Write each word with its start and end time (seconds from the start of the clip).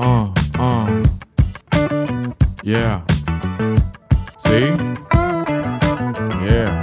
Uh, 0.00 0.32
uh. 0.58 0.88
Yeah. 2.62 3.04
¿Sí? 4.38 4.72
Yeah. 6.42 6.80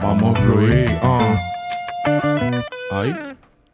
Vamos 0.00 0.38
a 0.38 0.42
fluir. 0.42 0.98
Uh. 1.02 1.36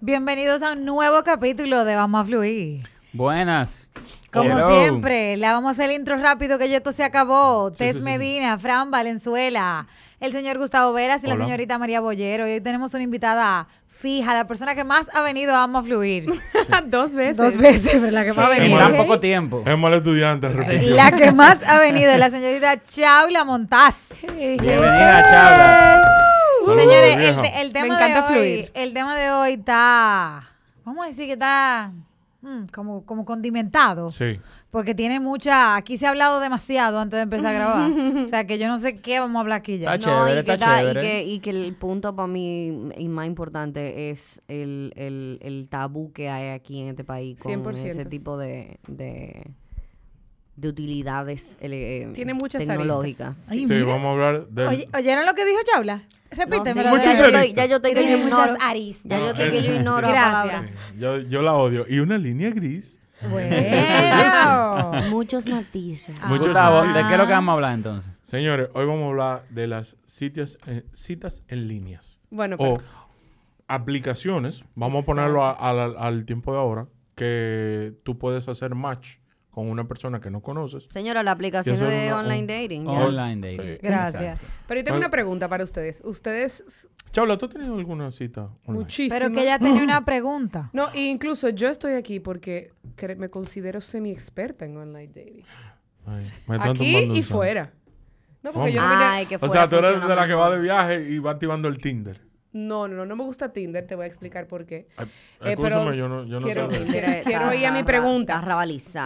Bienvenidos 0.01 0.63
a 0.63 0.73
un 0.73 0.85
nuevo 0.85 1.23
capítulo 1.23 1.85
de 1.85 1.95
Vamos 1.95 2.23
a 2.23 2.25
Fluir. 2.25 2.83
Buenas. 3.13 3.91
Como 4.33 4.59
Hello. 4.59 4.67
siempre, 4.67 5.37
le 5.37 5.47
vamos 5.47 5.69
a 5.69 5.71
hacer 5.73 5.91
el 5.91 6.01
intro 6.01 6.17
rápido 6.17 6.59
que 6.59 6.69
ya 6.69 6.79
esto 6.79 6.91
se 6.91 7.05
acabó. 7.05 7.71
Tess 7.71 7.93
sí, 7.93 7.99
sí. 8.01 8.05
Medina, 8.05 8.59
Fran 8.59 8.91
Valenzuela, 8.91 9.87
el 10.23 10.33
señor 10.33 10.57
Gustavo 10.59 10.93
Veras 10.93 11.23
y 11.25 11.27
la 11.27 11.37
señorita 11.37 11.79
María 11.79 12.01
Bollero. 12.01 12.47
Y 12.49 12.53
hoy 12.53 12.61
tenemos 12.61 12.95
una 12.95 13.03
invitada 13.03 13.67
fija, 13.89 14.35
la 14.35 14.47
persona 14.47 14.75
que 14.75 14.85
más 14.85 15.09
ha 15.15 15.21
venido 15.23 15.53
a 15.55 15.59
Vamos 15.59 15.83
a 15.83 15.85
Fluir. 15.85 16.27
Dos 16.87 17.15
veces. 17.15 17.37
Dos 17.37 17.57
veces, 17.57 17.93
pero 18.01 18.11
la 18.11 18.25
que 18.25 18.33
más 18.33 18.49
ha 18.51 18.57
En 18.57 18.63
venido. 18.63 18.79
tan 18.79 18.97
poco 18.97 19.21
tiempo. 19.21 19.63
Es 19.67 19.77
mal 19.77 19.93
estudiante, 19.95 20.49
repito. 20.49 20.95
La 20.95 21.11
que 21.13 21.31
más 21.33 21.63
ha 21.65 21.79
venido 21.79 22.11
es 22.13 22.19
la 22.19 22.31
señorita 22.31 22.83
Chaula 22.85 23.45
Montaz. 23.45 24.13
Bienvenida, 24.39 25.23
Chabla. 25.29 26.05
Saludos, 26.65 26.81
Señores, 26.81 27.13
el, 27.15 27.19
vieja. 27.21 27.43
te- 27.43 27.61
el 27.61 27.73
tema 27.73 27.99
Me 27.99 28.09
de 28.09 28.21
hoy, 28.21 28.33
fluir. 28.33 28.71
el 28.75 28.95
tema 28.95 29.17
de 29.17 29.31
hoy 29.33 29.53
está, 29.55 30.49
vamos 30.85 31.05
a 31.05 31.09
decir 31.09 31.27
que 31.27 31.33
está 31.33 31.91
mm, 32.43 32.67
como, 32.73 33.05
como 33.05 33.25
condimentado. 33.25 34.09
Sí. 34.11 34.39
Porque 34.73 34.95
tiene 34.95 35.21
mucha. 35.21 35.77
Aquí 35.77 35.99
se 35.99 36.07
ha 36.07 36.09
hablado 36.09 36.41
demasiado 36.41 36.99
antes 36.99 37.19
de 37.19 37.23
empezar 37.25 37.49
a 37.49 37.53
grabar. 37.53 37.91
o 38.25 38.27
sea 38.27 38.47
que 38.47 38.59
yo 38.59 38.67
no 38.69 38.79
sé 38.79 38.97
qué 39.01 39.21
vamos 39.21 39.37
a 39.37 39.41
hablar 39.41 39.59
aquí 39.59 39.79
ya. 39.79 39.95
Está 39.95 40.11
No, 40.11 40.25
chévere, 40.27 40.41
y, 40.41 40.45
que 40.45 40.53
está 40.55 40.67
y 40.83 40.87
chévere. 40.87 41.01
que, 41.03 41.23
y 41.25 41.39
que 41.41 41.51
el 41.51 41.75
punto 41.77 42.17
para 42.17 42.27
mí 42.27 42.89
y 42.97 43.09
más 43.09 43.27
importante 43.27 44.09
es 44.11 44.41
el, 44.49 44.95
el, 44.97 45.39
el 45.43 45.69
tabú 45.69 46.11
que 46.15 46.31
hay 46.31 46.49
aquí 46.49 46.81
en 46.81 46.89
este 46.89 47.05
país 47.05 47.39
con 47.43 47.53
100%. 47.53 47.75
ese 47.85 48.05
tipo 48.07 48.39
de, 48.39 48.79
de, 48.89 49.45
de 50.57 50.69
utilidades 50.69 51.59
eh, 51.61 52.11
Tiene 52.15 52.33
muchas 52.33 52.67
tecnológicas. 52.67 53.47
Ay, 53.51 53.67
Sí, 53.67 53.75
mira. 53.75 53.85
vamos 53.85 54.07
a 54.07 54.11
hablar. 54.13 54.47
Oye, 54.71 54.89
¿Oyeron 54.97 55.27
lo 55.27 55.35
que 55.35 55.45
dijo 55.45 55.59
Chaula? 55.71 55.97
No, 55.97 56.39
Repíteme. 56.47 56.83
sí, 56.83 56.89
Muchas 56.89 57.19
ya, 57.19 57.45
yo 57.45 57.55
ya 57.55 57.67
yo 57.67 57.83
que 57.83 57.93
Tiene 57.95 58.11
yo 58.13 58.25
muchas 58.25 58.47
ignoro. 58.47 58.63
aristas. 58.63 59.11
Ya 59.11 59.19
yo 59.19 59.27
estoy 59.33 59.51
que 59.51 59.63
yo 59.65 59.75
ignoro 59.81 60.09
Gracias. 60.09 60.63
Yo, 60.99 61.19
yo 61.21 61.43
la 61.43 61.53
odio. 61.53 61.85
Y 61.87 61.99
una 61.99 62.17
línea 62.17 62.49
gris. 62.49 62.99
Bueno. 63.31 64.93
Muchos 65.11 65.47
matices. 65.47 66.15
Muchos 66.27 66.47
Gustavo, 66.49 66.77
matices. 66.81 66.97
¿de 66.97 67.09
qué 67.09 67.13
es 67.15 67.19
lo 67.19 67.27
que 67.27 67.33
vamos 67.33 67.53
a 67.53 67.55
hablar 67.55 67.75
entonces? 67.75 68.13
Señores, 68.23 68.69
hoy 68.75 68.87
vamos 68.87 69.05
a 69.05 69.09
hablar 69.09 69.43
de 69.51 69.67
las 69.67 69.97
sitios, 70.05 70.59
eh, 70.67 70.85
citas 70.93 71.43
en 71.49 71.69
líneas. 71.69 72.19
Bueno, 72.31 72.57
O 72.59 72.75
pero- 72.75 72.87
aplicaciones. 73.69 74.65
Vamos 74.75 75.03
a 75.03 75.07
ponerlo 75.07 75.45
a- 75.45 75.53
a 75.53 75.73
la- 75.73 75.99
al 75.99 76.25
tiempo 76.25 76.53
de 76.53 76.59
ahora. 76.59 76.87
Que 77.15 77.93
tú 78.05 78.19
puedes 78.19 78.49
hacer 78.49 78.75
match 78.75 79.17
con 79.51 79.69
una 79.69 79.87
persona 79.87 80.19
que 80.21 80.31
no 80.31 80.41
conoces. 80.41 80.85
Señora, 80.85 81.23
la 81.23 81.33
aplicación 81.33 81.79
de 81.79 82.07
una- 82.09 82.17
online 82.19 82.41
un- 82.41 82.47
dating. 82.47 82.85
ya. 82.87 82.91
Online 82.93 83.37
dating. 83.55 83.73
Sí. 83.75 83.79
Gracias. 83.83 84.23
Exacto. 84.23 84.47
pero 84.67 84.81
yo 84.81 84.85
tengo 84.85 84.97
una 84.99 85.11
pregunta 85.11 85.47
para 85.49 85.63
ustedes. 85.63 86.03
Ustedes, 86.07 86.89
Chabla, 87.13 87.37
¿tú 87.39 87.47
has 87.47 87.53
tenido 87.53 87.75
alguna 87.77 88.11
cita 88.11 88.49
online? 88.65 88.85
muchísimo. 88.85 89.19
Pero 89.19 89.31
que 89.33 89.43
ella 89.43 89.59
tenía 89.59 89.83
una 89.83 90.05
pregunta. 90.05 90.71
No, 90.73 90.91
e 90.93 91.03
incluso 91.11 91.49
yo 91.51 91.69
estoy 91.69 91.93
aquí 91.93 92.21
porque 92.21 92.73
cre- 92.97 93.17
me 93.17 93.29
considero 93.29 93.81
semi-experta 93.81 94.65
en 94.65 94.77
online 94.77 95.09
dating. 95.09 95.45
Ay, 96.07 96.15
me 96.49 96.57
están 96.57 96.71
Aquí 96.71 96.93
tumbando 96.93 97.15
y 97.17 97.23
fuera. 97.23 97.73
No, 98.43 98.53
porque 98.53 98.53
¿Cómo? 98.53 98.69
yo 98.69 98.81
no 98.83 98.89
vine- 98.89 99.05
Ay, 99.05 99.27
que 99.27 99.37
O 99.37 99.39
fuera 99.39 99.53
sea, 99.53 99.69
tú 99.69 99.77
eres 99.77 99.91
funciona 99.93 100.15
de 100.15 100.21
la 100.21 100.27
que 100.27 100.35
va 100.35 100.45
mejor. 100.47 100.57
de 100.59 100.63
viaje 100.65 101.11
y 101.11 101.19
va 101.19 101.31
activando 101.33 101.69
el 101.69 101.79
Tinder. 101.79 102.21
No, 102.55 102.87
no, 102.87 102.95
no, 102.97 103.07
no 103.07 103.17
me 103.17 103.25
gusta 103.25 103.53
Tinder, 103.53 103.87
te 103.87 103.95
voy 103.95 104.05
a 104.05 104.07
explicar 104.09 104.47
por 104.47 104.67
qué. 104.67 104.87
Ay, 104.99 105.07
Eh, 105.41 105.57
pero 105.61 105.93
yo 105.95 106.07
no, 106.09 106.25
yo 106.25 106.39
no 106.39 106.45
quiero- 106.47 106.71
sé. 106.71 106.85
de- 106.85 107.23
ir 107.57 107.67
a 107.67 107.73
mi 107.73 107.83
pregunta. 107.83 108.41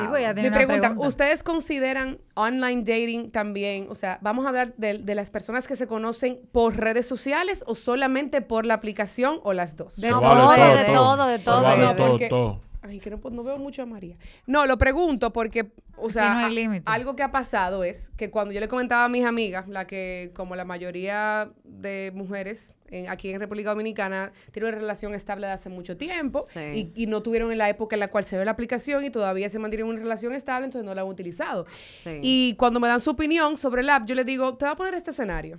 Sí, 0.00 0.06
pues 0.08 0.22
Mi 0.42 0.48
una 0.48 0.56
pregunta, 0.56 0.80
pregunta. 0.88 1.08
¿ustedes 1.08 1.42
consideran 1.44 2.18
online 2.34 2.80
dating 2.82 3.30
también? 3.30 3.86
O 3.88 3.94
sea, 3.94 4.18
vamos 4.20 4.44
a 4.46 4.48
hablar 4.48 4.74
de, 4.76 4.98
de 4.98 5.14
las 5.14 5.30
personas 5.30 5.68
que 5.68 5.76
se 5.76 5.86
conocen 5.86 6.40
por 6.50 6.76
redes 6.76 7.06
sociales 7.06 7.62
o 7.68 7.74
solamente 7.76 8.40
por 8.42 8.66
la 8.66 8.74
aplicación 8.74 9.38
o 9.44 9.52
las 9.52 9.76
dos. 9.76 9.96
De 10.00 10.08
todo, 10.10 10.20
vale 10.20 10.76
de 10.78 10.84
todo, 10.92 11.26
de 11.26 11.38
todo. 11.38 11.62
vale 11.62 11.82
No, 11.84 11.94
todo, 11.96 12.06
porque- 12.08 12.28
todo. 12.28 12.60
Ay, 12.86 13.00
que 13.00 13.10
no, 13.10 13.18
pues, 13.18 13.34
no 13.34 13.42
veo 13.42 13.58
mucho 13.58 13.82
a 13.82 13.86
María. 13.86 14.16
No, 14.46 14.66
lo 14.66 14.78
pregunto 14.78 15.32
porque, 15.32 15.70
o 15.96 16.10
sea, 16.10 16.48
no 16.48 16.80
algo 16.86 17.16
que 17.16 17.22
ha 17.22 17.32
pasado 17.32 17.84
es 17.84 18.10
que 18.16 18.30
cuando 18.30 18.52
yo 18.52 18.60
le 18.60 18.68
comentaba 18.68 19.04
a 19.04 19.08
mis 19.08 19.24
amigas, 19.24 19.66
la 19.68 19.86
que 19.86 20.30
como 20.34 20.54
la 20.56 20.64
mayoría 20.64 21.50
de 21.64 22.12
mujeres 22.14 22.74
en- 22.88 23.08
aquí 23.08 23.30
en 23.30 23.40
República 23.40 23.70
Dominicana 23.70 24.30
tienen 24.52 24.68
una 24.72 24.78
relación 24.78 25.12
estable 25.14 25.46
de 25.48 25.54
hace 25.54 25.68
mucho 25.68 25.96
tiempo 25.96 26.44
Sí. 26.48 26.92
y, 26.94 27.02
y 27.02 27.06
no 27.06 27.20
tuvieron 27.22 27.50
en 27.50 27.58
la 27.58 27.68
época 27.68 27.96
en 27.96 28.00
la 28.00 28.08
cual 28.08 28.22
se 28.24 28.38
ve 28.38 28.44
la 28.44 28.52
aplicación 28.52 29.04
y 29.04 29.10
todavía 29.10 29.48
se 29.48 29.58
mantienen 29.58 29.86
en 29.88 29.92
una 29.94 30.00
relación 30.02 30.32
estable, 30.34 30.66
entonces 30.66 30.86
no 30.86 30.94
la 30.94 31.02
han 31.02 31.08
utilizado. 31.08 31.66
Sí. 31.90 32.20
Y 32.22 32.54
cuando 32.56 32.78
me 32.78 32.86
dan 32.88 33.00
su 33.00 33.10
opinión 33.10 33.56
sobre 33.56 33.82
el 33.82 33.90
app, 33.90 34.06
yo 34.06 34.14
les 34.14 34.24
digo, 34.26 34.54
te 34.56 34.64
voy 34.66 34.72
a 34.72 34.76
poner 34.76 34.94
este 34.94 35.10
escenario. 35.10 35.58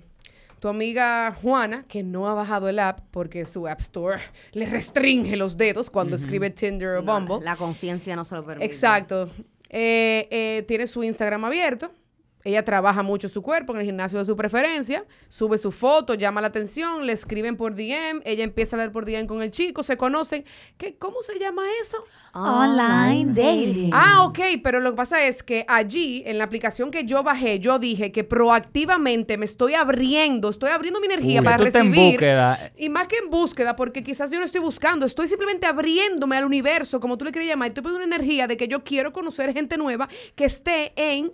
Tu 0.60 0.68
amiga 0.68 1.32
Juana, 1.40 1.84
que 1.88 2.02
no 2.02 2.26
ha 2.28 2.34
bajado 2.34 2.68
el 2.68 2.78
app 2.78 3.00
porque 3.10 3.46
su 3.46 3.66
App 3.68 3.80
Store 3.80 4.20
le 4.52 4.66
restringe 4.66 5.36
los 5.36 5.56
dedos 5.56 5.90
cuando 5.90 6.16
escribe 6.16 6.50
Tinder 6.50 6.96
o 6.96 7.02
No, 7.02 7.14
Bumble. 7.14 7.44
La 7.44 7.56
conciencia 7.56 8.16
no 8.16 8.24
se 8.24 8.34
lo 8.34 8.44
permite. 8.44 8.66
Exacto. 8.66 9.30
Eh, 9.68 10.26
eh, 10.30 10.64
tiene 10.66 10.86
su 10.86 11.04
Instagram 11.04 11.44
abierto. 11.44 11.90
Ella 12.44 12.64
trabaja 12.64 13.02
mucho 13.02 13.28
su 13.28 13.42
cuerpo 13.42 13.72
en 13.74 13.80
el 13.80 13.86
gimnasio 13.86 14.18
de 14.18 14.24
su 14.24 14.36
preferencia, 14.36 15.04
sube 15.28 15.58
su 15.58 15.72
foto, 15.72 16.14
llama 16.14 16.40
la 16.40 16.46
atención, 16.46 17.04
le 17.04 17.12
escriben 17.12 17.56
por 17.56 17.74
DM, 17.74 18.22
ella 18.24 18.44
empieza 18.44 18.76
a 18.76 18.80
hablar 18.80 18.92
por 18.92 19.04
DM 19.04 19.26
con 19.26 19.42
el 19.42 19.50
chico, 19.50 19.82
se 19.82 19.96
conocen. 19.96 20.44
¿Qué, 20.76 20.96
¿Cómo 20.96 21.22
se 21.22 21.38
llama 21.38 21.62
eso? 21.82 22.04
Online 22.32 23.32
dating. 23.32 23.90
Ah, 23.92 24.24
ok, 24.24 24.38
pero 24.62 24.80
lo 24.80 24.92
que 24.92 24.96
pasa 24.96 25.24
es 25.24 25.42
que 25.42 25.64
allí, 25.68 26.22
en 26.26 26.38
la 26.38 26.44
aplicación 26.44 26.90
que 26.90 27.04
yo 27.04 27.22
bajé, 27.22 27.58
yo 27.58 27.78
dije 27.78 28.12
que 28.12 28.24
proactivamente 28.24 29.36
me 29.36 29.44
estoy 29.44 29.74
abriendo, 29.74 30.50
estoy 30.50 30.70
abriendo 30.70 31.00
mi 31.00 31.06
energía 31.06 31.40
Uy, 31.40 31.44
para 31.44 31.64
estás 31.64 31.82
en 31.82 31.90
recibir. 31.90 32.12
búsqueda. 32.12 32.72
Y 32.76 32.88
más 32.88 33.08
que 33.08 33.16
en 33.16 33.30
búsqueda, 33.30 33.76
porque 33.76 34.02
quizás 34.02 34.30
yo 34.30 34.38
no 34.38 34.44
estoy 34.44 34.60
buscando, 34.60 35.06
estoy 35.06 35.26
simplemente 35.26 35.66
abriéndome 35.66 36.36
al 36.36 36.44
universo, 36.44 37.00
como 37.00 37.18
tú 37.18 37.24
le 37.24 37.32
quieres 37.32 37.48
llamar. 37.48 37.68
Estoy 37.68 37.82
poniendo 37.82 38.06
una 38.06 38.16
energía 38.16 38.46
de 38.46 38.56
que 38.56 38.68
yo 38.68 38.84
quiero 38.84 39.12
conocer 39.12 39.52
gente 39.52 39.76
nueva 39.76 40.08
que 40.34 40.44
esté 40.44 40.92
en 40.96 41.32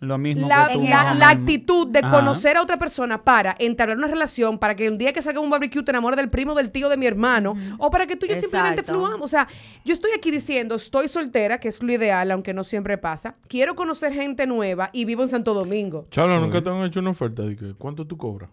Lo 0.00 0.16
mismo 0.16 0.48
la, 0.48 0.68
que 0.68 0.74
tú. 0.74 0.80
la- 0.82 1.28
actitud 1.28 1.86
de 1.88 1.98
Ajá. 1.98 2.10
conocer 2.10 2.56
a 2.56 2.62
otra 2.62 2.78
persona 2.78 3.22
para 3.22 3.54
entablar 3.58 3.98
una 3.98 4.06
relación, 4.06 4.58
para 4.58 4.74
que 4.74 4.88
un 4.88 4.96
día 4.96 5.12
que 5.12 5.20
salga 5.20 5.40
un 5.40 5.50
barbecue 5.50 5.82
te 5.82 5.90
enamores 5.90 6.16
del 6.16 6.30
primo, 6.30 6.54
del 6.54 6.70
tío, 6.70 6.88
de 6.88 6.96
mi 6.96 7.06
hermano, 7.06 7.54
o 7.78 7.90
para 7.90 8.06
que 8.06 8.16
tú 8.16 8.24
y 8.24 8.30
yo 8.30 8.36
simplemente 8.36 8.82
fluamos. 8.82 9.20
O 9.20 9.28
sea, 9.28 9.46
yo 9.84 9.92
estoy 9.92 10.12
aquí 10.16 10.30
diciendo, 10.30 10.76
estoy 10.76 11.06
soltera, 11.08 11.58
que 11.60 11.68
es 11.68 11.82
lo 11.82 11.92
ideal, 11.92 12.30
aunque 12.30 12.54
no 12.54 12.64
siempre 12.64 12.96
pasa. 12.96 13.34
Quiero 13.46 13.76
conocer 13.76 14.14
gente 14.14 14.46
nueva 14.46 14.88
y 14.94 15.04
vivo 15.04 15.22
en 15.22 15.28
Santo 15.28 15.52
Domingo. 15.52 16.06
Chabla, 16.10 16.40
nunca 16.40 16.62
te 16.62 16.70
han 16.70 16.82
hecho 16.84 17.00
una 17.00 17.10
oferta 17.10 17.42
de 17.42 17.54
que 17.56 17.74
¿cuánto 17.74 18.06
tú 18.06 18.16
cobras? 18.16 18.48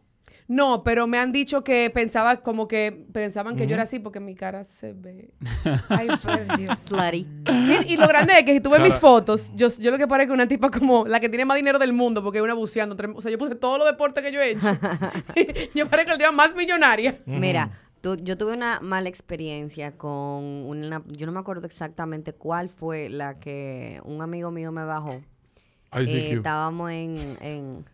No, 0.49 0.81
pero 0.83 1.07
me 1.07 1.17
han 1.17 1.33
dicho 1.33 1.61
que 1.63 1.89
pensaba 1.93 2.37
como 2.37 2.69
que 2.69 3.05
pensaban 3.11 3.57
que 3.57 3.67
yo 3.67 3.73
era 3.73 3.83
así 3.83 3.99
porque 3.99 4.21
mi 4.21 4.33
cara 4.33 4.63
se 4.63 4.93
ve. 4.93 5.33
Ay, 5.89 6.07
por 6.23 6.57
Dios. 6.57 6.79
Slutty. 6.79 7.27
Sí, 7.45 7.77
y 7.89 7.97
lo 7.97 8.07
grande 8.07 8.33
es 8.38 8.44
que 8.45 8.53
si 8.53 8.61
tú 8.61 8.69
ves 8.69 8.79
mis 8.81 8.97
fotos, 8.97 9.51
yo, 9.55 9.67
yo 9.77 9.91
lo 9.91 9.97
que 9.97 10.07
parezco 10.07 10.33
una 10.33 10.47
tipa 10.47 10.71
como 10.71 11.05
la 11.05 11.19
que 11.19 11.27
tiene 11.27 11.44
más 11.44 11.57
dinero 11.57 11.79
del 11.79 11.91
mundo 11.91 12.23
porque 12.23 12.38
es 12.38 12.44
una 12.45 12.53
buceando. 12.53 12.95
O 13.15 13.21
sea, 13.21 13.29
yo 13.29 13.38
puse 13.38 13.55
todos 13.55 13.77
los 13.77 13.85
deportes 13.88 14.23
que 14.23 14.31
yo 14.31 14.39
he 14.39 14.51
hecho. 14.51 14.67
yo 15.75 15.89
parezco 15.89 16.13
el 16.13 16.17
día 16.17 16.31
más 16.31 16.55
millonaria. 16.55 17.19
Mira, 17.25 17.69
tú- 18.00 18.15
yo 18.15 18.38
tuve 18.38 18.53
una 18.53 18.79
mala 18.79 19.09
experiencia 19.09 19.97
con 19.97 20.43
una, 20.45 21.03
yo 21.07 21.25
no 21.25 21.33
me 21.33 21.39
acuerdo 21.41 21.65
exactamente 21.67 22.31
cuál 22.31 22.69
fue 22.69 23.09
la 23.09 23.38
que 23.38 24.00
un 24.05 24.21
amigo 24.21 24.50
mío 24.51 24.71
me 24.71 24.85
bajó. 24.85 25.19
Eh, 25.93 26.31
estábamos 26.35 26.91
en, 26.91 27.38
en 27.41 27.85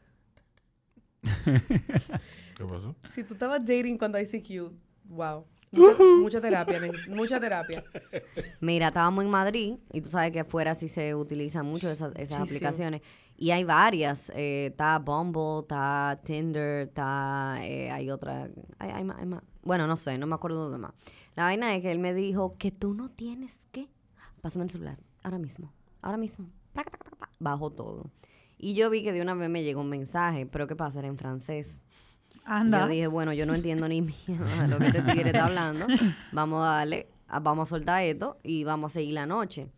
¿Qué 2.55 2.63
pasó? 2.65 2.95
Si 3.09 3.23
tú 3.23 3.33
estabas 3.33 3.59
dating 3.61 3.97
cuando 3.97 4.19
ICQ, 4.19 4.71
wow. 5.05 5.45
Mucha, 5.71 6.03
mucha 6.03 6.41
terapia, 6.41 6.79
mucha 7.07 7.39
terapia. 7.39 7.83
Mira, 8.61 8.89
estábamos 8.89 9.23
en 9.23 9.31
Madrid 9.31 9.77
y 9.91 10.01
tú 10.01 10.09
sabes 10.09 10.31
que 10.31 10.41
afuera 10.41 10.75
sí 10.75 10.87
se 10.87 11.15
utilizan 11.15 11.65
mucho 11.65 11.89
esas, 11.89 12.13
esas 12.15 12.41
aplicaciones. 12.41 13.01
Y 13.37 13.49
hay 13.49 13.63
varias. 13.63 14.29
eh, 14.35 14.67
está 14.67 14.99
Bumble, 14.99 15.61
está 15.61 16.19
Tinder, 16.23 16.89
está... 16.89 17.57
eh, 17.63 17.89
hay 17.89 18.11
otra... 18.11 18.49
Hay, 18.77 18.91
hay 18.91 19.03
más, 19.03 19.17
hay 19.17 19.25
más. 19.25 19.41
Bueno, 19.63 19.87
no 19.87 19.95
sé, 19.95 20.17
no 20.19 20.27
me 20.27 20.35
acuerdo 20.35 20.69
de 20.69 20.77
más. 20.77 20.93
La 21.35 21.45
vaina 21.45 21.75
es 21.75 21.81
que 21.81 21.91
él 21.91 21.97
me 21.97 22.13
dijo 22.13 22.53
que 22.59 22.69
tú 22.69 22.93
no 22.93 23.09
tienes 23.09 23.53
que. 23.71 23.89
Pásame 24.41 24.65
el 24.65 24.69
celular, 24.69 24.99
ahora 25.23 25.39
mismo, 25.39 25.73
ahora 26.03 26.17
mismo. 26.17 26.51
Bajo 27.39 27.71
todo. 27.71 28.11
Y 28.59 28.75
yo 28.75 28.89
vi 28.91 29.03
que 29.03 29.11
de 29.11 29.21
una 29.21 29.33
vez 29.33 29.49
me 29.49 29.63
llegó 29.63 29.81
un 29.81 29.89
mensaje, 29.89 30.45
pero 30.45 30.67
¿qué 30.67 30.75
pasa? 30.75 30.99
Era 30.99 31.07
en 31.07 31.17
francés. 31.17 31.82
Anda. 32.45 32.81
Yo 32.81 32.87
dije, 32.87 33.07
bueno, 33.07 33.33
yo 33.33 33.45
no 33.45 33.53
entiendo 33.53 33.87
ni 33.87 34.01
mierda 34.27 34.67
lo 34.67 34.77
que 34.79 34.87
este 34.87 35.01
tigre 35.01 35.27
está 35.31 35.45
hablando. 35.45 35.85
Vamos 36.31 36.63
a 36.65 36.71
darle, 36.77 37.07
vamos 37.41 37.67
a 37.67 37.69
soltar 37.69 38.03
esto 38.03 38.37
y 38.43 38.63
vamos 38.63 38.91
a 38.91 38.93
seguir 38.95 39.13
la 39.13 39.25
noche. 39.25 39.69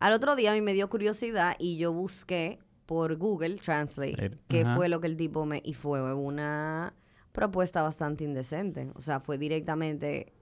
Al 0.00 0.12
otro 0.12 0.36
día 0.36 0.50
a 0.52 0.54
mí 0.54 0.60
me 0.60 0.74
dio 0.74 0.88
curiosidad 0.90 1.56
y 1.58 1.78
yo 1.78 1.92
busqué 1.92 2.58
por 2.86 3.16
Google 3.16 3.56
Translate 3.56 4.38
qué 4.48 4.60
Ajá. 4.62 4.76
fue 4.76 4.88
lo 4.90 5.00
que 5.00 5.06
el 5.06 5.16
tipo 5.16 5.46
me... 5.46 5.62
Y 5.64 5.72
fue 5.72 6.12
una 6.14 6.92
propuesta 7.32 7.80
bastante 7.82 8.24
indecente. 8.24 8.90
O 8.96 9.00
sea, 9.00 9.20
fue 9.20 9.38
directamente... 9.38 10.32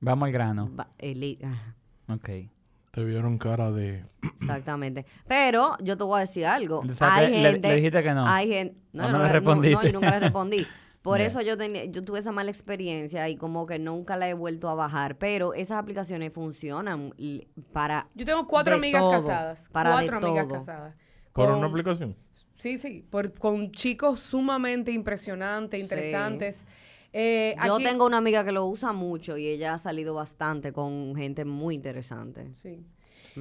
Vamos 0.00 0.26
al 0.26 0.32
grano. 0.32 0.72
eli- 0.98 1.38
ah, 1.44 1.74
Ok. 2.08 2.30
Te 2.92 3.02
vieron 3.04 3.38
cara 3.38 3.72
de... 3.72 4.04
Exactamente. 4.40 5.06
Pero 5.26 5.76
yo 5.82 5.96
te 5.96 6.04
voy 6.04 6.18
a 6.18 6.20
decir 6.20 6.44
algo. 6.46 6.80
O 6.80 6.88
sea, 6.92 7.14
hay 7.14 7.30
le- 7.30 7.52
gente, 7.52 7.68
le 7.68 7.74
dijiste 7.76 8.02
que 8.02 8.12
no. 8.12 8.26
Hay 8.28 8.48
gente. 8.48 8.76
No, 8.92 9.04
¿O 9.04 9.06
yo 9.06 9.12
no 9.12 9.18
no, 9.18 9.24
le 9.24 9.32
respondiste? 9.32 9.76
no, 9.76 9.82
yo 9.84 9.92
nunca 9.94 10.10
le 10.10 10.20
respondí. 10.20 10.66
Por 11.02 11.20
eso 11.20 11.40
yo 11.40 11.56
tenía, 11.56 11.86
yo 11.86 12.04
tuve 12.04 12.20
esa 12.20 12.30
mala 12.30 12.50
experiencia 12.50 13.28
y 13.28 13.36
como 13.36 13.66
que 13.66 13.78
nunca 13.80 14.16
la 14.16 14.28
he 14.28 14.34
vuelto 14.34 14.68
a 14.68 14.74
bajar. 14.74 15.16
Pero 15.18 15.52
esas 15.54 15.78
aplicaciones 15.78 16.32
funcionan 16.32 17.12
para. 17.72 18.06
Yo 18.14 18.24
tengo 18.24 18.46
cuatro 18.46 18.72
de 18.74 18.78
amigas 18.78 19.00
todo, 19.00 19.10
casadas. 19.10 19.68
Para 19.72 19.90
cuatro 19.92 20.20
de 20.20 20.26
amigas 20.26 20.46
todo. 20.48 20.58
casadas. 20.58 20.94
¿Por 21.32 21.48
Con- 21.48 21.58
una 21.58 21.66
aplicación? 21.68 22.14
Sí, 22.56 22.78
sí. 22.78 23.04
Por, 23.10 23.32
con 23.32 23.72
chicos 23.72 24.20
sumamente 24.20 24.92
impresionantes, 24.92 25.88
Sí. 25.88 26.66
Eh, 27.12 27.54
Yo 27.66 27.74
aquí- 27.74 27.84
tengo 27.84 28.06
una 28.06 28.18
amiga 28.18 28.42
que 28.44 28.52
lo 28.52 28.66
usa 28.66 28.92
mucho 28.92 29.36
y 29.36 29.46
ella 29.46 29.74
ha 29.74 29.78
salido 29.78 30.14
bastante 30.14 30.72
con 30.72 31.14
gente 31.14 31.44
muy 31.44 31.74
interesante. 31.74 32.52
Sí. 32.54 32.84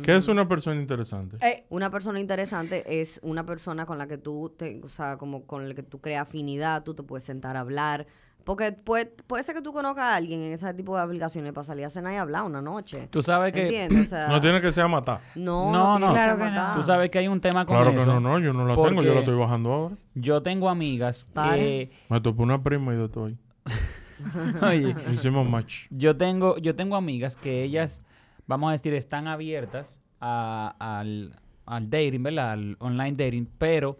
¿Qué 0.04 0.16
es 0.16 0.28
una 0.30 0.48
persona 0.48 0.80
interesante? 0.80 1.38
Eh, 1.46 1.66
Una 1.70 1.90
persona 1.90 2.20
interesante 2.20 3.02
es 3.02 3.20
una 3.24 3.46
persona 3.46 3.86
con 3.86 3.98
la 3.98 4.08
que 4.08 4.18
tú, 4.18 4.54
te, 4.58 4.80
o 4.84 4.88
sea, 4.88 5.18
como 5.18 5.46
con 5.46 5.68
la 5.68 5.76
que 5.76 5.84
tú 5.84 6.00
creas 6.00 6.24
afinidad, 6.28 6.84
tú 6.84 6.94
te 6.94 7.04
puedes 7.04 7.24
sentar 7.26 7.58
a 7.58 7.62
hablar. 7.62 8.08
Porque 8.46 8.72
puede, 8.72 9.06
puede 9.28 9.44
ser 9.44 9.54
que 9.54 9.62
tú 9.62 9.72
conozcas 9.72 10.06
a 10.06 10.16
alguien 10.16 10.42
en 10.42 10.52
ese 10.54 10.74
tipo 10.74 10.96
de 10.96 11.04
aplicaciones 11.04 11.52
para 11.54 11.64
salir 11.66 11.86
a 11.86 11.90
cenar 11.92 12.14
y 12.14 12.18
hablar 12.18 12.44
una 12.44 12.62
noche. 12.62 13.08
Tú 13.12 13.22
sabes 13.22 13.54
que... 13.54 13.64
¿Entiendes? 13.64 14.08
O 14.08 14.10
sea, 14.10 14.30
No 14.30 14.42
tiene 14.42 14.60
que 14.62 14.72
ser 14.72 14.86
a 14.86 14.88
matar. 14.88 15.20
no, 15.36 15.72
No, 16.00 16.12
Claro 16.12 16.38
que 16.38 16.50
no. 16.50 16.74
Tú 16.76 16.84
sabes 16.84 17.12
que 17.12 17.20
hay 17.20 17.28
un 17.28 17.40
tema 17.40 17.66
con 17.66 17.76
Claro 17.76 17.92
eso. 17.92 18.00
que 18.00 18.06
no, 18.08 18.20
no, 18.20 18.40
yo 18.40 18.52
no 18.54 18.66
la 18.66 18.76
tengo, 18.76 19.04
yo 19.04 19.14
la 19.14 19.20
estoy 19.20 19.36
bajando 19.38 19.72
ahora. 19.74 19.96
Yo 20.16 20.42
tengo 20.42 20.70
amigas 20.70 21.28
que... 21.36 21.92
Me 22.10 22.20
topé 22.22 22.42
una 22.42 22.64
prima 22.64 22.94
y 22.94 22.98
de 22.98 23.10
todo 23.10 23.26
ahí. 23.26 23.38
Oye, 24.62 24.96
Hicimos 25.12 25.48
match. 25.50 25.86
yo 25.90 26.16
tengo, 26.16 26.58
yo 26.58 26.76
tengo 26.76 26.96
amigas 26.96 27.36
que 27.36 27.64
ellas, 27.64 28.02
vamos 28.48 28.70
a 28.70 28.72
decir, 28.74 28.94
están 28.94 29.28
abiertas 29.28 29.98
a- 30.20 30.76
al, 30.80 31.36
al 31.66 31.90
dating, 31.90 32.24
¿verdad? 32.24 32.52
Al 32.52 32.78
online 32.80 33.14
dating, 33.14 33.48
pero 33.58 33.98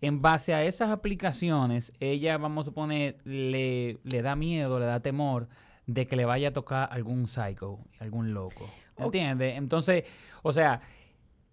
en 0.00 0.22
base 0.22 0.54
a 0.54 0.64
esas 0.64 0.90
aplicaciones, 0.90 1.92
ella, 2.00 2.38
vamos 2.38 2.62
a 2.62 2.64
suponer, 2.66 3.16
le, 3.24 3.98
le 4.04 4.22
da 4.22 4.36
miedo, 4.36 4.78
le 4.78 4.86
da 4.86 5.00
temor 5.00 5.48
de 5.86 6.06
que 6.06 6.16
le 6.16 6.24
vaya 6.24 6.48
a 6.48 6.52
tocar 6.52 6.88
algún 6.92 7.26
psycho, 7.28 7.78
algún 7.98 8.34
loco. 8.34 8.68
¿Entiendes? 8.96 9.56
Entonces, 9.56 10.04
o 10.42 10.52
sea, 10.52 10.80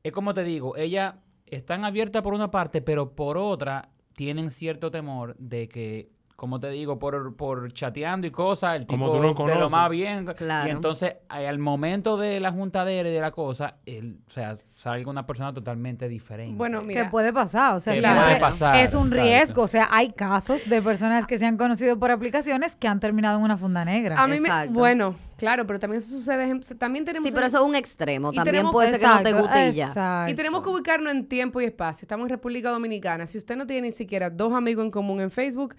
es 0.03 0.11
como 0.11 0.33
te 0.33 0.43
digo, 0.43 0.75
ellas 0.77 1.15
están 1.45 1.85
abiertas 1.85 2.23
por 2.23 2.33
una 2.33 2.49
parte, 2.49 2.81
pero 2.81 3.11
por 3.15 3.37
otra 3.37 3.89
tienen 4.15 4.49
cierto 4.49 4.89
temor 4.89 5.35
de 5.37 5.67
que, 5.67 6.09
como 6.35 6.59
te 6.59 6.69
digo, 6.69 6.99
por, 6.99 7.35
por 7.37 7.71
chateando 7.71 8.27
y 8.27 8.31
cosas, 8.31 8.75
el 8.75 8.85
Como 8.85 9.05
tipo 9.05 9.11
tú 9.11 9.17
no 9.17 9.21
de 9.23 9.27
lo 9.29 9.35
conoces. 9.35 9.71
más 9.71 9.89
bien. 9.89 10.25
Claro. 10.35 10.67
Y 10.67 10.71
entonces, 10.71 11.15
eh, 11.33 11.47
al 11.47 11.59
momento 11.59 12.17
de 12.17 12.39
la 12.41 12.51
juntadera 12.51 13.07
y 13.07 13.13
de 13.13 13.21
la 13.21 13.31
cosa, 13.31 13.77
él, 13.85 14.19
o 14.27 14.31
sea, 14.31 14.57
salga 14.69 15.09
una 15.09 15.25
persona 15.25 15.53
totalmente 15.53 16.09
diferente. 16.09 16.57
bueno, 16.57 16.81
mira. 16.81 17.03
Que 17.03 17.09
puede 17.09 17.31
pasar, 17.31 17.75
o 17.75 17.79
sea, 17.79 17.93
puede 17.93 18.39
pasar, 18.39 18.75
es 18.77 18.93
un 18.93 19.07
exacto. 19.07 19.23
riesgo, 19.23 19.61
o 19.61 19.67
sea, 19.67 19.87
hay 19.91 20.09
casos 20.11 20.67
de 20.69 20.81
personas 20.81 21.25
que 21.25 21.37
se 21.39 21.45
han 21.45 21.55
conocido 21.57 21.97
por 21.97 22.11
aplicaciones 22.11 22.75
que 22.75 22.87
han 22.89 22.99
terminado 22.99 23.37
en 23.37 23.43
una 23.45 23.57
funda 23.57 23.85
negra. 23.85 24.21
A 24.21 24.27
mí 24.27 24.41
me, 24.41 24.49
bueno, 24.67 25.15
claro, 25.37 25.65
pero 25.65 25.79
también 25.79 25.99
eso 26.01 26.09
sucede, 26.11 26.49
en- 26.49 26.59
también 26.77 27.05
tenemos 27.05 27.29
Sí, 27.29 27.33
pero 27.33 27.47
eso 27.47 27.59
es 27.59 27.63
un 27.63 27.75
extremo. 27.75 28.33
También 28.33 28.55
tenemos- 28.55 28.73
puede 28.73 28.91
ser 28.91 28.99
que 28.99 29.07
no 29.07 29.23
te 29.23 29.31
guste 29.33 29.71
ya. 29.71 30.25
Y 30.27 30.33
tenemos 30.33 30.61
que 30.61 30.69
ubicarnos 30.69 31.13
en 31.13 31.25
tiempo 31.29 31.61
y 31.61 31.63
espacio. 31.63 32.03
Estamos 32.03 32.25
en 32.25 32.29
República 32.31 32.69
Dominicana. 32.71 33.25
Si 33.25 33.37
usted 33.37 33.55
no 33.55 33.65
tiene 33.65 33.87
ni 33.87 33.93
siquiera 33.93 34.29
dos 34.29 34.51
amigos 34.53 34.83
en 34.83 34.91
común 34.91 35.21
en 35.21 35.31
Facebook, 35.31 35.75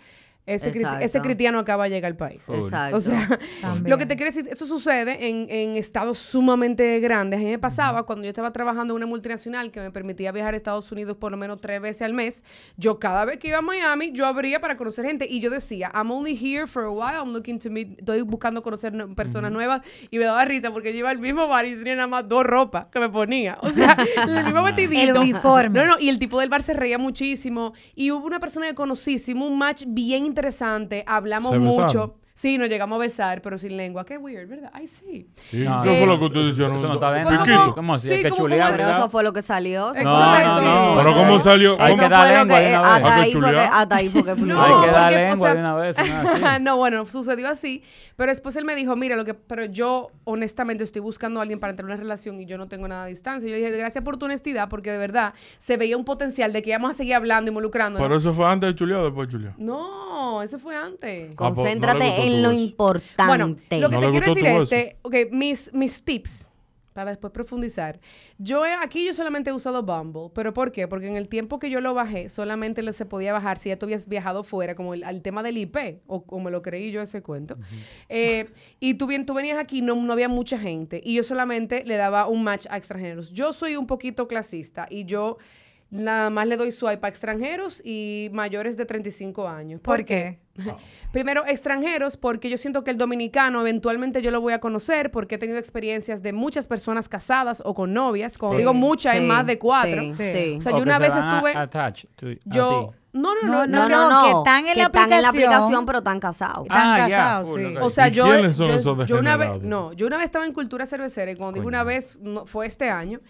ese, 0.47 0.73
cri- 0.73 1.01
ese 1.03 1.21
cristiano 1.21 1.59
acaba 1.59 1.85
de 1.85 1.91
llegar 1.91 2.11
al 2.13 2.17
país. 2.17 2.49
Exacto. 2.49 2.97
O 2.97 3.01
sea, 3.01 3.39
También. 3.61 3.91
lo 3.91 3.99
que 3.99 4.07
te 4.07 4.15
quiero 4.17 4.31
decir, 4.33 4.47
eso 4.51 4.67
sucede 4.67 5.29
en, 5.29 5.47
en 5.51 5.77
estados 5.77 6.19
sumamente 6.19 7.01
grandes. 7.01 7.41
A 7.41 7.43
mí 7.43 7.51
me 7.51 7.59
pasaba 7.59 8.05
cuando 8.07 8.25
yo 8.25 8.31
estaba 8.31 8.53
trabajando 8.53 8.95
en 8.95 8.97
una 8.99 9.07
multinacional 9.07 9.71
que 9.73 9.81
me 9.81 9.91
permitía 9.91 10.31
viajar 10.33 10.55
a 10.55 10.57
Estados 10.57 10.91
Unidos 10.93 11.17
por 11.17 11.33
lo 11.33 11.37
menos 11.37 11.61
tres 11.61 11.81
veces 11.81 12.03
al 12.03 12.13
mes. 12.15 12.45
Yo 12.77 12.99
cada 13.01 13.25
vez 13.25 13.39
que 13.39 13.49
iba 13.49 13.59
a 13.59 13.63
Miami, 13.63 14.13
yo 14.13 14.25
abría 14.27 14.61
para 14.61 14.77
conocer 14.77 15.05
gente 15.05 15.27
y 15.29 15.41
yo 15.41 15.51
decía, 15.51 15.91
I'm 15.95 16.11
only 16.11 16.37
here 16.41 16.67
for 16.67 16.85
a 16.85 16.91
while, 16.91 17.17
I'm 17.19 17.33
looking 17.33 17.59
to 17.59 17.71
meet, 17.71 17.99
estoy 17.99 18.23
buscando 18.23 18.63
conocer 18.63 18.93
no- 18.93 19.15
personas 19.15 19.51
nuevas 19.51 19.81
y 20.11 20.19
me 20.19 20.25
daba 20.27 20.45
risa 20.45 20.71
porque 20.73 20.93
yo 20.93 21.01
iba 21.01 21.11
al 21.11 21.19
mismo 21.19 21.49
bar 21.49 21.67
y 21.67 21.75
tenía 21.75 21.97
nada 21.97 22.07
más 22.09 22.29
dos 22.29 22.45
ropas 22.45 22.87
que 22.87 23.01
me 23.01 23.09
ponía. 23.09 23.59
O 23.63 23.71
sea, 23.71 23.97
el 24.29 24.45
mismo 24.45 24.63
vestidito. 24.63 25.03
El 25.03 25.17
uniforme. 25.17 25.79
No, 25.81 25.87
no, 25.87 25.99
y 25.99 26.09
el 26.09 26.19
tipo 26.21 26.39
del 26.39 26.49
bar 26.49 26.63
se 26.63 26.73
reía 26.73 26.99
muchísimo. 26.99 27.73
Y 27.97 28.11
hubo 28.13 28.27
una 28.27 28.39
persona 28.39 28.69
que 28.69 28.75
conocí, 28.75 29.15
hicimos 29.15 29.51
un 29.51 29.59
match 29.59 29.85
bien 29.87 30.25
interesante, 30.37 31.03
hablamos 31.07 31.59
mucho. 31.59 32.17
Sí, 32.37 32.59
nos 32.59 32.69
llegamos 32.69 32.97
a 32.97 32.99
besar, 32.99 33.41
pero 33.41 33.57
sin 33.57 33.79
lengua. 33.79 34.05
Qué 34.05 34.19
weird, 34.19 34.47
¿verdad? 34.47 34.71
Ay, 34.75 34.87
sí. 34.87 35.27
Sí, 35.51 35.65
No, 35.65 35.83
¿Qué 35.83 35.89
no. 35.93 35.97
fue 35.97 36.07
lo 36.07 36.19
que 36.19 36.25
ustedes 36.27 36.49
hicieron? 36.53 36.77
Eso 36.77 36.87
no 36.87 36.95
está 36.95 37.15
piquito. 37.15 37.61
como- 37.63 37.75
¿Cómo 37.75 37.99
sí, 37.99 38.11
que 38.11 38.31
chulear? 38.31 38.77
Pero 38.77 38.91
eso 38.91 39.09
fue 39.09 39.23
lo 39.23 39.33
que 39.33 39.41
salió. 39.41 39.95
No, 39.95 40.03
no, 40.05 40.61
no. 40.61 40.97
Pero 40.99 41.15
¿cómo 41.15 41.41
salió? 41.41 41.81
Hay 41.81 41.97
que 41.97 42.09
dar 42.11 42.29
lengua 42.29 42.61
de 42.61 42.67
una 42.67 42.69
eh, 42.69 42.69
vez. 42.69 42.77
hasta, 42.77 42.95
Hay 42.95 43.03
que 43.03 43.09
ahí 43.09 43.33
fue 43.33 43.41
que, 43.41 43.47
chulear. 43.49 43.71
hasta 43.73 43.97
ahí 43.97 44.09
fue 44.11 44.25
que 44.25 44.35
fluyó. 44.37 44.61
Hay 44.61 44.85
que 44.87 44.93
dar 44.93 45.13
lengua 45.13 45.55
de 45.55 45.61
una 45.61 45.75
vez. 45.77 45.97
¿no? 46.61 46.77
Bueno, 46.77 47.07
sucedió 47.07 47.49
así. 47.49 47.83
Pero 48.17 48.31
después 48.31 48.55
él 48.57 48.67
me 48.67 48.75
dijo, 48.75 48.97
mira, 48.97 49.17
lo 49.17 49.25
que, 49.25 49.33
pero 49.33 49.65
yo 49.65 50.11
honestamente 50.25 50.85
estoy 50.85 51.01
buscando 51.01 51.41
a 51.41 51.43
alguien 51.43 51.59
para 51.59 51.71
entrar 51.71 51.85
en 51.87 51.93
una 51.93 52.03
relación 52.03 52.39
y 52.39 52.45
yo 52.45 52.59
no 52.59 52.69
tengo 52.69 52.87
nada 52.87 53.05
a 53.05 53.07
distancia. 53.07 53.47
Y 53.49 53.51
yo 53.51 53.57
dije, 53.57 53.71
gracias 53.79 54.05
por 54.05 54.19
tu 54.19 54.27
honestidad, 54.27 54.69
porque 54.69 54.91
de 54.91 54.99
verdad 54.99 55.33
se 55.59 55.79
veía 55.79 55.97
un 55.97 56.05
potencial 56.05 56.53
de 56.53 56.61
que 56.61 56.69
íbamos 56.71 56.91
a 56.91 56.95
seguir 56.95 57.15
hablando, 57.15 57.51
involucrándonos. 57.51 58.07
Pero 58.07 58.19
eso 58.19 58.35
fue 58.35 58.47
antes 58.47 58.69
de 58.71 58.75
chulear 58.75 59.01
o 59.01 59.05
después 59.05 59.29
de 59.29 59.33
chulear. 59.33 59.55
No, 59.57 60.43
eso 60.43 60.59
fue 60.59 60.77
antes. 60.77 61.31
Ah, 61.31 61.35
pues, 61.37 61.57
le 61.57 61.57
Concéntrate 61.57 62.26
en 62.27 62.43
lo 62.43 62.53
importante. 62.53 63.27
Bueno, 63.27 63.47
lo 63.49 63.89
que 63.91 63.95
¿No 63.97 64.01
te 64.01 64.09
quiero 64.11 64.27
decir 64.35 64.47
es, 64.47 64.63
este, 64.65 64.97
ok, 65.03 65.15
mis, 65.33 65.73
mis 65.75 66.03
tips, 66.05 66.51
para 66.93 67.11
después 67.11 67.31
profundizar. 67.31 68.01
Yo 68.39 68.65
he- 68.65 68.73
aquí 68.73 69.05
yo 69.05 69.13
solamente 69.13 69.51
he 69.51 69.53
usado 69.53 69.83
Bumble, 69.83 70.31
pero 70.35 70.55
¿por 70.55 70.73
qué? 70.73 70.89
Porque 70.89 71.07
en 71.07 71.17
el 71.17 71.29
tiempo 71.29 71.59
que 71.59 71.69
yo 71.69 71.83
lo 71.83 71.93
bajé, 71.93 72.31
solamente 72.31 72.83
lo 72.83 72.91
se 72.95 73.05
podía 73.05 73.35
bajar 73.35 73.59
si 73.59 73.69
ya 73.69 73.79
tú 73.79 73.85
habías 73.85 74.09
viajado 74.09 74.45
fuera, 74.45 74.75
como 74.75 74.95
el, 74.95 75.05
al 75.05 75.21
tema 75.21 75.43
del 75.43 75.59
IP, 75.59 76.01
o 76.07 76.23
como 76.25 76.49
lo 76.49 76.63
creí 76.63 76.91
yo 76.93 77.03
ese 77.03 77.23
cuento. 77.23 77.59
Eh, 78.09 78.47
y 78.81 78.95
tú, 78.95 79.07
bien, 79.07 79.27
tú 79.27 79.35
venías 79.35 79.59
aquí, 79.59 79.83
no, 79.83 79.95
no 79.95 80.11
había 80.11 80.31
mucha 80.31 80.59
gente, 80.59 81.03
y 81.05 81.15
yo 81.15 81.23
solamente 81.23 81.85
le 81.85 81.97
daba 81.97 82.29
un 82.29 82.43
match 82.43 82.67
a 82.71 82.79
extranjeros. 82.79 83.31
Yo 83.31 83.53
soy 83.53 83.77
un 83.77 83.87
poquito 83.87 84.27
clasista, 84.27 84.87
y 84.89 85.05
yo 85.05 85.37
nada 85.91 86.31
más 86.31 86.47
le 86.49 86.57
doy 86.57 86.73
swipe 86.73 87.07
a 87.07 87.09
extranjeros 87.09 87.81
y 87.85 88.29
mayores 88.33 88.77
de 88.77 88.87
35 88.87 89.49
años. 89.49 89.81
¿Por 89.81 90.05
qué? 90.05 90.39
Primero, 91.13 91.45
extranjeros, 91.47 92.17
porque 92.17 92.49
yo 92.51 92.57
siento 92.59 92.83
que 92.85 92.91
el 92.91 92.97
dominicano 92.99 93.61
eventualmente 93.61 94.21
yo 94.23 94.31
lo 94.31 94.41
voy 94.41 94.53
a 94.53 94.61
conocer, 94.61 95.11
porque 95.11 95.37
he 95.37 95.39
tenido 95.39 95.59
experiencias 95.59 96.23
de 96.23 96.33
muchas 96.33 96.67
personas 96.67 97.09
casadas 97.09 97.63
o 97.65 97.75
con 97.75 97.93
novias. 97.95 98.37
Como 98.39 98.53
Sí, 98.53 98.59
digo 98.59 98.75
muchas, 98.75 99.15
es 99.15 99.21
sí, 99.21 99.27
más 99.27 99.47
de 99.47 99.59
cuatro. 99.59 100.01
sí, 100.03 100.15
Sí. 100.15 100.33
sí. 100.33 100.55
O 100.59 100.63
sea, 100.63 100.73
O 100.73 100.77
yo 100.79 100.83
una 100.83 100.97
se 100.97 101.03
vez 101.03 101.17
estuve. 101.17 101.53
to- 101.53 101.59
a 102.29 102.37
yo. 102.47 102.93
No, 103.13 103.35
no, 103.35 103.43
No, 103.49 103.67
no, 103.67 103.67
No, 103.67 103.89
no. 103.89 104.11
no, 104.11 104.25
que 104.25 104.39
están 104.39 104.67
en 104.67 104.73
que 104.75 104.79
la 104.79 104.87
están 104.87 105.05
en 105.05 105.23
la 105.23 105.29
aplicación. 105.29 105.53
aplicación, 105.55 105.87
pero 105.87 105.99
están 105.99 106.21
casados. 106.21 106.63
Están 106.65 106.79
Ah, 106.91 107.09
ya, 107.09 107.17
casados, 107.17 107.55
sí. 107.57 107.75
O 107.81 107.89
sea, 107.91 108.09
¿Y 108.09 108.11
yo, 108.11 108.25
quiénes 108.27 108.57
son 108.57 108.69
yo, 108.69 108.75
esos 108.75 109.07
yo 109.09 109.19
una 109.19 109.37
vez, 109.39 109.63
no, 109.63 109.93
yo 109.95 110.07
una 110.07 110.17
vez 110.19 110.25
estaba 110.25 110.45
en 110.45 110.53
cultura 110.53 110.85
cervecera 110.85 111.31
y 111.31 111.37
cuando 111.37 111.55
digo 111.55 111.67
una 111.69 111.83
vez, 111.83 112.19
no, 112.21 112.45
fue 112.45 112.67
este 112.67 112.91
año. 112.91 113.21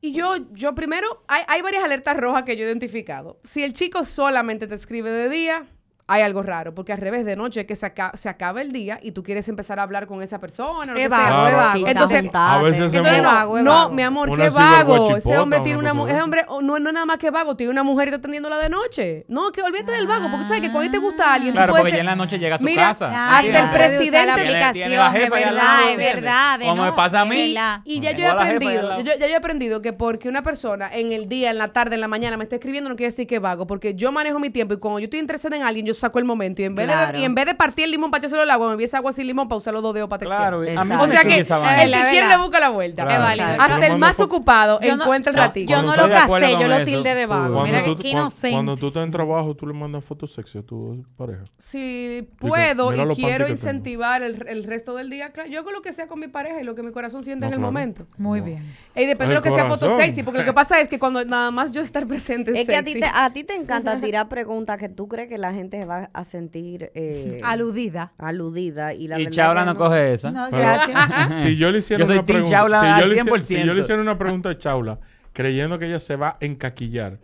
Y 0.00 0.12
yo, 0.12 0.36
yo 0.52 0.74
primero, 0.74 1.24
hay, 1.28 1.42
hay 1.46 1.62
varias 1.62 1.84
alertas 1.84 2.16
rojas 2.16 2.44
que 2.44 2.56
yo 2.56 2.64
he 2.64 2.66
identificado. 2.66 3.38
Si 3.44 3.62
el 3.62 3.74
chico 3.74 4.04
solamente 4.04 4.66
te 4.66 4.74
escribe 4.74 5.10
de 5.10 5.28
día, 5.28 5.66
hay 6.12 6.22
algo 6.22 6.42
raro, 6.42 6.74
porque 6.74 6.92
al 6.92 6.98
revés 6.98 7.24
de 7.24 7.36
noche 7.36 7.60
es 7.60 7.66
que 7.66 7.76
se, 7.76 7.86
aca- 7.86 8.10
se 8.14 8.28
acaba 8.28 8.60
el 8.60 8.72
día 8.72 8.98
y 9.02 9.12
tú 9.12 9.22
quieres 9.22 9.48
empezar 9.48 9.78
a 9.78 9.82
hablar 9.84 10.06
con 10.06 10.22
esa 10.22 10.40
persona. 10.40 10.92
lo 10.92 10.98
que 10.98 11.08
vago, 11.08 11.22
sea. 11.22 11.30
Claro. 11.30 11.48
es 11.48 11.56
vago. 11.56 11.74
Quizá 11.78 11.90
Entonces, 11.90 12.30
a 12.34 12.62
veces 12.62 12.90
se 12.90 12.96
Entonces, 12.98 13.22
no, 13.22 13.28
vago, 13.28 13.58
es 13.58 13.64
no, 13.64 13.70
vago. 13.72 13.92
mi 13.94 14.02
amor, 14.02 14.30
Una 14.30 14.44
qué 14.44 14.50
vago. 14.50 15.16
Ese 15.16 15.38
hombre 15.38 15.58
una 15.58 15.64
tiene 15.64 15.78
una, 15.78 15.90
cosa 15.90 15.94
mu- 16.00 16.06
de 16.06 16.12
ese 16.12 16.22
hombre 16.22 16.44
oh, 16.48 16.62
no, 16.62 16.78
no 16.78 16.88
es 16.90 16.94
nada 16.94 17.06
más 17.06 17.18
que 17.18 17.30
vago, 17.30 17.56
tiene 17.56 17.70
una 17.70 17.82
mujer 17.82 18.08
y 18.08 18.10
está 18.10 18.18
atendiéndola 18.18 18.58
de 18.58 18.68
noche. 18.68 19.24
No, 19.28 19.52
que 19.52 19.62
olvídate 19.62 19.92
del 19.92 20.06
vago, 20.06 20.24
porque 20.30 20.38
tú 20.38 20.44
sabes 20.48 20.60
que 20.62 20.70
cuando 20.72 20.88
a 20.88 20.92
ti 20.92 20.98
te 20.98 21.04
gusta 21.04 21.34
alguien, 21.34 21.52
Claro, 21.52 21.68
tú 21.68 21.72
puedes 21.74 21.82
porque 21.84 21.90
ser- 21.90 21.96
ya 21.98 22.00
en 22.00 22.06
la 22.06 22.16
noche 22.16 22.38
llega 22.38 22.56
a 22.56 22.58
su 22.58 22.64
Mira, 22.64 22.82
casa. 22.88 23.38
Hasta 23.38 23.60
el 23.64 23.70
presidente- 23.70 24.30
aplicación, 24.30 24.72
tiene 24.72 24.96
la 24.96 25.10
jefa 25.12 25.36
ahí 25.36 25.42
al 25.44 25.54
verdad, 25.54 25.90
es 25.90 25.96
verdad. 25.96 26.58
de 26.58 26.64
Como 26.66 26.82
me 26.82 26.88
no, 26.90 26.96
pasa 26.96 27.20
a 27.20 27.24
mí. 27.24 27.54
Y 27.84 28.00
ya 28.00 28.12
yo 28.12 28.24
he 28.24 28.28
aprendido, 28.28 29.00
ya 29.02 29.16
yo 29.16 29.26
he 29.26 29.36
aprendido 29.36 29.80
que 29.82 29.92
porque 29.92 30.28
una 30.28 30.42
persona 30.42 30.90
en 30.92 31.12
el 31.12 31.28
día, 31.28 31.50
en 31.50 31.58
la 31.58 31.68
tarde, 31.68 31.94
en 31.94 32.00
la 32.00 32.08
mañana 32.08 32.36
me 32.36 32.44
está 32.44 32.56
escribiendo 32.56 32.90
no 32.90 32.96
quiere 32.96 33.10
decir 33.10 33.26
que 33.26 33.36
es 33.36 33.40
vago, 33.40 33.66
porque 33.66 33.94
yo 33.94 34.10
manejo 34.12 34.38
mi 34.38 34.50
tiempo 34.50 34.74
y 34.74 34.78
cuando 34.78 34.98
yo 34.98 35.04
estoy 35.04 35.20
interesada 35.20 35.56
en 35.56 35.62
alguien, 35.62 35.86
yo 35.86 35.94
saco 36.00 36.18
el 36.18 36.24
momento. 36.24 36.62
Y 36.62 36.64
en 36.64 36.74
vez, 36.74 36.86
Claro. 36.86 37.12
de, 37.16 37.22
y 37.22 37.24
en 37.24 37.34
vez 37.34 37.46
de 37.46 37.54
partir 37.54 37.84
el 37.84 37.90
limón 37.92 38.10
para 38.10 38.20
echárselo 38.20 38.42
al 38.42 38.50
agua, 38.50 38.68
me 38.70 38.74
hubiese 38.74 38.96
agua 38.96 39.12
sin 39.12 39.26
limón 39.26 39.48
para 39.48 39.58
usar 39.58 39.72
los 39.72 39.82
dos 39.82 39.94
dedos 39.94 40.08
para 40.08 40.18
textear. 40.20 40.40
Claro, 40.40 40.56
a 40.80 40.84
mí 40.84 40.94
O 40.98 41.06
sea 41.06 41.22
que 41.22 41.38
el 41.38 41.92
que 41.92 42.10
quiere 42.10 42.28
le 42.28 42.36
busca 42.38 42.58
la 42.60 42.70
vuelta. 42.70 43.04
Claro. 43.04 43.42
Hasta 43.62 43.86
el 43.86 43.98
más 43.98 44.20
ocupado 44.20 44.80
Yo 44.80 44.96
no- 44.96 45.04
encuentra 45.04 45.30
el 45.32 45.38
ratito. 45.38 45.70
Yo 45.70 45.82
no 45.82 45.94
lo 45.96 46.08
casé, 46.08 46.52
yo 46.52 46.66
lo 46.68 46.84
tilde 46.84 47.14
de 47.14 47.26
vago. 47.26 47.54
Cuando 47.54 47.62
Mira 47.72 47.84
tú, 47.84 47.96
que 47.96 48.08
inocente. 48.08 48.54
cuando 48.54 48.76
tú 48.76 48.88
estás 48.88 49.04
en 49.04 49.10
trabajo, 49.10 49.54
tú 49.54 49.66
le 49.66 49.74
mandas 49.74 50.04
fotos 50.04 50.32
sexy 50.32 50.58
a 50.58 50.62
tu 50.62 51.04
pareja. 51.16 51.44
Si 51.58 52.28
puedo 52.38 52.92
y 52.94 53.14
quiero 53.14 53.48
incentivar 53.48 54.22
el, 54.22 54.46
el 54.48 54.64
resto 54.64 54.94
del 54.94 55.10
día, 55.10 55.30
claro, 55.30 55.48
yo 55.50 55.60
hago 55.60 55.70
lo 55.70 55.82
que 55.82 55.92
sea 55.92 56.06
con 56.06 56.18
mi 56.18 56.28
pareja 56.28 56.60
y 56.60 56.64
lo 56.64 56.74
que 56.74 56.82
mi 56.82 56.92
corazón 56.92 57.22
siente 57.24 57.42
No, 57.42 57.48
en 57.48 57.52
el 57.54 57.58
claro. 57.58 57.72
momento. 57.72 58.06
Muy 58.18 58.40
No. 58.40 58.46
bien. 58.46 58.74
Y 58.94 59.06
depende 59.06 59.34
de 59.34 59.40
lo 59.40 59.42
que 59.42 59.50
sea 59.50 59.66
foto 59.66 59.96
sexy, 59.96 60.22
porque 60.22 60.40
lo 60.40 60.44
que 60.44 60.52
pasa 60.52 60.80
es 60.80 60.88
que 60.88 60.98
cuando 60.98 61.24
nada 61.24 61.50
más 61.50 61.72
yo 61.72 61.80
estar 61.80 62.06
presente 62.06 62.52
es, 62.52 62.60
Es 62.60 62.68
que 62.68 62.76
a 62.76 62.82
ti, 62.82 62.94
te, 62.98 63.06
a 63.06 63.30
ti 63.32 63.44
te 63.44 63.54
encanta 63.54 64.00
tirar 64.00 64.28
preguntas 64.28 64.78
que 64.78 64.88
tú 64.88 65.08
crees 65.08 65.28
que 65.28 65.38
la 65.38 65.52
gente 65.52 65.76
va 65.90 66.10
a 66.12 66.24
sentir 66.24 66.90
eh, 66.94 67.40
Aludida. 67.42 68.12
aludida. 68.18 68.94
Y, 68.94 69.08
la 69.08 69.20
Y 69.20 69.26
que 69.26 69.42
no 69.42 69.76
coge 69.76 70.12
esa. 70.12 70.30
No, 70.30 70.48
gracias. 70.50 70.98
Si 71.42 71.56
yo 71.56 71.70
le 71.70 71.78
hiciera 71.78 72.04
Yo 72.04 72.12
una 72.12 72.24
pregunta, 72.26 72.48
si 72.80 73.00
yo, 73.00 73.06
le 73.06 73.22
100%. 73.22 73.40
si 73.40 73.64
yo 73.64 73.74
le 73.74 73.80
hiciera 73.80 74.00
una 74.00 74.18
pregunta 74.18 74.50
a 74.50 74.58
Chaula, 74.58 74.98
creyendo 75.32 75.78
que 75.78 75.86
ella 75.86 76.00
se 76.00 76.16
va 76.16 76.30
a 76.30 76.36
encaquillar, 76.40 77.18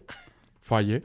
fallé. 0.60 1.04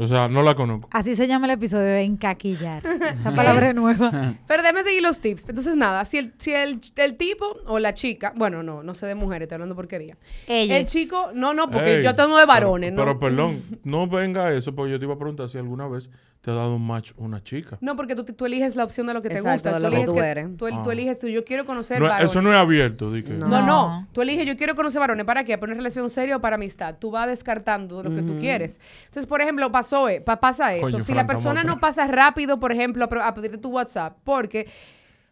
O 0.00 0.06
sea, 0.06 0.28
no 0.28 0.44
la 0.44 0.54
conozco. 0.54 0.88
Así 0.92 1.16
se 1.16 1.26
llama 1.26 1.46
el 1.46 1.54
episodio 1.54 1.86
de 1.86 2.02
encaquillar. 2.02 2.84
Esa 3.12 3.32
palabra 3.32 3.70
es 3.70 3.74
nueva. 3.74 4.36
Pero 4.46 4.62
déjame 4.62 4.84
seguir 4.84 5.02
los 5.02 5.18
tips. 5.18 5.48
Entonces, 5.48 5.74
nada, 5.74 6.04
si 6.04 6.18
el, 6.18 6.32
si 6.38 6.52
el, 6.52 6.80
el 6.94 7.16
tipo 7.16 7.56
o 7.66 7.80
la 7.80 7.92
chica, 7.94 8.32
bueno, 8.36 8.62
no, 8.62 8.84
no 8.84 8.94
sé 8.94 9.06
de 9.06 9.16
mujeres, 9.16 9.46
estoy 9.46 9.56
hablando 9.56 9.74
porquería. 9.74 10.16
El 10.46 10.86
chico, 10.86 11.30
no, 11.34 11.52
no, 11.52 11.68
porque 11.68 11.96
Ey, 11.96 12.04
yo 12.04 12.14
tengo 12.14 12.38
de 12.38 12.46
varones, 12.46 12.92
pero, 12.92 13.06
¿no? 13.06 13.18
Pero 13.18 13.18
perdón, 13.18 13.62
no 13.82 14.06
venga 14.06 14.52
eso, 14.52 14.72
porque 14.72 14.92
yo 14.92 14.98
te 15.00 15.04
iba 15.04 15.14
a 15.14 15.18
preguntar 15.18 15.48
si 15.48 15.58
alguna 15.58 15.88
vez 15.88 16.10
te 16.40 16.52
ha 16.52 16.54
dado 16.54 16.76
un 16.76 16.86
match 16.86 17.12
una 17.16 17.42
chica. 17.42 17.78
No, 17.80 17.96
porque 17.96 18.14
tú, 18.14 18.24
tú 18.24 18.46
eliges 18.46 18.76
la 18.76 18.84
opción 18.84 19.06
de 19.08 19.14
lo 19.14 19.20
que 19.22 19.28
te 19.28 19.38
Exacto, 19.38 19.70
gusta. 19.70 19.70
de 19.70 19.76
tú 19.76 19.82
lo 19.82 19.88
que 19.90 19.96
eliges 19.96 20.06
tú 20.08 20.14
que- 20.14 20.26
eres. 20.26 20.46
Tú, 20.56 20.82
tú 20.84 20.90
Ah. 20.90 20.92
eliges, 20.92 21.18
tú, 21.18 21.26
yo 21.26 21.44
quiero 21.44 21.66
conocer 21.66 21.98
No, 22.00 22.06
varones. 22.08 22.30
eso 22.30 22.40
no 22.42 22.52
es 22.52 22.56
abierto, 22.58 23.12
di 23.12 23.22
que- 23.24 23.32
No. 23.32 23.48
No, 23.48 23.66
no. 23.66 24.08
Tú 24.12 24.22
eliges, 24.22 24.46
yo 24.46 24.54
quiero 24.56 24.76
conocer 24.76 25.00
varones. 25.00 25.26
¿Para 25.26 25.42
qué? 25.44 25.58
Para 25.58 25.72
una 25.72 25.78
relación 25.78 26.08
seria 26.10 26.36
o 26.36 26.40
para 26.40 26.54
amistad. 26.54 26.96
Tú 26.98 27.10
vas 27.10 27.26
descartando 27.28 28.02
lo 28.02 28.14
que 28.14 28.22
tú 28.22 28.38
quieres. 28.38 28.80
Entonces, 29.06 29.26
por 29.26 29.40
ejemplo, 29.40 29.70
pasó, 29.72 30.08
eh, 30.08 30.20
pa- 30.20 30.38
pasa 30.40 30.74
eso. 30.74 30.82
Coño, 30.86 31.00
si 31.00 31.12
la 31.12 31.26
persona 31.26 31.64
no 31.64 31.80
pasa 31.80 32.06
rápido, 32.06 32.60
por 32.60 32.70
ejemplo, 32.72 33.04
a, 33.04 33.08
pro- 33.08 33.22
a 33.24 33.34
pedirte 33.34 33.58
tu 33.58 33.70
WhatsApp, 33.70 34.16
porque 34.24 34.68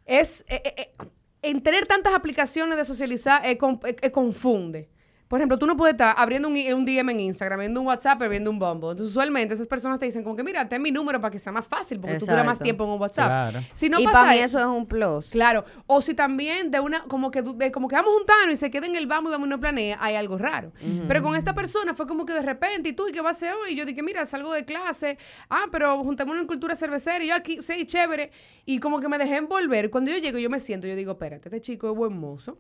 es... 0.05 0.45
eh, 0.49 0.61
eh, 0.65 0.75
eh, 0.77 1.07
en 1.43 1.63
tener 1.63 1.87
tantas 1.87 2.13
aplicaciones 2.15 2.77
de 2.77 2.85
socializar, 2.85 3.47
eh, 3.47 3.57
con- 3.57 3.79
confunde. 4.13 4.89
Por 5.29 5.41
ejemplo, 5.41 5.59
tú 5.59 5.67
no 5.67 5.77
puedes 5.77 5.95
estar 5.95 6.15
abriendo 6.17 6.49
un, 6.49 6.85
DM 6.85 7.11
en 7.11 7.21
Instagram, 7.21 7.61
viendo 7.61 7.81
un 7.81 7.87
WhatsApp, 7.89 8.23
viendo 8.29 8.51
un 8.51 8.59
Bumble. 8.61 8.91
Entonces, 8.91 9.09
usualmente 9.09 9.55
esas 9.55 9.67
personas 9.67 9.99
te 9.99 10.07
dicen 10.07 10.23
como 10.23 10.37
que, 10.37 10.45
mira, 10.45 10.69
ten 10.69 10.81
mi 10.81 10.93
número 10.93 11.21
para 11.21 11.33
que 11.33 11.39
sea 11.39 11.53
más 11.53 11.67
fácil, 11.67 11.99
porque 11.99 12.19
tú 12.19 12.27
duras 12.27 12.45
más 12.45 12.55
Exacto. 12.55 12.65
tiempo 12.65 12.85
en 12.85 12.91
un 12.91 13.01
WhatsApp. 13.01 13.27
Claro. 13.27 13.67
Si 13.73 13.89
no 13.89 13.99
y 13.99 14.05
pasa 14.05 14.21
para 14.21 14.33
mí 14.33 14.39
e- 14.39 14.45
eso 14.45 14.61
es 14.61 14.67
un 14.67 14.87
plus. 14.87 15.27
Claro, 15.27 15.65
o 15.87 16.01
si 16.01 16.15
también 16.15 16.71
de 16.71 16.79
una, 16.79 17.03
como 17.05 17.31
que, 17.31 17.43
de, 17.43 17.73
como 17.73 17.89
que 17.89 17.97
vamos 17.97 18.15
juntarnos 18.15 18.55
y 18.55 18.57
se 18.57 18.71
queda 18.71 18.87
en 18.87 18.95
el 18.95 19.09
vamos 19.09 19.31
y 19.31 19.33
vamos 19.33 19.49
y 19.49 19.51
no 19.51 19.59
planea, 19.59 19.99
hay 20.01 20.15
algo 20.15 20.39
raro. 20.39 20.73
Pero 21.09 21.23
con 21.23 21.35
esta 21.35 21.55
persona 21.55 21.95
fue 21.95 22.07
como 22.07 22.25
que 22.25 22.33
de 22.33 22.43
repente, 22.43 22.91
¿y 22.91 22.93
tú 22.93 23.09
y 23.09 23.13
qué 23.13 23.21
vas 23.21 23.43
a 23.43 23.47
hacer 23.47 23.55
hoy? 23.55 23.73
Y 23.73 23.77
yo 23.77 23.85
dije, 23.85 24.03
mira, 24.03 24.25
salgo 24.27 24.53
de 24.53 24.65
clase, 24.65 25.19
ah, 25.51 25.65
pero 25.73 25.99
juntémonos 26.05 26.43
en 26.43 26.47
cultura 26.47 26.77
cervecera, 26.77 27.25
y 27.25 27.29
yo 27.29 27.35
aquí, 27.35 27.61
sí, 27.63 27.85
chévere. 27.85 28.31
Y 28.65 28.79
como 28.79 29.01
que 29.01 29.09
me 29.09 29.19
dejé 29.19 29.37
envolver. 29.37 29.91
Cuando 29.91 30.11
yo 30.13 30.19
llego, 30.19 30.39
yo 30.39 30.51
me 30.51 30.61
siento, 30.61 30.87
yo 30.87 30.95
digo, 30.95 31.13
espérate, 31.13 31.49
este 31.49 31.61
chico 31.61 31.91
es 31.91 31.97
buen 31.97 32.17
mozo. 32.17 32.59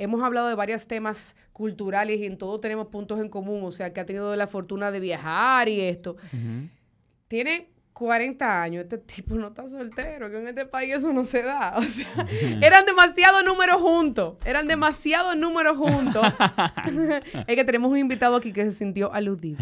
Hemos 0.00 0.22
hablado 0.22 0.48
de 0.48 0.54
varios 0.54 0.86
temas 0.86 1.36
culturales 1.52 2.18
y 2.20 2.26
en 2.26 2.38
todo 2.38 2.58
tenemos 2.58 2.86
puntos 2.88 3.20
en 3.20 3.28
común, 3.28 3.62
o 3.64 3.70
sea, 3.72 3.92
que 3.92 4.00
ha 4.00 4.06
tenido 4.06 4.34
la 4.34 4.46
fortuna 4.46 4.90
de 4.90 4.98
viajar 5.00 5.68
y 5.68 5.80
esto. 5.80 6.16
Tiene 7.28 7.68
40 7.92 8.62
años, 8.62 8.84
este 8.84 8.96
tipo 8.98 9.34
no 9.34 9.48
está 9.48 9.68
soltero, 9.68 10.30
que 10.30 10.38
en 10.38 10.48
este 10.48 10.64
país 10.64 10.94
eso 10.96 11.12
no 11.12 11.24
se 11.24 11.42
da. 11.42 11.74
O 11.78 11.82
sea, 11.82 12.26
eran 12.62 12.86
demasiados 12.86 13.44
números 13.44 13.76
juntos, 13.80 14.36
eran 14.44 14.66
demasiados 14.66 15.36
números 15.36 15.76
juntos. 15.76 16.24
es 17.46 17.54
que 17.56 17.64
tenemos 17.64 17.90
un 17.90 17.98
invitado 17.98 18.36
aquí 18.36 18.52
que 18.52 18.64
se 18.64 18.72
sintió 18.72 19.12
aludido. 19.12 19.58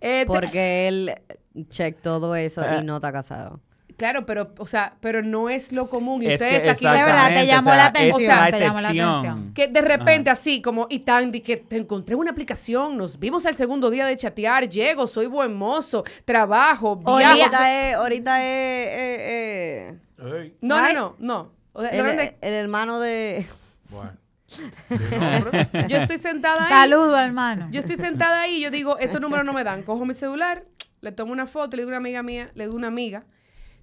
Eh, 0.00 0.24
Porque 0.26 0.88
él 0.88 1.14
check 1.68 2.00
todo 2.02 2.34
eso 2.34 2.62
Ah. 2.62 2.78
y 2.80 2.84
no 2.84 2.96
está 2.96 3.12
casado. 3.12 3.60
Claro, 3.96 4.26
pero, 4.26 4.52
o 4.58 4.66
sea, 4.66 4.96
pero 5.00 5.22
no 5.22 5.48
es 5.48 5.72
lo 5.72 5.88
común. 5.88 6.22
Y 6.22 6.26
Es 6.26 6.34
ustedes 6.34 6.62
que 6.62 6.70
aquí 6.70 6.84
De 6.84 7.04
verdad, 7.04 7.34
te 7.34 7.46
llamó 7.46 7.70
o 7.70 7.74
sea, 7.74 7.76
la 7.76 7.84
es 7.84 7.90
atención, 7.90 8.36
la 8.36 8.50
te 8.50 8.60
llamó 8.60 8.80
la 8.80 8.88
atención. 8.88 9.52
Que 9.54 9.68
de 9.68 9.80
repente 9.80 10.30
así, 10.30 10.62
como, 10.62 10.86
y 10.90 11.00
tan, 11.00 11.32
de 11.32 11.42
que 11.42 11.56
te 11.56 11.76
encontré 11.76 12.14
en 12.14 12.20
una 12.20 12.30
aplicación, 12.30 12.96
nos 12.96 13.18
vimos 13.18 13.46
al 13.46 13.54
segundo 13.54 13.90
día 13.90 14.06
de 14.06 14.16
chatear, 14.16 14.68
llego, 14.68 15.06
soy 15.06 15.26
buen 15.26 15.54
mozo, 15.54 16.04
trabajo, 16.24 17.00
Oye, 17.04 17.24
viajo. 17.34 17.42
Ahorita 17.42 17.88
es, 17.88 17.94
ahorita 17.96 18.38
es 18.40 18.44
eh, 18.44 19.98
eh, 20.18 20.54
No, 20.60 20.80
no, 20.80 20.92
no, 20.92 21.16
no. 21.18 21.52
O 21.72 21.82
sea, 21.82 21.90
el, 21.90 22.34
hermano 22.42 23.00
de... 23.00 23.46
bueno. 23.88 24.12
Yo 25.88 25.96
estoy 25.96 26.18
sentada 26.18 26.64
ahí. 26.64 26.68
Saludo, 26.68 27.18
hermano. 27.18 27.68
Yo 27.70 27.80
estoy 27.80 27.96
sentada 27.96 28.42
ahí 28.42 28.56
y 28.56 28.62
yo 28.62 28.70
digo, 28.70 28.98
estos 28.98 29.20
números 29.20 29.44
no 29.44 29.52
me 29.52 29.64
dan. 29.64 29.82
Cojo 29.82 30.04
mi 30.04 30.14
celular, 30.14 30.64
le 31.00 31.12
tomo 31.12 31.32
una 31.32 31.46
foto, 31.46 31.76
le 31.76 31.82
digo 31.82 31.90
a 31.90 31.92
una 31.92 31.96
amiga 31.98 32.22
mía, 32.22 32.50
le 32.54 32.64
a 32.64 32.70
una 32.70 32.88
amiga, 32.88 33.24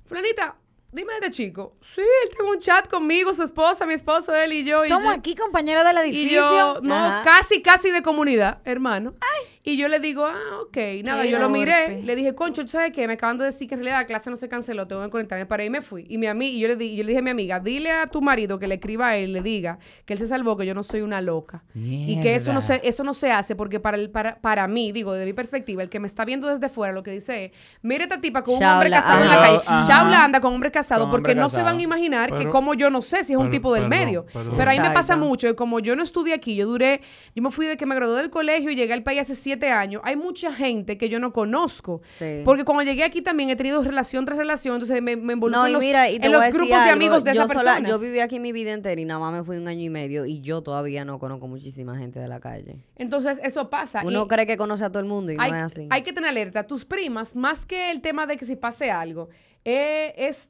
Fulanita, 0.10 0.56
dime 0.92 1.14
de 1.14 1.20
este 1.28 1.32
chico. 1.32 1.76
Sí, 1.82 2.02
él 2.02 2.30
tiene 2.36 2.52
un 2.52 2.60
chat 2.60 2.88
conmigo, 2.90 3.34
su 3.34 3.44
esposa, 3.44 3.86
mi 3.86 3.94
esposo, 3.94 4.34
él 4.36 4.54
y 4.54 4.64
yo. 4.64 4.84
y 4.86 4.90
Somos 4.90 5.14
yo- 5.14 5.20
aquí 5.20 5.36
compañeros 5.36 5.84
del 5.84 5.96
Y 5.98 6.00
edificio. 6.00 6.42
yo, 6.42 6.80
no, 6.82 6.96
Ajá. 6.96 7.22
casi, 7.24 7.62
casi 7.62 7.92
de 7.92 8.02
comunidad, 8.02 8.60
hermano. 8.66 9.14
Y 9.62 9.78
yo 9.78 9.88
le 9.88 10.00
digo, 10.00 10.26
ah, 10.26 10.62
ok. 10.64 10.78
Nada, 11.04 11.26
yo 11.26 11.38
lo 11.38 11.48
miré. 11.50 12.02
Le 12.02 12.16
dije, 12.16 12.34
concho, 12.34 12.64
¿tú 12.64 12.70
sabes 12.70 12.92
qué? 12.92 13.06
Me 13.08 13.14
acaban 13.14 13.38
de 13.38 13.46
decir 13.46 13.68
que 13.68 13.76
en 13.76 13.82
realidad 13.82 14.00
la 14.00 14.06
clase 14.06 14.30
no 14.32 14.38
se 14.38 14.48
canceló, 14.50 14.88
tengo 14.88 15.04
que 15.04 15.10
conectarme 15.12 15.46
para 15.46 15.62
ahí 15.62 15.68
y 15.68 15.70
me 15.70 15.82
fui. 15.82 16.06
Y 16.10 16.18
mi 16.18 16.26
amiga, 16.28 16.52
y 16.56 16.60
yo 16.60 16.68
le, 16.70 16.76
di, 16.76 16.96
yo 16.96 17.04
le 17.04 17.10
dije 17.10 17.20
a 17.20 17.22
mi 17.22 17.30
amiga, 17.30 17.60
dile 17.60 17.92
a 17.92 18.08
tu 18.08 18.22
marido 18.22 18.58
que 18.58 18.68
le 18.68 18.76
escriba 18.76 19.10
a 19.10 19.18
él, 19.18 19.34
le 19.34 19.42
diga 19.42 19.78
que 20.06 20.14
él 20.14 20.20
se 20.20 20.28
salvó, 20.28 20.58
que 20.58 20.66
yo 20.66 20.74
no 20.74 20.82
soy 20.82 21.02
una 21.02 21.22
loca. 21.22 21.64
Y 21.76 22.20
que 22.22 22.36
eso 22.36 22.52
no 22.54 22.62
se, 22.62 22.82
eso 22.84 23.04
no 23.04 23.14
se 23.14 23.32
hace 23.32 23.56
porque 23.56 23.80
para, 23.80 23.98
el, 23.98 24.10
para, 24.10 24.40
para 24.40 24.68
mí, 24.68 24.92
digo, 24.92 25.14
desde 25.14 25.26
mi 25.26 25.34
perspectiva, 25.34 25.84
el 25.84 25.90
que 25.90 26.00
me 26.00 26.08
está 26.08 26.26
viendo 26.26 26.48
desde 26.48 26.70
fuera 26.70 26.92
lo 26.94 27.04
que 27.04 27.12
dice 27.12 27.46
es, 27.46 27.52
mire 27.84 28.06
esta 28.06 28.20
tipa 28.22 28.44
con 28.44 28.56
un 28.56 28.64
hombre 28.64 28.90
casado 28.90 29.22
en 29.24 29.30
la 29.30 29.36
calle. 29.42 29.62
Ajá. 29.68 29.88
Shaula 29.88 30.24
anda 30.24 30.40
con 30.40 30.54
hombre 30.54 30.72
casado 30.80 31.04
Con 31.04 31.12
porque 31.12 31.36
no 31.36 31.50
se 31.50 31.62
van 31.64 31.78
a 31.78 31.82
imaginar 31.82 32.34
que 32.36 32.50
como 32.50 32.74
yo 32.74 32.90
no 32.90 33.02
sé 33.02 33.24
si 33.24 33.34
es 33.34 33.40
un 33.40 33.50
tipo 33.50 33.74
del 33.74 33.88
medio. 33.88 34.26
Pero 34.58 34.70
ahí 34.72 34.80
me 34.80 34.92
pasa 34.92 35.16
mucho, 35.18 35.48
y 35.48 35.56
como 35.56 35.80
yo 35.80 35.96
no 35.96 36.04
estudié 36.04 36.34
aquí, 36.34 36.56
yo 36.56 36.68
duré, 36.68 37.02
yo 37.36 37.44
me 37.44 37.52
fui 37.52 37.66
de 37.68 37.78
que 37.78 37.86
me 37.86 37.96
gradué 37.96 38.18
del 38.22 38.30
colegio 38.30 38.72
y 38.72 38.76
llegué 38.76 38.94
al 38.94 39.04
país 39.04 39.20
hace 39.22 39.36
siete 39.36 39.70
años, 39.70 40.02
hay 40.06 40.16
mucha 40.16 40.54
gente 40.54 40.98
que 40.98 41.10
yo 41.10 41.20
no 41.20 41.32
conozco. 41.34 42.02
Sí. 42.18 42.42
Porque 42.46 42.64
cuando 42.64 42.84
llegué 42.84 43.04
aquí 43.04 43.22
también 43.22 43.50
he 43.50 43.56
tenido 43.56 43.82
relación 43.82 44.26
tras 44.26 44.38
relación, 44.38 44.76
entonces 44.76 45.02
me, 45.02 45.16
me 45.16 45.34
involucro 45.34 45.62
No, 45.62 45.68
en 45.68 45.74
los, 45.74 45.82
mira, 45.82 46.08
en 46.08 46.22
grupos 46.52 46.84
de 46.84 46.90
amigos 46.90 47.24
de 47.24 47.34
sola- 47.34 47.48
personas. 47.48 47.90
Yo 47.90 48.00
viví 48.00 48.20
aquí 48.20 48.40
mi 48.40 48.52
vida 48.52 48.72
entera 48.72 49.00
y 49.00 49.06
nada 49.06 49.20
más 49.20 49.34
me 49.34 49.44
fui 49.44 49.58
un 49.58 49.68
año 49.68 49.84
y 49.84 49.90
medio 49.90 50.26
y 50.26 50.42
yo 50.42 50.62
todavía 50.62 51.06
no 51.06 51.20
conozco 51.20 51.48
muchísima 51.48 51.98
gente 51.98 52.20
de 52.20 52.28
la 52.28 52.40
calle. 52.40 52.78
Entonces 52.96 53.40
eso 53.44 53.70
pasa. 53.70 54.02
Uno 54.06 54.24
y- 54.24 54.28
cree 54.28 54.46
que 54.46 54.58
conoce 54.58 54.86
a 54.86 54.90
todo 54.90 55.00
el 55.00 55.08
mundo 55.10 55.32
y 55.32 55.36
hay, 55.40 55.52
no 55.52 55.58
es 55.58 55.64
así. 55.64 55.88
hay 55.90 56.02
que 56.02 56.14
tener 56.14 56.30
alerta. 56.30 56.66
Tus 56.66 56.86
primas, 56.86 57.36
más 57.36 57.66
que 57.66 57.92
el 57.92 58.02
tema 58.02 58.26
de 58.28 58.38
que 58.38 58.46
si 58.46 58.56
pase 58.56 58.92
algo, 58.92 59.30
eh, 59.66 60.14
es 60.18 60.50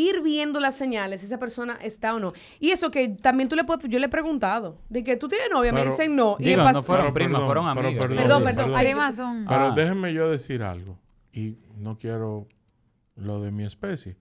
ir 0.00 0.22
viendo 0.22 0.60
las 0.60 0.76
señales 0.76 1.20
si 1.20 1.26
esa 1.26 1.38
persona 1.38 1.76
está 1.82 2.14
o 2.14 2.20
no. 2.20 2.32
Y 2.60 2.70
eso 2.70 2.90
que 2.90 3.08
también 3.08 3.48
tú 3.48 3.56
le 3.56 3.64
puedes, 3.64 3.82
yo 3.88 3.98
le 3.98 4.06
he 4.06 4.08
preguntado, 4.08 4.78
de 4.88 5.02
que 5.02 5.16
tú 5.16 5.26
tienes 5.28 5.48
novia, 5.50 5.72
me 5.72 5.84
dicen 5.84 6.14
no. 6.14 6.36
y 6.38 6.44
Digo, 6.50 6.62
no 6.70 6.82
fueron 6.82 7.12
primas, 7.12 7.42
fueron 7.44 7.64
pero, 7.74 7.88
amigas. 7.88 8.06
perdón, 8.06 8.16
Perdón, 8.22 8.44
perdón. 8.44 8.56
perdón. 8.64 8.72
Las 8.72 8.82
primas 8.84 9.16
son. 9.16 9.44
Pero 9.48 9.64
Ah. 9.66 9.72
déjenme 9.74 10.12
yo 10.14 10.30
decir 10.30 10.62
algo. 10.62 10.98
Y 11.32 11.56
no 11.76 11.98
quiero 11.98 12.46
lo 13.16 13.40
de 13.40 13.50
mi 13.50 13.64
especie. 13.64 14.16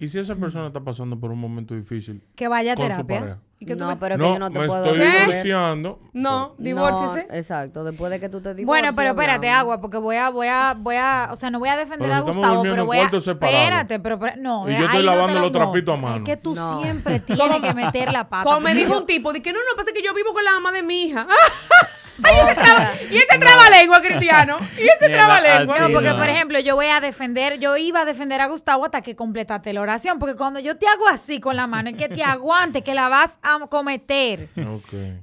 ¿Y 0.00 0.08
si 0.08 0.18
esa 0.18 0.34
persona 0.34 0.66
está 0.68 0.80
pasando 0.80 1.20
por 1.20 1.30
un 1.30 1.38
momento 1.38 1.74
difícil 1.74 2.22
Que 2.34 2.48
vaya 2.48 2.72
a 2.72 2.76
con 2.76 2.86
su 2.86 2.90
terapia. 2.92 3.18
pareja? 3.20 3.38
¿Y 3.58 3.66
que 3.66 3.74
tú 3.76 3.80
no, 3.84 3.88
me- 3.90 3.96
pero 3.98 4.16
que 4.16 4.22
no, 4.22 4.32
yo 4.32 4.38
no 4.38 4.50
te 4.50 4.58
me 4.58 4.66
puedo 4.66 4.84
estoy 4.86 4.98
¿Qué? 5.00 5.18
divorciando. 5.20 5.98
No, 6.14 6.30
No, 6.48 6.54
divórciese. 6.56 7.26
exacto, 7.36 7.84
después 7.84 8.10
de 8.10 8.18
que 8.18 8.30
tú 8.30 8.40
te 8.40 8.54
divorcies. 8.54 8.66
Bueno, 8.66 8.96
pero 8.96 9.10
espérate, 9.10 9.48
hablamos. 9.50 9.60
agua, 9.60 9.80
porque 9.82 9.98
voy 9.98 10.16
a, 10.16 10.30
voy 10.30 10.46
a, 10.48 10.74
voy 10.78 10.96
a, 10.96 11.28
o 11.30 11.36
sea, 11.36 11.50
no 11.50 11.58
voy 11.58 11.68
a 11.68 11.76
defender 11.76 12.08
Pero 12.08 12.14
a 12.14 12.20
Gustavo, 12.20 12.62
pero 12.62 12.86
voy 12.86 12.96
a, 12.98 13.02
espérate, 13.14 14.00
pero, 14.00 14.18
pero- 14.18 14.36
no, 14.38 14.66
Y 14.66 14.72
yo 14.72 14.78
estoy 14.86 14.86
no 14.88 14.92
te 14.96 15.02
lavando 15.02 15.34
lo- 15.34 15.40
los 15.42 15.52
no, 15.52 15.58
trapitos 15.58 15.94
a 15.94 16.00
mano. 16.00 16.16
Es 16.16 16.24
que 16.24 16.36
tú 16.38 16.54
No. 16.54 16.80
siempre 16.80 17.20
tienes 17.20 17.60
que 17.60 17.74
meter 17.74 18.10
la 18.10 18.26
pata. 18.30 18.44
Como 18.44 18.60
me 18.60 18.74
dijo 18.74 18.96
un 18.96 19.04
tipo, 19.04 19.30
de 19.34 19.42
que 19.42 19.52
no, 19.52 19.58
no, 19.58 19.76
pasa 19.76 19.90
que 19.94 20.00
yo 20.02 20.14
vivo 20.14 20.32
con 20.32 20.42
la 20.42 20.52
mamá 20.52 20.72
de 20.72 20.82
mi 20.82 21.02
hija. 21.02 21.26
O 22.60 22.62
sea, 22.64 22.92
y 23.10 23.16
ese 23.16 23.38
trabalengua, 23.38 24.00
Cristiano. 24.00 24.58
Y 24.76 24.82
ese 24.82 25.08
Mierda, 25.08 25.14
trabalengua. 25.26 25.78
No, 25.78 25.90
porque 25.92 26.08
no. 26.10 26.16
por 26.16 26.28
ejemplo, 26.28 26.58
yo 26.60 26.74
voy 26.74 26.86
a 26.86 27.00
defender, 27.00 27.58
yo 27.58 27.76
iba 27.76 28.00
a 28.00 28.04
defender 28.04 28.40
a 28.40 28.46
Gustavo 28.46 28.84
hasta 28.84 29.02
que 29.02 29.14
completaste 29.16 29.72
la 29.72 29.80
oración, 29.80 30.18
porque 30.18 30.36
cuando 30.36 30.60
yo 30.60 30.76
te 30.76 30.86
hago 30.86 31.08
así 31.08 31.40
con 31.40 31.56
la 31.56 31.66
mano, 31.66 31.90
es 31.90 31.96
que 31.96 32.08
te 32.08 32.22
aguante, 32.22 32.82
que 32.82 32.94
la 32.94 33.08
vas 33.08 33.30
a 33.42 33.58
cometer. 33.68 34.48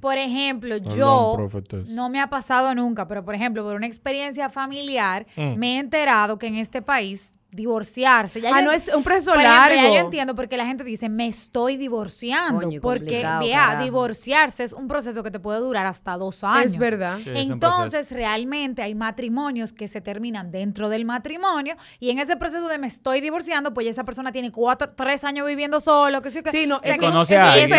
Por 0.00 0.18
ejemplo, 0.18 0.76
Perdón, 0.76 0.96
yo 0.96 1.48
no 1.88 2.08
me 2.10 2.20
ha 2.20 2.28
pasado 2.28 2.74
nunca, 2.74 3.06
pero 3.08 3.24
por 3.24 3.34
ejemplo, 3.34 3.62
por 3.64 3.74
una 3.76 3.86
experiencia 3.86 4.50
familiar, 4.50 5.26
Mm. 5.36 5.54
me 5.56 5.76
he 5.76 5.78
enterado 5.78 6.38
que 6.38 6.46
en 6.46 6.56
este 6.56 6.82
país 6.82 7.32
divorciarse. 7.50 8.40
Ya 8.40 8.54
Ah, 8.54 8.60
yo- 8.60 8.66
no, 8.66 8.72
es 8.72 8.88
un 8.94 9.02
proceso 9.02 9.34
ejemplo, 9.34 9.74
ya 9.74 9.88
yo 9.94 10.00
entiendo 10.00 10.34
porque 10.34 10.56
la 10.56 10.66
gente 10.66 10.84
dice, 10.84 11.08
me 11.08 11.26
estoy 11.28 11.76
divorciando. 11.76 12.60
Coño, 12.62 12.80
porque 12.80 13.22
vea, 13.40 13.66
carajo. 13.66 13.84
divorciarse 13.84 14.64
es 14.64 14.72
un 14.72 14.86
proceso 14.88 15.22
que 15.22 15.30
te 15.30 15.40
puede 15.40 15.60
durar 15.60 15.86
hasta 15.86 16.16
dos 16.16 16.44
años. 16.44 16.72
Es 16.72 16.78
verdad. 16.78 17.18
Sí, 17.24 17.30
es 17.30 17.46
un 17.46 17.52
Entonces, 17.52 18.12
realmente 18.12 18.82
hay 18.82 18.94
matrimonios 18.94 19.72
que 19.72 19.88
se 19.88 20.00
terminan 20.00 20.50
dentro 20.50 20.88
del 20.88 21.04
matrimonio 21.04 21.74
y 22.00 22.10
en 22.10 22.18
ese 22.18 22.36
proceso 22.36 22.68
de 22.68 22.78
me 22.78 22.86
estoy 22.86 23.20
divorciando, 23.20 23.72
pues 23.72 23.84
ya 23.86 23.90
esa 23.92 24.04
persona 24.04 24.30
tiene 24.30 24.52
cuatro, 24.52 24.90
tres 24.90 25.24
años 25.24 25.46
viviendo 25.46 25.80
solo, 25.80 26.20
que 26.22 26.30
sí, 26.30 26.42
que 26.42 26.50
Sí, 26.50 26.66
no, 26.66 26.76
o 26.76 26.82
sea, 26.82 26.92
es 26.92 26.98
que 27.00 27.06
conoce 27.06 27.34
eso- 27.34 27.44
a 27.44 27.56
eso-. 27.58 27.74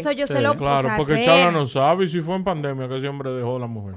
Eso 0.00 0.12
yo 0.12 0.26
Sí. 0.26 0.32
se 0.34 0.40
lo 0.40 0.56
Claro, 0.56 0.78
o 0.78 0.82
sea, 0.82 0.96
porque 0.96 1.24
Chabla 1.24 1.50
no 1.50 1.66
sabe 1.66 2.06
si 2.08 2.20
fue 2.20 2.36
en 2.36 2.44
pandemia 2.44 2.88
que 2.88 2.96
ese 2.96 3.08
hombre 3.08 3.30
dejó 3.32 3.56
a 3.56 3.60
la 3.60 3.66
mujer. 3.66 3.96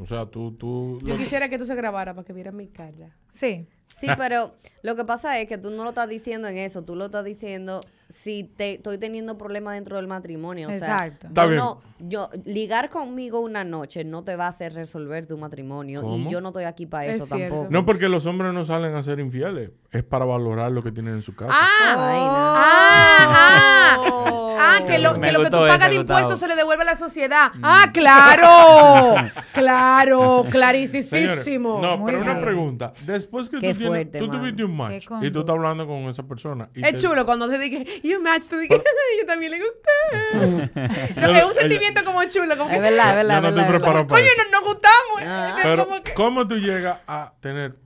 O 0.00 0.06
sea, 0.06 0.26
tú, 0.26 0.52
tú... 0.52 1.00
Yo 1.04 1.16
quisiera 1.16 1.48
que 1.48 1.58
tú 1.58 1.64
se 1.64 1.74
grabara 1.74 2.14
para 2.14 2.24
que 2.24 2.32
vieran 2.32 2.56
mi 2.56 2.68
cara. 2.68 3.16
Sí. 3.28 3.66
Sí, 3.92 4.06
pero 4.16 4.54
lo 4.82 4.94
que 4.94 5.04
pasa 5.04 5.40
es 5.40 5.48
que 5.48 5.58
tú 5.58 5.70
no 5.70 5.82
lo 5.82 5.88
estás 5.88 6.08
diciendo 6.08 6.46
en 6.46 6.56
eso, 6.56 6.84
tú 6.84 6.94
lo 6.94 7.06
estás 7.06 7.24
diciendo 7.24 7.80
si 8.08 8.44
te 8.44 8.74
estoy 8.74 8.96
teniendo 8.98 9.36
problemas 9.36 9.74
dentro 9.74 9.96
del 9.96 10.06
matrimonio. 10.08 10.68
O 10.68 10.70
sea, 10.70 10.78
Exacto. 10.78 11.26
Está 11.28 11.42
yo 11.44 11.48
bien. 11.50 11.58
no- 11.60 11.80
yo, 12.00 12.30
ligar 12.44 12.88
conmigo 12.90 13.40
una 13.40 13.64
noche 13.64 14.04
no 14.04 14.22
te 14.22 14.36
va 14.36 14.46
a 14.46 14.48
hacer 14.50 14.72
resolver 14.72 15.26
tu 15.26 15.36
matrimonio 15.36 16.00
¿Cómo? 16.02 16.16
y 16.16 16.28
yo 16.28 16.40
no 16.40 16.48
estoy 16.48 16.62
aquí 16.64 16.86
para 16.86 17.06
Es 17.06 17.16
eso 17.16 17.34
cierto. 17.34 17.54
tampoco. 17.56 17.72
No, 17.72 17.84
porque 17.84 18.08
los 18.08 18.24
hombres 18.26 18.52
no 18.54 18.64
salen 18.64 18.94
a 18.94 19.02
ser 19.02 19.18
infieles. 19.18 19.70
Es 19.90 20.04
para 20.04 20.24
valorar 20.24 20.70
lo 20.70 20.82
que 20.82 20.92
tienen 20.92 21.14
en 21.14 21.22
su 21.22 21.34
casa. 21.34 21.52
Ah, 21.52 21.68
ah, 21.96 23.26
ah, 23.30 23.96
Oh. 24.00 24.56
ah, 24.58 24.78
que 24.86 24.98
lo, 24.98 25.16
Me 25.16 25.26
que, 25.28 25.32
lo 25.32 25.40
que 25.42 25.50
tú 25.50 25.56
pagas 25.56 25.90
de 25.90 25.96
impuestos 25.96 26.38
se 26.38 26.46
le 26.48 26.54
devuelve 26.56 26.82
a 26.82 26.86
la 26.86 26.94
sociedad. 26.94 27.50
Ah, 27.62 27.90
claro, 27.92 29.14
claro, 29.52 30.44
clarísimo. 30.50 31.80
no, 31.80 31.98
Muy 31.98 32.12
pero 32.12 32.22
una 32.22 32.40
pregunta. 32.40 32.92
Después 33.04 33.48
que 33.50 33.58
Qué 33.60 33.72
tú, 33.74 33.80
tienes, 33.80 34.12
tú 34.12 34.28
tuviste 34.30 34.64
un 34.64 34.76
match 34.76 35.06
y 35.22 35.30
tú 35.30 35.40
estás 35.40 35.54
hablando 35.56 35.86
con 35.86 35.96
esa 36.08 36.22
persona. 36.22 36.68
y 36.74 36.84
Es 36.84 36.92
te- 36.92 36.98
chulo 37.08 37.24
cuando 37.26 37.48
se 37.48 37.58
dice, 37.58 37.84
you 38.02 38.20
match, 38.20 38.44
tú 38.48 38.56
dices, 38.58 38.80
yo 39.20 39.26
también 39.26 39.52
le 39.52 39.58
gusté. 39.58 41.20
Yo 41.20 41.28
no, 41.32 41.36
es 41.38 41.44
un 41.44 41.52
sentimiento 41.54 42.04
como 42.04 42.22
chulo, 42.24 42.56
como 42.56 42.70
Es 42.70 42.76
que, 42.76 42.80
verdad, 42.82 43.10
es 43.10 43.16
verdad. 43.16 43.34
Yo 43.36 43.40
no 43.42 43.48
es 43.48 43.52
estoy 43.52 43.64
verdad, 43.64 43.68
preparado 43.78 44.06
para 44.06 44.20
coño, 44.22 44.32
eso. 44.32 44.42
nos, 44.42 44.52
nos 44.52 44.64
gustamos. 44.74 45.22
Ah. 45.22 45.54
Es 45.58 45.62
Pero, 45.64 45.84
como 45.88 46.02
que- 46.02 46.14
¿cómo 46.14 46.48
tú 46.48 46.56
llegas 46.58 46.98
a 47.06 47.32
tener... 47.40 47.76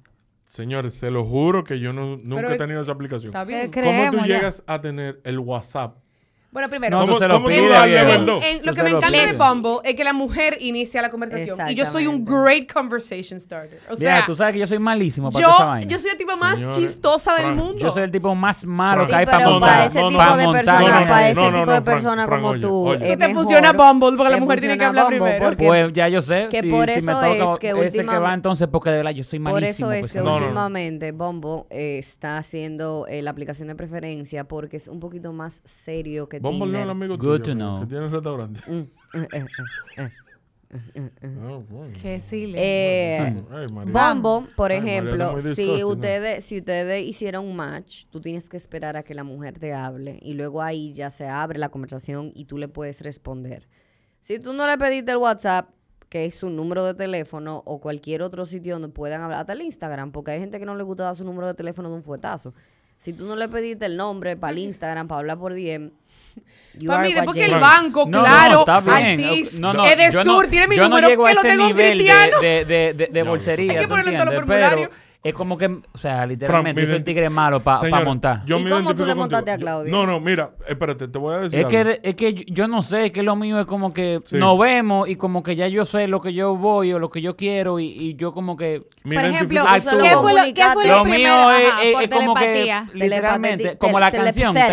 Señores, 0.45 0.95
se 0.95 1.11
lo 1.11 1.25
juro 1.25 1.65
que 1.65 1.81
yo 1.81 1.93
no- 1.95 2.19
nunca 2.23 2.43
Pero- 2.43 2.55
he 2.55 2.59
tenido 2.59 2.83
esa 2.83 2.93
aplicación. 2.93 3.29
Está 3.31 3.45
bien. 3.45 3.71
¿Qué 3.71 3.81
¿Cómo 3.81 3.91
tú 3.93 3.97
creemos 4.09 4.29
ya? 4.29 4.35
llegas 4.37 4.63
a 4.67 4.81
tener 4.81 5.21
el 5.25 5.39
WhatsApp? 5.39 5.97
Bueno, 6.53 6.69
primero, 6.69 7.01
¿Cómo- 7.01 7.19
se 7.19 7.27
lo 7.27 7.35
cómo 7.37 7.49
tú 7.49 7.55
level 7.55 8.27
dos? 8.27 8.45
En- 8.45 8.61
Tú 8.61 8.67
lo 8.67 8.73
que 8.73 8.77
se 8.77 8.83
me 8.85 8.91
lo 8.91 8.99
encanta 8.99 9.19
de. 9.25 9.33
Bumble 9.33 9.79
es 9.85 9.95
que 9.97 10.05
la 10.05 10.13
mujer 10.13 10.59
inicia 10.61 11.01
la 11.01 11.11
conversación. 11.11 11.59
Y 11.71 11.75
yo 11.75 11.87
soy 11.87 12.07
un 12.07 12.27
great 12.27 12.71
conversation 12.71 13.41
starter. 13.41 13.81
O 13.89 13.97
Mira, 13.97 14.19
sea, 14.19 14.27
tú 14.27 14.37
sabes 14.37 14.53
que 14.53 14.59
yo 14.59 14.67
soy 14.67 14.79
malísimo 14.79 15.31
para 15.33 15.47
toda 15.47 15.55
esa 15.57 15.65
yo, 15.65 15.71
vaina. 15.71 15.87
yo 15.91 15.99
soy 15.99 16.11
la 16.11 16.17
tipa 16.19 16.37
más 16.37 16.55
Señores, 16.57 16.77
chistosa 16.77 17.33
del 17.37 17.43
Frank, 17.45 17.57
mundo. 17.57 17.79
Yo 17.79 17.91
soy 17.91 18.03
el 18.03 18.11
tipo 18.11 18.35
más 18.35 18.67
malo 18.67 19.07
que 19.07 19.15
hay 19.15 19.25
para 19.25 19.39
para 19.39 19.51
montar. 19.51 19.81
ese 19.87 19.99
tipo 19.99 20.11
de 20.11 20.17
vaina 20.17 20.53
para 21.09 21.29
ese 21.31 21.41
No, 21.41 21.51
no, 21.51 21.59
tipo 21.61 21.67
no, 21.67 21.73
de 21.73 21.83
Frank, 22.03 22.29
como 22.29 22.53
tú, 22.61 22.93
Tú 22.93 22.99
te 23.19 23.35
funciona 23.35 23.73
Bumble, 23.73 24.17
porque 24.19 24.33
la 24.33 24.37
mujer 24.41 24.61
tiene 24.61 24.77
que 24.77 24.85
hablar 24.85 25.05
Bumble, 25.07 25.33
primero. 25.39 25.57
Pues 25.57 25.93
ya 25.95 26.09
yo 26.09 26.21
sé. 26.21 26.49
que 26.51 26.65
por 26.65 26.91
eso 26.91 27.23
es 27.23 27.59
que 27.61 27.71
ese 27.87 28.05
que 28.05 28.19
va 28.19 28.35
entonces, 28.35 28.69
porque 28.71 28.91
de 28.91 28.99
verdad 28.99 29.13
yo 29.13 29.25
soy 29.25 29.39
Por 29.39 29.53
malísimo. 29.53 29.91
eso 29.91 29.93
es 30.07 30.13
pues, 30.13 30.13
que 30.13 30.21
últimamente 30.21 31.13
Bombo 31.13 31.67
eh, 31.71 31.97
está 31.99 32.37
haciendo 32.37 33.07
eh, 33.09 33.23
la 33.23 33.31
aplicación 33.31 33.69
de 33.69 33.75
preferencia 33.75 34.45
porque 34.45 34.77
es 34.77 34.87
un 34.89 35.01
poquito 35.01 35.33
más 35.33 35.63
serio 35.65 36.29
que 36.29 36.42
Es 36.51 36.59
Tinder. 36.59 36.83
el 36.83 36.91
amigo 36.91 37.17
Good 37.17 37.43
tuyo, 37.43 37.43
to 37.43 37.51
amigo, 37.53 37.69
know. 37.69 37.81
que 37.81 37.87
tiene 37.87 38.05
el 38.07 38.11
restaurante. 38.13 38.61
Mm, 38.67 38.89
eh, 39.35 39.47
bueno. 41.71 43.47
Ay. 43.51 43.67
Bombo, 43.93 44.47
por 44.57 44.73
Ay, 44.73 44.79
ejemplo, 44.79 45.39
si 45.39 45.85
ustedes, 45.85 46.45
si 46.45 46.59
ustedes 46.59 47.05
hicieran 47.07 47.45
un 47.45 47.55
match, 47.57 48.07
tú 48.11 48.21
tienes 48.21 48.49
que 48.49 48.57
esperar 48.57 48.97
a 48.97 49.03
que 49.03 49.15
la 49.15 49.23
mujer 49.25 49.59
te 49.59 49.75
hable 49.75 50.19
y 50.23 50.33
luego 50.33 50.63
ahí 50.63 50.95
ya 50.95 51.11
se 51.11 51.29
abre 51.29 51.59
la 51.59 51.69
conversación 51.69 52.33
y 52.35 52.47
tú 52.47 52.57
le 52.57 52.69
puedes 52.69 53.03
responder. 53.03 53.69
Si 54.23 54.39
tú 54.39 54.55
no 54.55 54.67
le 54.67 54.79
pediste 54.79 55.13
el 55.13 55.19
WhatsApp, 55.19 55.69
que 56.09 56.25
es 56.27 56.37
su 56.37 56.49
número 56.49 56.85
de 56.85 56.95
teléfono 56.95 57.63
o 57.67 57.79
cualquier 57.81 58.23
otro 58.23 58.47
sitio 58.47 58.75
donde 58.75 58.89
puedan 58.89 59.21
hablar, 59.23 59.41
hasta 59.41 59.53
el 59.53 59.63
Instagram, 59.63 60.11
porque 60.13 60.31
hay 60.33 60.41
gente 60.41 60.59
que 60.59 60.67
no 60.67 60.75
le 60.75 60.85
gusta 60.85 61.05
dar 61.05 61.17
su 61.17 61.25
número 61.25 61.47
de 61.49 61.55
teléfono 61.55 61.91
de 61.91 61.97
un 61.97 62.03
fuetazo. 62.03 62.55
Si 62.99 63.13
tú 63.13 63.27
no 63.27 63.35
le 63.37 63.49
pediste 63.49 63.85
el 63.87 63.97
nombre 63.97 64.37
para 64.37 64.53
el 64.53 64.59
Instagram, 64.59 65.09
para 65.09 65.19
hablar 65.21 65.39
por 65.39 65.55
DM, 65.55 65.91
what 66.87 67.03
después 67.03 67.37
que 67.37 67.45
el 67.45 67.61
banco, 67.61 68.07
No, 68.09 68.19
no, 68.19 68.25
claro, 68.25 68.59
está 68.61 68.81
bien. 68.81 69.21
Altis, 69.25 69.61
No, 69.61 69.73
no, 69.75 69.85
es 69.85 69.97
de 69.97 70.05
yo 70.11 70.19
no- 70.19 70.25
sur, 70.25 70.47
tiene 70.49 70.69
mi 70.69 70.77
yo 70.77 70.85
número, 70.89 71.03
no 71.03 71.09
llego 71.11 71.25
que 71.25 71.31
a 71.31 71.35
lo 71.35 71.43
tengo 71.43 71.63
en 71.63 71.67
nivel 71.69 71.99
de, 71.99 72.05
cristiano. 72.05 72.41
de, 72.41 72.65
de, 72.65 72.93
de, 72.95 73.07
de 73.13 73.25
No, 73.25 73.31
bolsería, 73.31 73.73
Hay 73.73 73.79
que 73.79 73.83
¿tú 73.85 73.89
ponerlo 73.91 74.11
en 74.11 74.17
todos 74.17 74.33
los 74.33 74.41
entiendes? 74.43 74.69
Pero 74.71 74.71
formularios. 74.81 75.12
Es 75.25 75.35
como 75.35 75.57
que, 75.57 75.67
o 75.67 75.99
sea, 75.99 76.27
literalmente, 76.27 76.85
soy 76.85 76.97
el 76.97 77.05
tigre 77.05 77.31
malo 77.31 77.61
para 77.61 77.79
Señora, 77.79 78.05
montar. 78.05 78.45
yo 78.45 78.59
¿Y 78.59 78.65
me 78.65 78.71
cómo 78.71 78.81
tú 78.95 79.03
identifico 79.03 79.07
le 79.07 79.15
contigo. 79.15 79.21
montaste 79.21 79.51
a 79.53 79.59
Claudia? 79.59 79.91
No, 79.93 80.05
no, 80.05 80.19
mira, 80.19 80.51
espérate, 80.67 81.07
te 81.07 81.17
voy 81.19 81.35
a 81.35 81.39
decir 81.43 81.61
Es 81.61 81.67
que, 81.67 82.01
es 82.03 82.15
que 82.17 82.45
yo 82.49 82.67
no 82.67 82.83
sé, 82.83 83.13
que 83.13 83.23
lo 83.23 83.37
mío 83.37 83.61
es 83.61 83.67
como 83.67 83.93
que 83.93 84.21
Sí. 84.25 84.37
nos 84.37 84.59
vemos 84.59 85.09
y 85.09 85.15
como 85.15 85.45
que 85.45 85.55
ya 85.55 85.69
yo 85.69 85.85
sé 85.85 86.09
lo 86.09 86.21
que 86.21 86.33
yo 86.35 86.57
voy 86.57 86.93
o 86.93 86.99
lo 86.99 87.11
que 87.11 87.21
yo 87.21 87.37
quiero 87.37 87.79
y, 87.79 87.85
y 87.87 88.15
yo 88.17 88.33
como 88.35 88.57
que... 88.57 88.83
Por 89.05 89.13
identifico- 89.13 89.35
ejemplo, 89.37 89.61
Actúo. 89.69 90.01
¿qué 90.03 90.11
fue 90.17 90.33
lo, 90.35 90.55
qué 90.55 90.63
fue 90.75 90.87
lo, 90.89 90.97
Lo 90.99 91.03
primero? 91.05 91.37
mío 91.47 91.51
es, 91.53 91.69
Ajá, 91.73 91.83
es- 91.85 91.93
por 91.95 92.03
es 92.03 92.09
como 92.11 92.35
que 92.35 92.41
telepatía. 92.45 92.89
literalmente, 92.93 93.57
Telepatía. 93.59 93.79
como 93.79 94.01
la 94.01 94.11
canción, 94.11 94.55
telepathetic. 94.55 94.73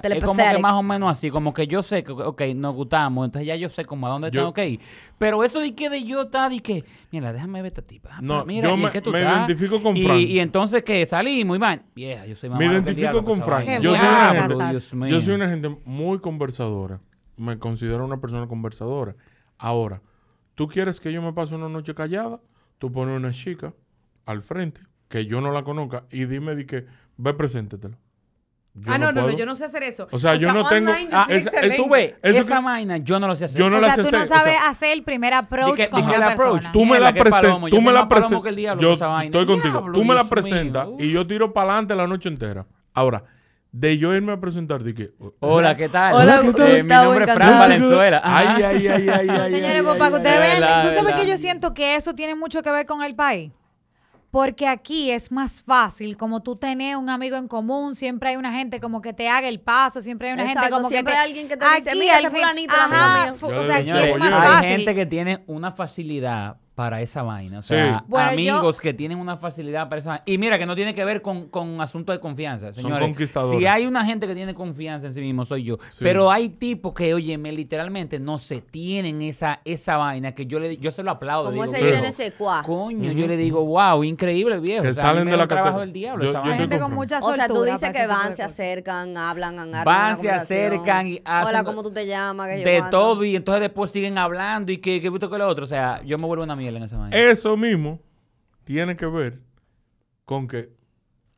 Es 0.02 0.24
como 0.24 0.42
que 0.42 0.58
más 0.58 0.72
o 0.74 0.82
menos 0.82 1.10
así, 1.10 1.30
como 1.30 1.54
que 1.54 1.66
yo 1.66 1.82
sé 1.82 2.02
que, 2.02 2.12
ok, 2.12 2.42
nos 2.54 2.74
gustamos, 2.74 3.24
entonces 3.24 3.46
ya 3.46 3.56
yo 3.56 3.68
sé 3.70 3.84
como 3.86 4.06
a 4.06 4.10
dónde 4.10 4.30
Yo- 4.30 4.40
tengo 4.42 4.52
que 4.52 4.68
ir. 4.68 4.80
Pero 5.18 5.44
eso 5.44 5.60
de 5.60 5.74
que 5.74 5.90
de 5.90 6.02
yo 6.04 6.22
estar 6.22 6.50
y 6.52 6.60
que, 6.60 6.82
mira, 7.10 7.30
déjame 7.34 7.60
ver 7.60 7.68
esta 7.72 7.82
tipa. 7.82 8.08
Ah, 8.14 8.18
No, 8.22 8.44
mira, 8.46 8.68
yo 8.70 8.74
¿y 8.74 8.78
en 8.78 8.84
me- 8.86 8.90
qué 8.90 9.02
tú 9.02 9.10
me 9.10 9.18
estás? 9.20 9.46
Identifico 9.70 9.82
con 9.82 9.96
y, 9.96 10.02
Frank. 10.04 10.20
Y 10.20 10.38
entonces 10.40 10.82
que 10.82 11.04
salimos 11.06 11.56
y 11.56 11.60
van, 11.60 11.82
vieja, 11.94 12.26
yo 12.26 12.34
soy 12.36 12.50
más 12.50 12.58
Me 12.58 12.66
malo 12.66 12.84
que 12.84 12.90
el 12.90 12.96
identifico 12.96 13.12
diablo 13.12 13.24
con 13.24 13.34
esa 13.38 13.44
Frank. 13.44 13.82
Yo 13.82 13.96
soy 13.96 14.06
una 14.06 14.34
gente- 14.34 14.70
Dios 14.70 14.94
mío. 14.94 15.08
Yo 15.10 15.20
soy 15.20 15.34
una 15.34 15.48
gente 15.48 15.76
muy 15.84 16.18
conversadora. 16.18 17.00
Me 17.36 17.58
considero 17.58 18.04
una 18.04 18.20
persona 18.20 18.46
conversadora. 18.46 19.14
Ahora, 19.58 20.02
tú 20.54 20.68
quieres 20.68 21.00
que 21.00 21.12
yo 21.12 21.22
me 21.22 21.32
pase 21.32 21.54
una 21.54 21.68
noche 21.68 21.94
callada, 21.94 22.40
tú 22.78 22.92
pones 22.92 23.16
una 23.16 23.30
chica 23.32 23.72
al 24.26 24.42
frente, 24.42 24.82
que 25.08 25.26
yo 25.26 25.40
no 25.40 25.50
la 25.52 25.62
conozca, 25.64 26.04
y 26.10 26.24
dime 26.26 26.54
de 26.54 26.66
que, 26.66 26.86
ve, 27.16 27.34
preséntetela. 27.34 27.96
Yo 28.72 28.92
ah, 28.92 28.98
no, 28.98 29.10
no, 29.10 29.22
no, 29.22 29.30
yo 29.30 29.44
no 29.46 29.56
sé 29.56 29.64
hacer 29.64 29.82
eso. 29.82 30.06
O 30.12 30.18
sea, 30.20 30.36
yo 30.36 30.52
no 30.52 30.66
tengo- 30.68 30.92
Ah, 31.10 31.26
esa-. 31.28 31.50
Eso 31.60 31.88
ve, 31.88 32.16
Eso 32.22 32.40
esa 32.40 32.58
que- 32.58 32.64
vaina 32.64 32.98
yo 32.98 33.18
no 33.18 33.26
lo 33.26 33.34
sé 33.34 33.46
hacer. 33.46 33.58
Yo 33.60 33.68
no 33.68 33.78
o 33.78 33.80
la 33.80 33.88
sea, 33.88 33.96
sé 33.96 34.02
tú 34.04 34.10
no 34.12 34.18
hacer, 34.22 34.26
o 34.26 34.28
sea, 34.28 34.38
sabes 34.38 34.56
hacer 34.68 34.92
el 34.92 35.02
primer 35.02 35.34
approach 35.34 35.74
Dije- 35.76 35.90
con 35.90 36.00
dije 36.06 36.16
una 36.16 36.26
approach. 36.32 36.52
persona. 36.62 36.72
Tú 36.72 36.84
me 36.86 37.00
la 37.00 37.12
presentas, 37.12 37.42
yo 37.42 37.68
tú 37.70 37.80
me 37.82 37.92
la 37.92 38.08
presentas. 38.08 38.42
que 38.42 38.48
el 38.48 38.56
diablo 38.56 38.80
Yo 38.82 38.88
con 38.88 38.94
esa 38.94 39.06
vaina. 39.08 39.24
estoy 39.26 39.46
contigo. 39.46 39.72
Diablo, 39.80 39.92
tú 39.98 40.04
me 40.04 40.14
la 40.14 40.24
presentas 40.24 40.88
y 40.98 41.10
yo 41.12 41.26
tiro 41.26 41.52
para 41.52 41.70
adelante 41.72 41.94
la 41.96 42.06
noche 42.06 42.28
entera. 42.28 42.64
Ahora, 42.94 43.24
de 43.72 43.98
yo 43.98 44.14
irme 44.14 44.32
a 44.32 44.40
presentar, 44.40 44.82
que. 44.82 45.10
Hola, 45.40 45.76
¿qué 45.76 45.88
tal? 45.88 46.14
Hola, 46.14 46.40
¿qué 46.40 46.52
tal? 46.52 46.68
Eh, 46.68 46.72
mi 46.74 46.80
Gustavo, 46.82 47.04
nombre 47.06 47.24
es 47.24 47.34
Fran. 47.34 47.58
Valenzuela. 47.58 48.20
Ajá. 48.22 48.38
Ay, 48.56 48.62
ay, 48.62 48.88
ay, 48.88 49.08
ay, 49.08 49.28
ay. 49.30 49.50
señores, 49.52 49.82
para 49.82 50.10
que 50.10 50.16
ustedes 50.16 50.38
vean, 50.60 50.82
tú 50.82 50.94
sabes 50.94 51.14
que 51.14 51.26
yo 51.26 51.38
siento 51.38 51.74
que 51.74 51.96
eso 51.96 52.14
tiene 52.14 52.34
mucho 52.36 52.62
que 52.62 52.70
ver 52.70 52.86
con 52.86 53.02
el 53.02 53.14
país. 53.16 53.50
Porque 54.30 54.68
aquí 54.68 55.10
es 55.10 55.32
más 55.32 55.60
fácil, 55.62 56.16
como 56.16 56.40
tú 56.42 56.54
tenés 56.54 56.94
un 56.94 57.10
amigo 57.10 57.36
en 57.36 57.48
común, 57.48 57.96
siempre 57.96 58.28
hay 58.30 58.36
una 58.36 58.52
gente 58.52 58.78
como 58.80 59.02
que 59.02 59.12
te 59.12 59.28
haga 59.28 59.48
el 59.48 59.58
paso, 59.60 60.00
siempre 60.00 60.28
hay 60.28 60.34
una 60.34 60.46
gente 60.46 60.70
como 60.70 60.88
que 60.88 60.94
siempre 60.94 61.14
te... 61.14 61.18
hay 61.18 61.26
alguien 61.30 61.48
que 61.48 61.56
te 61.56 61.64
dice, 61.76 61.94
"Mira, 61.96 62.14
al 62.16 62.20
ese 62.20 62.30
fin- 62.30 62.38
fulanito, 62.40 62.74
el 62.74 62.80
Ajá, 62.80 63.14
amigo 63.22 63.24
mío". 63.26 63.34
fu- 63.34 63.50
Yo 63.50 63.60
o 63.60 63.64
sea, 63.64 63.76
aquí 63.78 63.90
es 63.90 64.18
más 64.18 64.30
hay 64.32 64.38
hay 64.40 64.52
fácil. 64.52 64.68
gente 64.70 64.94
que 64.94 65.06
tiene 65.06 65.44
una 65.48 65.72
facilidad 65.72 66.58
para 66.80 67.02
esa 67.02 67.22
vaina. 67.22 67.58
O 67.58 67.62
sea, 67.62 67.98
Sí. 67.98 68.04
Bueno, 68.08 68.30
amigos 68.30 68.76
yo- 68.76 68.80
que 68.80 68.94
tienen 68.94 69.18
una 69.18 69.36
facilidad 69.36 69.90
para 69.90 69.98
esa 70.00 70.08
vaina. 70.12 70.22
Y 70.24 70.38
mira, 70.38 70.58
que 70.58 70.64
no 70.64 70.74
tiene 70.74 70.94
que 70.94 71.04
ver 71.04 71.20
con, 71.20 71.48
con 71.50 71.78
asunto 71.82 72.10
de 72.10 72.20
confianza, 72.20 72.72
Son 72.72 72.84
señores. 72.84 73.06
conquistadores. 73.06 73.60
Si 73.60 73.66
hay 73.66 73.84
una 73.84 74.02
gente 74.06 74.26
que 74.26 74.34
tiene 74.34 74.54
confianza 74.54 75.06
en 75.08 75.12
sí 75.12 75.20
mismo, 75.20 75.44
soy 75.44 75.64
yo. 75.64 75.76
Sí. 75.90 75.98
Pero 76.02 76.30
hay 76.30 76.48
tipos 76.48 76.94
que, 76.94 77.12
oye, 77.12 77.36
me 77.36 77.52
literalmente 77.52 78.18
no 78.18 78.38
se 78.38 78.62
tienen 78.62 79.20
esa, 79.20 79.60
esa 79.66 79.98
vaina 79.98 80.32
que 80.32 80.46
yo 80.46 80.58
le 80.58 80.78
yo 80.78 80.90
se 80.90 81.02
lo 81.02 81.10
aplaudo. 81.10 81.50
Como 81.50 81.64
digo, 81.64 81.74
ese 81.74 81.84
Sí. 81.84 81.94
je 81.96 82.00
ne 82.00 82.12
sais 82.12 82.32
quoi. 82.32 82.62
Coño, 82.64 83.12
yo 83.12 83.26
le 83.26 83.36
digo, 83.36 83.62
wow, 83.62 84.02
increíble, 84.02 84.58
viejo. 84.58 84.82
Que 84.82 84.88
O 84.88 84.94
sea, 84.94 85.02
salen 85.02 85.28
de 85.28 85.36
la 85.36 85.46
trabajo 85.46 85.80
del 85.80 85.92
diablo 85.92 86.24
Yo- 86.24 86.30
esa 86.30 86.38
yo 86.38 86.44
Hay 86.44 86.50
vaina. 86.52 86.62
gente 86.62 86.78
con 86.80 86.94
mucha 86.94 87.18
O 87.18 87.20
soltura. 87.20 87.46
sea, 87.46 87.54
tú 87.54 87.62
dices 87.64 87.90
que 87.94 88.06
van, 88.06 88.34
se 88.34 88.42
acercan, 88.42 89.18
hablan, 89.18 89.58
agarran 89.58 89.84
Van, 89.84 90.18
se 90.18 90.30
acercan 90.30 91.08
y 91.08 91.20
hacen- 91.26 91.46
Hola, 91.48 91.62
¿cómo 91.62 91.82
tú 91.82 91.90
te 91.90 92.06
llamas? 92.06 92.46
¿Qué 92.48 92.54
sé 92.54 92.60
yo 92.60 92.84
De 92.84 92.90
todo 92.90 93.22
y 93.22 93.36
entonces 93.36 93.60
después 93.60 93.90
siguen 93.90 94.16
hablando 94.16 94.72
y 94.72 94.78
que, 94.78 95.02
que 95.02 95.10
que 95.10 95.38
lo 95.38 95.48
otro. 95.48 95.64
O 95.64 95.68
sea, 95.68 96.00
yo 96.04 96.16
me 96.18 96.26
vuelvo 96.26 96.44
una 96.44 96.56
miel 96.56 96.69
en 96.76 96.82
esa 96.82 96.98
vaina. 96.98 97.16
Eso 97.16 97.56
mismo 97.56 98.00
tiene 98.64 98.96
que 98.96 99.06
ver 99.06 99.40
con 100.24 100.46
que, 100.46 100.70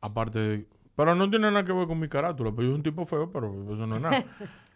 aparte 0.01 0.39
de. 0.39 0.67
Pero 0.95 1.15
no 1.15 1.29
tiene 1.29 1.49
nada 1.49 1.65
que 1.65 1.73
ver 1.73 1.87
con 1.87 1.99
mi 1.99 2.07
carátula. 2.07 2.51
Pero 2.51 2.63
yo 2.63 2.69
soy 2.69 2.75
un 2.75 2.83
tipo 2.83 3.05
feo, 3.05 3.31
pero 3.31 3.73
eso 3.73 3.87
no 3.87 3.95
es 3.95 4.01
nada. 4.01 4.23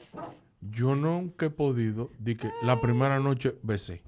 yo 0.61 0.95
nunca 0.95 1.45
he 1.45 1.49
podido 1.49 2.11
de 2.17 2.35
que 2.35 2.51
la 2.63 2.81
primera 2.81 3.19
noche 3.19 3.55
besé. 3.61 4.03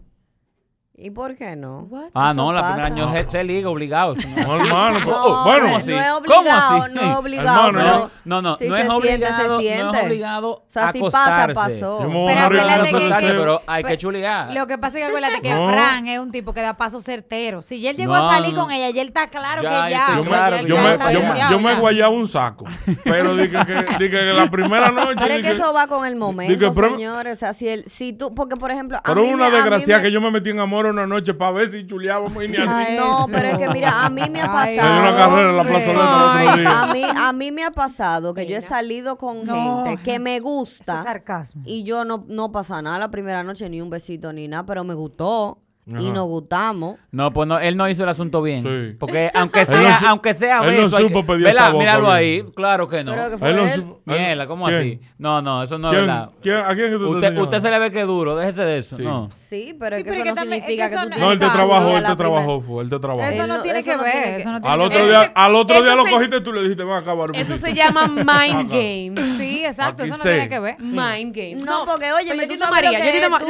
¿Y 1.02 1.12
por 1.12 1.36
qué 1.38 1.56
no? 1.56 1.88
Ah, 2.14 2.34
no, 2.34 2.52
la 2.52 2.62
primera 2.62 2.86
año 2.88 3.12
se, 3.14 3.30
se 3.30 3.44
liga 3.46 3.70
obligado. 3.70 4.16
no. 4.16 4.44
No, 4.44 4.56
hermano. 4.58 5.00
No, 5.00 5.24
oh, 5.24 5.44
bueno, 5.46 5.68
no, 5.70 5.76
así? 5.78 5.92
no 5.92 5.98
es 6.00 6.08
¿Cómo 6.08 6.18
obligado, 6.40 6.82
así? 6.84 6.94
no 6.94 7.02
es 7.02 7.16
obligado, 7.18 7.72
pero 7.74 8.12
no, 8.26 8.42
no, 8.42 8.56
si 8.58 8.68
no 8.68 8.76
se 8.76 8.82
es 8.82 8.88
siente, 8.88 8.94
obligado, 8.96 9.42
se 9.42 9.48
no 9.48 9.60
es 9.60 9.66
siente. 9.66 10.00
obligado 10.02 10.50
O 10.52 10.64
sea, 10.68 10.92
si 10.92 11.00
pasa, 11.00 11.48
pasó. 11.54 12.00
Pero 12.06 12.40
acuérdate 12.42 12.90
que- 12.90 13.00
que- 13.00 13.34
pero 13.34 13.62
hay 13.66 13.84
que 13.84 13.88
Pues, 13.90 13.98
chulear. 14.00 14.54
Lo 14.54 14.68
que 14.68 14.78
pasa 14.78 14.98
es 15.00 15.04
que 15.06 15.10
acuérdate 15.10 15.42
que 15.42 15.54
No. 15.54 15.70
Fran 15.70 16.08
es 16.08 16.20
un 16.20 16.32
tipo 16.32 16.54
que 16.54 16.62
da 16.62 16.74
paso 16.76 17.00
certero. 17.00 17.62
Si 17.62 17.88
él 17.88 17.96
llegó 17.96 18.18
No, 18.18 18.28
a 18.30 18.34
salir 18.36 18.54
no. 18.54 18.64
con 18.64 18.72
ella, 18.74 18.90
y 18.90 19.00
él 19.00 19.08
está 19.08 19.28
claro 19.30 19.62
Ya, 19.64 19.86
que 19.86 19.92
ya. 19.92 20.08
Yo 20.18 20.24
claro 20.24 20.58
yo 20.68 20.76
ya 20.76 20.82
me, 20.84 20.92
está 20.92 21.12
yo 21.14 21.20
me- 21.22 21.40
yo 21.52 21.60
me 21.60 21.70
he 21.72 21.74
ya. 21.76 21.80
guayado 21.80 22.12
un 22.12 22.28
saco. 22.28 22.66
Pero 23.06 23.36
dije 23.38 23.58
que, 23.66 23.74
dije 24.00 24.10
que 24.10 24.34
la 24.34 24.52
primera 24.52 24.92
noche. 24.92 25.16
Pero 25.18 25.34
es 25.36 25.42
que 25.46 25.52
eso 25.52 25.72
va 25.74 25.88
con 25.88 26.06
el 26.06 26.18
momento, 26.18 26.74
señores. 26.74 27.38
O 27.38 27.40
sea, 27.40 27.54
si, 27.54 27.70
el, 27.70 27.86
si 27.86 28.12
tú, 28.12 28.36
porque 28.36 28.58
por 28.58 28.70
ejemplo. 28.72 29.00
Pero 29.06 29.24
una 29.26 29.50
desgracia 29.50 30.02
que 30.02 30.12
yo 30.12 30.20
me 30.20 30.30
metí 30.30 30.50
en 30.50 30.60
amor 30.60 30.89
una 30.90 31.08
noche 31.08 31.34
para 31.34 31.52
ver 31.54 31.70
si 31.70 31.86
chuleábamos 31.86 32.44
y 32.44 32.48
ni 32.48 32.58
así. 32.58 32.70
Ay, 32.88 32.98
No, 32.98 33.26
pero 33.32 33.50
es 33.50 33.58
que 33.58 33.70
mira, 33.70 34.06
a 34.06 34.10
mí 34.10 34.22
me 34.30 34.42
ha 34.42 34.46
una 34.46 34.54
pasado. 34.54 35.18
carrera 35.18 35.50
en 35.50 35.58
la 35.58 35.64
plazoleta 35.64 35.92
el 36.04 36.38
Ay, 36.40 36.48
otro 36.48 36.58
día. 36.62 36.82
A 36.82 36.94
mí, 36.94 37.04
a 37.04 37.34
mí 37.34 37.52
me 37.52 37.64
ha 37.64 37.72
pasado 37.72 38.34
que 38.34 38.46
yo 38.48 38.58
he 38.58 38.62
salido 38.62 39.18
con 39.18 39.44
No, 39.44 39.84
gente 39.86 40.02
que 40.04 40.20
me 40.20 40.36
Eso 40.38 40.44
gusta 40.46 40.96
es 40.96 41.04
sarcasmo. 41.04 41.64
y 41.66 41.84
yo 41.84 42.06
no, 42.06 42.26
no 42.28 42.52
pasa 42.52 42.82
nada 42.82 43.00
la 43.00 43.10
primera 43.12 43.44
noche, 43.44 43.70
ni 43.70 43.82
un 43.82 43.90
besito 43.90 44.34
ni 44.34 44.48
nada, 44.48 44.66
pero 44.66 44.84
me 44.84 44.94
gustó 44.94 45.60
y 45.88 45.96
Ajá. 45.96 46.14
nos 46.14 46.28
gustamos. 46.28 46.98
No, 47.12 47.34
pues 47.34 47.48
no, 47.48 47.58
él 47.58 47.76
no 47.76 47.90
hizo 47.90 48.04
el 48.04 48.10
asunto 48.10 48.44
bien. 48.44 48.62
Sí. 48.62 48.96
Porque 49.00 49.32
aunque 49.34 49.62
Él 49.62 49.68
no 49.72 49.80
sea, 49.80 50.00
su- 50.00 50.06
aunque 50.06 50.34
sea 50.36 50.60
él 50.60 50.78
no 50.78 50.84
beso, 50.84 50.98
hay 50.98 51.08
supo 51.08 51.22
que- 51.22 51.28
pedir 51.28 51.44
¿verdad? 51.46 51.62
esa 51.64 51.72
boca 51.72 51.80
Míralo 51.80 52.04
bien. 52.06 52.14
ahí, 52.16 52.44
claro 52.56 52.88
que 52.88 53.04
no. 53.04 53.12
Creo 53.14 53.30
que 53.32 53.38
fue 53.40 53.50
Él 53.50 53.56
no 53.56 53.64
él. 53.66 53.82
supo- 53.82 54.00
Mierda, 54.06 54.46
¿cómo 54.48 54.66
¿Quién? 54.68 54.78
así? 54.80 55.00
No, 55.18 55.42
no, 55.42 55.64
eso 55.64 55.80
no 55.80 55.88
es 55.88 55.94
¿Quién- 55.96 56.06
verdad. 56.08 56.30
quién- 56.44 56.58
¿A 56.58 56.68
quién 56.76 56.86
es 56.86 56.92
que 56.92 56.98
tú 57.00 57.10
Usted, 57.10 57.34
te 57.34 57.42
usted 57.42 57.60
se 57.60 57.72
le 57.72 57.80
ve 57.80 57.92
que 57.92 58.02
es 58.02 58.08
duro, 58.08 58.36
déjese 58.36 58.62
de 58.66 58.78
eso. 58.78 58.98
Sí. 58.98 59.04
No. 59.04 59.30
Sí, 59.34 59.76
pero 59.80 59.96
Sí, 59.96 60.02
es 60.02 60.08
que 60.08 60.14
eso 60.14 60.24
que 60.24 60.30
no 60.30 60.36
también- 60.36 60.62
es 60.62 60.68
significa 60.68 60.86
que 60.86 60.90
que, 60.90 60.96
eso 60.96 61.04
tú 61.04 61.10
no- 61.10 61.26
No, 61.26 61.32
él 61.32 61.40
te 61.40 61.46
que 61.46 61.52
trabajó, 61.52 61.88
a 61.90 61.98
él 61.98 62.06
te 62.06 62.16
trabajó, 62.16 62.62
fue, 62.62 62.84
él 62.84 62.90
te 62.92 63.00
trabajó. 63.00 63.30
Eso 63.32 63.48
no 63.48 63.58
no- 63.58 63.64
tiene 63.64 63.84
que 63.84 63.98
no 63.98 64.04
ver. 64.04 64.12
tiene 64.12 64.28
que- 64.30 64.38
Eso 64.42 64.52
no 64.52 64.62
tiene 64.62 64.74
Al 64.74 64.80
que 64.80 64.86
otro 64.96 65.08
día, 65.08 65.32
al 65.34 65.56
otro 65.56 65.84
día 65.84 65.96
lo 65.96 66.06
cogiste 66.06 66.42
tú 66.42 66.54
le 66.54 66.62
dijiste, 66.62 66.84
ven 66.84 66.94
acá, 66.94 67.14
Barbie. 67.16 67.40
Eso 67.42 67.58
se 67.58 67.74
llama 67.74 68.08
mind 68.16 68.70
games. 68.70 69.38
Sí, 69.40 69.66
exacto. 69.66 70.04
Eso 70.04 70.18
no 70.18 70.24
tiene 70.24 70.48
que 70.50 70.60
ver. 70.60 70.80
Mind 70.80 71.36
games. 71.36 71.66
No, 71.66 71.86
porque 71.88 72.12
oye, 72.12 72.36
me 72.36 72.48
yo 72.48 72.58
tú 72.60 72.64
a 72.64 72.70
María, 72.70 72.92
que 72.92 72.98
yo 72.98 73.04
a 73.36 73.38
es, 73.40 73.48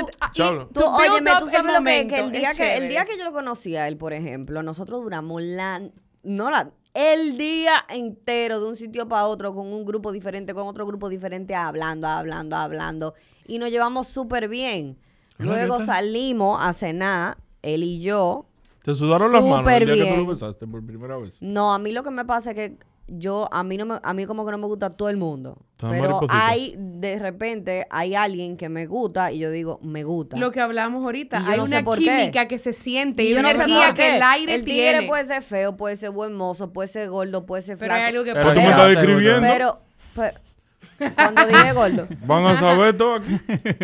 tú- 0.73 0.81
y 0.81 1.09
óyeme, 1.09 1.31
tú 1.39 1.49
sabes 1.49 1.53
lo 1.53 1.67
que, 1.67 1.73
momento, 1.73 2.15
que 2.15 2.18
el 2.19 2.31
día 2.31 2.51
es 2.51 2.57
que 2.57 2.77
el 2.77 2.89
día 2.89 3.05
que 3.05 3.17
yo 3.17 3.25
lo 3.25 3.31
conocí 3.31 3.75
a 3.75 3.87
él, 3.87 3.97
por 3.97 4.13
ejemplo, 4.13 4.63
nosotros 4.63 5.03
duramos 5.03 5.41
la 5.41 5.81
no 6.23 6.49
la 6.49 6.71
el 6.93 7.37
día 7.37 7.85
entero 7.89 8.59
de 8.59 8.67
un 8.67 8.75
sitio 8.75 9.07
para 9.07 9.27
otro 9.27 9.53
con 9.53 9.67
un 9.67 9.85
grupo 9.85 10.11
diferente, 10.11 10.53
con 10.53 10.67
otro 10.67 10.85
grupo 10.85 11.07
diferente 11.07 11.55
hablando, 11.55 12.07
hablando, 12.07 12.55
hablando 12.55 13.13
y 13.49 13.59
nos 13.59 13.69
llevamos 13.69 14.07
súper 14.07 14.47
bien. 14.47 14.97
Luego 15.37 15.83
salimos 15.83 16.59
a 16.61 16.73
cenar 16.73 17.37
él 17.61 17.83
y 17.83 17.99
yo. 17.99 18.45
Te 18.83 18.93
sudaron 18.93 19.31
las 19.31 19.43
manos 19.43 19.71
el 19.71 19.85
día 19.85 20.05
que 20.05 20.11
tú 20.11 20.17
lo 20.21 20.27
besaste 20.27 20.67
por 20.67 20.85
primera 20.85 21.17
vez. 21.17 21.41
No, 21.41 21.73
a 21.73 21.79
mí 21.79 21.91
lo 21.91 22.03
que 22.03 22.11
me 22.11 22.25
pasa 22.25 22.51
es 22.51 22.55
que 22.55 22.77
yo 23.17 23.47
a 23.51 23.63
mí 23.63 23.77
no 23.77 23.85
me, 23.85 23.95
a 24.01 24.13
mí 24.13 24.25
como 24.25 24.45
que 24.45 24.51
no 24.51 24.57
me 24.57 24.67
gusta 24.67 24.89
todo 24.91 25.09
el 25.09 25.17
mundo, 25.17 25.57
pero 25.77 25.91
mariposita. 25.91 26.47
hay 26.47 26.75
de 26.77 27.19
repente 27.19 27.85
hay 27.89 28.15
alguien 28.15 28.57
que 28.57 28.69
me 28.69 28.85
gusta 28.85 29.31
y 29.31 29.39
yo 29.39 29.49
digo, 29.51 29.79
me 29.81 30.03
gusta. 30.03 30.37
Lo 30.37 30.51
que 30.51 30.59
hablamos 30.61 31.03
ahorita, 31.03 31.43
Y 31.47 31.51
hay 31.51 31.57
no 31.57 31.63
una 31.65 31.83
qué. 31.83 31.97
química 31.99 32.47
que 32.47 32.59
se 32.59 32.73
siente 32.73 33.23
y 33.23 33.31
yo 33.33 33.39
una 33.39 33.51
energía 33.51 33.93
que 33.93 34.17
el 34.17 34.21
aire 34.23 34.55
el 34.55 34.65
tigre 34.65 34.91
tiene. 34.91 35.07
puede 35.07 35.25
ser 35.25 35.41
feo, 35.43 35.75
puede 35.77 35.95
ser 35.97 36.11
buen 36.11 36.33
mozo, 36.33 36.71
puede 36.73 36.87
ser 36.87 37.09
gordo, 37.09 37.45
puede 37.45 37.61
ser 37.63 37.77
pero 37.77 37.93
hay 37.93 38.01
flaco. 38.01 38.17
algo 38.17 38.23
que 38.25 38.33
Pero 38.33 38.49
tú 38.53 38.59
me 38.59 38.69
estás 38.69 38.87
describiendo. 38.89 39.41
Pero, 39.41 39.79
pero- 40.15 41.13
cuando 41.15 41.45
dije 41.47 41.73
gordo, 41.73 42.07
Van 42.25 42.45
a 42.45 42.55
saber 42.55 42.97
todo 42.97 43.15
aquí. 43.15 43.37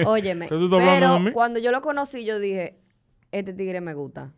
óyeme. 0.06 0.48
¿Qué 0.50 0.56
tú 0.56 0.66
estás 0.66 0.82
hablando 0.82 1.20
Pero 1.24 1.34
cuando 1.34 1.60
yo 1.60 1.72
lo 1.72 1.82
conocí, 1.82 2.26
yo 2.26 2.40
dije, 2.40 2.78
este 3.32 3.54
tigre 3.54 3.80
me 3.82 3.94
gusta. 3.94 4.32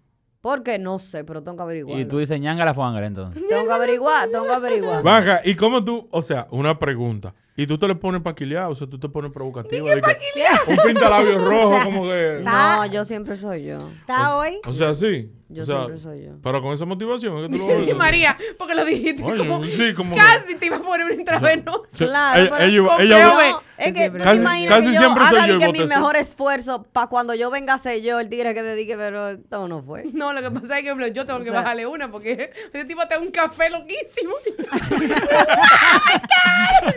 ¿Por 0.47 0.63
qué? 0.63 0.79
No 0.79 0.97
sé, 0.97 1.25
pero 1.25 1.43
tengo 1.43 1.57
que 1.57 1.63
averiguar. 1.63 1.99
Y 1.99 2.05
tú 2.05 2.19
dices 2.19 2.39
ñanga 2.39 2.63
la 2.63 2.73
fuangre 2.73 3.05
entonces. 3.05 3.43
Tengo 3.49 3.67
que 3.67 3.73
averiguar, 3.73 4.29
tengo 4.29 4.45
que 4.45 4.53
averiguar. 4.53 5.03
Baja, 5.03 5.41
¿y 5.43 5.55
cómo 5.55 5.83
tú? 5.83 6.07
O 6.09 6.21
sea, 6.21 6.47
una 6.51 6.79
pregunta. 6.79 7.33
Y 7.59 7.65
tú 7.65 7.77
te 7.79 7.87
le 7.87 7.95
pones 7.95 8.21
paquileado, 8.21 8.69
o 8.71 8.75
sea, 8.75 8.87
tú 8.87 8.99
te 8.99 9.09
pones 9.09 9.31
provocativo. 9.31 9.87
de 9.87 9.99
que 10.01 10.71
Un 10.71 10.77
pintalabio 10.85 11.37
rojo, 11.43 11.79
como 11.83 12.03
que. 12.03 12.41
No, 12.43 12.85
yo 12.85 13.03
siempre 13.03 13.35
soy 13.35 13.65
yo. 13.65 13.79
Está 13.99 14.35
hoy. 14.37 14.59
O 14.67 14.73
sea, 14.75 14.93
sí. 14.93 15.31
Yo 15.49 15.63
o 15.63 15.65
sea, 15.65 15.75
siempre 15.77 15.97
soy 15.97 16.25
yo. 16.25 16.31
Pero 16.43 16.61
con 16.61 16.73
esa 16.73 16.83
motivación 16.85 17.37
es 17.37 17.49
que 17.49 17.57
tú 17.57 17.65
lo 17.67 17.79
Sí. 17.85 17.93
María, 17.93 18.37
porque 18.59 18.75
lo 18.75 18.83
dijiste 18.85 19.23
Oye, 19.23 19.37
como 19.37 19.63
sí, 19.63 19.93
como 19.95 20.13
que- 20.13 20.21
casi 20.21 20.55
te 20.55 20.65
iba 20.67 20.75
a 20.77 20.81
poner 20.81 21.05
un 21.07 21.13
intravenoso. 21.19 21.83
Claro, 21.97 22.41
ella- 22.43 22.49
pero- 22.57 22.63
ella 22.65 22.99
ella. 22.99 23.27
No, 23.51 23.61
es 23.77 23.93
que 23.93 24.09
tú 24.09 24.17
Casi- 24.17 24.29
te 24.37 24.41
imaginas 24.41 24.75
casi 24.75 24.87
que 24.89 24.93
yo 24.93 24.99
siempre 24.99 25.23
soy 25.27 25.37
haga 25.37 25.47
yo 25.47 25.57
de 25.59 25.65
el 25.65 25.71
que 25.73 25.79
mi 25.81 25.87
mejor 25.87 26.15
esfuerzo 26.17 26.83
para 26.91 27.07
cuando 27.07 27.33
yo 27.33 27.49
venga 27.49 27.75
a 27.75 27.77
ser 27.77 28.01
yo 28.01 28.19
el 28.19 28.27
tigre 28.27 28.53
que 28.53 28.61
dedique, 28.61 28.97
pero 28.97 29.29
esto 29.29 29.67
no 29.69 29.81
fue. 29.83 30.03
No, 30.13 30.33
lo 30.33 30.41
que 30.41 30.51
pasa 30.51 30.79
es 30.79 30.83
que 30.83 31.13
yo 31.13 31.25
tengo 31.25 31.39
O 31.39 31.43
que 31.43 31.45
sea- 31.49 31.61
bajarle 31.61 31.87
una 31.87 32.11
porque 32.11 32.51
ese 32.73 32.85
tipo 32.85 33.07
te 33.07 33.15
da 33.15 33.21
un 33.21 33.31
café 33.31 33.69
loquísimo. 33.69 34.33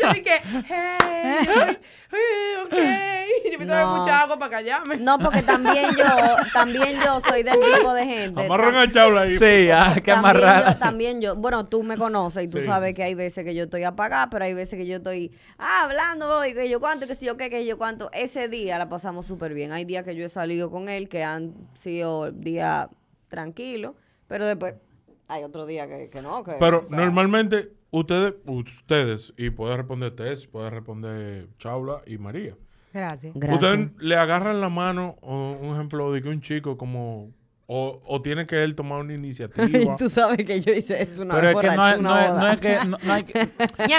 Yo 0.02 0.12
dije, 0.12 0.42
hey, 0.68 1.46
yo, 1.46 1.62
hey, 2.12 2.46
ok. 2.64 2.78
No. 3.66 3.98
mucha 3.98 4.20
agua 4.22 4.38
para 4.38 4.50
callarme. 4.50 4.96
No, 4.96 5.18
porque 5.18 5.42
también 5.42 5.94
yo, 5.96 6.04
también 6.52 6.98
yo 7.04 7.20
soy 7.20 7.42
del 7.42 7.58
tipo 7.60 7.92
de 7.92 8.04
gente. 8.04 8.44
Amarran 8.46 8.74
a 8.74 8.90
Chabla 8.90 9.22
ahí. 9.22 9.38
Sí, 9.38 9.70
hay 9.70 10.00
que 10.00 10.12
amarrar. 10.12 10.78
también 10.78 11.20
yo, 11.20 11.36
bueno, 11.36 11.66
tú 11.66 11.82
me 11.82 11.96
conoces 11.96 12.44
y 12.44 12.48
tú 12.48 12.58
Sí. 12.58 12.64
sabes 12.64 12.94
que 12.94 13.02
hay 13.02 13.14
veces 13.14 13.44
que 13.44 13.54
yo 13.54 13.64
estoy 13.64 13.84
apagada, 13.84 14.30
pero 14.30 14.44
hay 14.44 14.54
veces 14.54 14.78
que 14.78 14.86
yo 14.86 14.96
estoy 14.96 15.32
ah, 15.58 15.84
hablando 15.84 16.44
y 16.44 16.54
que 16.54 16.68
yo 16.68 16.80
cuánto, 16.80 17.06
que 17.06 17.14
si 17.14 17.26
yo 17.26 17.36
qué, 17.36 17.50
que 17.50 17.64
yo 17.64 17.78
cuánto. 17.78 18.10
Ese 18.12 18.48
día 18.48 18.78
la 18.78 18.88
pasamos 18.88 19.26
súper 19.26 19.54
bien. 19.54 19.72
Hay 19.72 19.84
días 19.84 20.04
que 20.04 20.14
yo 20.14 20.24
he 20.24 20.30
salido 20.30 20.70
con 20.70 20.88
él 20.88 21.08
que 21.08 21.22
han 21.22 21.54
sido 21.74 22.32
días 22.32 22.88
tranquilos, 23.28 23.94
pero 24.26 24.46
después 24.46 24.74
hay 25.28 25.44
otro 25.44 25.66
día 25.66 25.86
que, 25.86 26.10
que 26.10 26.22
no. 26.22 26.42
Que, 26.42 26.52
Pero 26.58 26.84
o 26.84 26.88
sea, 26.88 26.98
normalmente 26.98 27.72
ustedes, 27.90 28.34
ustedes, 28.46 29.32
y 29.36 29.50
puede 29.50 29.76
responder 29.76 30.14
Tess, 30.14 30.46
puede 30.46 30.70
responder 30.70 31.48
Chabla 31.58 32.02
y 32.06 32.18
María. 32.18 32.54
Gracias. 32.92 33.32
Gracias. 33.34 33.62
Ustedes 33.62 33.90
le 33.98 34.16
agarran 34.16 34.60
la 34.60 34.68
mano, 34.68 35.16
o 35.20 35.52
un 35.60 35.74
ejemplo 35.74 36.12
de 36.12 36.22
que 36.22 36.28
un 36.28 36.40
chico 36.40 36.76
como, 36.76 37.30
o, 37.66 38.02
o 38.04 38.20
tiene 38.22 38.46
que 38.46 38.62
él 38.64 38.74
tomar 38.74 39.00
una 39.00 39.14
iniciativa. 39.14 39.96
Tú 39.98 40.10
sabes 40.10 40.44
que 40.44 40.60
yo 40.60 40.72
hice 40.72 41.00
eso 41.02 41.22
una 41.22 41.34
Pero 41.36 41.46
vez 41.48 41.56
es 41.56 41.70
que 41.70 41.76
no 41.76 41.88
es, 41.88 41.96
en 41.96 42.02
no 42.02 42.10
una 42.10 42.24
es, 42.24 42.30
no 42.30 42.34
boda. 42.36 42.52
es 42.54 42.60
que. 42.60 42.74
No, 42.86 42.98
no 43.02 43.12
hay 43.12 43.24
que 43.24 43.48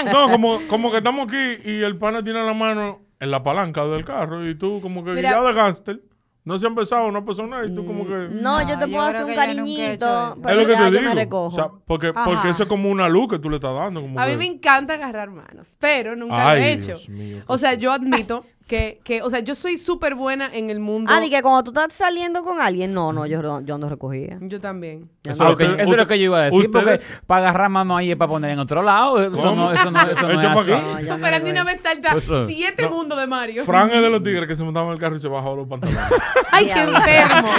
No, 0.12 0.28
como, 0.30 0.58
como 0.68 0.90
que 0.90 0.98
estamos 0.98 1.26
aquí 1.26 1.70
y 1.70 1.82
el 1.82 1.96
pana 1.96 2.22
tiene 2.22 2.44
la 2.44 2.52
mano 2.54 3.00
en 3.18 3.30
la 3.30 3.42
palanca 3.42 3.86
del 3.86 4.04
carro 4.04 4.46
y 4.46 4.54
tú 4.56 4.80
como 4.82 5.04
que 5.04 5.12
Mira. 5.12 5.30
ya 5.30 5.42
de 5.42 5.52
gánster. 5.54 6.00
No 6.44 6.58
se 6.58 6.66
han 6.66 6.74
besado, 6.74 7.12
no 7.12 7.20
ha 7.20 7.24
pasado 7.24 7.46
nada 7.46 7.64
y 7.64 7.72
tú 7.72 7.86
como 7.86 8.04
que... 8.04 8.14
No, 8.32 8.60
yo 8.68 8.76
te 8.76 8.86
No, 8.88 8.92
puedo 8.92 9.10
yo 9.12 9.16
hacer 9.16 9.22
creo 9.22 9.26
un 9.26 9.28
que 9.28 9.54
yo 9.54 9.60
nunca 9.60 9.82
he 9.82 9.92
hecho 9.92 10.06
cariñito, 10.06 10.06
eso. 10.06 10.34
es 10.34 10.40
pero 10.42 10.60
lo 10.60 10.66
que 10.66 10.72
ya 10.72 10.78
te 10.78 10.84
yo 10.84 10.90
digo. 10.98 11.02
me 11.10 11.14
recojo. 11.14 11.46
O 11.46 11.50
sea, 11.52 11.68
porque, 11.86 12.06
Ajá. 12.08 12.24
porque 12.24 12.48
eso 12.50 12.62
es 12.64 12.68
como 12.68 12.90
una 12.90 13.08
luz 13.08 13.28
que 13.28 13.38
tú 13.38 13.48
le 13.48 13.56
estás 13.56 13.72
dando. 13.74 14.00
Como 14.00 14.18
A 14.18 14.26
mí 14.26 14.32
que- 14.32 14.38
me 14.38 14.46
encanta 14.46 14.94
agarrar 14.94 15.30
manos, 15.30 15.74
pero 15.78 16.16
nunca 16.16 16.34
lo 16.42 16.48
Ay, 16.50 16.62
he 16.62 16.72
hecho. 16.72 16.86
Dios 16.86 17.08
mío, 17.10 17.42
o 17.46 17.56
sea, 17.58 17.74
yo 17.74 17.92
admito 17.92 18.44
que, 18.68 19.00
que, 19.04 19.22
o 19.22 19.30
sea, 19.30 19.40
yo 19.40 19.54
soy 19.54 19.78
súper 19.78 20.14
buena 20.14 20.48
en 20.52 20.70
el 20.70 20.80
mundo. 20.80 21.12
Ah, 21.14 21.20
di 21.20 21.30
que 21.30 21.42
cuando 21.42 21.62
tú 21.64 21.70
estás 21.78 21.92
saliendo 21.96 22.42
con 22.42 22.60
alguien, 22.60 22.92
no, 22.94 23.12
no, 23.12 23.26
yo, 23.26 23.42
no- 23.42 23.60
yo 23.60 23.78
no 23.78 23.88
recogía. 23.88 24.38
Yo 24.40 24.60
también. 24.60 25.08
Yo 25.24 25.32
Eso 25.32 25.44
no 25.44 25.50
Ah, 25.50 25.56
eso 25.78 25.90
es 25.92 25.96
lo 25.96 26.06
que 26.06 26.18
yo 26.18 26.24
iba 26.26 26.38
a 26.38 26.42
decir, 26.44 26.70
porque 26.70 26.98
para 27.26 27.48
agarrar 27.48 27.68
mano 27.70 27.96
ahí 27.96 28.10
es 28.10 28.16
para 28.16 28.28
poner 28.28 28.50
en 28.50 28.58
otro 28.58 28.82
lado. 28.82 29.22
Eso 29.22 29.30
¿Cómo? 29.36 29.54
no, 29.54 29.72
eso 29.72 29.90
no, 29.90 30.00
eso 30.10 30.26
no 30.28 30.40
es 30.40 30.44
así. 30.44 30.70
No, 30.70 31.16
no 31.16 31.20
Para 31.20 31.36
una 31.38 31.38
recogía. 31.38 31.64
vez 31.64 31.80
salta 31.80 32.12
Eso- 32.12 32.46
siete 32.46 32.88
mundos 32.88 33.18
de 33.18 33.26
Mario. 33.26 33.64
Fran 33.64 33.90
es 33.90 34.00
de 34.02 34.10
los 34.10 34.22
tigres 34.24 34.46
que 34.48 34.56
se 34.56 34.62
montaban 34.64 34.88
en 34.88 34.94
el 34.94 34.98
carro 35.00 35.16
y 35.16 35.20
se 35.20 35.28
bajaban 35.28 35.56
los 35.58 35.68
pantalones. 35.68 36.00
Ay, 36.52 36.66
qué 36.66 36.80
enfermo. 36.80 37.50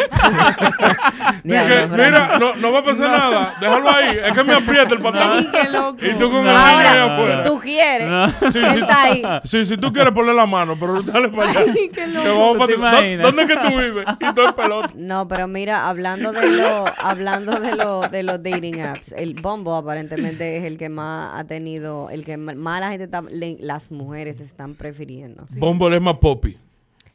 Dije, 1.43 1.87
mira, 1.87 2.37
no, 2.39 2.55
no 2.55 2.71
va 2.71 2.79
a 2.79 2.83
pasar 2.83 3.09
nada. 3.11 3.55
Déjalo 3.59 3.89
ahí. 3.89 4.17
Es 4.25 4.31
que 4.33 4.43
me 4.43 4.53
aprieta 4.53 4.93
el 4.93 5.01
pantalón. 5.01 5.37
Ay, 5.37 5.49
qué 5.51 5.69
loco. 5.69 5.97
Y 6.01 6.13
tú 6.15 6.31
con 6.31 6.39
el 6.39 6.45
No. 6.45 6.51
niño 6.51 6.59
ahí 6.59 6.75
Ahora, 6.75 7.15
afuera. 7.15 7.43
si 7.43 7.49
tú 7.49 7.59
quieres, 7.59 8.09
Sí, 8.51 8.59
él 8.59 8.73
sí. 8.73 8.79
está 8.81 9.03
ahí. 9.03 9.21
Sí, 9.43 9.65
si 9.65 9.77
tú 9.77 9.91
quieres 9.93 10.13
poner 10.13 10.35
la 10.35 10.45
mano, 10.45 10.75
pero 10.79 10.92
dale 11.01 11.29
para 11.29 11.49
allá. 11.49 11.59
Ay, 11.75 11.89
qué 11.89 12.07
loco. 12.07 12.23
Que 12.23 12.29
vamos 12.29 12.67
¿Tú 12.67 12.79
para. 12.79 13.17
¿Dónde 13.23 13.43
es 13.43 13.47
que 13.49 13.57
tú 13.57 13.67
vives? 13.69 14.05
Y 14.19 14.33
todo 14.33 14.47
el 14.49 14.53
pelota. 14.53 14.93
No, 14.95 15.27
pero 15.27 15.47
mira, 15.47 15.87
hablando 15.89 16.31
de 16.31 16.47
lo, 16.51 16.85
hablando 17.01 17.59
de 17.59 17.75
lo, 17.75 18.01
de 18.09 18.23
los 18.23 18.41
dating 18.43 18.81
apps, 18.81 19.11
el 19.13 19.33
Bombo 19.35 19.75
aparentemente 19.75 20.57
es 20.57 20.63
el 20.65 20.77
que 20.77 20.89
más 20.89 21.31
ha 21.39 21.43
tenido, 21.45 22.09
el 22.09 22.23
que 22.25 22.37
ma- 22.37 22.53
más 22.53 22.79
la 22.79 22.89
gente 22.89 23.05
está, 23.05 23.21
le- 23.21 23.57
las 23.59 23.91
mujeres 23.91 24.39
están 24.39 24.75
prefiriendo. 24.75 25.45
Bumble 25.57 25.95
es 25.95 26.01
más 26.01 26.17
poppy. 26.17 26.57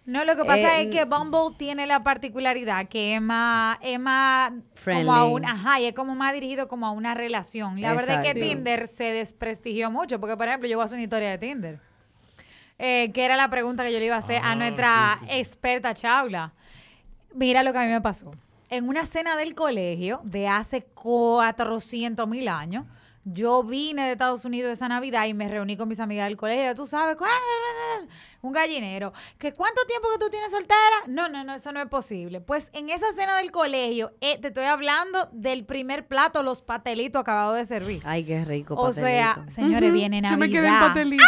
No, 0.04 0.24
lo 0.24 0.34
que 0.36 0.44
pasa 0.46 0.78
Eh, 0.80 0.84
es 0.84 0.88
que 0.90 1.04
Bumble 1.04 1.54
tiene 1.58 1.86
la 1.86 2.02
particularidad 2.02 2.88
que 2.88 3.16
es 3.16 3.20
más, 3.20 3.76
es 3.82 4.00
más 4.00 4.52
Friendly. 4.74 5.04
como 5.06 5.14
a 5.18 5.24
un, 5.26 5.44
ajá, 5.44 5.80
y 5.80 5.84
es 5.84 5.92
como 5.92 6.14
más 6.14 6.32
dirigido 6.32 6.66
como 6.66 6.86
a 6.86 6.92
una 6.92 7.12
relación. 7.12 7.78
La 7.78 7.92
verdad 7.92 8.24
es 8.24 8.32
que 8.32 8.38
Exacto. 8.40 8.56
Tinder 8.56 8.88
se 8.88 9.04
desprestigió 9.12 9.90
mucho, 9.90 10.18
porque 10.18 10.34
por 10.38 10.48
ejemplo 10.48 10.66
yo 10.66 10.78
voy 10.78 10.82
a 10.82 10.86
hacer 10.86 10.96
una 10.96 11.02
historia 11.02 11.28
de 11.28 11.36
Tinder. 11.36 11.78
Eh, 12.78 13.10
que 13.12 13.24
era 13.24 13.36
la 13.36 13.50
pregunta 13.50 13.84
que 13.84 13.92
yo 13.92 13.98
le 13.98 14.06
iba 14.06 14.14
a 14.16 14.18
hacer 14.18 14.40
Ah, 14.44 14.52
a 14.52 14.54
nuestra 14.54 15.18
experta 15.28 15.94
Chaula. 15.94 16.52
Mira 17.34 17.62
lo 17.62 17.72
que 17.72 17.78
a 17.78 17.82
mí 17.82 17.88
me 17.88 18.00
pasó. 18.00 18.30
En 18.70 18.88
una 18.88 19.06
cena 19.06 19.36
del 19.36 19.54
colegio 19.54 20.20
de 20.24 20.46
hace 20.48 20.82
400 20.84 22.26
mil 22.28 22.48
años, 22.48 22.84
Yo 23.30 23.62
vine 23.62 24.06
de 24.06 24.12
Estados 24.12 24.46
Unidos 24.46 24.72
esa 24.72 24.88
Navidad 24.88 25.26
y 25.26 25.34
me 25.34 25.48
reuní 25.48 25.76
con 25.76 25.86
mis 25.86 26.00
amigas 26.00 26.28
del 26.28 26.38
colegio. 26.38 26.74
Tú 26.74 26.86
sabes, 26.86 27.16
un 28.40 28.52
gallinero. 28.52 29.12
¿Que 29.38 29.52
¿Cuánto 29.52 29.82
tiempo 29.86 30.08
que 30.12 30.18
tú 30.24 30.30
tienes 30.30 30.50
soltera? 30.50 30.78
No, 31.06 31.28
no, 31.28 31.44
no, 31.44 31.54
eso 31.54 31.70
no 31.72 31.80
es 31.82 31.88
posible. 31.88 32.40
Pues 32.40 32.70
en 32.72 32.88
esa 32.88 33.12
cena 33.12 33.36
del 33.36 33.50
colegio, 33.50 34.12
eh, 34.22 34.38
te 34.38 34.48
estoy 34.48 34.64
hablando 34.64 35.28
del 35.32 35.66
primer 35.66 36.06
plato, 36.06 36.42
los 36.42 36.62
patelitos 36.62 37.20
acabados 37.20 37.58
de 37.58 37.66
servir. 37.66 38.02
Ay, 38.06 38.24
qué 38.24 38.44
rico. 38.46 38.74
o 38.76 38.94
sea, 38.94 39.44
señores, 39.48 39.92
viene 39.92 40.22
Yo 40.22 40.38
me 40.38 40.48
quedé 40.48 40.68
en 40.68 40.78
pastelito. 40.78 41.24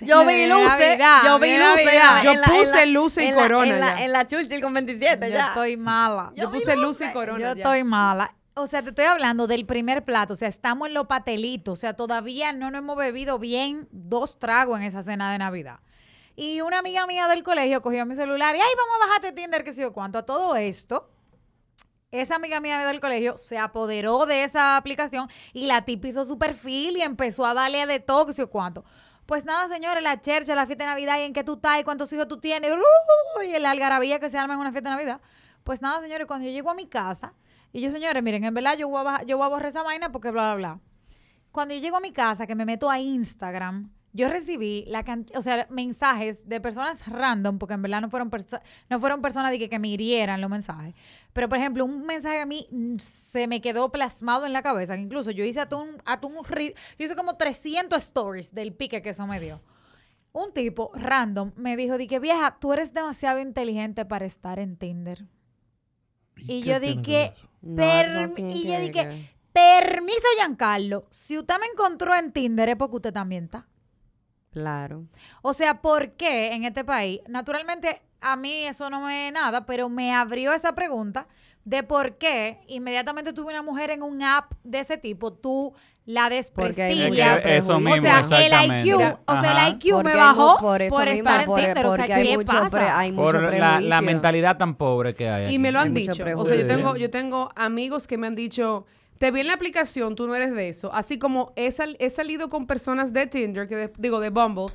Yo 0.00 0.24
vi 0.26 0.46
luces, 0.46 0.68
Navidad, 0.68 1.22
yo 1.24 1.38
vi 1.38 1.56
luces. 1.58 2.22
Yo 2.24 2.32
puse 2.44 2.74
la- 2.74 2.86
luces 2.86 3.28
y 3.28 3.32
corona 3.32 3.74
En 3.74 3.80
la, 3.80 3.94
ya. 3.98 4.04
en 4.04 4.12
la 4.12 4.26
Churchill 4.26 4.60
con 4.62 4.74
27 4.74 5.28
Yo 5.28 5.34
ya. 5.36 5.48
estoy 5.48 5.76
mala. 5.76 6.32
Yo 6.34 6.50
puse 6.50 6.76
luz 6.76 7.00
y 7.00 7.12
corona. 7.12 7.38
Yo 7.38 7.54
ya. 7.54 7.62
estoy 7.62 7.84
mala. 7.84 8.34
O 8.54 8.66
sea, 8.66 8.82
te 8.82 8.90
estoy 8.90 9.06
hablando 9.06 9.46
del 9.46 9.64
primer 9.66 10.04
plato. 10.04 10.34
O 10.34 10.36
sea, 10.36 10.48
estamos 10.48 10.88
en 10.88 10.94
los 10.94 11.06
patelitos. 11.06 11.72
O 11.72 11.76
sea, 11.80 11.94
todavía 11.94 12.52
no 12.52 12.70
nos 12.70 12.80
hemos 12.80 12.96
bebido 12.96 13.38
bien 13.38 13.88
dos 13.90 14.38
tragos 14.38 14.78
en 14.78 14.84
esa 14.84 15.02
cena 15.02 15.32
de 15.32 15.38
Navidad. 15.38 15.80
Y 16.36 16.60
una 16.62 16.78
amiga 16.78 17.06
mía 17.06 17.28
del 17.28 17.42
colegio 17.42 17.80
cogió 17.82 18.04
mi 18.06 18.14
celular 18.14 18.54
y, 18.56 18.60
ay, 18.60 18.70
vamos 18.76 18.94
a 18.96 19.06
bajarte 19.06 19.32
Tinder, 19.32 19.64
que 19.64 19.72
sé 19.72 19.82
yo 19.82 19.92
cuánto. 19.92 20.18
A 20.18 20.26
todo 20.26 20.56
esto, 20.56 21.10
esa 22.10 22.36
amiga 22.36 22.60
mía 22.60 22.86
del 22.86 23.00
colegio 23.00 23.38
se 23.38 23.56
apoderó 23.58 24.26
de 24.26 24.44
esa 24.44 24.76
aplicación 24.76 25.28
y 25.54 25.66
la 25.66 25.84
tipa 25.84 26.08
hizo 26.08 26.24
su 26.26 26.38
perfil 26.38 26.96
y 26.98 27.02
empezó 27.02 27.46
a 27.46 27.54
darle 27.54 27.86
de 27.86 28.00
todo, 28.00 28.26
que 28.26 28.32
sé 28.34 28.42
yo 28.42 28.50
cuánto. 28.50 28.84
Pues 29.26 29.44
nada, 29.44 29.68
señores, 29.68 30.02
la 30.02 30.20
chercha, 30.20 30.54
la 30.54 30.66
fiesta 30.66 30.84
de 30.84 30.90
Navidad 30.90 31.18
y 31.18 31.22
en 31.22 31.32
qué 31.32 31.44
tú 31.44 31.54
estás 31.54 31.80
y 31.80 31.84
cuántos 31.84 32.12
hijos 32.12 32.28
tú 32.28 32.38
tienes. 32.38 32.70
y 33.44 33.58
la 33.58 33.70
algarabía 33.70 34.18
que 34.18 34.28
se 34.28 34.38
arma 34.38 34.54
en 34.54 34.60
una 34.60 34.72
fiesta 34.72 34.90
de 34.90 34.96
Navidad. 34.96 35.20
Pues 35.64 35.80
nada, 35.80 36.00
señores, 36.00 36.26
cuando 36.26 36.46
yo 36.46 36.52
llego 36.52 36.70
a 36.70 36.74
mi 36.74 36.86
casa, 36.86 37.34
y 37.72 37.80
yo, 37.80 37.90
señores, 37.90 38.22
miren, 38.22 38.44
en 38.44 38.52
verdad 38.52 38.76
yo 38.76 38.88
voy 38.88 39.04
a, 39.06 39.22
yo 39.22 39.38
voy 39.38 39.46
a 39.46 39.48
borrar 39.48 39.68
esa 39.68 39.82
vaina 39.82 40.12
porque 40.12 40.30
bla, 40.30 40.54
bla, 40.54 40.56
bla. 40.56 40.80
Cuando 41.52 41.74
yo 41.74 41.80
llego 41.80 41.96
a 41.96 42.00
mi 42.00 42.12
casa, 42.12 42.46
que 42.46 42.54
me 42.54 42.64
meto 42.64 42.90
a 42.90 42.98
Instagram, 42.98 43.90
yo 44.14 44.28
recibí 44.28 44.84
la 44.88 45.04
cantidad, 45.04 45.38
o 45.38 45.42
sea, 45.42 45.66
mensajes 45.70 46.46
de 46.48 46.60
personas 46.60 47.06
random, 47.06 47.58
porque 47.58 47.74
en 47.74 47.82
verdad 47.82 48.00
no 48.02 48.10
fueron, 48.10 48.30
perso- 48.30 48.60
no 48.90 49.00
fueron 49.00 49.22
personas 49.22 49.50
de 49.50 49.58
que, 49.58 49.68
que 49.70 49.78
me 49.78 49.88
hirieran 49.88 50.40
los 50.40 50.50
mensajes. 50.50 50.94
Pero, 51.32 51.48
por 51.48 51.56
ejemplo, 51.58 51.84
un 51.84 52.02
mensaje 52.04 52.40
a 52.40 52.44
mí 52.46 52.66
se 52.98 53.46
me 53.46 53.60
quedó 53.62 53.90
plasmado 53.90 54.44
en 54.44 54.52
la 54.52 54.62
cabeza, 54.62 54.96
incluso 54.96 55.30
yo 55.30 55.44
hice 55.44 55.60
un 55.72 56.44
re- 56.46 56.74
yo 56.98 57.04
hice 57.06 57.16
como 57.16 57.36
300 57.36 58.02
stories 58.02 58.54
del 58.54 58.74
pique 58.74 59.00
que 59.00 59.10
eso 59.10 59.26
me 59.26 59.40
dio. 59.40 59.60
Un 60.32 60.52
tipo 60.52 60.90
random 60.94 61.52
me 61.56 61.76
dijo, 61.76 61.96
di 61.98 62.06
que 62.06 62.18
vieja, 62.18 62.58
tú 62.60 62.72
eres 62.72 62.92
demasiado 62.94 63.38
inteligente 63.40 64.04
para 64.04 64.24
estar 64.26 64.58
en 64.58 64.76
Tinder. 64.76 65.26
Y 66.36 66.62
qué 66.62 66.68
yo 66.70 66.80
tiene 66.80 66.96
di 66.96 67.02
que 67.02 67.02
que, 67.02 67.34
ver 67.62 68.06
eso? 68.06 68.26
No, 68.26 68.48
y 68.50 68.64
yo 68.64 68.70
ver 68.72 68.80
di 68.82 68.90
que- 68.90 69.08
que, 69.08 69.30
permiso, 69.52 70.26
Giancarlo, 70.36 71.06
si 71.10 71.38
usted 71.38 71.54
me 71.60 71.66
encontró 71.66 72.14
en 72.14 72.32
Tinder 72.32 72.68
es 72.70 72.76
porque 72.76 72.96
usted 72.96 73.12
también 73.12 73.44
está. 73.44 73.66
Claro. 74.52 75.04
O 75.40 75.52
sea, 75.54 75.80
¿por 75.80 76.12
qué 76.12 76.52
en 76.52 76.64
este 76.64 76.84
país? 76.84 77.20
Naturalmente, 77.26 78.02
a 78.20 78.36
mí 78.36 78.66
eso 78.66 78.90
no 78.90 79.00
me 79.00 79.30
nada, 79.32 79.66
pero 79.66 79.88
me 79.88 80.14
abrió 80.14 80.52
esa 80.52 80.74
pregunta 80.74 81.26
de 81.64 81.82
por 81.82 82.16
qué 82.18 82.60
inmediatamente 82.68 83.32
tuve 83.32 83.52
una 83.52 83.62
mujer 83.62 83.90
en 83.90 84.02
un 84.02 84.22
app 84.22 84.52
de 84.64 84.80
ese 84.80 84.96
tipo, 84.98 85.32
tú 85.32 85.72
la 86.04 86.28
desprestigias. 86.28 87.44
Eso 87.46 87.78
mismo, 87.78 87.94
o 87.94 88.22
sea, 88.24 88.44
el 88.44 88.82
IQ, 88.82 88.96
o 89.26 89.40
sea, 89.40 89.66
el 89.66 89.74
IQ 89.74 90.02
me 90.02 90.16
bajó 90.16 90.58
por, 90.58 90.82
eso 90.82 90.98
mismo, 90.98 91.12
estar 91.12 91.40
en 91.40 91.46
por- 91.46 91.60
Tinder. 91.60 91.86
O 91.86 91.96
sea, 91.96 92.06
¿qué 92.16 92.36
mucho, 92.36 92.46
pasa? 92.46 92.70
pre- 92.70 92.88
hay 92.88 93.12
mucho 93.12 93.24
Por 93.38 93.54
la, 93.54 94.02
mentalidad 94.02 94.56
tan 94.58 94.74
pobre 94.74 95.14
que 95.14 95.28
hay. 95.28 95.54
Y 95.54 95.58
me 95.58 95.70
lo 95.72 95.78
han 95.80 95.94
dicho. 95.94 96.24
O 96.36 96.44
sea, 96.44 96.56
yo 96.56 96.66
tengo, 96.66 96.96
yo 96.96 97.10
tengo 97.10 97.50
amigos 97.54 98.06
que 98.06 98.18
me 98.18 98.26
han 98.26 98.34
dicho, 98.34 98.84
te 99.22 99.30
vi 99.30 99.38
en 99.38 99.46
la 99.46 99.52
aplicación, 99.54 100.16
tú 100.16 100.26
no 100.26 100.34
eres 100.34 100.52
de 100.52 100.68
eso. 100.68 100.92
Así 100.92 101.16
como 101.16 101.52
he, 101.54 101.70
sal- 101.70 101.96
he 102.00 102.10
salido 102.10 102.48
con 102.48 102.66
personas 102.66 103.12
de 103.12 103.28
Tinder, 103.28 103.68
que 103.68 103.76
de- 103.76 103.92
digo, 103.96 104.18
de 104.18 104.30
Bumble, 104.30 104.66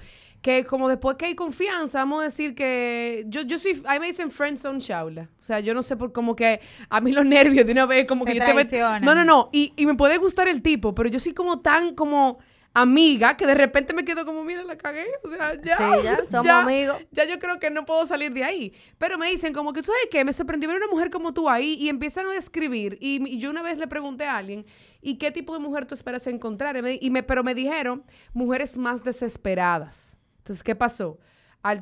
que 0.41 0.63
como 0.63 0.87
después 0.87 1.17
que 1.17 1.25
hay 1.25 1.35
confianza, 1.35 1.99
vamos 1.99 2.21
a 2.21 2.23
decir 2.23 2.55
que 2.55 3.25
yo, 3.27 3.41
yo 3.41 3.59
soy, 3.59 3.81
a 3.85 3.95
mí 3.95 3.99
me 3.99 4.07
dicen 4.07 4.31
friendzone 4.31 4.79
chaula. 4.79 5.29
O 5.37 5.43
sea, 5.43 5.59
yo 5.59 5.73
no 5.73 5.83
sé 5.83 5.97
por 5.97 6.13
como 6.13 6.33
que 6.33 6.61
a 6.89 7.01
mí 7.01 7.11
los 7.11 7.25
nervios 7.37 7.65
de 7.65 7.73
una 7.73 7.85
vez 7.85 8.07
como 8.07 8.23
Te 8.23 8.31
que 8.31 8.39
yo 8.39 8.45
te 8.45 8.53
met-. 8.53 9.01
No, 9.01 9.13
no, 9.13 9.25
no. 9.25 9.49
Y, 9.51 9.73
y 9.75 9.85
me 9.85 9.95
puede 9.95 10.17
gustar 10.17 10.47
el 10.47 10.61
tipo, 10.61 10.95
pero 10.95 11.09
yo 11.09 11.19
soy 11.19 11.33
como 11.33 11.59
tan 11.59 11.93
como 11.93 12.39
amiga 12.81 13.35
que 13.37 13.45
de 13.45 13.55
repente 13.55 13.93
me 13.93 14.03
quedo 14.05 14.25
como, 14.25 14.43
mira, 14.43 14.63
la 14.63 14.77
cagué. 14.77 15.05
O 15.23 15.29
sea, 15.29 15.53
ya. 15.61 15.77
Sí, 15.77 15.83
ya, 16.03 16.17
somos 16.31 16.45
ya 16.45 16.61
amigos. 16.61 16.97
ya 17.11 17.25
yo 17.25 17.39
creo 17.39 17.59
que 17.59 17.69
no 17.69 17.85
puedo 17.85 18.05
salir 18.07 18.33
de 18.33 18.43
ahí. 18.43 18.73
Pero 18.97 19.17
me 19.17 19.29
dicen 19.29 19.53
como 19.53 19.73
que, 19.73 19.81
¿tú 19.81 19.87
sabes 19.87 20.07
qué? 20.11 20.23
Me 20.25 20.33
sorprendió 20.33 20.69
ver 20.69 20.77
una 20.77 20.87
mujer 20.87 21.09
como 21.09 21.33
tú 21.33 21.49
ahí 21.49 21.73
y 21.79 21.89
empiezan 21.89 22.27
a 22.27 22.31
describir. 22.31 22.97
Y, 23.01 23.27
y 23.27 23.37
yo 23.39 23.49
una 23.49 23.61
vez 23.61 23.77
le 23.77 23.87
pregunté 23.87 24.25
a 24.25 24.37
alguien, 24.37 24.65
¿y 25.01 25.17
qué 25.17 25.31
tipo 25.31 25.53
de 25.53 25.59
mujer 25.59 25.85
tú 25.85 25.95
esperas 25.95 26.27
encontrar? 26.27 26.77
Y 26.77 26.81
me, 26.81 26.99
y 27.01 27.09
me- 27.09 27.23
pero 27.23 27.43
me 27.43 27.53
dijeron, 27.55 28.03
mujeres 28.33 28.77
más 28.77 29.03
desesperadas. 29.03 30.15
Entonces, 30.39 30.63
¿qué 30.63 30.75
pasó? 30.75 31.19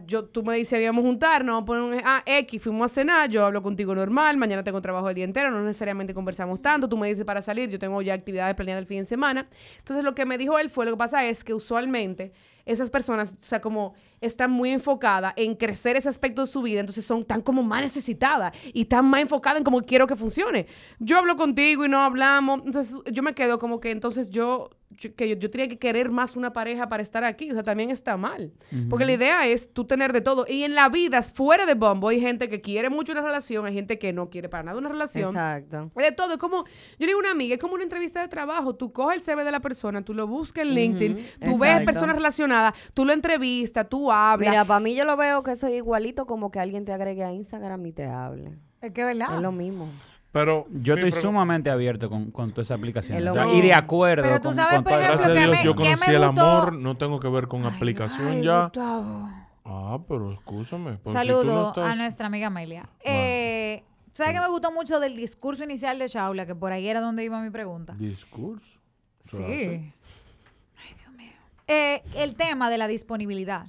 Yo, 0.05 0.25
tú 0.25 0.43
me 0.43 0.55
dices, 0.55 0.79
íbamos 0.81 1.03
a 1.03 1.07
juntar, 1.07 1.43
no 1.45 1.53
vamos 1.53 1.63
a 1.63 1.65
poner 1.65 1.99
ej- 1.99 2.03
ah, 2.05 2.23
X, 2.25 2.61
fuimos 2.63 2.91
a 2.91 2.93
cenar, 2.95 3.29
yo 3.29 3.45
hablo 3.45 3.61
contigo 3.61 3.93
normal, 3.95 4.37
mañana 4.37 4.63
tengo 4.63 4.81
trabajo 4.81 5.09
el 5.09 5.15
día 5.15 5.25
entero, 5.25 5.51
no 5.51 5.61
necesariamente 5.63 6.13
conversamos 6.13 6.61
tanto, 6.61 6.87
tú 6.89 6.97
me 6.97 7.07
dices 7.07 7.25
para 7.25 7.41
salir, 7.41 7.69
yo 7.69 7.79
tengo 7.79 8.01
ya 8.01 8.13
actividades 8.13 8.55
planeadas 8.55 8.81
el 8.81 8.87
fin 8.87 8.99
de 8.99 9.05
semana. 9.05 9.47
Entonces, 9.79 10.03
lo 10.03 10.15
que 10.15 10.25
me 10.25 10.37
dijo 10.37 10.57
él 10.59 10.69
fue, 10.69 10.85
lo 10.85 10.91
que 10.91 10.97
pasa 10.97 11.25
es 11.25 11.43
que 11.43 11.53
usualmente 11.53 12.31
esas 12.65 12.89
personas, 12.89 13.33
o 13.33 13.37
sea, 13.45 13.61
como 13.61 13.93
están 14.25 14.51
muy 14.51 14.71
enfocadas 14.71 15.33
en 15.35 15.55
crecer 15.55 15.95
ese 15.95 16.09
aspecto 16.09 16.41
de 16.41 16.47
su 16.47 16.61
vida, 16.61 16.79
entonces 16.79 17.05
son 17.05 17.23
tan 17.25 17.41
como 17.41 17.63
más 17.63 17.81
necesitadas 17.81 18.53
y 18.73 18.81
están 18.81 19.05
más 19.05 19.21
enfocadas 19.21 19.59
en 19.59 19.63
cómo 19.63 19.81
quiero 19.81 20.07
que 20.07 20.15
funcione. 20.15 20.67
Yo 20.99 21.17
hablo 21.17 21.35
contigo 21.35 21.85
y 21.85 21.89
no 21.89 21.99
hablamos, 22.01 22.61
entonces 22.65 22.97
yo 23.11 23.23
me 23.23 23.33
quedo 23.33 23.59
como 23.59 23.79
que 23.79 23.91
entonces 23.91 24.29
yo, 24.29 24.69
yo- 24.91 25.13
que 25.15 25.27
yo, 25.29 25.35
yo 25.35 25.49
tenía 25.49 25.67
que 25.67 25.77
querer 25.77 26.09
más 26.09 26.35
una 26.37 26.53
pareja 26.53 26.87
para 26.87 27.03
estar 27.03 27.23
aquí, 27.25 27.51
o 27.51 27.53
sea, 27.53 27.63
también 27.63 27.89
está 27.91 28.15
mal. 28.17 28.53
Porque 28.89 29.03
la 29.05 29.13
idea 29.13 29.45
es 29.47 29.73
tú 29.73 29.83
tener 29.85 30.13
de 30.13 30.21
todo. 30.21 30.45
Y 30.47 30.63
en 30.63 30.73
la 30.73 30.87
vida, 30.89 31.21
fuera 31.21 31.65
de 31.65 31.73
Bumble, 31.73 32.15
hay 32.15 32.21
gente 32.21 32.47
que 32.49 32.61
quiere 32.61 32.89
mucho 32.89 33.11
una 33.11 33.21
relación, 33.21 33.65
hay 33.65 33.73
gente 33.73 33.99
que 33.99 34.13
no 34.13 34.29
quiere 34.29 34.47
para 34.47 34.63
nada 34.63 34.77
una 34.77 34.87
relación. 34.89 35.29
Exacto. 35.29 35.91
De 35.95 36.11
todo, 36.13 36.33
es 36.33 36.37
como, 36.39 36.63
yo 36.65 36.71
le 36.99 37.07
digo 37.07 37.19
a 37.19 37.23
una 37.23 37.31
amiga, 37.31 37.55
es 37.55 37.59
como 37.61 37.73
una 37.73 37.83
entrevista 37.83 38.21
de 38.21 38.27
trabajo. 38.29 38.75
Tú 38.75 38.93
coges 38.93 39.17
el 39.17 39.21
CV 39.23 39.43
de 39.43 39.51
la 39.51 39.59
persona, 39.59 40.01
tú 40.03 40.13
lo 40.13 40.27
buscas 40.27 40.63
en 40.65 40.69
LinkedIn, 40.75 41.17
tú 41.43 41.57
ves 41.57 41.71
personas 41.85 42.15
relacionadas, 42.15 42.73
tú 42.93 43.03
lo 43.05 43.11
entrevistas, 43.13 43.89
tú 43.89 44.11
hablas. 44.15 44.49
Mira, 44.49 44.65
para 44.65 44.79
mí 44.79 44.95
yo 44.95 45.05
lo 45.05 45.17
veo 45.17 45.43
que 45.43 45.55
soy 45.55 45.73
igualito 45.75 46.25
como 46.25 46.51
que 46.51 46.59
alguien 46.59 46.85
te 46.85 46.93
agregue 46.93 47.23
a 47.23 47.31
Instagram 47.31 47.85
y 47.85 47.91
te 47.91 48.05
hable. 48.07 48.57
Es 48.81 48.91
que 48.91 49.03
verdad. 49.03 49.35
Es 49.35 49.41
lo 49.41 49.51
mismo. 49.51 49.87
Pero 50.31 50.65
Yo 50.69 50.95
estoy 50.95 51.11
sumamente 51.11 51.69
abierto 51.69 52.09
con, 52.09 52.29
con 52.31 52.49
toda 52.51 52.63
esa 52.63 52.73
aplicación. 52.75 53.25
O 53.25 53.33
sea, 53.33 53.47
y 53.53 53.61
de 53.61 53.73
acuerdo 53.73 54.23
Pero 54.23 54.41
tú 54.41 54.49
con, 54.49 54.55
sabes, 54.55 54.75
con 54.75 54.83
por 54.83 54.93
ejemplo, 54.93 55.17
Gracias 55.17 55.29
a 55.29 55.33
que 55.33 55.39
Dios 55.39 55.57
me- 55.59 55.63
yo 55.63 55.75
que 55.75 55.83
conocí 55.83 56.09
me 56.09 56.15
el 56.15 56.25
gustó- 56.27 56.41
amor, 56.41 56.73
no 56.73 56.97
tengo 56.97 57.19
que 57.21 57.29
ver 57.29 57.47
con 57.47 57.65
aplicación 57.65 58.43
ya. 58.43 58.63
Gustavo. 58.65 59.29
Ah, 59.63 59.97
pero 60.07 60.33
escúchame. 60.33 60.97
pues, 60.97 60.99
si 61.03 61.27
tú 61.27 61.35
Saludo 61.35 61.73
a 61.83 61.95
nuestra 61.95 62.27
amiga 62.27 62.47
Amelia. 62.47 62.89
Eh, 63.03 63.83
¿Sabes 64.13 64.33
qué 64.33 64.39
me 64.41 64.49
gustó 64.49 64.71
mucho 64.71 64.99
del 64.99 65.15
discurso 65.15 65.63
inicial 65.63 65.97
de 65.99 66.07
Shaula? 66.07 66.45
Que 66.45 66.53
por 66.53 66.71
ahí 66.73 66.87
era 66.87 66.99
donde 67.01 67.23
iba 67.23 67.41
mi 67.41 67.49
pregunta. 67.49 67.95
Discurso. 67.97 68.79
Sí. 69.19 69.41
Ay, 69.41 70.93
Dios 70.99 71.13
mío. 71.17 71.31
Eh, 71.67 72.03
el 72.17 72.35
tema 72.35 72.69
de 72.69 72.77
la 72.77 72.87
disponibilidad. 72.87 73.67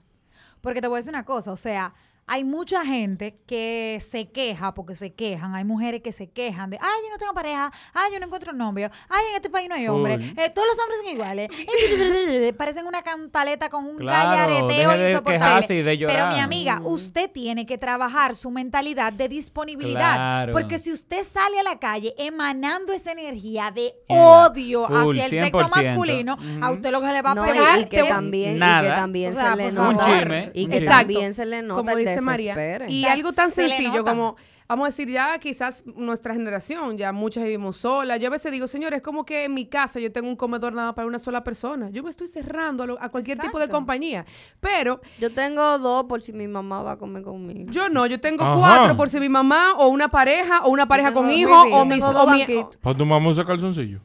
Porque 0.66 0.80
te 0.80 0.88
voy 0.88 0.96
a 0.96 0.98
decir 0.98 1.12
una 1.12 1.24
cosa, 1.24 1.52
o 1.52 1.56
sea, 1.56 1.94
hay 2.28 2.44
mucha 2.44 2.84
gente 2.84 3.34
que 3.46 4.02
se 4.06 4.28
queja 4.30 4.74
porque 4.74 4.94
se 4.96 5.14
quejan. 5.14 5.54
Hay 5.54 5.64
mujeres 5.64 6.02
que 6.02 6.12
se 6.12 6.28
quejan 6.28 6.70
de, 6.70 6.78
ay, 6.80 6.88
yo 7.04 7.10
no 7.12 7.18
tengo 7.18 7.32
pareja, 7.34 7.70
ay, 7.94 8.12
yo 8.12 8.18
no 8.20 8.26
encuentro 8.26 8.52
novio, 8.52 8.90
ay, 9.08 9.22
en 9.30 9.36
este 9.36 9.48
país 9.50 9.68
no 9.68 9.74
hay 9.76 9.86
hombre, 9.88 10.14
eh, 10.14 10.50
todos 10.54 10.66
los 10.68 10.78
hombres 10.78 10.98
son 11.04 11.12
iguales. 11.14 11.48
Parecen 12.56 12.86
una 12.86 13.02
cantaleta 13.02 13.68
con 13.68 13.84
un 13.84 13.96
Claro, 13.96 14.66
de 14.66 14.74
insoportable. 15.10 15.82
de. 15.82 16.06
Pero 16.06 16.28
mi 16.28 16.40
amiga, 16.40 16.80
usted 16.84 17.30
tiene 17.30 17.66
que 17.66 17.78
trabajar 17.78 18.34
su 18.34 18.50
mentalidad 18.50 19.12
de 19.12 19.28
disponibilidad. 19.28 20.14
Claro. 20.16 20.52
Porque 20.52 20.78
si 20.78 20.92
usted 20.92 21.22
sale 21.24 21.60
a 21.60 21.62
la 21.62 21.78
calle 21.78 22.14
emanando 22.18 22.92
esa 22.92 23.12
energía 23.12 23.70
de 23.70 23.94
odio 24.08 24.86
full, 24.86 25.18
hacia 25.18 25.24
el 25.26 25.30
sexo 25.44 25.60
100%. 25.60 25.70
masculino, 25.70 26.36
a 26.60 26.70
usted 26.72 26.90
lo 26.90 27.00
que 27.00 27.06
le 27.08 27.22
va 27.22 27.30
a 27.32 27.34
No, 27.34 27.44
pegar 27.44 27.80
y, 27.80 27.84
que 27.86 28.00
es- 28.00 28.08
también, 28.08 28.56
y 28.56 28.58
que 28.58 28.88
también 28.88 29.30
O 29.30 29.34
sea, 29.34 29.50
se 29.52 29.56
le 29.56 29.72
nota. 29.72 29.88
Un 29.88 29.98
chisme, 30.18 30.50
Y 30.54 30.64
un 30.64 30.70
que 30.70 30.76
chisme. 30.78 30.88
también 30.94 31.34
se 31.34 31.46
le 31.46 31.62
nota 31.62 31.82
María. 32.20 32.86
Y 32.88 33.02
O 33.02 33.04
sea, 33.06 33.12
algo 33.12 33.32
tan 33.32 33.50
sencillo 33.50 34.04
como, 34.04 34.36
vamos 34.68 34.84
a 34.84 34.88
decir, 34.88 35.08
ya 35.08 35.38
quizás 35.38 35.84
nuestra 35.86 36.34
generación, 36.34 36.96
ya 36.98 37.12
muchas 37.12 37.44
vivimos 37.44 37.76
solas. 37.78 38.18
Yo 38.20 38.26
a 38.28 38.30
veces 38.30 38.50
digo, 38.52 38.66
señores, 38.66 38.98
es 38.98 39.02
como 39.02 39.24
que 39.24 39.44
en 39.44 39.54
mi 39.54 39.66
casa 39.66 40.00
yo 40.00 40.10
tengo 40.12 40.28
un 40.28 40.36
comedor 40.36 40.72
nada 40.72 40.94
para 40.94 41.06
una 41.06 41.18
sola 41.18 41.44
persona. 41.44 41.90
Yo 41.90 42.02
me 42.02 42.10
estoy 42.10 42.28
cerrando 42.28 42.82
a, 42.82 42.86
lo- 42.86 43.02
a 43.02 43.08
cualquier 43.10 43.38
tipo 43.38 43.58
de 43.58 43.68
compañía. 43.68 44.26
Pero 44.60 45.00
Yo 45.20 45.32
tengo 45.32 45.78
dos 45.78 46.04
por 46.06 46.22
si 46.22 46.32
mi 46.32 46.48
mamá 46.48 46.82
va 46.82 46.92
a 46.92 46.96
comer 46.98 47.22
conmigo. 47.22 47.70
yo 47.70 47.88
no, 47.88 48.06
yo 48.06 48.20
tengo 48.20 48.44
Ajá. 48.44 48.58
cuatro 48.58 48.96
por 48.96 49.08
si 49.08 49.20
mi 49.20 49.28
mamá 49.28 49.74
o 49.78 49.88
una 49.88 50.08
pareja 50.08 50.62
o 50.64 50.70
una 50.70 50.86
pareja 50.88 51.12
con 51.12 51.30
hijos 51.30 51.66
o 51.72 51.84
mis... 51.84 52.02
o 52.04 52.30
mi-. 52.30 52.46
¿Para 52.80 52.96
tu 52.96 53.06
mamá 53.06 53.30
ese 53.30 53.44
calzoncillo? 53.44 54.00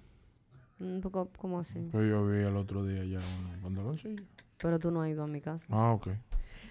Un 0.79 0.99
poco, 1.01 1.29
¿cómo 1.37 1.59
así? 1.59 1.79
Pues 1.91 2.09
yo 2.09 2.25
vi 2.25 2.39
el 2.39 2.55
otro 2.57 2.83
día 2.83 3.03
ya 3.05 3.19
un 3.19 3.61
pantaloncillo. 3.61 4.23
Pero 4.57 4.79
tú 4.79 4.89
no 4.91 5.01
has 5.03 5.09
ido 5.09 5.23
a 5.23 5.27
mi 5.27 5.41
casa. 5.41 5.65
Ah, 5.69 5.91
ok. 5.93 6.07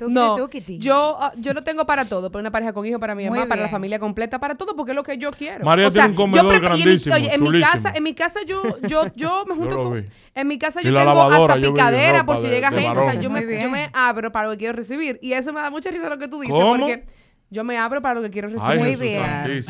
Tuquiti, 0.08 0.76
No, 0.78 0.80
yo, 0.82 1.16
ah, 1.20 1.32
yo 1.36 1.52
lo 1.52 1.62
tengo 1.62 1.84
para 1.86 2.04
todo, 2.04 2.30
para 2.30 2.40
una 2.40 2.50
pareja 2.50 2.72
con 2.72 2.84
hijos, 2.86 3.00
para 3.00 3.14
mi 3.14 3.28
Muy 3.28 3.38
mamá, 3.38 3.48
para 3.48 3.62
la 3.62 3.68
familia 3.68 3.98
completa, 3.98 4.38
para 4.38 4.54
todo, 4.56 4.74
porque 4.76 4.92
es 4.92 4.96
lo 4.96 5.02
que 5.02 5.18
yo 5.18 5.30
quiero. 5.30 5.64
María 5.64 5.90
tiene 5.90 6.08
un 6.08 6.12
yo 6.12 6.16
comedor 6.16 6.54
preparo- 6.54 6.76
y 6.78 6.82
en 6.82 6.88
mi- 6.88 6.96
grandísimo, 6.98 7.14
oye, 7.16 7.34
en 7.34 7.42
mi 7.42 7.60
casa, 7.60 7.92
en 7.94 8.02
mi 8.02 8.14
casa 8.14 8.40
yo, 8.46 8.62
yo, 8.88 9.02
yo 9.14 9.44
me 9.48 9.54
junto 9.54 9.82
con, 9.82 10.06
en 10.34 10.48
mi 10.48 10.58
casa 10.58 10.80
yo 10.82 10.90
la 10.92 11.00
tengo 11.00 11.14
lavadora, 11.14 11.54
hasta 11.54 11.66
yo 11.66 11.72
picadera 11.74 12.24
por 12.24 12.36
si 12.38 12.44
de- 12.44 12.50
llega 12.50 12.70
de 12.70 12.80
gente, 12.80 12.98
o 12.98 13.04
sea, 13.04 13.14
yo 13.20 13.30
me, 13.30 13.62
yo 13.62 13.70
me 13.70 13.90
abro 13.92 14.32
para 14.32 14.46
lo 14.48 14.52
que 14.52 14.58
quiero 14.58 14.74
recibir 14.76 15.18
y 15.22 15.32
eso 15.32 15.52
me 15.52 15.60
da 15.60 15.70
mucha 15.70 15.90
risa 15.90 16.08
lo 16.08 16.18
que 16.18 16.28
tú 16.28 16.40
dices, 16.40 16.54
¿Cómo? 16.56 16.76
porque 16.86 17.04
yo 17.50 17.64
me 17.64 17.76
abro 17.76 18.00
para 18.00 18.14
lo 18.14 18.22
que 18.22 18.30
quiero 18.30 18.48
recibir. 18.48 18.70
Ay, 18.72 18.78
Muy 18.78 18.88
Jesús 18.96 19.02
bien. 19.02 19.64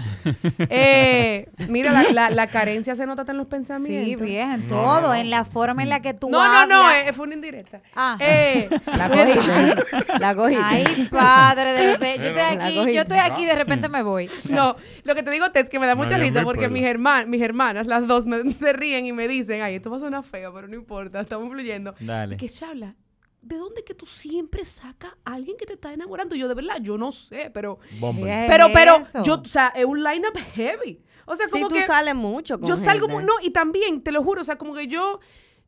Eh, 0.68 1.48
mira, 1.68 1.92
la, 1.92 2.10
la, 2.10 2.30
la 2.30 2.46
carencia 2.48 2.94
se 2.94 3.06
nota 3.06 3.22
hasta 3.22 3.32
en 3.32 3.38
los 3.38 3.46
pensamientos. 3.46 4.18
Sí, 4.26 4.32
bien, 4.32 4.50
en 4.52 4.60
No, 4.62 4.68
todo, 4.68 5.00
no, 5.00 5.06
no. 5.08 5.14
en 5.14 5.30
la 5.30 5.44
forma 5.44 5.82
en 5.82 5.88
la 5.88 6.00
que 6.02 6.14
tú 6.14 6.30
No, 6.30 6.38
no, 6.44 6.66
no, 6.66 6.84
hablas. 6.86 7.04
eh, 7.08 7.12
fue 7.12 7.26
una 7.26 7.34
indirecta. 7.34 7.80
Ah. 7.96 8.16
Eh, 8.20 8.68
La 8.96 9.08
cogiste. 9.08 10.18
La 10.18 10.34
cogiste. 10.34 10.62
Ay, 10.64 11.08
padre 11.10 11.72
de 11.72 11.84
los 11.92 11.98
Yo 12.00 12.06
estoy 12.06 12.42
aquí, 12.42 12.94
yo 12.94 13.00
estoy 13.02 13.18
aquí 13.18 13.42
y 13.42 13.46
de 13.46 13.54
repente 13.54 13.88
me 13.88 14.02
voy. 14.02 14.30
No, 14.48 14.76
lo 15.04 15.14
que 15.14 15.22
te 15.22 15.30
digo 15.30 15.46
es 15.52 15.68
que 15.70 15.78
me 15.78 15.86
da 15.86 15.94
mucha 15.94 16.16
risa 16.18 16.42
porque 16.42 16.68
mis, 16.68 16.82
herman- 16.82 17.26
mis 17.26 17.40
hermanas, 17.42 17.86
las 17.86 18.06
dos, 18.06 18.26
me, 18.26 18.52
se 18.52 18.72
ríen 18.72 19.06
y 19.06 19.12
me 19.12 19.26
dicen, 19.28 19.62
ay, 19.62 19.76
esto 19.76 19.90
va 19.90 19.96
a 19.96 20.00
sonar 20.00 20.22
feo, 20.24 20.52
pero 20.54 20.68
no 20.68 20.74
importa, 20.74 21.20
estamos 21.20 21.50
fluyendo. 21.50 21.94
Dale. 22.00 22.36
Que 22.36 22.48
Chabla, 22.48 22.94
¿de 23.42 23.56
dónde 23.56 23.84
que 23.84 23.94
tú 23.94 24.06
siempre 24.06 24.64
sacas 24.64 25.12
a 25.24 25.34
alguien 25.34 25.56
que 25.56 25.66
te 25.66 25.74
está 25.74 25.92
enamorando? 25.92 26.34
Yo 26.36 26.48
de 26.48 26.54
verdad, 26.54 26.76
yo 26.80 26.96
no 26.98 27.10
sé, 27.12 27.50
pero, 27.52 27.78
Bomba. 27.98 28.26
¿Qué 28.26 28.44
es 28.44 28.50
pero, 28.50 28.66
pero, 28.72 28.96
eso? 28.96 29.22
yo, 29.22 29.34
o 29.42 29.44
sea, 29.44 29.68
es 29.74 29.84
un 29.84 30.02
lineup 30.02 30.36
heavy. 30.54 31.02
O 31.26 31.36
sea, 31.36 31.46
Sí, 31.46 31.52
como 31.52 31.68
tú 31.68 31.74
que 31.76 31.86
sales 31.86 32.14
mucho 32.14 32.58
con 32.58 32.68
yo 32.68 32.76
salgo, 32.76 33.06
gente. 33.08 33.24
no, 33.24 33.32
y 33.42 33.50
también, 33.50 34.02
te 34.02 34.10
lo 34.12 34.22
juro, 34.22 34.42
o 34.42 34.44
sea, 34.44 34.56
como 34.58 34.74
que 34.74 34.88
yo, 34.88 35.20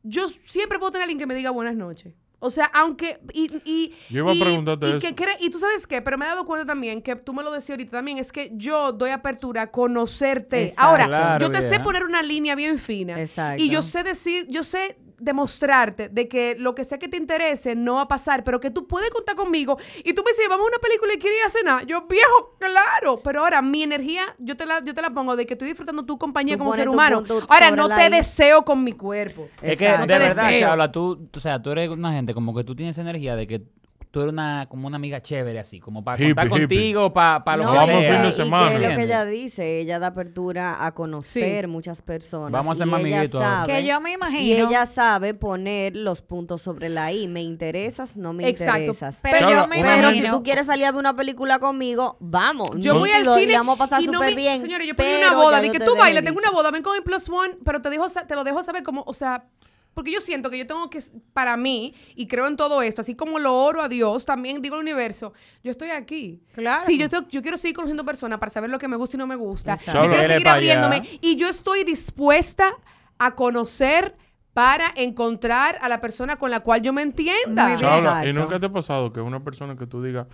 yo 0.03 0.27
siempre 0.45 0.77
puedo 0.79 0.91
tener 0.91 1.03
a 1.03 1.05
alguien 1.05 1.19
que 1.19 1.25
me 1.25 1.35
diga 1.35 1.51
buenas 1.51 1.75
noches. 1.75 2.13
O 2.45 2.49
sea, 2.49 2.65
aunque, 2.73 3.21
y, 3.33 3.49
y, 3.63 3.95
Yo 4.09 4.19
iba 4.19 4.31
a 4.31 4.35
y- 4.35 4.39
preguntarte 4.41 4.85
y 4.85 4.89
eso. 4.97 4.99
que 5.15 5.25
y 5.39 5.49
tú 5.49 5.59
sabes 5.59 5.87
qué, 5.87 6.01
pero 6.01 6.17
me 6.17 6.25
he 6.25 6.27
dado 6.27 6.43
cuenta 6.45 6.65
también, 6.65 7.01
que 7.01 7.15
tú 7.15 7.31
me 7.33 7.41
lo 7.41 7.53
decías 7.53 7.69
ahorita 7.77 7.91
también, 7.91 8.17
es 8.17 8.33
que 8.33 8.51
yo 8.55 8.91
doy 8.91 9.11
apertura 9.11 9.61
a 9.61 9.71
conocerte. 9.71 10.63
Exacto. 10.63 10.81
Ahora, 10.81 11.07
Claro, 11.07 11.45
yo 11.45 11.51
te 11.51 11.61
sé 11.61 11.79
poner 11.79 12.03
una 12.03 12.21
línea 12.21 12.53
bien 12.55 12.77
fina. 12.77 13.17
Exacto. 13.21 13.63
Y 13.63 13.69
yo 13.69 13.81
sé 13.81 14.03
decir, 14.03 14.45
yo 14.49 14.63
sé 14.63 14.97
demostrarte 15.23 16.09
de 16.09 16.27
que 16.27 16.55
lo 16.59 16.75
que 16.75 16.83
sea 16.83 16.99
que 16.99 17.07
te 17.07 17.17
interese 17.17 17.75
no 17.75 17.95
va 17.95 18.01
a 18.01 18.07
pasar, 18.07 18.43
pero 18.43 18.59
que 18.59 18.69
tú 18.69 18.87
puedes 18.87 19.09
contar 19.09 19.35
conmigo. 19.35 19.77
Y 20.03 20.13
tú 20.13 20.23
me 20.23 20.31
dices, 20.31 20.45
vamos 20.49 20.65
a 20.65 20.69
una 20.69 20.79
película 20.79 21.13
y 21.13 21.17
quieres 21.17 21.39
ir 21.39 21.45
a 21.45 21.49
cenar. 21.49 21.85
Yo, 21.85 22.07
viejo, 22.07 22.55
claro. 22.59 23.19
Pero 23.23 23.41
ahora, 23.41 23.61
mi 23.61 23.83
energía, 23.83 24.35
yo 24.39 24.55
te 24.57 24.65
la, 24.65 24.83
yo 24.83 24.93
te 24.93 25.01
la 25.01 25.11
pongo 25.11 25.35
de 25.35 25.45
que 25.45 25.53
estoy 25.53 25.67
disfrutando 25.67 26.05
tu 26.05 26.17
compañía 26.17 26.55
Tú 26.55 26.59
como 26.59 26.73
ser 26.73 26.89
humano. 26.89 27.23
Ahora, 27.47 27.71
no 27.71 27.87
te 27.87 28.09
deseo 28.09 28.63
con 28.63 28.83
mi 28.83 28.93
cuerpo. 28.93 29.47
Es 29.61 29.77
que 29.77 29.85
Exacto. 29.85 30.07
de 30.07 30.13
No 30.13 30.19
te 30.19 30.27
verdad, 30.27 30.47
deseo. 30.47 30.67
Chabla, 30.67 30.91
tú, 30.91 31.29
o 31.33 31.39
sea, 31.39 31.61
tú 31.61 31.71
eres 31.71 31.89
una 31.89 32.13
gente 32.13 32.33
como 32.33 32.55
que 32.55 32.63
tú 32.63 32.75
tienes 32.75 32.97
energía 32.97 33.35
de 33.35 33.47
que 33.47 33.63
tú 34.13 34.21
eres 34.21 34.31
una, 34.31 34.67
como 34.69 34.85
una 34.85 34.97
amiga 34.97 35.23
chévere 35.23 35.57
así, 35.59 35.79
como 35.79 36.03
para 36.03 36.17
Hippie, 36.17 36.35
contar 36.35 36.45
hippie. 36.45 36.59
contigo, 36.59 37.13
para 37.13 37.57
lo 37.57 37.63
No, 37.63 37.71
que 37.71 37.77
Vamos 37.79 37.95
sea. 38.03 38.13
fin 38.13 38.21
de 38.21 38.29
y 38.29 38.31
semana. 38.31 38.69
que 38.69 38.75
es 38.75 38.81
lo 38.89 38.95
que 38.95 39.03
ella 39.05 39.25
dice, 39.25 39.79
ella 39.79 39.97
da 39.97 40.07
apertura 40.07 40.85
a 40.85 40.91
conocer 40.93 41.67
muchas 41.67 42.03
personas. 42.03 42.51
Vamos 42.51 42.79
a 42.79 42.85
ser 42.85 42.87
y 42.87 42.91
ahora. 43.39 43.65
sabe- 43.65 43.73
Que 43.73 43.87
yo 43.87 43.99
me 44.01 44.11
imagino. 44.11 44.39
Y 44.43 44.53
ella 44.53 44.85
sabe 44.85 45.33
poner 45.33 45.95
los 45.95 46.21
puntos 46.21 46.61
sobre 46.61 46.89
la 46.89 47.11
I. 47.11 47.27
Me 47.27 47.41
interesas, 47.41 48.15
no 48.15 48.33
me 48.33 48.47
Exacto. 48.47 48.81
interesas. 48.81 49.17
Pero 49.23 49.49
yo 49.49 49.65
me 49.65 49.79
una 49.81 49.95
Pero 49.95 50.09
si 50.11 50.17
imagino. 50.17 50.37
tú 50.37 50.43
quieres 50.43 50.67
salir 50.67 50.85
a 50.85 50.91
ver 50.91 50.99
una 50.99 51.15
película 51.15 51.57
conmigo, 51.57 52.17
vamos. 52.19 52.69
Yo 52.77 52.99
voy 52.99 53.09
al 53.09 53.23
y 53.23 53.25
cine 53.25 53.57
vamos 53.57 53.77
a 53.77 53.77
pasar 53.79 53.99
y 54.03 54.05
no 54.05 54.19
me- 54.19 54.35
bien. 54.35 54.61
Señores, 54.61 54.87
yo 54.87 54.95
pedí 54.95 55.17
una 55.17 55.33
boda, 55.33 55.59
que 55.71 55.79
te 55.79 55.85
tú 55.85 55.95
ir. 56.21 56.25
tengo 56.25 56.37
una 56.37 56.51
boda, 56.51 56.69
ven 56.69 56.83
con 56.83 56.95
el 56.95 57.01
plus 57.01 57.27
one, 57.29 57.55
pero 57.65 57.81
te 57.81 57.89
dejo, 57.89 58.05
te 58.27 58.35
lo 58.35 58.43
dejo 58.43 58.61
saber 58.61 58.83
como, 58.83 59.01
o 59.07 59.13
sea, 59.15 59.45
porque 59.93 60.11
yo 60.11 60.19
siento 60.19 60.49
que 60.49 60.57
yo 60.57 60.65
tengo 60.67 60.89
que, 60.89 60.99
para 61.33 61.55
mí, 61.57 61.93
y 62.15 62.27
creo 62.27 62.47
en 62.47 62.55
todo 62.57 62.81
esto, 62.81 63.01
así 63.01 63.15
como 63.15 63.39
lo 63.39 63.53
oro 63.55 63.81
a 63.81 63.89
Dios, 63.89 64.25
también 64.25 64.61
digo 64.61 64.75
al 64.75 64.81
universo, 64.81 65.33
yo 65.63 65.71
estoy 65.71 65.89
aquí. 65.91 66.41
Claro. 66.53 66.83
Sí, 66.85 66.97
yo, 66.97 67.09
tengo- 67.09 67.27
yo 67.29 67.41
quiero 67.41 67.57
seguir 67.57 67.75
conociendo 67.75 68.03
personas 68.05 68.39
para 68.39 68.49
saber 68.49 68.69
lo 68.69 68.79
que 68.79 68.87
me 68.87 68.95
gusta 68.95 69.17
y 69.17 69.19
no 69.19 69.27
me 69.27 69.35
gusta. 69.35 69.73
Exacto. 69.73 70.03
Yo 70.03 70.09
quiero 70.09 70.23
seguir 70.27 70.47
allá. 70.47 70.53
abriéndome. 70.55 71.19
Y 71.21 71.35
yo 71.35 71.47
estoy 71.47 71.83
dispuesta 71.83 72.73
a 73.19 73.35
conocer 73.35 74.15
para 74.53 74.91
encontrar 74.95 75.79
a 75.81 75.89
la 75.89 75.99
persona 75.99 76.35
con 76.35 76.51
la 76.51 76.59
cual 76.59 76.81
yo 76.81 76.93
me 76.93 77.01
entienda. 77.01 77.63
Muy 77.69 77.77
bien. 77.77 77.79
Chabla, 77.79 78.27
¿y 78.27 78.33
nunca 78.33 78.59
te 78.59 78.67
ha 78.67 78.71
pasado 78.71 79.11
que 79.11 79.19
una 79.21 79.43
persona 79.43 79.75
que 79.75 79.87
tú 79.87 80.01
digas, 80.01 80.27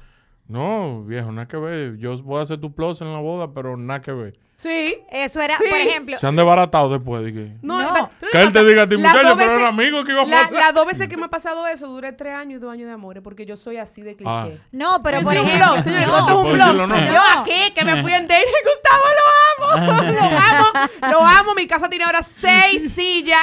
no, 0.50 1.04
viejo, 1.04 1.32
nada 1.32 1.48
que 1.48 1.56
ver, 1.58 1.96
yo 1.98 2.16
voy 2.24 2.40
a 2.40 2.44
hacer 2.44 2.60
tu 2.60 2.74
plus 2.74 3.00
en 3.02 3.14
la 3.14 3.20
boda, 3.20 3.54
pero 3.54 3.78
nada 3.78 4.02
que 4.02 4.12
ver? 4.12 4.34
Sí. 4.58 4.98
Eso 5.10 5.40
era, 5.40 5.56
Sí. 5.56 5.64
por 5.70 5.78
ejemplo, 5.80 6.18
Se 6.18 6.28
han 6.28 6.36
desbaratado 6.36 6.90
después 6.90 7.24
de 7.24 7.32
que... 7.32 7.54
No, 7.62 7.80
No. 7.82 7.94
pero- 7.94 8.10
¿tú 8.20 8.26
no 8.26 8.32
Que 8.32 8.38
te 8.40 8.42
él 8.44 8.48
te 8.52 8.54
pasa? 8.60 8.66
diga 8.66 8.82
a 8.84 8.90
ti, 8.90 8.98
Las 8.98 9.02
muchacho, 9.14 9.28
dos 9.30 9.38
pero 9.38 9.50
veces- 9.52 9.60
era 9.62 9.70
amigo 9.70 10.04
que 10.04 10.12
iba 10.12 10.22
a 10.22 10.26
la- 10.26 10.36
pasar. 10.36 10.52
Las 10.52 10.74
dos 10.74 10.86
veces 10.86 11.08
que 11.08 11.16
me 11.16 11.26
ha 11.26 11.30
pasado 11.30 11.66
eso, 11.68 11.88
duré 11.88 12.12
tres 12.12 12.34
años 12.34 12.58
y 12.58 12.60
dos 12.60 12.74
años 12.74 12.88
de 12.88 12.92
amores, 12.94 13.24
porque 13.24 13.46
yo 13.46 13.56
soy 13.56 13.78
así 13.78 14.02
de 14.02 14.18
cliché. 14.18 14.30
Ah. 14.34 14.50
no, 14.74 15.02
pero 15.02 15.22
por 15.22 15.34
ejemplo, 15.34 15.66
blog, 15.72 15.82
señores, 15.84 16.08
no. 16.10 16.18
esto 16.20 16.30
es 16.32 16.36
un 16.36 16.42
¿Puedo 16.44 16.54
blog. 16.56 16.66
decirlo, 16.68 16.88
no? 16.88 17.06
Yo 17.06 17.40
aquí, 17.40 17.74
que 17.74 17.86
me 17.86 18.02
fui 18.02 18.12
en 18.12 18.28
date 18.28 18.42
y 18.42 18.64
Gustavo 18.66 19.04
lo 19.06 19.24
amo. 19.72 20.04
lo 20.04 20.20
amo. 20.22 20.68
Lo 21.12 21.22
amo. 21.22 21.54
Mi 21.56 21.68
casa 21.68 21.90
tiene 21.90 22.06
ahora 22.06 22.24
seis 22.24 22.94
sillas. 22.94 23.40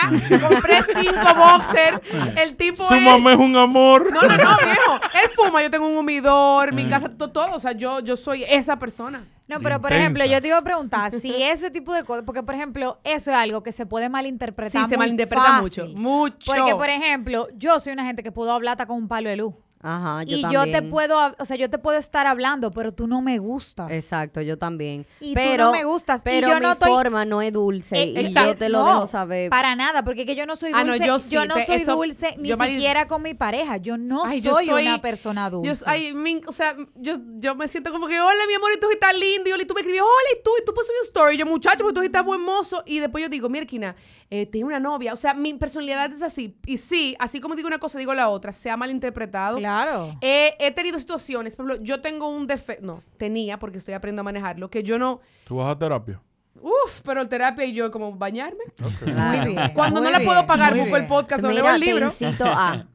Compré 0.48 0.83
cinco 0.83 1.35
boxers. 1.35 2.00
El 2.37 2.57
tipo 2.57 2.83
Su 2.85 2.94
es... 2.94 3.02
mamá 3.02 3.33
es 3.33 3.38
un 3.38 3.57
amor. 3.57 4.12
No, 4.12 4.22
no, 4.22 4.37
no, 4.37 4.57
viejo. 4.64 4.94
Él 5.24 5.31
fuma, 5.37 5.62
yo 5.62 5.70
tengo 5.70 5.87
un 5.87 5.96
humidor, 5.96 6.72
mi 6.72 6.87
casa, 6.88 7.09
to- 7.09 7.31
todo. 7.31 7.52
O 7.55 7.61
sea, 7.61 7.72
yo, 7.72 8.00
yo 8.00 8.16
soy 8.16 8.44
esa 8.48 8.79
persona. 8.79 9.26
No, 9.48 9.61
pero 9.61 9.81
por 9.81 9.92
ejemplo, 9.92 10.24
yo 10.24 10.40
te 10.42 10.48
iba 10.48 10.59
a 10.59 10.62
preguntar 10.62 11.12
si 11.20 11.33
ese 11.40 11.70
tipo 11.70 11.92
de 11.94 12.02
cosas, 12.02 12.24
porque 12.26 12.42
por 12.42 12.57
ejemplo, 12.57 12.98
eso 13.05 13.31
es 13.31 13.37
algo 13.37 13.62
que 13.62 13.70
se 13.70 13.87
puede 13.87 14.09
malinterpretar. 14.09 14.72
Sí, 14.83 14.88
se 14.88 14.96
muy 14.96 15.05
malinterpreta 15.07 15.44
fácil. 15.44 15.62
mucho. 15.62 15.87
Mucho. 15.96 16.52
Porque, 16.52 16.74
por 16.74 16.88
ejemplo, 16.88 17.46
yo 17.55 17.79
soy 17.79 17.92
una 17.92 18.05
gente 18.05 18.24
que 18.24 18.33
puedo 18.33 18.50
hablar 18.52 18.72
hasta 18.72 18.87
con 18.87 18.96
un 18.96 19.07
palo 19.07 19.29
de 19.29 19.37
luz. 19.37 19.55
Ajá, 19.88 20.25
yo 20.25 20.37
y 20.37 20.42
también. 20.42 20.64
yo 20.64 20.72
te 20.72 20.83
puedo, 20.83 21.35
o 21.38 21.44
sea, 21.44 21.57
yo 21.57 21.70
te 21.70 21.79
puedo 21.79 21.96
estar 21.99 22.27
hablando, 22.27 22.72
pero 22.72 22.92
tú 22.92 23.07
no 23.07 23.22
me 23.22 23.38
gustas. 23.38 23.90
Exacto, 23.92 24.40
yo 24.42 24.59
también. 24.59 25.07
Y 25.20 25.29
tú 25.29 25.35
pero, 25.35 25.64
no 25.66 25.72
me 25.72 25.85
gustas, 25.85 26.20
y 26.20 26.25
Pero 26.25 26.49
yo 26.49 26.55
mi 26.57 26.61
no 26.61 26.72
estoy- 26.72 26.88
forma 26.90 27.25
no 27.25 27.40
es 27.40 27.53
dulce. 27.53 27.96
Eh, 28.03 28.07
y 28.07 28.18
exacto. 28.18 28.53
yo 28.53 28.59
te 28.59 28.68
lo 28.68 28.81
No, 28.81 28.87
dejo 28.87 29.07
saber. 29.07 29.49
Para 29.51 29.77
nada, 29.77 30.03
porque 30.05 30.22
es 30.22 30.27
que 30.27 30.35
yo 30.35 30.44
no 30.44 30.57
soy 30.57 30.72
Ah, 30.75 30.83
dulce. 30.83 30.99
no, 30.99 31.07
yo 31.07 31.18
sí, 31.20 31.37
no 31.37 31.55
soy 31.55 31.64
eso- 31.77 31.94
dulce 31.94 32.35
ni 32.38 32.49
yo 32.49 32.57
siquiera 32.57 33.07
con 33.07 33.22
mi 33.22 33.35
pareja. 33.35 33.77
Yo 33.77 33.96
no 33.96 34.25
Ay, 34.25 34.40
yo 34.40 34.55
soy, 34.55 34.68
una 34.70 35.01
persona 35.01 35.49
Yo, 35.51 35.59
dulce. 35.62 35.85
ay, 35.87 36.12
mi- 36.14 36.40
o 36.46 36.53
sea, 36.53 36.77
yo, 36.96 37.18
yo 37.38 37.55
me 37.55 37.68
siento 37.68 37.92
como 37.92 38.09
que, 38.09 38.20
hola, 38.20 38.46
mi 38.49 38.55
amor, 38.55 38.70
y 38.77 38.81
tú 38.81 38.90
estás 38.90 39.14
lindo. 39.16 39.49
Y 39.57 39.64
tú 39.66 39.75
me 39.75 39.81
escribes, 39.83 40.01
hola, 40.03 40.38
y 40.38 40.42
tú, 40.42 40.51
y 40.61 40.64
tú 40.64 40.72
subir 40.72 40.99
un 41.01 41.07
story. 41.07 41.35
Y 41.37 41.38
yo, 41.38 41.46
muchacho, 41.46 41.85
pues 41.85 41.94
tú 41.94 42.03
estás 42.03 42.25
buen 42.25 42.40
mozo. 42.40 42.83
Y 42.87 42.99
después 42.99 43.22
yo 43.22 43.29
digo, 43.29 43.49
Mirkina, 43.49 43.94
eh, 44.31 44.47
tiene 44.47 44.67
una 44.67 44.81
novia. 44.81 45.12
O 45.12 45.17
sea, 45.17 45.35
mi 45.35 45.55
personalidad 45.55 46.12
es 46.12 46.23
así. 46.23 46.57
Y 46.67 46.77
sí, 46.77 47.17
así 47.19 47.41
como 47.41 47.55
digo 47.55 47.69
una 47.69 47.79
cosa, 47.79 47.99
digo 47.99 48.15
la 48.15 48.29
otra. 48.29 48.53
Se 48.53 48.71
ha 48.71 48.77
malinterpretado. 48.77 49.59
Claro. 49.59 50.17
Eh, 50.21 50.55
he 50.59 50.71
tenido 50.73 50.99
situaciones, 50.99 51.57
por 51.57 51.67
ejemplo, 51.67 51.85
yo 51.85 52.01
tengo 52.01 52.29
un 52.29 52.47
defecto, 52.47 52.85
no, 52.85 53.03
tenía, 53.17 53.59
porque 53.59 53.79
estoy 53.79 53.95
aprendiendo 53.95 54.21
a 54.21 54.25
manejarlo, 54.25 54.71
que 54.71 54.83
yo 54.83 54.99
no, 54.99 55.21
¿Tú 55.45 55.57
vas 55.57 55.71
a 55.71 55.79
terapia? 55.79 56.21
Uf, 56.61 57.03
pero 57.05 57.21
el 57.21 57.29
terapia 57.29 57.65
y 57.65 57.73
yo 57.73 57.91
como 57.93 58.12
bañarme. 58.17 58.65
Claro. 59.05 59.45
Muy 59.45 59.55
bien. 59.55 59.71
Cuando 59.75 60.01
muy 60.01 60.11
no 60.11 60.19
la 60.19 60.25
puedo 60.25 60.47
pagar, 60.47 60.75
muy 60.75 60.81
busco 60.81 60.97
el 60.97 61.07
podcast 61.07 61.45
o 61.45 61.51
leo 61.51 61.69
el 61.69 61.81
te 61.81 61.87
libro. 61.87 62.07
incito 62.07 62.45
a. 62.47 62.87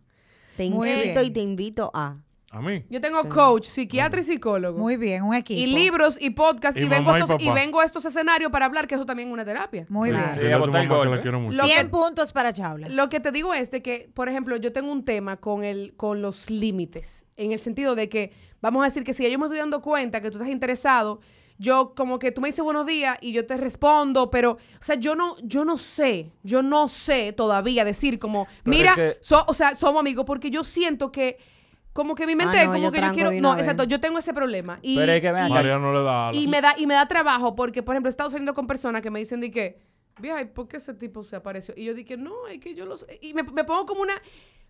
Te 0.57 0.65
incito 0.65 1.21
y 1.21 1.29
te 1.29 1.39
invito 1.39 1.91
a. 1.93 2.17
¿A 2.53 2.61
mí? 2.61 2.83
Yo 2.89 2.99
tengo 2.99 3.23
coach, 3.29 3.63
psiquiatra 3.65 4.19
y 4.19 4.23
psicólogo. 4.23 4.77
Muy 4.77 4.97
bien, 4.97 5.23
un 5.23 5.33
equipo. 5.33 5.57
y 5.59 5.67
libros 5.67 6.17
y 6.21 6.31
podcast 6.31 6.77
Y 6.77 6.81
y, 6.81 6.89
vengo 6.89 7.15
y 7.15 7.19
estos, 7.21 7.41
y 7.41 7.49
vengo 7.49 7.79
a 7.79 7.85
estos 7.85 8.03
escenarios 8.03 8.51
para 8.51 8.65
hablar 8.65 8.87
que 8.87 8.95
eso 8.95 9.05
también 9.05 9.29
es 9.29 9.33
una 9.33 9.45
terapia. 9.45 9.85
Muy 9.87 10.11
bien. 10.11 10.21
Sí, 10.33 10.39
Dile 10.41 10.53
a 10.53 10.57
tu 10.57 10.65
botar 10.65 10.81
el 10.81 10.87
mamá 10.89 10.95
que 11.01 11.07
golpe. 11.09 11.15
la 11.15 11.21
quiero 11.21 11.39
mucho. 11.39 11.55
Lo 11.55 11.63
100 11.65 11.77
que- 11.83 11.89
puntos 11.89 12.33
para 12.33 12.51
Chabla. 12.51 12.89
Lo 12.89 13.07
que 13.07 13.21
te 13.21 13.31
digo 13.31 13.53
es 13.53 13.71
de 13.71 13.81
que, 13.81 14.09
por 14.13 14.27
ejemplo, 14.27 14.57
yo 14.57 14.73
tengo 14.73 14.91
un 14.91 15.05
tema 15.05 15.37
con 15.37 15.63
el 15.63 15.93
con 15.95 16.21
los 16.21 16.49
límites, 16.49 17.25
en 17.37 17.53
el 17.53 17.59
sentido 17.59 17.95
de 17.95 18.09
que 18.09 18.33
vamos 18.61 18.81
a 18.81 18.85
decir 18.85 19.05
que 19.05 19.13
si 19.13 19.23
yo 19.31 19.39
me 19.39 19.45
estoy 19.45 19.59
dando 19.59 19.81
cuenta 19.81 20.21
que 20.21 20.29
tú 20.29 20.37
estás 20.37 20.51
interesado, 20.51 21.21
yo 21.57 21.93
como 21.95 22.19
que 22.19 22.33
tú 22.33 22.41
me 22.41 22.49
dices 22.49 22.65
buenos 22.65 22.85
días 22.85 23.17
y 23.21 23.31
yo 23.31 23.45
te 23.45 23.55
respondo, 23.55 24.29
pero 24.29 24.51
o 24.53 24.83
sea, 24.83 24.95
yo 24.95 25.15
no 25.15 25.35
yo 25.41 25.63
no 25.63 25.77
sé, 25.77 26.31
yo 26.43 26.61
no 26.63 26.89
sé 26.89 27.31
todavía 27.31 27.85
decir 27.85 28.19
como, 28.19 28.45
Pero 28.63 28.75
mira, 28.77 28.89
es 28.91 28.95
que- 28.95 29.17
so- 29.21 29.45
o 29.47 29.53
sea, 29.53 29.77
somos 29.77 30.01
amigos 30.01 30.25
porque 30.25 30.49
yo 30.49 30.65
siento 30.65 31.13
que 31.13 31.37
como 31.93 32.15
que 32.15 32.25
mi 32.25 32.35
mente 32.35 32.57
Ah, 32.59 32.65
no, 32.65 32.71
como 32.73 32.83
yo 32.85 32.91
que 32.91 32.97
yo 32.97 33.01
tranco 33.01 33.15
quiero, 33.15 33.29
de 33.31 33.39
una 33.39 33.49
no, 33.49 33.55
vez. 33.55 33.63
exacto, 33.63 33.83
yo 33.83 33.99
tengo 33.99 34.17
ese 34.19 34.33
problema 34.33 34.79
y 34.81 34.95
Pero 34.95 35.11
es 35.11 35.21
que 35.21 35.31
vean, 35.31 35.49
y- 35.49 35.53
María 35.53 35.77
no 35.77 35.93
le 35.93 36.03
da 36.03 36.29
alas. 36.29 36.41
y 36.41 36.47
me 36.47 36.61
da, 36.61 36.73
y 36.77 36.87
me 36.87 36.93
da 36.93 37.07
trabajo 37.07 37.55
porque, 37.55 37.83
por 37.83 37.95
ejemplo, 37.95 38.07
he 38.09 38.11
estado 38.11 38.29
saliendo 38.29 38.53
con 38.53 38.67
personas 38.67 39.01
que 39.01 39.11
me 39.11 39.19
dicen 39.19 39.41
de 39.41 39.51
que, 39.51 39.79
vieja, 40.19 40.41
¿y 40.41 40.45
¿por 40.45 40.67
qué 40.67 40.77
ese 40.77 40.93
tipo 40.93 41.23
se 41.23 41.35
apareció? 41.35 41.73
Y 41.75 41.85
yo 41.85 41.93
dije, 41.93 42.15
no, 42.17 42.47
es 42.47 42.59
que 42.59 42.75
yo 42.75 42.85
lo 42.85 42.97
sé. 42.97 43.19
Y 43.21 43.33
me, 43.33 43.43
me 43.43 43.63
pongo 43.63 43.85
como 43.85 44.01
una, 44.01 44.13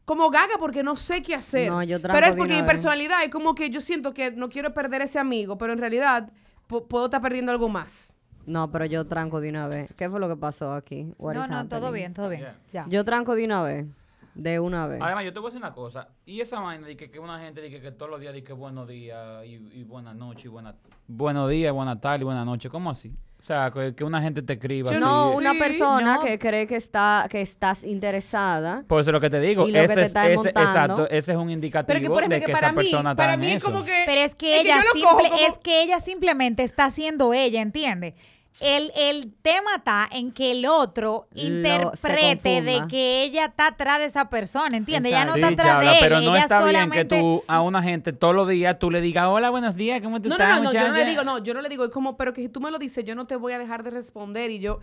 como 0.05 0.29
gaga 0.31 0.55
porque 0.59 0.81
no 0.83 0.95
sé 0.95 1.21
qué 1.21 1.35
hacer. 1.35 1.69
No, 1.69 1.83
yo 1.83 1.99
tranco 2.01 2.15
pero 2.17 2.27
es 2.27 2.35
de 2.35 2.39
porque 2.39 2.53
una 2.53 2.61
mi 2.61 2.67
vez. 2.67 2.71
personalidad 2.73 3.23
es 3.23 3.29
como 3.29 3.53
que 3.53 3.69
yo 3.69 3.81
siento 3.81 4.13
que 4.13 4.31
no 4.31 4.49
quiero 4.49 4.73
perder 4.73 5.01
ese 5.03 5.19
amigo, 5.19 5.57
pero 5.59 5.73
en 5.73 5.79
realidad 5.79 6.31
pu- 6.67 6.87
puedo 6.87 7.05
estar 7.05 7.21
perdiendo 7.21 7.51
algo 7.51 7.69
más. 7.69 8.13
No, 8.47 8.71
pero 8.71 8.85
yo 8.85 9.05
tranco 9.05 9.39
de 9.39 9.49
una 9.49 9.67
vez. 9.67 9.93
¿Qué 9.95 10.09
fue 10.09 10.19
lo 10.19 10.27
que 10.27 10.35
pasó 10.35 10.73
aquí? 10.73 11.13
What 11.19 11.35
No, 11.35 11.43
is 11.43 11.49
no, 11.51 11.67
todo 11.67 11.77
happening? 11.87 11.93
bien, 11.93 12.13
todo 12.15 12.29
bien. 12.29 12.47
Ya. 12.73 12.87
Yo 12.89 13.05
tranco 13.05 13.35
de 13.35 13.45
una 13.45 13.61
vez. 13.61 13.85
De 14.33 14.59
una 14.59 14.87
vez. 14.87 14.99
Además, 15.01 15.25
yo 15.25 15.33
te 15.33 15.39
voy 15.39 15.47
a 15.47 15.51
decir 15.51 15.63
una 15.63 15.73
cosa. 15.73 16.07
Y 16.25 16.39
esa 16.41 16.59
vaina 16.59 16.87
de 16.87 16.95
que, 16.95 17.11
que 17.11 17.19
una 17.19 17.39
gente 17.39 17.61
dice 17.61 17.81
que, 17.81 17.91
todos 17.91 18.09
los 18.09 18.19
días 18.21 18.33
dice 18.33 18.45
que 18.45 18.53
buenos 18.53 18.87
días 18.87 19.45
y, 19.45 19.55
y 19.73 19.83
buenas 19.83 20.15
noches 20.15 20.45
y 20.45 20.47
buenas... 20.47 20.75
Buenos 21.07 21.49
días, 21.49 21.73
buenas 21.73 21.99
tardes 21.99 22.21
y 22.21 22.23
buenas 22.23 22.45
noches. 22.45 22.71
¿Cómo 22.71 22.89
así? 22.89 23.11
O 23.39 23.43
sea, 23.43 23.71
que, 23.71 23.95
que 23.95 24.03
una 24.03 24.21
gente 24.21 24.41
te 24.43 24.53
escriba. 24.53 24.91
Yo 24.91 24.97
así. 24.97 25.03
No, 25.03 25.31
Sí, 25.31 25.37
una 25.37 25.53
persona 25.57 26.15
no. 26.17 26.23
que 26.23 26.37
cree 26.37 26.67
que 26.67 26.75
está 26.75 27.25
que 27.29 27.41
estás 27.41 27.83
interesada. 27.83 28.83
Por 28.87 29.01
eso 29.01 29.09
es 29.09 29.13
lo 29.13 29.19
que 29.19 29.31
te 29.31 29.39
digo. 29.39 29.67
Y 29.67 29.71
lo 29.71 29.79
que 29.79 29.85
ese 29.85 29.95
te 29.95 30.01
es, 30.01 30.07
está 30.07 30.27
ese, 30.29 30.35
montando. 30.35 30.61
exacto, 30.61 31.09
ese 31.09 31.31
es 31.31 31.37
un 31.37 31.49
indicativo 31.49 31.87
Pero 31.87 31.99
que, 32.01 32.07
por 32.07 32.17
ejemplo, 32.19 32.35
de 32.35 32.39
que 32.41 32.45
que 32.45 32.51
para 32.53 32.67
esa 32.67 32.75
mí, 32.75 32.83
persona 32.83 33.15
para 33.15 33.33
está 33.33 33.43
mí 33.45 33.51
es 33.51 33.57
eso. 33.57 33.71
como 33.71 33.83
que... 33.83 34.03
Pero 34.05 34.21
es 34.21 34.35
que 34.35 34.55
es 34.59 34.65
ella 34.65 34.81
simple- 34.93 35.29
como- 35.29 35.39
es 35.39 35.57
que 35.57 35.81
ella 35.83 35.99
simplemente 36.01 36.63
está 36.63 36.91
siendo 36.91 37.33
ella, 37.33 37.61
¿entiendes? 37.61 38.13
El, 38.59 38.91
el 38.95 39.33
tema 39.41 39.77
está 39.77 40.07
en 40.11 40.31
que 40.31 40.51
el 40.51 40.65
otro 40.67 41.27
Lo- 41.33 41.41
interprete 41.41 42.61
de 42.61 42.83
que 42.87 43.23
ella 43.23 43.45
está 43.45 43.67
atrás 43.67 43.97
de 43.99 44.05
esa 44.05 44.29
persona, 44.29 44.77
¿entiendes? 44.77 45.11
Ella 45.11 45.25
no 45.25 45.33
Sí, 45.33 45.39
está 45.41 45.53
atrás 45.53 45.67
Chabla, 45.67 45.89
de 45.91 45.97
él, 45.97 46.03
pero 46.03 46.15
no 46.21 46.35
ella 46.35 46.43
está 46.43 46.61
solamente... 46.61 46.95
bien 46.95 47.07
que 47.07 47.15
tú 47.19 47.43
a 47.47 47.61
una 47.61 47.81
gente 47.81 48.13
todos 48.13 48.35
los 48.35 48.47
días 48.47 48.77
tú 48.77 48.91
le 48.91 49.01
digas, 49.01 49.25
hola, 49.27 49.49
buenos 49.49 49.75
días, 49.75 49.99
¿cómo 50.01 50.21
tú 50.21 50.29
No, 50.29 50.37
no, 50.37 50.43
estás, 50.43 50.57
no, 50.61 50.63
no, 50.65 50.73
yo 50.73 50.79
no 50.79 50.85
le 50.85 50.91
muchacha?" 50.91 51.09
digo, 51.09 51.23
no, 51.23 51.43
yo 51.43 51.53
no 51.55 51.61
le 51.61 51.69
digo, 51.69 51.85
es 51.85 51.91
como, 51.91 52.17
pero 52.17 52.33
que 52.33 52.41
si 52.41 52.49
tú 52.49 52.61
me 52.61 52.69
lo 52.69 52.77
dices, 52.77 53.03
yo 53.03 53.15
no 53.15 53.25
te 53.25 53.35
voy 53.35 53.53
a 53.53 53.57
dejar 53.59 53.81
de 53.83 53.89
responder 53.89 54.51
y 54.51 54.59
yo, 54.59 54.79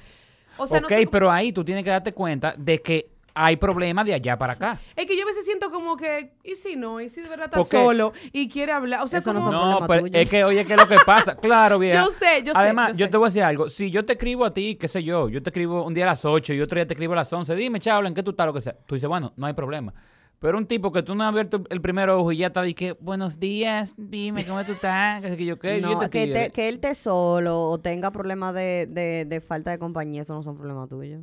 o 0.57 0.67
sea, 0.67 0.79
ok, 0.79 0.83
no 0.83 0.89
sé, 0.89 1.07
pero 1.07 1.31
ahí 1.31 1.53
tú 1.53 1.65
tienes 1.65 1.85
que 1.85 1.91
darte 1.91 2.13
cuenta 2.13 2.55
de 2.59 2.81
que 2.83 3.11
hay 3.45 3.57
problemas 3.57 4.05
de 4.05 4.15
allá 4.15 4.37
para 4.37 4.55
acá. 4.55 4.81
es 4.97 5.07
que 5.07 5.17
yo 5.17 5.23
a 5.23 5.27
veces 5.27 5.45
siento 5.45 5.71
como 5.71 5.97
que, 5.97 6.33
y 6.45 6.55
si 6.57 6.77
no, 6.77 7.01
y 7.01 7.09
si 7.09 7.21
de 7.21 7.29
verdad 7.29 7.47
está 7.47 7.63
solo 7.63 8.13
y 8.33 8.49
quiere 8.49 8.73
hablar, 8.73 9.03
o 9.03 9.07
sea, 9.07 9.21
Eso 9.21 9.33
no 9.33 9.41
como, 9.41 9.53
son 9.53 9.71
No, 9.81 9.87
pero 9.87 10.03
tuyo. 10.03 10.19
es 10.19 10.29
que, 10.29 10.45
oye, 10.45 10.65
¿qué 10.65 10.73
es 10.75 10.79
lo 10.81 10.89
que 10.89 10.97
pasa? 11.07 11.37
Claro, 11.41 11.79
vieja. 11.79 12.05
Yo 12.05 12.11
sé, 12.11 12.43
yo 12.45 12.53
sé, 12.53 12.59
Además, 12.59 12.93
yo 12.93 12.99
yo, 12.99 13.07
sé. 13.07 13.11
te 13.13 13.17
voy 13.17 13.27
a 13.27 13.29
decir 13.31 13.43
algo. 13.45 13.69
Si 13.69 13.91
yo 13.91 14.05
te 14.05 14.15
escribo 14.15 14.45
a 14.45 14.53
ti, 14.53 14.75
qué 14.75 14.89
sé 14.89 15.03
yo, 15.05 15.29
yo 15.29 15.43
te 15.43 15.51
escribo 15.51 15.85
un 15.85 15.95
día 15.95 16.05
a 16.05 16.09
las 16.09 16.25
8 16.25 16.53
y 16.55 16.61
otro 16.61 16.77
día 16.77 16.87
te 16.87 16.95
escribo 16.95 17.13
a 17.13 17.17
las 17.17 17.33
11, 17.33 17.55
dime, 17.55 17.79
chabla, 17.81 18.09
¿en 18.09 18.15
qué 18.15 18.23
tú 18.23 18.31
estás? 18.31 18.47
Lo 18.47 18.53
que 18.53 18.61
sea. 18.61 18.77
Tú 18.87 18.95
dices, 18.97 19.09
bueno, 19.09 19.33
no 19.37 19.47
hay 19.47 19.53
problema. 19.53 19.95
Pero 20.41 20.57
un 20.57 20.67
tipo 20.67 20.93
que 20.93 21.03
tú 21.03 21.15
no 21.17 21.25
has 21.25 21.31
abierto 21.31 21.65
el 21.69 21.81
primer 21.81 22.11
ojo 22.11 22.31
y 22.31 22.37
ya 22.37 22.47
está, 22.49 22.63
que 22.73 22.93
buenos 23.01 23.41
días, 23.41 23.95
dime, 23.97 24.47
¿cómo 24.47 24.63
tú 24.65 24.71
estás? 24.73 25.21
Que 25.21 25.31
sé 25.31 25.37
que 25.37 25.45
yo 25.45 25.59
qué. 25.59 25.81
No, 25.81 25.93
yo 25.95 25.99
te 25.99 26.11
que, 26.11 26.33
te- 26.33 26.51
que 26.51 26.69
él 26.69 26.77
esté 26.77 26.95
solo 26.95 27.61
o 27.63 27.79
tenga 27.81 28.13
problemas 28.13 28.55
de, 28.55 28.87
de, 28.89 29.25
de 29.25 29.41
falta 29.41 29.71
de 29.73 29.79
compañía, 29.81 30.23
eso 30.23 30.35
no 30.35 30.43
son 30.45 30.57
problemas 30.57 30.89
tuyos. 30.89 31.23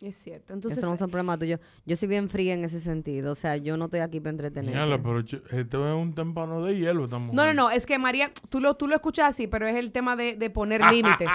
Es 0.00 0.16
cierto, 0.16 0.52
entonces, 0.52 0.78
eso 0.78 0.88
no 0.90 0.96
son 0.96 1.10
problemas 1.10 1.38
tuyos. 1.40 1.58
Yo 1.84 1.96
soy 1.96 2.06
bien 2.08 2.28
fría 2.28 2.54
en 2.54 2.62
ese 2.64 2.78
sentido. 2.78 3.32
O 3.32 3.34
sea, 3.34 3.56
yo 3.56 3.76
no 3.76 3.86
estoy 3.86 4.00
aquí 4.00 4.20
para 4.20 4.30
entretener. 4.30 4.70
Mírala, 4.70 5.02
pero 5.02 5.18
este 5.20 5.36
es 5.50 5.94
un 5.94 6.14
témpano 6.14 6.62
de 6.64 6.76
hielo, 6.76 7.04
esta 7.04 7.18
mujer. 7.18 7.34
no, 7.34 7.46
no, 7.46 7.52
no, 7.54 7.70
es 7.70 7.84
que 7.84 7.98
María, 7.98 8.30
tú 8.48 8.60
lo, 8.60 8.74
tú 8.74 8.86
lo 8.86 8.94
escuchas 8.94 9.26
así, 9.30 9.48
pero 9.48 9.66
es 9.66 9.74
el 9.76 9.90
tema 9.90 10.14
de, 10.14 10.36
de 10.36 10.50
poner 10.50 10.80
límites. 10.92 11.28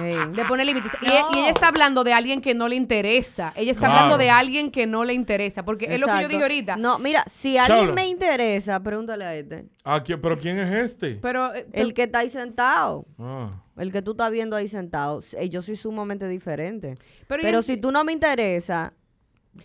De 0.00 0.44
poner 0.46 0.66
límites. 0.66 0.92
Y, 1.00 1.06
y 1.36 1.40
ella 1.40 1.50
está 1.50 1.68
hablando 1.68 2.04
de 2.04 2.12
alguien 2.12 2.40
que 2.40 2.54
no 2.54 2.68
le 2.68 2.76
interesa. 2.76 3.52
Ella 3.56 3.70
está 3.72 3.86
hablando 3.88 4.18
de 4.18 4.30
alguien 4.30 4.70
que 4.70 4.86
no 4.86 5.04
le 5.04 5.14
interesa. 5.14 5.64
Porque 5.64 5.86
es 5.86 6.00
lo 6.00 6.06
que 6.06 6.22
yo 6.22 6.28
dije 6.28 6.42
ahorita. 6.42 6.76
No, 6.76 6.98
mira, 6.98 7.24
si 7.26 7.56
alguien 7.58 7.94
me 7.94 8.06
interesa, 8.06 8.82
pregúntale 8.82 9.24
a 9.24 9.34
este. 9.34 9.66
Ah, 9.84 10.02
¿qui- 10.04 10.18
¿Pero 10.20 10.38
quién 10.38 10.58
es 10.58 10.90
este? 10.92 11.14
Pero, 11.22 11.54
eh, 11.54 11.66
El 11.72 11.94
que 11.94 12.02
está 12.02 12.18
ahí 12.20 12.28
sentado. 12.28 13.06
Ah. 13.18 13.50
El 13.80 13.92
que 13.92 14.02
tú 14.02 14.12
estás 14.12 14.30
viendo 14.30 14.56
ahí 14.56 14.68
sentado. 14.68 15.20
Eh, 15.38 15.48
Yo 15.48 15.62
soy 15.62 15.76
sumamente 15.76 16.28
diferente. 16.28 16.96
Pero 17.26 17.42
Pero, 17.42 17.58
yo- 17.58 17.62
si 17.62 17.76
tú 17.78 17.90
no 17.92 18.04
me 18.04 18.12
interesa, 18.12 18.92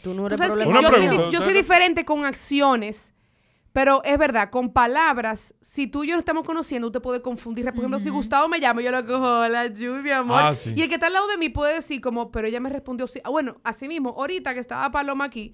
tú 0.02 0.14
no 0.14 0.26
eres 0.28 0.40
Tú 0.40 0.46
problema. 0.48 0.82
Yo, 0.82 0.88
soy, 0.90 1.06
yo 1.06 1.12
soy 1.14 1.28
¿ustedes- 1.40 1.54
diferente 1.54 2.06
con 2.06 2.26
acciones, 2.26 3.14
pero 3.74 4.02
es 4.06 4.18
verdad, 4.18 4.50
con 4.52 4.72
palabras, 4.72 5.54
si 5.60 5.88
tú 5.88 6.06
y 6.06 6.08
yo 6.08 6.14
nos 6.16 6.22
estamos 6.22 6.46
conociendo, 6.46 6.88
usted 6.88 7.02
puede 7.02 7.22
confundir. 7.22 7.66
Por 7.66 7.76
ejemplo, 7.76 8.00
si 8.00 8.10
Gustavo 8.10 8.48
me 8.48 8.62
llama, 8.62 8.82
yo 8.82 8.90
le 8.92 9.06
cojo, 9.06 9.42
hola, 9.42 9.70
mi 10.02 10.12
amor. 10.12 10.42
Ah, 10.42 10.56
sí. 10.56 10.74
Y 10.76 10.82
el 10.82 10.88
que 10.88 10.96
está 10.96 11.08
al 11.08 11.14
lado 11.14 11.28
de 11.28 11.38
mí 11.38 11.50
puede 11.50 11.76
decir 11.76 12.00
como, 12.00 12.32
pero 12.32 12.48
ella 12.48 12.62
me 12.62 12.70
respondió, 12.70 13.06
sí. 13.08 13.20
Ah, 13.26 13.30
bueno, 13.30 13.58
así 13.66 13.88
mismo, 13.90 14.12
ahorita 14.18 14.54
que 14.54 14.62
estaba 14.62 14.90
Paloma 14.92 15.26
aquí, 15.26 15.54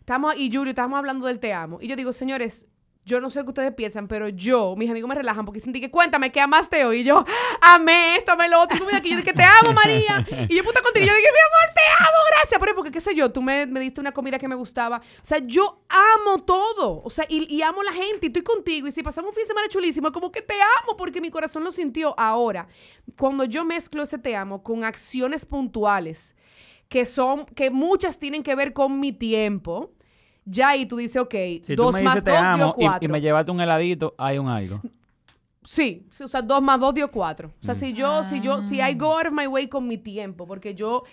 estamos, 0.00 0.34
y 0.36 0.50
Yuri, 0.50 0.70
estábamos 0.70 0.98
hablando 0.98 1.26
del 1.26 1.38
te 1.40 1.54
amo. 1.54 1.78
Y 1.80 1.88
yo 1.88 1.96
digo, 1.96 2.12
señores, 2.12 2.66
yo 3.04 3.20
no 3.20 3.30
sé 3.30 3.42
qué 3.42 3.48
ustedes 3.48 3.74
piensan, 3.74 4.06
pero 4.06 4.28
yo, 4.28 4.76
mis 4.76 4.88
amigos 4.88 5.08
me 5.08 5.16
relajan 5.16 5.44
porque 5.44 5.58
sentí 5.58 5.80
que 5.80 5.90
cuéntame, 5.90 6.30
¿qué 6.30 6.40
amaste 6.40 6.84
hoy? 6.84 7.00
Y 7.00 7.04
yo, 7.04 7.24
amé 7.60 8.16
esto, 8.16 8.32
amé 8.32 8.48
lo 8.48 8.60
otro. 8.60 8.78
Tú 8.78 8.84
me 8.84 9.02
que 9.02 9.10
yo 9.10 9.16
dije, 9.16 9.32
te 9.32 9.42
amo, 9.42 9.72
María. 9.72 10.24
Y 10.48 10.54
yo, 10.54 10.62
puta 10.62 10.80
contigo, 10.82 11.06
yo 11.06 11.12
dije, 11.12 11.28
mi 11.32 11.38
amor, 11.38 11.74
te 11.74 11.80
amo, 11.98 12.18
gracias. 12.30 12.60
Pero 12.60 12.74
porque, 12.76 12.90
qué 12.92 13.00
sé 13.00 13.14
yo, 13.14 13.32
tú 13.32 13.42
me, 13.42 13.66
me 13.66 13.80
diste 13.80 14.00
una 14.00 14.12
comida 14.12 14.38
que 14.38 14.46
me 14.46 14.54
gustaba. 14.54 14.98
O 14.98 15.24
sea, 15.24 15.38
yo 15.38 15.82
amo 15.88 16.38
todo. 16.44 17.02
O 17.02 17.10
sea, 17.10 17.26
y, 17.28 17.52
y 17.52 17.62
amo 17.62 17.82
la 17.82 17.92
gente 17.92 18.26
y 18.26 18.28
estoy 18.28 18.42
contigo. 18.42 18.86
Y 18.86 18.92
si 18.92 19.02
pasamos 19.02 19.30
un 19.30 19.34
fin 19.34 19.42
de 19.44 19.48
semana 19.48 19.68
chulísimo, 19.68 20.06
es 20.06 20.12
como 20.12 20.30
que 20.30 20.42
te 20.42 20.54
amo 20.54 20.96
porque 20.96 21.20
mi 21.20 21.30
corazón 21.30 21.64
lo 21.64 21.72
sintió. 21.72 22.14
Ahora, 22.16 22.68
cuando 23.18 23.44
yo 23.44 23.64
mezclo 23.64 24.04
ese 24.04 24.18
te 24.18 24.36
amo 24.36 24.62
con 24.62 24.84
acciones 24.84 25.44
puntuales, 25.44 26.36
que 26.88 27.04
son, 27.04 27.46
que 27.46 27.70
muchas 27.70 28.18
tienen 28.20 28.44
que 28.44 28.54
ver 28.54 28.72
con 28.72 29.00
mi 29.00 29.12
tiempo, 29.12 29.92
ya 30.44 30.70
ahí 30.70 30.86
tú 30.86 30.96
dices, 30.96 31.20
ok, 31.22 31.34
Si 31.62 31.76
tú 31.76 31.82
dos 31.84 31.92
más 31.92 32.02
dices 32.02 32.24
te 32.24 32.30
dos 32.30 32.40
dio 32.40 32.48
amo 32.48 32.74
y- 32.76 32.82
y, 32.82 32.86
cuatro. 32.86 33.08
me 33.08 33.20
llevaste 33.20 33.50
un 33.50 33.60
heladito, 33.60 34.14
hay 34.18 34.38
un 34.38 34.48
algo. 34.48 34.80
Sí, 35.64 36.06
sí, 36.10 36.24
o 36.24 36.28
sea, 36.28 36.42
dos 36.42 36.60
más 36.60 36.80
dos 36.80 36.92
dio 36.94 37.08
cuatro. 37.08 37.52
O 37.60 37.64
sea, 37.64 37.74
si 37.74 37.92
yo, 37.92 38.24
si 38.24 38.40
yo, 38.40 38.60
si 38.62 38.80
I 38.80 38.94
go 38.94 39.16
out 39.16 39.26
of 39.28 39.32
my 39.32 39.46
way 39.46 39.68
con 39.68 39.86
mi 39.86 39.96
tiempo, 39.96 40.46
porque 40.46 40.74
yo 40.74 41.04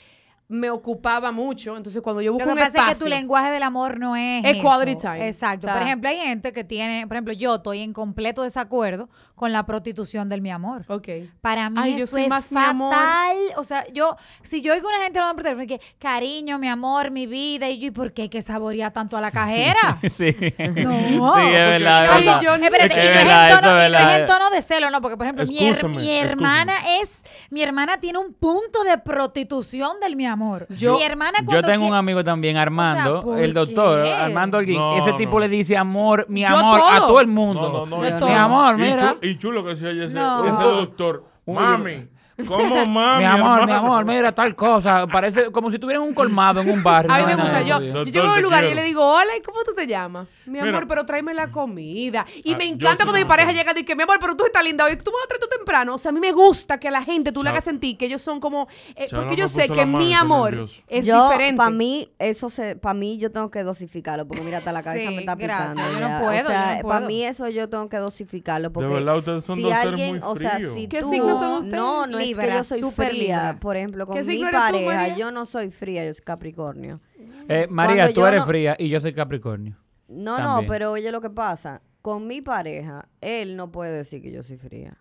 me 0.52 0.72
ocupaba 0.72 1.32
mucho, 1.32 1.78
entonces 1.78 2.02
cuando 2.02 2.24
yo 2.24 2.32
Lo 2.32 2.34
busco 2.40 2.48
que 2.48 2.54
un 2.54 2.58
pasa 2.58 2.70
espacio, 2.70 2.92
es 2.94 2.98
que 2.98 3.04
tu 3.04 3.10
lenguaje 3.10 3.52
del 3.52 3.62
amor 3.62 4.00
no 4.00 4.16
es 4.16 4.44
Es 4.44 4.58
quality 4.64 4.96
time. 5.00 5.28
Exacto. 5.28 5.68
O 5.68 5.70
sea- 5.70 5.74
por 5.78 5.84
ejemplo, 5.84 6.10
hay 6.10 6.18
gente 6.18 6.52
que 6.54 6.64
tiene, 6.64 7.06
por 7.06 7.18
ejemplo, 7.18 7.34
yo 7.34 7.56
estoy 7.58 7.82
en 7.82 7.94
completo 7.94 8.42
desacuerdo 8.42 9.10
con 9.36 9.52
la 9.54 9.66
prostitución 9.68 10.28
del 10.28 10.42
mi 10.42 10.50
amor. 10.50 10.86
Ok. 10.88 11.08
Para 11.40 11.70
mí 11.70 11.78
Ay, 11.80 11.92
yo 11.98 12.04
eso 12.06 12.08
soy 12.14 12.24
es 12.24 12.30
más 12.30 12.46
fatal. 12.48 13.38
O 13.58 13.64
sea, 13.64 13.86
yo, 13.94 14.18
si 14.42 14.62
yo 14.64 14.74
oigo 14.74 14.88
una 14.90 14.98
gente 15.04 15.20
hablando 15.20 15.36
por 15.36 15.44
teléfono, 15.44 15.68
que 15.68 15.80
cariño, 16.00 16.58
mi 16.58 16.68
amor, 16.68 17.12
mi 17.12 17.28
vida, 17.28 17.70
y 17.70 17.78
yo, 17.78 17.86
¿y 17.88 17.92
por 17.92 18.12
qué 18.12 18.24
hay 18.24 18.30
que 18.30 18.42
saborear 18.42 18.92
tanto 18.92 19.18
a 19.18 19.22
la 19.22 19.30
cajera? 19.30 20.00
sí. 20.10 20.36
No. 20.58 21.36
Sí, 21.36 21.42
es 21.46 21.54
verdad. 21.54 22.06
No, 22.08 22.14
es 22.14 22.24
y 22.24 22.26
verdad. 22.26 22.42
yo- 22.42 22.56
Espérate, 22.56 22.86
Es 22.88 22.94
que 22.94 23.06
y 23.06 23.08
no 23.08 23.14
es 23.14 23.54
tono- 23.56 23.58
es 23.58 23.64
y 23.64 23.68
no 23.68 23.76
es 23.86 23.92
verdad. 23.92 24.20
en 24.22 24.26
tono 24.26 24.50
de 24.50 24.62
celo, 24.64 24.90
no, 24.90 25.00
porque 25.00 25.16
por 25.16 25.28
ejemplo, 25.28 25.46
mi, 25.46 25.60
her- 25.60 25.74
excúsame. 25.74 26.20
hermana 26.22 26.74
es, 27.02 27.24
mi 27.52 27.62
hermana 27.62 28.00
tiene 28.00 28.18
un 28.18 28.34
punto 28.34 28.84
de 28.84 28.98
prostitución 28.98 30.00
del 30.02 30.16
mi 30.16 30.26
amor. 30.26 30.39
Yo- 30.70 30.98
mi 30.98 31.04
hermana 31.04 31.40
Yo 31.48 31.62
tengo 31.62 31.88
un 31.88 31.94
amigo 31.96 32.24
también, 32.24 32.58
Armando, 32.58 33.22
¿por 33.22 33.40
el 33.40 33.54
doctor, 33.54 34.06
qué? 34.06 34.14
Armando 34.14 34.58
Alguín. 34.58 34.78
No, 34.78 34.98
Ese 34.98 35.14
tipo 35.14 35.34
no. 35.34 35.40
le 35.40 35.50
dice 35.50 35.76
amor, 35.78 36.26
mi 36.30 36.44
amor, 36.46 36.82
a 36.86 36.98
todo. 37.00 37.20
el 37.20 37.28
mundo. 37.28 37.86
No, 37.90 38.00
todo. 38.18 38.30
Mi 38.30 38.36
amor, 38.36 38.78
mira. 38.78 39.16
Y 39.22 39.38
chulo 39.38 39.64
que 39.66 39.76
sea 39.76 39.92
ese, 39.92 40.16
No. 40.16 40.46
ese 40.46 40.62
doctor. 40.64 41.26
Mami, 41.46 42.08
¿cómo 42.48 42.86
mami? 42.86 43.20
Mi 43.20 43.26
amor, 43.26 43.66
mi 43.66 43.72
amor, 43.72 44.06
mira 44.06 44.32
tal 44.32 44.56
cosa. 44.56 45.08
Parece 45.08 45.52
como 45.52 45.72
si 45.72 45.80
tuvieran 45.80 46.04
un 46.04 46.14
colmado 46.14 46.62
en 46.62 46.70
un 46.70 46.84
barrio. 46.84 47.12
A 47.12 47.18
mí 47.18 47.24
una 47.24 47.36
me 47.36 47.42
vaina 47.44 47.60
gusta, 47.60 47.60
de 47.60 47.92
yo, 47.92 48.04
yo 48.06 48.12
llego 48.12 48.28
a 48.28 48.36
un 48.36 48.42
lugar 48.44 48.64
y 48.66 48.70
yo 48.70 48.76
le 48.76 48.84
digo, 48.84 49.04
hola, 49.04 49.36
¿y 49.38 49.42
cómo 49.42 49.60
tú 49.66 49.72
te 49.76 49.88
llamas? 49.88 50.28
Mi 50.50 50.60
Mira. 50.60 50.70
amor, 50.70 50.88
pero 50.88 51.06
tráeme 51.06 51.34
la 51.34 51.50
comida. 51.52 52.26
Y 52.44 52.54
Ah, 52.54 52.58
me 52.58 52.68
yo 52.68 52.74
encanta 52.76 53.04
sí 53.04 53.10
cuando 53.10 53.14
mi 53.14 53.26
pareja 53.26 53.52
llega 53.52 53.72
y 53.72 53.76
dice, 53.82 53.96
mi 53.96 54.04
amor, 54.04 54.18
pero 54.20 54.36
tú 54.36 54.46
estás 54.46 54.64
linda 54.64 54.86
hoy, 54.86 54.96
tú 54.98 55.12
me 55.12 55.16
vas 55.18 55.26
a 55.26 55.28
traer 55.28 55.42
tú 55.42 55.48
temprano. 55.56 55.96
O 55.96 55.98
sea, 55.98 56.10
a 56.10 56.12
mí 56.12 56.20
me 56.20 56.32
gusta 56.32 56.80
que 56.80 56.88
a 56.88 56.92
la 56.92 57.04
gente 57.04 57.32
tú 57.32 57.42
le 57.42 57.48
Chao. 57.50 57.54
hagas 57.54 57.64
sentir 57.66 57.98
que 57.98 58.06
ellos 58.06 58.22
son 58.22 58.40
como, 58.40 58.68
eh, 58.96 59.06
Chao, 59.08 59.22
porque 59.22 59.36
yo 59.36 59.48
sé 59.48 59.62
puso 59.62 59.74
que 59.74 59.80
la 59.82 59.86
mano, 59.86 59.98
mi 60.00 60.12
estoy 60.14 60.20
amor 60.26 60.50
nervioso. 60.52 60.82
es 60.88 61.06
yo, 61.06 61.24
diferente. 61.30 61.58
para 61.58 61.70
mí, 61.70 62.10
eso 62.20 62.50
se, 62.50 62.76
para 62.76 62.94
mí 62.94 63.18
yo 63.18 63.32
tengo 63.32 63.50
que 63.52 63.64
dosificarlo, 63.64 64.28
porque 64.28 64.44
mira, 64.44 64.58
hasta 64.60 64.72
la 64.72 64.84
cabeza 64.84 65.10
Sí, 65.10 65.16
me 65.16 65.22
está 65.22 65.36
gracias, 65.36 65.72
picando. 65.76 65.94
yo 65.94 66.00
no 66.00 66.08
ya. 66.08 66.20
puedo, 66.20 66.44
o 66.44 66.52
sea, 66.52 66.80
no 66.82 66.88
para 66.88 67.06
mí 67.06 67.24
eso 67.26 67.48
yo 67.50 67.70
tengo 67.70 67.90
que 67.90 67.98
dosificarlo, 67.98 68.72
porque 68.74 68.94
verdad, 68.94 69.18
ustedes 69.18 69.44
son 69.46 69.56
si 69.58 69.62
dos 69.64 69.72
seres 69.74 69.88
alguien, 69.88 70.10
muy 70.20 70.20
o 70.24 70.36
sea, 70.36 70.52
fríos. 70.56 70.74
si 70.74 70.88
¿Qué 70.88 71.02
tú, 71.02 71.12
signo 71.12 71.38
son 71.38 71.52
ustedes? 71.54 71.74
no, 71.74 72.08
no 72.08 72.18
es 72.18 72.24
que 72.24 72.28
Libra, 72.28 72.58
yo 72.58 72.64
soy 72.64 72.80
súper 72.80 73.10
fría, 73.12 73.38
Libra. 73.38 73.60
por 73.60 73.78
ejemplo, 73.78 74.06
con 74.08 74.16
¿Qué 74.16 74.24
mi 74.24 74.32
signo 74.34 74.48
eres 74.48 74.60
tú, 74.62 74.66
pareja, 74.72 74.94
María? 74.96 75.18
yo 75.18 75.32
no 75.32 75.46
soy 75.46 75.72
fría, 75.72 76.06
yo 76.06 76.14
soy 76.14 76.24
Capricornio. 76.24 77.00
Eh, 77.48 77.68
María, 77.70 77.96
Cuando 78.04 78.14
tú 78.14 78.20
yo 78.22 78.28
eres 78.28 78.40
no- 78.42 78.46
fría 78.46 78.76
y 78.80 78.90
yo 78.90 79.00
soy 79.00 79.14
Capricornio. 79.14 79.76
No, 80.10 80.36
También. 80.38 80.66
no, 80.68 80.74
pero 80.74 80.92
oye 80.92 81.12
lo 81.12 81.22
que 81.22 81.30
pasa, 81.30 81.82
con 82.02 82.28
mi 82.28 82.42
pareja, 82.42 83.08
él 83.22 83.56
no 83.56 83.72
puede 83.72 83.92
decir 83.94 84.22
que 84.22 84.32
yo 84.32 84.44
soy 84.44 84.58
fría. 84.58 84.98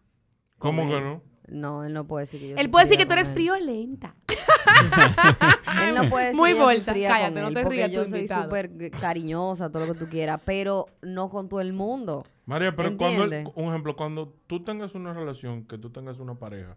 ¿Cómo 0.58 0.86
que 0.88 0.96
él. 0.98 1.02
no? 1.04 1.22
No, 1.48 1.82
él 1.84 1.94
no 1.94 2.06
puede 2.06 2.24
decir 2.26 2.40
que 2.40 2.48
yo 2.50 2.56
Él 2.56 2.62
soy 2.64 2.68
puede 2.68 2.84
decir 2.84 2.96
fría 2.96 3.04
que 3.06 3.08
tú 3.08 3.12
eres 3.14 3.28
él. 3.28 3.34
friolenta. 3.34 4.14
Él 5.88 5.94
no 5.94 6.08
puede 6.10 6.26
decir 6.26 6.36
Muy 6.40 6.52
que 6.54 6.60
bolsa. 6.60 6.92
fría 6.92 7.08
Cállate, 7.08 7.32
con 7.34 7.42
no 7.42 7.48
él, 7.48 7.54
te 7.54 7.64
rías, 7.64 7.90
yo 7.90 8.04
soy 8.06 8.28
súper 8.28 8.90
cariñosa, 8.90 9.70
todo 9.70 9.86
lo 9.86 9.92
que 9.94 9.98
tú 10.00 10.08
quieras, 10.08 10.40
pero 10.44 10.86
no 11.02 11.30
con 11.30 11.48
todo 11.48 11.60
el 11.60 11.72
mundo. 11.72 12.24
María, 12.46 12.74
pero 12.74 12.96
cuando, 12.96 13.24
él- 13.24 13.48
un 13.54 13.68
ejemplo, 13.70 13.96
cuando 13.96 14.34
tú 14.46 14.62
tengas 14.64 14.94
una 14.94 15.12
relación, 15.14 15.64
que 15.64 15.78
tú 15.78 15.90
tengas 15.90 16.18
una 16.18 16.34
pareja, 16.34 16.76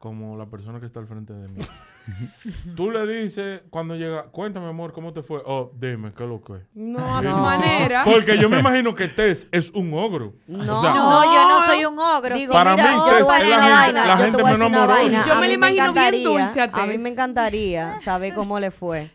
como 0.00 0.34
la 0.38 0.46
persona 0.46 0.80
que 0.80 0.86
está 0.86 0.98
al 0.98 1.06
frente 1.06 1.34
de 1.34 1.46
mí, 1.46 1.60
tú 2.74 2.90
le 2.90 3.06
dices, 3.06 3.60
cuando 3.68 3.94
llega, 3.96 4.24
cuéntame, 4.32 4.66
amor, 4.66 4.94
¿cómo 4.94 5.12
te 5.12 5.22
fue? 5.22 5.42
Oh, 5.44 5.70
dime, 5.78 6.08
¿qué 6.16 6.24
es 6.24 6.28
lo 6.28 6.40
que 6.42 6.54
es? 6.54 6.62
No, 6.74 6.98
a 7.18 7.22
su 7.22 7.28
No. 7.28 7.36
manera. 7.42 8.04
Porque 8.04 8.38
yo 8.38 8.48
me 8.48 8.60
imagino 8.60 8.94
que 8.94 9.08
Tess 9.08 9.46
es 9.52 9.70
un 9.72 9.92
ogro. 9.92 10.32
No. 10.46 10.78
O 10.78 10.80
sea, 10.80 10.94
No, 10.94 11.24
yo 11.24 11.48
no 11.50 11.64
soy 11.66 11.84
un 11.84 11.98
ogro. 11.98 12.34
Digo, 12.34 12.52
Para 12.52 12.76
mira, 12.76 12.90
mí, 12.92 12.96
yo 12.96 13.04
que 13.04 13.10
te 13.12 13.20
es- 13.20 13.26
la 13.28 13.34
gente- 13.34 13.60
vaina, 13.60 14.06
la 14.06 14.16
gente 14.16 14.42
menos 14.44 14.60
amorosa. 14.62 15.24
Yo 15.28 15.34
me 15.38 15.48
la 15.48 15.52
imagino 15.54 15.92
bien 15.92 16.24
dulce 16.24 16.60
a 16.62 16.64
A 16.64 16.86
mí 16.86 16.92
Tess. 16.92 17.00
me 17.02 17.08
encantaría 17.10 18.00
saber 18.00 18.34
cómo 18.34 18.58
le 18.58 18.70
fue. 18.70 19.10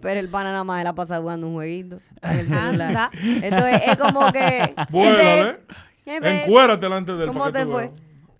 Pero 0.00 0.20
el 0.20 0.28
pana 0.28 0.52
nada 0.52 0.62
más 0.62 0.84
la 0.84 0.92
pasa 0.94 1.18
jugando 1.18 1.48
un 1.48 1.54
jueguito 1.54 1.98
en 2.22 2.30
el 2.38 2.46
celular. 2.48 3.10
Entonces 3.12 3.82
es 3.86 3.96
como 3.96 4.32
que. 4.32 4.72
Vuélale. 4.90 5.58
Jefe, 6.04 6.44
Encuérate 6.44 6.86
delante 6.86 7.12
del 7.14 7.26
¿Cómo 7.26 7.50
te 7.52 7.66
fue? 7.66 7.90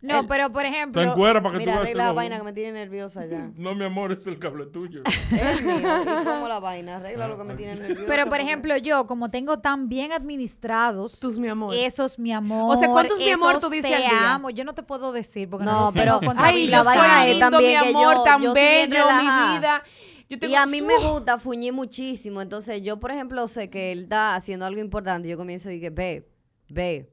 No, 0.01 0.21
El- 0.21 0.29
pero 0.29 0.53
por 0.53 0.65
ejemplo, 0.65 1.03
encuera 1.03 1.43
para 1.43 1.55
que 1.55 1.59
Mira, 1.59 1.73
tú 1.73 1.79
veas 1.79 1.87
arregla 1.87 2.05
la 2.07 2.13
vaina 2.13 2.37
que 2.39 2.45
me 2.45 2.53
tiene 2.53 2.73
nerviosa 2.73 3.27
ya. 3.27 3.51
No, 3.57 3.75
mi 3.75 3.85
amor, 3.85 4.13
es 4.13 4.25
el 4.29 4.39
cable 4.39 4.67
tuyo. 4.67 5.03
Es 5.33 5.61
mío. 5.63 5.77
¿Y 6.03 6.25
cómo 6.25 6.47
la 6.49 6.61
vaina? 6.61 6.97
Arregla 6.99 7.27
lo 7.27 7.37
que 7.37 7.43
me 7.45 7.55
tiene 7.55 7.75
nerviosa. 7.75 8.05
pero 8.07 8.23
por 8.25 8.31
porque- 8.31 8.43
ejemplo 8.45 8.77
yo, 8.77 9.07
como 9.09 9.31
tengo 9.31 9.59
tan 9.59 9.89
bien 9.89 10.13
administrados 10.13 11.19
Tus 11.19 11.39
mi 11.39 11.49
amor. 11.49 11.75
esos 11.75 12.19
mi 12.19 12.33
amor, 12.33 12.77
O 12.77 12.79
sea, 12.79 12.89
¿cuántos 12.89 13.19
mi 13.19 13.31
amor 13.31 13.51
esos 13.53 13.63
tú 13.65 13.71
dices 13.71 13.91
te 13.91 13.97
al 13.97 14.03
día? 14.03 14.35
amo, 14.35 14.51
yo 14.51 14.65
no 14.65 14.73
te 14.75 14.83
puedo 14.85 15.11
decir 15.13 15.49
porque 15.51 15.65
No, 15.65 15.73
no, 15.73 15.81
los 15.87 15.93
pero- 15.95 16.21
tengo 16.21 16.33
Ay, 16.37 16.69
la 16.69 16.79
yo 16.79 16.85
vaina 16.85 17.03
soy 17.23 17.27
es 17.31 17.35
lindo, 17.37 17.51
también 17.51 17.81
mi 17.81 17.87
que 17.93 17.97
amor, 17.99 18.15
yo- 18.15 18.23
tan 18.23 18.43
yo 18.43 18.53
soy 18.53 18.61
bien 18.63 18.91
bello, 18.91 19.05
mi 19.05 19.11
relajada. 19.11 19.59
vida. 19.59 19.83
Yo 20.31 20.39
tengo, 20.39 20.53
Y 20.53 20.57
a 20.57 20.67
mí 20.67 20.83
me 20.83 20.97
gusta 20.99 21.39
fuñir 21.39 21.73
muchísimo. 21.73 22.43
Entonces, 22.43 22.83
yo, 22.83 23.01
por 23.01 23.11
ejemplo, 23.11 23.49
sé 23.49 23.71
que 23.71 23.93
él 23.93 24.01
está 24.03 24.35
haciendo 24.35 24.67
algo 24.67 24.79
importante. 24.81 25.27
Yo 25.27 25.39
comienzo 25.39 25.71
y 25.71 25.79
digo, 25.81 25.93
babe, 25.95 26.29
babe, 26.69 27.11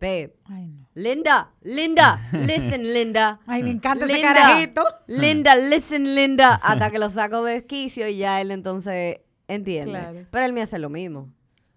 babe. 0.00 0.34
Ay, 0.46 0.68
no. 0.68 0.86
Linda, 0.94 1.50
Linda, 1.62 2.20
listen, 2.32 2.82
Linda. 2.94 3.40
Ay, 3.46 3.62
me 3.62 3.70
encanta 3.70 4.04
ese 4.04 4.14
Linda, 4.14 4.34
carajito. 4.34 4.84
Linda, 5.06 5.56
listen, 5.56 6.14
Linda. 6.14 6.54
Hasta 6.54 6.90
que 6.90 6.98
lo 6.98 7.10
saco 7.10 7.44
de 7.44 7.56
esquicio 7.56 8.08
y 8.08 8.18
ya 8.18 8.40
él 8.40 8.50
entonces 8.50 9.18
entiende. 9.48 9.90
Claro. 9.90 10.26
Pero 10.30 10.46
él 10.46 10.52
me 10.52 10.62
hace 10.62 10.78
lo 10.78 10.88
mismo. 10.90 11.32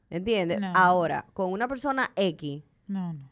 ¿Entiendes? 0.10 0.60
No. 0.60 0.74
Ahora, 0.76 1.26
con 1.34 1.52
una 1.52 1.68
persona 1.68 2.12
X, 2.16 2.64
No, 2.88 3.14
no. 3.14 3.29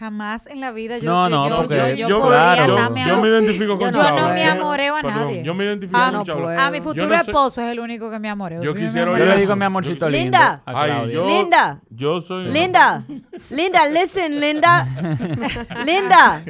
Jamás 0.00 0.46
en 0.46 0.60
la 0.60 0.70
vida 0.72 0.96
yo 0.96 1.04
No, 1.04 1.28
yo, 1.28 1.36
no, 1.36 1.48
yo, 1.50 1.56
porque 1.58 1.76
yo, 1.76 1.88
yo- 1.94 2.08
yo 2.08 2.20
podría 2.20 2.40
claro, 2.54 2.66
yo, 2.68 2.74
darme 2.82 3.04
yo 3.06 3.14
a- 3.16 3.20
me 3.20 3.28
identifico 3.28 3.78
con 3.78 3.92
yo 3.92 4.02
no 4.02 4.28
me 4.30 4.44
amoreo 4.46 4.96
a 4.96 5.02
Perdón, 5.02 5.24
nadie. 5.24 5.42
Yo 5.44 5.54
me 5.54 5.64
identifico 5.64 5.98
Ah, 6.00 6.04
con 6.06 6.14
no 6.14 6.24
puedo. 6.40 6.58
A 6.58 6.70
mi 6.70 6.78
Yo 6.78 6.84
futuro 6.84 7.06
no 7.08 7.14
sé- 7.16 7.20
esposo 7.20 7.60
es 7.60 7.68
el 7.70 7.80
único 7.80 8.10
que 8.10 8.18
me 8.18 8.30
amoreo. 8.30 8.62
Yo 8.62 8.74
quisiera 8.74 9.16
Yo 9.18 9.26
le 9.26 9.36
digo 9.36 9.54
mi 9.56 9.64
amorcito 9.66 10.06
Yo- 10.06 10.10
lindo. 10.10 10.24
Linda. 10.38 10.62
a 10.64 10.82
Ay, 10.82 11.06
Linda. 11.06 11.80
Yo 11.90 12.20
soy. 12.22 12.46
Linda, 12.50 13.04
Linda, 13.50 13.86
listen, 13.88 14.40
Linda, 14.40 14.86
Linda, 15.84 16.44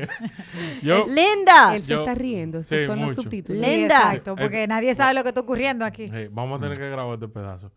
Yo, 0.82 1.04
Linda. 1.08 1.74
Él 1.74 1.82
se 1.82 1.92
Yo- 1.94 1.98
está 2.00 2.14
riendo. 2.14 2.62
Sí, 2.62 2.86
son 2.86 3.00
los 3.00 3.08
mucho. 3.10 3.22
subtítulos. 3.22 3.60
Sí, 3.60 3.66
Linda. 3.68 3.96
exacto, 3.98 4.36
porque 4.36 4.68
nadie 4.68 4.94
sabe 4.94 5.12
lo 5.14 5.22
que 5.24 5.30
está 5.30 5.40
ocurriendo 5.40 5.84
aquí. 5.84 6.08
Hey, 6.12 6.28
vamos 6.30 6.58
a 6.58 6.62
tener 6.62 6.78
que 6.78 6.88
grabar 6.88 7.14
este 7.14 7.26
pedazo. 7.26 7.72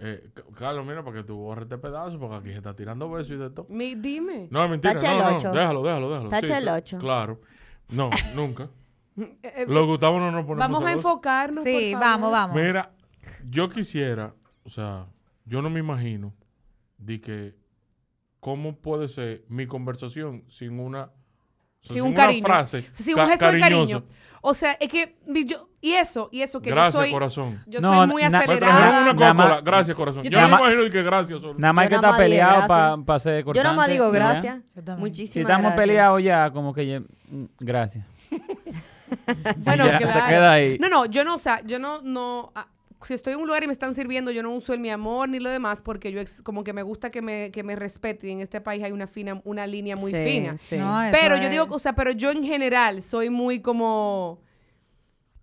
Eh, 0.00 0.30
Carlos, 0.58 0.84
mira, 0.84 1.04
para 1.04 1.18
que 1.18 1.24
tú 1.24 1.36
borres 1.36 1.64
este 1.64 1.78
pedazo, 1.78 2.18
porque 2.18 2.36
aquí 2.36 2.48
se 2.50 2.56
está 2.56 2.74
tirando 2.74 3.08
besos 3.10 3.32
y 3.32 3.36
de 3.36 3.50
todo. 3.50 3.66
Mi- 3.68 3.94
dime. 3.94 4.48
No, 4.50 4.64
es 4.64 4.70
mentira. 4.70 4.94
Tacha 4.94 5.12
No, 5.16 5.36
el 5.36 5.42
déjalo, 5.54 5.82
déjalo, 5.82 6.10
déjalo. 6.10 6.28
Tacha 6.30 6.58
el 6.58 6.64
cl- 6.68 6.76
ocho. 6.78 6.98
Claro. 6.98 7.40
No, 7.90 8.10
nunca. 8.34 8.68
Eh, 9.16 9.38
eh, 9.42 9.64
Los 9.68 9.86
Gustavo 9.86 10.18
no 10.18 10.32
nos 10.32 10.44
ponemos 10.44 10.58
vamos 10.70 10.84
a 10.84 10.92
enfocarnos. 10.92 11.62
Sí, 11.62 11.90
por 11.92 12.00
vamos, 12.00 12.32
favor. 12.32 12.50
vamos. 12.50 12.56
Mira, 12.56 12.90
yo 13.48 13.68
quisiera, 13.70 14.34
o 14.64 14.68
sea, 14.70 15.06
yo 15.44 15.62
no 15.62 15.70
me 15.70 15.78
imagino 15.80 16.34
de 16.98 17.20
que 17.20 17.54
cómo 18.40 18.76
puede 18.76 19.08
ser 19.08 19.44
mi 19.48 19.66
conversación 19.66 20.44
sin 20.48 20.80
una, 20.80 21.04
o 21.04 21.10
sea, 21.82 21.94
Sí, 21.94 22.00
un 22.00 22.08
una 22.08 22.16
cariño. 22.16 22.44
frase 22.46 22.84
Sí, 22.92 23.14
un 23.14 23.26
gesto 23.28 23.50
de 23.52 23.58
cariño. 23.60 24.04
O 24.46 24.52
sea, 24.52 24.72
es 24.72 24.90
que 24.90 25.16
yo, 25.46 25.70
y 25.80 25.92
eso, 25.92 26.28
y 26.30 26.42
eso 26.42 26.60
que 26.60 26.68
Gracias, 26.68 26.92
yo 26.94 27.00
soy, 27.00 27.10
corazón. 27.12 27.62
yo 27.66 27.80
No, 27.80 27.94
soy 27.94 28.06
muy 28.08 28.22
acelerada. 28.22 28.78
una 28.78 28.90
Nada 28.90 29.04
Coca-Cola. 29.14 29.34
más- 29.34 29.64
Gracias, 29.64 29.96
corazón. 29.96 30.22
Yo 30.24 30.30
Yo, 30.30 30.38
no 30.40 30.48
me 30.48 30.54
imagino 30.62 30.90
que 30.90 31.02
gracias 31.02 31.40
solo. 31.40 31.54
Nada 31.56 31.72
más 31.72 31.84
Yo 31.86 31.88
que 31.88 31.94
está 31.96 32.16
peleado 32.18 32.66
para 33.06 33.18
ser 33.18 33.38
Yo 33.38 33.44
cortante. 33.46 33.64
nada 33.64 33.74
más 33.76 33.88
digo 33.88 34.04
¿ya? 34.12 34.18
gracias. 34.18 34.56
Yo 34.76 34.84
también. 34.84 34.98
Muchísimas 35.00 35.32
Si 35.32 35.40
estamos 35.40 35.62
gracias. 35.62 35.80
peleados 35.80 36.22
ya, 36.22 36.50
como 36.50 36.74
que 36.74 36.86
ya, 36.86 37.00
mm, 37.00 37.44
gracias. 37.60 38.04
Bueno, 39.58 39.86
Ya, 39.86 39.98
se 39.98 40.04
claro. 40.04 40.26
queda 40.28 40.52
ahí. 40.52 40.78
No, 40.78 40.88
no, 40.88 41.06
yo 41.06 41.24
no, 41.24 41.34
o 41.36 41.38
sea, 41.38 41.60
yo 41.64 41.78
no, 41.78 42.02
no, 42.02 42.52
ah, 42.54 42.66
si 43.06 43.14
estoy 43.14 43.34
en 43.34 43.40
un 43.40 43.46
lugar 43.46 43.62
y 43.62 43.66
me 43.66 43.72
están 43.72 43.94
sirviendo, 43.94 44.30
yo 44.30 44.42
no 44.42 44.50
uso 44.52 44.72
el 44.72 44.80
mi 44.80 44.90
amor 44.90 45.28
ni 45.28 45.38
lo 45.38 45.50
demás 45.50 45.82
porque 45.82 46.10
yo 46.12 46.20
ex- 46.20 46.42
como 46.42 46.64
que 46.64 46.72
me 46.72 46.82
gusta 46.82 47.10
que 47.10 47.22
me, 47.22 47.50
que 47.50 47.62
me 47.62 47.76
respeten. 47.76 48.30
En 48.30 48.40
este 48.40 48.60
país 48.60 48.82
hay 48.82 48.92
una 48.92 49.06
fina, 49.06 49.40
una 49.44 49.66
línea 49.66 49.96
muy 49.96 50.12
Sí, 50.12 50.24
fina. 50.24 50.56
sí. 50.58 50.76
No, 50.76 51.00
Pero 51.12 51.36
yo 51.36 51.44
es- 51.44 51.50
digo, 51.50 51.66
o 51.70 51.78
sea, 51.78 51.94
pero 51.94 52.10
yo 52.12 52.30
en 52.30 52.42
general 52.44 53.02
soy 53.02 53.30
muy 53.30 53.60
como... 53.60 54.40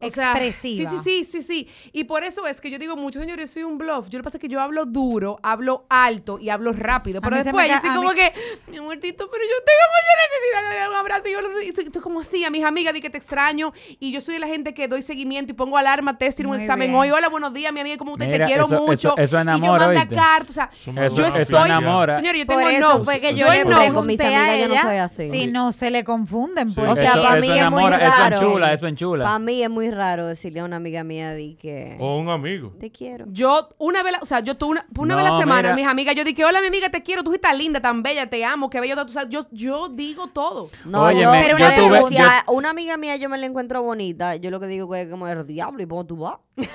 o 0.02 0.10
sea, 0.10 0.32
Expresiva. 0.32 0.90
sí, 0.92 0.98
sí, 1.04 1.24
sí, 1.24 1.42
sí, 1.42 1.42
sí. 1.42 1.68
Y 1.94 2.04
por 2.06 2.24
eso 2.24 2.48
es 2.48 2.60
que 2.62 2.70
yo 2.72 2.80
digo 2.80 2.96
mucho, 2.96 3.20
señores, 3.20 3.50
yo 3.50 3.54
soy 3.54 3.64
un 3.64 3.78
bluff. 3.78 4.10
Yo 4.10 4.18
lo 4.18 4.24
que 4.24 4.26
pasa 4.26 4.38
es 4.38 4.42
que 4.42 4.48
yo 4.48 4.60
hablo 4.62 4.86
duro, 4.86 5.40
hablo 5.44 5.86
alto 5.90 6.40
y 6.40 6.50
hablo 6.50 6.74
rápido. 6.74 7.22
Pero 7.22 7.36
después 7.44 7.70
yo 7.70 7.78
soy 7.80 7.90
como 7.96 8.10
mí- 8.10 8.16
que, 8.16 8.34
mi 8.72 8.78
amortito, 8.78 9.30
pero 9.32 9.44
yo 9.44 9.56
tengo 9.66 9.86
mucha 9.92 10.14
necesidad 10.26 10.72
de 10.72 10.80
dar 10.80 10.90
un 10.90 10.96
abrazo. 10.96 11.28
Y 11.28 11.32
yo 11.34 11.40
y 11.62 11.90
tú 11.90 12.02
como 12.02 12.22
así, 12.22 12.44
a 12.44 12.50
mis 12.50 12.64
amigas, 12.64 12.94
di 12.94 13.02
que 13.02 13.10
te 13.10 13.18
extraño. 13.18 13.74
Y 14.00 14.12
yo 14.12 14.22
soy 14.22 14.34
de 14.36 14.40
la 14.40 14.48
gente 14.48 14.74
que 14.74 14.88
doy 14.88 15.02
seguimiento 15.02 15.52
y 15.52 15.56
pongo 15.56 15.78
alarma, 15.78 16.18
test, 16.18 16.40
un 16.42 16.48
Muy 16.48 16.58
examen 16.58 16.90
bien. 16.90 17.00
hoy. 17.00 17.12
Hola, 17.12 17.30
buenos 17.30 17.54
días, 17.54 17.72
mi 17.74 17.80
amiga, 17.82 17.98
¿cómo 17.98 18.14
usted? 18.14 18.26
Mira, 18.28 18.46
te 18.46 18.52
quiero 18.52 18.66
eso- 18.66 18.80
mucho. 18.80 18.94
eso- 18.94 19.18
eso 19.18 19.36
y 19.36 19.38
yo 19.38 19.42
enamora, 19.42 19.88
manda 19.88 20.08
cartas. 20.08 20.50
O 20.50 20.54
sea, 20.54 20.70
Eso 21.06 21.16
yo 21.16 21.26
estoy... 21.28 21.70
enamora. 21.70 22.18
Señores, 22.18 22.42
yo 22.42 22.48
tengo 22.48 22.72
notes. 22.80 23.06
fue 23.06 23.20
que 23.20 23.32
yo, 23.36 23.46
Yo 23.46 23.52
le 23.52 23.60
en 23.62 23.70
no. 23.70 23.94
Con 23.94 24.08
mis 24.08 24.20
amigas 24.20 24.58
yo 24.60 24.68
no 24.76 24.82
soy 24.82 24.98
así. 24.98 25.30
si 25.30 25.48
no 25.48 25.72
se 25.72 25.92
le 25.92 26.04
confunden. 26.04 26.74
Pues. 26.74 26.90
O 26.90 26.96
sea, 26.96 27.14
para 27.22 27.36
mí 27.42 27.48
es 27.48 27.52
muy 27.52 27.84
enamora, 27.84 27.98
eso 27.98 28.16
raro. 28.18 28.36
enchula, 28.38 28.74
eso 28.74 28.88
enchula. 28.88 29.24
Para 29.26 29.40
mí 29.40 29.62
es 29.64 29.70
muy 29.70 29.91
raro 29.92 30.26
decirle 30.26 30.60
a 30.62 30.64
una 30.66 30.78
amiga 30.78 31.04
mía 31.04 31.34
di 31.34 31.56
que 31.56 31.98
O 32.00 32.18
un 32.18 32.30
amigo. 32.30 32.74
te 32.80 32.92
quiero. 32.92 33.26
Yo, 33.30 33.70
una 33.78 34.02
vez, 34.04 34.14
la- 34.14 34.20
o 34.22 34.26
sea, 34.26 34.40
yo 34.40 34.56
tuve 34.58 34.72
una, 34.72 34.86
una 34.98 35.16
vez 35.16 35.26
a 35.26 35.28
la 35.30 35.34
No, 35.36 35.40
semana, 35.40 35.62
mira. 35.62 35.76
mis 35.76 35.86
amigas, 35.88 36.16
yo 36.16 36.24
dije, 36.24 36.44
hola, 36.46 36.62
mi 36.62 36.68
amiga, 36.68 36.90
te 36.90 37.04
quiero, 37.04 37.24
tú 37.24 37.34
estás 37.34 37.58
linda, 37.58 37.80
tan 37.82 38.02
bella, 38.04 38.30
te 38.30 38.44
amo, 38.44 38.70
qué 38.70 38.80
bello, 38.82 39.06
tú 39.06 39.14
sabes, 39.14 39.30
yo, 39.30 39.46
yo 39.52 39.90
digo 39.90 40.28
todo. 40.28 40.70
No, 40.86 41.04
Óyeme, 41.04 41.22
yo, 41.24 41.32
Pero 41.32 41.58
yo 41.58 41.66
una 41.66 41.76
tuve- 41.76 42.10
si 42.10 42.18
a 42.18 42.44
una 42.48 42.70
amiga 42.72 42.98
mía 42.98 43.16
yo 43.18 43.30
me 43.30 43.38
la 43.38 43.46
encuentro 43.46 43.82
bonita, 43.84 44.36
yo 44.38 44.50
lo 44.52 44.60
que 44.60 44.68
digo 44.68 44.94
es 44.96 45.08
como 45.10 45.28
el 45.28 45.46
diablo 45.46 45.82
y 45.84 45.88
cómo 45.88 46.06
tú 46.06 46.18
vas. 46.18 46.36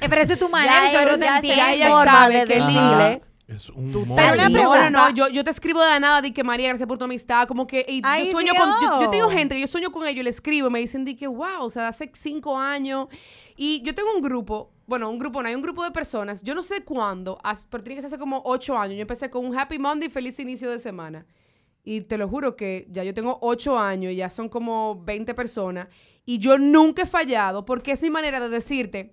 Eh, 0.00 0.06
pero 0.08 0.22
esa 0.22 0.32
es 0.32 0.38
tu 0.38 0.48
manera, 0.48 0.72
Ya 0.90 1.40
te 1.40 1.52
ella 1.74 1.90
sabe 2.02 2.38
de 2.40 2.44
que 2.46 2.54
decirle. 2.54 3.22
Es 3.50 3.68
un 3.68 3.90
Pero 3.92 4.04
una 4.04 4.14
monstruo. 4.14 4.48
No, 4.48 4.52
pregunta. 4.52 4.90
no, 4.90 5.08
no, 5.08 5.14
yo, 5.14 5.28
yo 5.28 5.42
te 5.42 5.50
escribo 5.50 5.80
de 5.80 5.88
la 5.88 5.98
nada, 5.98 6.22
di 6.22 6.30
que 6.30 6.44
María, 6.44 6.68
gracias 6.68 6.86
por 6.86 6.98
tu 6.98 7.04
amistad, 7.04 7.48
como 7.48 7.66
que, 7.66 7.84
y 7.88 8.00
Ay, 8.04 8.26
yo 8.26 8.30
sueño 8.30 8.52
con, 8.54 8.68
yo, 8.80 9.00
yo 9.00 9.10
tengo 9.10 9.28
gente 9.28 9.56
que 9.56 9.60
yo 9.60 9.66
sueño 9.66 9.90
con 9.90 10.06
ellos, 10.06 10.22
le 10.22 10.30
escribo, 10.30 10.68
y 10.68 10.70
me 10.70 10.78
dicen, 10.78 11.04
di 11.04 11.16
que, 11.16 11.26
wow, 11.26 11.62
o 11.62 11.70
sea, 11.70 11.88
hace 11.88 12.10
cinco 12.14 12.56
años, 12.56 13.08
y 13.56 13.82
yo 13.82 13.92
tengo 13.92 14.14
un 14.14 14.22
grupo, 14.22 14.72
bueno, 14.86 15.10
un 15.10 15.18
grupo, 15.18 15.42
no, 15.42 15.48
hay 15.48 15.56
un 15.56 15.62
grupo 15.62 15.82
de 15.82 15.90
personas, 15.90 16.44
yo 16.44 16.54
no 16.54 16.62
sé 16.62 16.84
cuándo, 16.84 17.40
pero 17.70 17.82
tiene 17.82 17.96
que 17.96 18.02
ser 18.02 18.06
hace 18.08 18.18
como 18.18 18.40
ocho 18.44 18.78
años, 18.78 18.94
yo 18.94 19.02
empecé 19.02 19.30
con 19.30 19.44
un 19.44 19.58
Happy 19.58 19.80
Monday, 19.80 20.08
feliz 20.10 20.38
inicio 20.38 20.70
de 20.70 20.78
semana, 20.78 21.26
y 21.82 22.02
te 22.02 22.18
lo 22.18 22.28
juro 22.28 22.54
que 22.54 22.86
ya 22.88 23.02
yo 23.02 23.12
tengo 23.14 23.36
ocho 23.42 23.76
años, 23.76 24.14
ya 24.14 24.30
son 24.30 24.48
como 24.48 25.02
20 25.02 25.34
personas, 25.34 25.88
y 26.24 26.38
yo 26.38 26.56
nunca 26.56 27.02
he 27.02 27.06
fallado, 27.06 27.64
porque 27.64 27.90
es 27.90 28.02
mi 28.02 28.10
manera 28.10 28.38
de 28.38 28.48
decirte, 28.48 29.12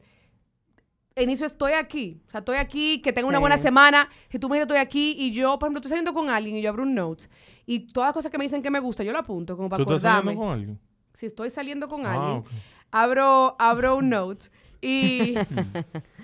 inicio 1.24 1.46
estoy 1.46 1.74
aquí. 1.74 2.22
O 2.28 2.32
sea, 2.32 2.40
estoy 2.40 2.58
aquí, 2.58 3.02
que 3.02 3.14
tengo 3.14 3.28
una 3.28 3.40
buena 3.40 3.58
semana. 3.58 4.10
Si 4.30 4.40
tú 4.40 4.50
me 4.50 4.56
dices 4.56 4.64
estoy 4.68 4.78
aquí 4.78 5.16
y 5.18 5.32
yo, 5.32 5.58
por 5.60 5.68
ejemplo, 5.68 5.80
estoy 5.80 5.90
saliendo 5.90 6.14
con 6.14 6.30
alguien 6.30 6.56
y 6.58 6.62
yo 6.62 6.70
abro 6.70 6.84
un 6.84 6.94
note 6.96 7.26
y 7.66 7.80
todas 7.92 8.08
las 8.10 8.14
cosas 8.14 8.32
que 8.32 8.38
me 8.38 8.46
dicen 8.46 8.62
que 8.62 8.72
me 8.72 8.80
gusta, 8.80 9.04
yo 9.04 9.12
lo 9.12 9.20
apunto 9.20 9.56
como 9.58 9.70
para 9.70 9.84
¿Tú 9.84 9.94
estás 9.94 10.04
acordarme. 10.06 10.32
saliendo 10.32 10.42
con 10.46 10.54
alguien? 10.54 10.80
Si 11.14 11.26
estoy 11.26 11.50
saliendo 11.50 11.90
con 11.90 12.06
Ah, 12.06 12.14
alguien, 12.14 12.44
abro, 12.92 13.56
abro 13.60 13.96
un 13.98 14.10
note 14.10 14.48
y... 14.82 15.36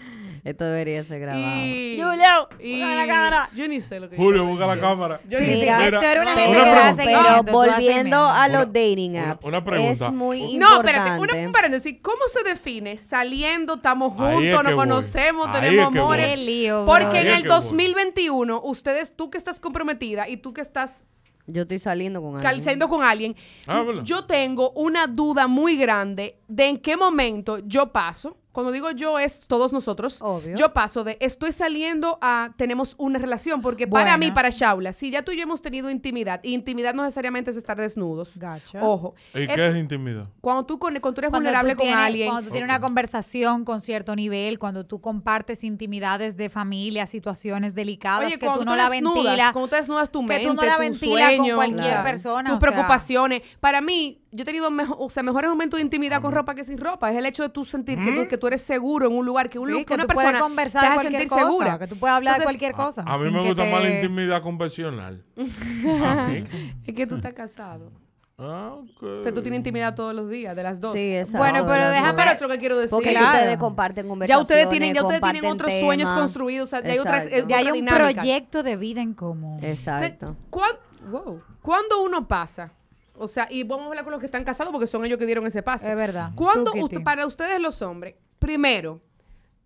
Esto 0.43 0.65
debería 0.65 1.01
ser 1.05 1.21
grabado. 1.21 1.45
y 1.47 1.97
Julio, 2.01 2.49
y- 2.59 2.81
ponga 2.81 2.95
la 2.95 3.07
cámara. 3.07 3.49
Yo 3.55 3.67
ni 3.69 3.79
sé 3.79 3.99
lo 4.01 4.09
que 4.09 4.17
Julio, 4.17 4.45
busca 4.45 4.67
la 4.67 4.77
cámara. 4.77 5.21
Yo 5.29 5.39
Sí, 5.39 5.45
ni 5.45 5.53
sé. 5.53 5.59
Mira, 5.61 5.85
eres 5.87 6.21
una 6.21 6.35
gente 6.35 7.03
que 7.03 7.05
Pero 7.05 7.43
volviendo 7.51 8.25
a 8.27 8.47
los 8.49 8.65
dating 8.65 9.17
apps, 9.17 9.45
una 9.45 9.63
pregunta. 9.63 10.07
es 10.07 10.11
muy 10.13 10.39
No, 10.41 10.47
importante. 10.47 10.89
espérate, 10.91 11.19
una, 11.21 11.47
un 11.47 11.51
paréntesis. 11.53 11.95
¿Cómo 12.01 12.23
se 12.27 12.43
define 12.43 12.97
saliendo, 12.97 13.75
estamos 13.75 14.11
juntos, 14.13 14.43
es 14.43 14.57
que 14.57 14.63
nos 14.63 14.73
conocemos, 14.73 15.47
Ahí 15.47 15.53
tenemos 15.61 15.85
es 15.87 15.91
que 15.93 15.99
amores? 15.99 16.25
Qué 16.27 16.37
lío, 16.37 16.85
Porque 16.85 17.19
en 17.21 17.27
el 17.27 17.41
que 17.43 17.47
voy. 17.47 17.59
2021, 17.61 18.61
ustedes, 18.65 19.15
tú 19.15 19.29
que 19.29 19.37
estás 19.37 19.61
comprometida 19.61 20.27
y 20.27 20.35
tú 20.37 20.53
que 20.53 20.59
estás 20.61 21.05
Yo 21.47 21.61
estoy 21.61 21.79
saliendo 21.79 22.21
con 22.21 22.35
alguien. 22.35 22.63
saliendo 22.63 22.89
con 22.89 23.03
alguien, 23.03 23.35
Ah, 23.67 23.83
yo 24.03 24.25
tengo 24.25 24.71
una 24.71 25.07
duda 25.07 25.47
muy 25.47 25.77
grande 25.77 26.37
de 26.49 26.67
en 26.67 26.77
qué 26.79 26.97
momento 26.97 27.59
yo 27.65 27.93
paso. 27.93 28.35
Cuando 28.53 28.71
digo 28.71 28.91
yo 28.91 29.19
es 29.19 29.45
todos 29.47 29.73
nosotros. 29.73 30.21
Obvio. 30.21 30.55
Yo 30.55 30.71
paso 30.71 31.03
de 31.03 31.17
estoy 31.19 31.51
saliendo 31.51 32.17
a 32.21 32.51
tenemos 32.55 32.95
una 32.97 33.19
relación. 33.19 33.61
Porque 33.61 33.87
para 33.87 34.17
mí, 34.17 34.31
para 34.31 34.49
Shaula, 34.49 34.93
si 34.93 35.11
ya 35.11 35.23
tú 35.23 35.31
y 35.33 35.37
yo 35.37 35.43
hemos 35.43 35.61
tenido 35.61 35.89
intimidad, 35.89 36.39
y 36.43 36.53
intimidad 36.53 36.93
no 36.93 37.03
necesariamente 37.03 37.51
es 37.51 37.57
estar 37.57 37.75
desnudos. 37.77 38.29
Gacho. 38.35 38.77
Ojo. 38.79 39.15
¿Y 39.33 39.41
Eh, 39.41 39.47
qué 39.53 39.67
es 39.69 39.75
intimidad? 39.75 40.29
Cuando 40.39 40.65
tú, 40.65 40.79
con- 40.79 40.93
cuando 40.99 41.13
tú 41.15 41.21
eres 41.21 41.31
Cuando 41.31 41.47
vulnerable 41.49 41.73
tú 41.75 41.79
con 41.83 41.93
alguien. 41.93 42.29
Cuando 42.29 42.47
tú 42.47 42.51
tienes 42.51 42.69
una 42.69 42.79
conversación 42.79 43.65
con 43.65 43.81
cierto 43.81 44.15
nivel, 44.15 44.59
cuando 44.59 44.85
tú 44.85 45.01
compartes 45.01 45.63
intimidades 45.63 46.37
de 46.37 46.49
familia, 46.49 47.07
situaciones 47.07 47.73
delicadas 47.73 48.27
Oye, 48.27 48.37
que 48.39 48.45
tú 48.47 48.63
no 48.63 48.75
la 48.75 48.89
desnudas, 48.89 49.23
ventilas. 49.23 49.51
cuando 49.51 49.67
tú 49.69 49.75
desnudas 49.75 50.11
tu 50.11 50.21
que 50.21 50.27
mente, 50.27 50.47
tú 50.47 50.53
no 50.53 50.61
la 50.63 50.77
ventilas 50.77 51.37
con 51.37 51.49
cualquier 51.55 51.83
Claro. 51.87 52.03
persona. 52.03 52.49
tus 52.51 52.59
sea, 52.59 52.69
preocupaciones. 52.71 53.41
Para 53.59 53.81
mí, 53.81 54.19
yo 54.33 54.41
he 54.41 54.45
tenido 54.45 54.69
mejo- 54.71 54.97
o 54.99 55.09
sea, 55.09 55.23
mejores 55.23 55.49
momentos 55.49 55.77
de 55.77 55.83
intimidad 55.83 56.21
con 56.21 56.31
ropa 56.31 56.55
que 56.55 56.63
sin 56.63 56.77
ropa. 56.77 57.11
Es 57.11 57.17
el 57.17 57.25
hecho 57.25 57.43
de 57.43 57.49
tú 57.49 57.63
sentir 57.65 57.97
que, 58.03 58.11
tú, 58.11 58.27
que 58.27 58.37
tú 58.37 58.47
eres 58.47 58.61
seguro 58.61 59.07
en 59.07 59.13
un 59.15 59.25
lugar, 59.25 59.49
que, 59.49 59.59
un, 59.59 59.69
sí, 59.69 59.77
que 59.79 59.85
que 59.85 59.93
una 59.93 60.03
tú 60.03 60.07
persona 60.07 60.29
puedes 60.29 60.43
conversar 60.43 60.81
te 60.81 60.87
de 60.87 60.93
hace 60.93 61.01
cualquier 61.01 61.21
sentir 61.21 61.29
cosa, 61.37 61.45
segura. 61.51 61.79
que 61.79 61.87
tú 61.87 61.97
puedes 61.99 62.15
hablar 62.15 62.35
Entonces, 62.41 62.59
de 62.59 62.67
cualquier 62.67 62.85
cosa. 62.85 63.03
A 63.05 63.17
mí 63.17 63.31
me 63.31 63.41
gusta 63.47 63.63
te- 63.63 63.71
más 63.71 63.83
la 63.83 63.89
intimidad 63.89 64.41
convencional. 64.41 65.23
Es 66.85 66.95
que 66.95 67.07
tú 67.07 67.15
estás 67.15 67.33
casado. 67.33 67.91
Ah, 68.37 68.73
ok. 68.79 69.03
O 69.03 69.23
sea, 69.23 69.31
tú 69.33 69.41
tienes 69.43 69.59
intimidad 69.59 69.93
todos 69.93 70.13
los 70.15 70.27
días, 70.29 70.55
de 70.55 70.63
las 70.63 70.79
dos. 70.81 70.93
Sí, 70.93 71.15
exacto. 71.15 71.37
Bueno, 71.37 71.65
pero 71.67 71.87
déjame-. 71.89 72.15
Pero 72.17 72.31
eso 72.31 72.33
es 72.33 72.41
lo 72.41 72.49
que 72.49 72.59
quiero 72.59 72.77
decir. 72.77 72.89
Porque 72.89 73.11
Claro. 73.11 73.27
ustedes 73.37 73.57
comparten 73.57 74.05
ya 74.05 74.09
conversaciones, 74.09 74.41
ustedes 74.41 74.69
tienen, 74.69 74.93
ya 74.95 75.01
ustedes 75.03 75.21
tienen 75.21 75.45
otros 75.45 75.71
sueños 75.79 76.11
construidos. 76.11 76.67
O 76.67 76.69
sea, 76.69 76.81
ya 76.81 76.91
hay 76.93 76.99
otra. 76.99 77.25
Ya 77.47 77.57
un 77.67 77.73
dinámica. 77.73 78.11
proyecto 78.13 78.63
de 78.63 78.75
vida 78.75 79.01
en 79.01 79.13
común. 79.13 79.63
Exacto. 79.63 80.35
¿Cuán- 80.49 80.75
wow. 81.11 81.41
¿Cuándo 81.61 82.01
uno 82.03 82.27
pasa 82.27 82.71
O 83.15 83.27
sea, 83.27 83.47
y 83.49 83.63
vamos 83.63 83.85
a 83.85 83.87
hablar 83.89 84.03
con 84.03 84.11
los 84.11 84.19
que 84.19 84.25
están 84.27 84.43
casados 84.43 84.71
porque 84.71 84.87
son 84.87 85.05
ellos 85.05 85.17
que 85.19 85.25
dieron 85.25 85.45
ese 85.45 85.61
paso. 85.63 85.87
Es 85.87 85.95
verdad. 85.95 86.31
¿Cuándo 86.35 86.71
Tú, 86.71 86.85
usted- 86.85 87.03
para 87.03 87.27
ustedes 87.27 87.59
los 87.59 87.81
hombres, 87.81 88.15
primero, 88.39 89.01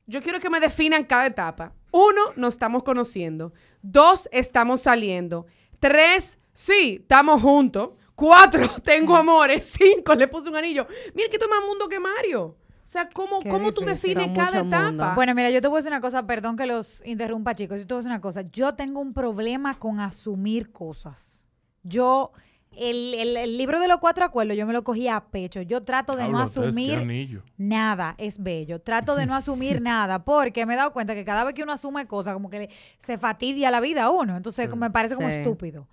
yo 0.05 0.21
quiero 0.21 0.39
que 0.39 0.49
me 0.49 0.59
definan 0.59 1.03
cada 1.05 1.25
etapa. 1.25 1.73
Uno, 1.91 2.21
nos 2.35 2.55
estamos 2.55 2.83
conociendo. 2.83 3.53
Dos, 3.81 4.27
estamos 4.31 4.81
saliendo. 4.81 5.45
Tres, 5.79 6.37
sí, 6.53 6.97
estamos 7.01 7.41
juntos. 7.41 7.91
Cuatro, 8.15 8.67
tengo 8.83 9.15
amores. 9.15 9.77
Cinco, 9.79 10.13
le 10.15 10.27
puse 10.27 10.49
un 10.49 10.55
anillo. 10.55 10.85
Mira 11.15 11.29
que 11.29 11.37
tú 11.39 11.45
más 11.49 11.59
mundo 11.67 11.87
que 11.87 11.99
Mario. 11.99 12.43
O 12.85 12.89
sea, 12.89 13.09
¿cómo, 13.09 13.41
cómo 13.43 13.73
tú 13.73 13.83
defines 13.83 14.29
cada 14.33 14.63
mundo. 14.63 14.77
etapa? 14.77 15.13
Bueno, 15.15 15.35
mira, 15.35 15.49
yo 15.51 15.59
te 15.61 15.67
voy 15.67 15.75
a 15.75 15.79
decir 15.79 15.91
una 15.91 15.99
cosa, 15.99 16.25
perdón 16.25 16.55
que 16.55 16.65
los 16.65 17.05
interrumpa, 17.05 17.53
chicos. 17.53 17.79
Yo 17.81 17.85
te 17.87 17.93
voy 17.93 17.99
a 17.99 18.01
decir 18.03 18.11
una 18.11 18.21
cosa. 18.21 18.41
Yo 18.43 18.75
tengo 18.75 19.01
un 19.01 19.13
problema 19.13 19.77
con 19.77 19.99
asumir 19.99 20.71
cosas. 20.71 21.47
Yo, 21.83 22.31
el, 22.77 23.13
el- 23.15 23.37
el 23.37 23.57
libro 23.57 23.79
de 23.79 23.87
los 23.87 23.97
cuatro 23.99 24.23
acuerdos, 24.23 24.55
yo 24.55 24.65
me 24.67 24.73
lo 24.73 24.83
cogí 24.83 25.07
a 25.07 25.19
pecho. 25.21 25.61
Yo 25.61 25.83
trato 25.83 26.15
de 26.15 26.27
no 26.27 26.39
asumir 26.39 27.41
nada. 27.57 28.15
Es 28.17 28.41
bello. 28.41 28.79
Trato 28.81 29.15
de 29.15 29.25
no 29.25 29.35
asumir 29.35 29.81
nada 29.81 30.23
porque 30.23 30.65
me 30.65 30.73
he 30.73 30.77
dado 30.77 30.93
cuenta 30.93 31.15
que 31.15 31.25
cada 31.25 31.43
vez 31.43 31.53
que 31.53 31.63
uno 31.63 31.71
asume 31.73 32.05
cosas, 32.07 32.33
como 32.33 32.49
que 32.49 32.59
le- 32.59 32.69
se 32.99 33.17
fatidia 33.17 33.71
la 33.71 33.79
vida 33.79 34.03
a 34.05 34.09
uno. 34.11 34.37
Entonces, 34.37 34.73
me 34.75 34.91
parece 34.91 35.15
como 35.15 35.27
Sí. 35.29 35.35
estúpido. 35.35 35.87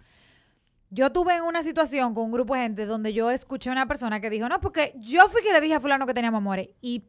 Yo 0.91 1.11
tuve 1.11 1.37
en 1.37 1.43
una 1.43 1.63
situación 1.63 2.15
con 2.15 2.25
un 2.27 2.33
grupo 2.33 2.55
de 2.55 2.61
gente 2.63 2.87
donde 2.87 3.13
yo 3.13 3.31
escuché 3.31 3.69
a 3.71 3.73
una 3.73 3.87
persona 3.89 4.21
que 4.21 4.31
dijo, 4.31 4.49
no, 4.49 4.61
porque 4.61 4.95
yo 5.01 5.29
fui 5.29 5.43
que 5.43 5.53
le 5.53 5.61
dije 5.61 5.75
a 5.75 5.81
fulano 5.81 6.07
que 6.07 6.15
teníamos 6.15 6.39
amores. 6.39 6.69
Y 6.81 7.05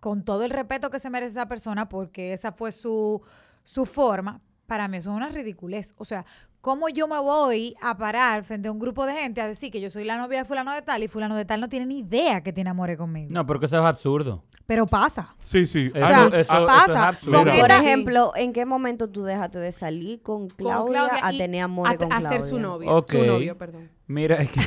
con 0.00 0.22
todo 0.24 0.44
el 0.44 0.50
respeto 0.50 0.90
que 0.90 0.98
se 0.98 1.08
merece 1.08 1.32
esa 1.32 1.48
persona, 1.48 1.88
porque 1.88 2.32
esa 2.34 2.52
fue 2.52 2.72
su, 2.72 3.22
su 3.64 3.86
forma, 3.86 4.40
para 4.66 4.86
mí 4.88 4.98
eso 4.98 5.10
es 5.12 5.16
una 5.16 5.28
ridiculez. 5.30 5.94
O 5.96 6.04
sea, 6.04 6.26
¿cómo 6.62 6.88
yo 6.88 7.08
me 7.08 7.18
voy 7.18 7.76
a 7.82 7.98
parar 7.98 8.44
frente 8.44 8.68
a 8.68 8.72
un 8.72 8.78
grupo 8.78 9.04
de 9.04 9.12
gente 9.14 9.40
a 9.40 9.48
decir 9.48 9.70
que 9.70 9.80
yo 9.80 9.90
soy 9.90 10.04
la 10.04 10.16
novia 10.16 10.38
de 10.38 10.44
fulano 10.46 10.72
de 10.72 10.80
tal 10.80 11.02
y 11.02 11.08
fulano 11.08 11.36
de 11.36 11.44
tal 11.44 11.60
no 11.60 11.68
tiene 11.68 11.84
ni 11.86 11.98
idea 11.98 12.40
que 12.42 12.52
tiene 12.52 12.70
amores 12.70 12.96
conmigo? 12.96 13.28
No, 13.30 13.44
porque 13.44 13.66
eso 13.66 13.78
es 13.78 13.84
absurdo. 13.84 14.42
Pero 14.64 14.86
pasa. 14.86 15.34
Sí, 15.38 15.66
sí. 15.66 15.90
Eso, 15.92 16.06
Hay- 16.06 16.26
eso- 16.28 16.36
eso 16.36 16.66
pasa. 16.66 16.92
es 16.92 16.96
absurdo. 17.16 17.38
Con 17.38 17.48
Mira, 17.48 17.60
Por 17.60 17.70
ejemplo, 17.72 18.32
¿en 18.36 18.52
qué 18.52 18.64
momento 18.64 19.10
tú 19.10 19.24
dejaste 19.24 19.58
de 19.58 19.72
salir 19.72 20.22
con 20.22 20.48
Con 20.48 20.56
Claudia, 20.56 21.10
a 21.20 21.32
y 21.32 21.38
tener 21.38 21.62
amores 21.62 21.94
a, 21.94 21.96
con 21.98 22.12
a 22.12 22.20
Claudia? 22.20 22.40
ser 22.40 22.48
su 22.48 22.58
novio. 22.60 22.96
Ok. 22.96 23.10
Su 23.12 23.26
novio, 23.26 23.58
perdón. 23.58 23.90
Mira, 24.06 24.36
es 24.42 24.50
que- 24.50 24.60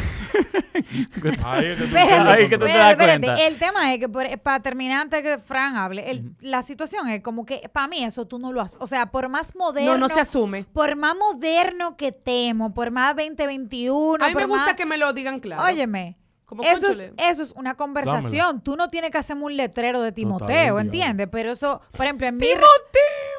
Ahí 1.44 1.66
es 1.68 1.80
que 1.80 1.88
tú 1.88 1.96
Espérate, 1.96 2.10
sabes 2.18 2.34
Ahí 2.34 2.50
que 2.50 2.58
tú 2.58 2.66
te 2.66 2.72
espérate, 2.72 2.78
das 2.78 2.92
espérate. 2.92 3.26
cuenta. 3.28 3.48
El 3.48 3.58
tema 3.58 3.94
es 3.94 4.00
que, 4.00 4.10
por- 4.10 4.40
para 4.40 4.60
terminar 4.62 5.02
antes 5.02 5.22
que 5.24 5.38
Fran 5.40 5.76
hable, 5.78 6.10
el- 6.12 6.32
la 6.42 6.64
situación 6.64 7.08
es 7.10 7.22
como 7.22 7.46
que 7.46 7.70
para 7.72 7.88
mí 7.88 8.04
eso 8.04 8.26
tú 8.28 8.40
no 8.40 8.52
lo 8.52 8.62
haces. 8.62 8.78
O 8.82 8.88
sea, 8.88 9.08
por 9.12 9.30
más 9.30 9.56
moderno. 9.56 9.94
No, 9.94 10.08
no 10.08 10.10
se 10.14 10.20
asume. 10.20 10.66
Por 10.74 10.96
más 10.96 11.16
moderno 11.16 11.96
que 11.98 12.12
temo, 12.12 12.74
por 12.74 12.92
más 12.92 13.16
2021. 13.16 14.24
a 14.24 14.28
mí 14.30 14.36
me 14.36 14.42
por 14.42 14.50
gusta 14.50 14.66
más- 14.68 14.76
que 14.76 14.86
me 14.86 14.98
lo 14.98 15.14
digan 15.14 15.40
claro. 15.40 15.64
Óyeme. 15.64 16.18
Como, 16.46 16.62
Eso 16.62 16.92
es, 16.92 16.98
cónchale. 16.98 17.14
eso 17.32 17.42
es 17.42 17.52
una 17.54 17.74
conversación. 17.74 18.62
Tú 18.62 18.76
no 18.76 18.88
tienes 18.90 19.10
que 19.10 19.18
hacerme 19.18 19.46
un 19.46 19.58
letrero 19.58 20.02
de 20.02 20.12
Timoteo. 20.12 20.80
¿entiendes? 20.80 21.28
Pero 21.32 21.52
eso, 21.52 21.82
por 21.98 22.06
ejemplo, 22.06 22.28
en 22.28 22.38
mi... 22.38 22.46
re- 22.46 22.54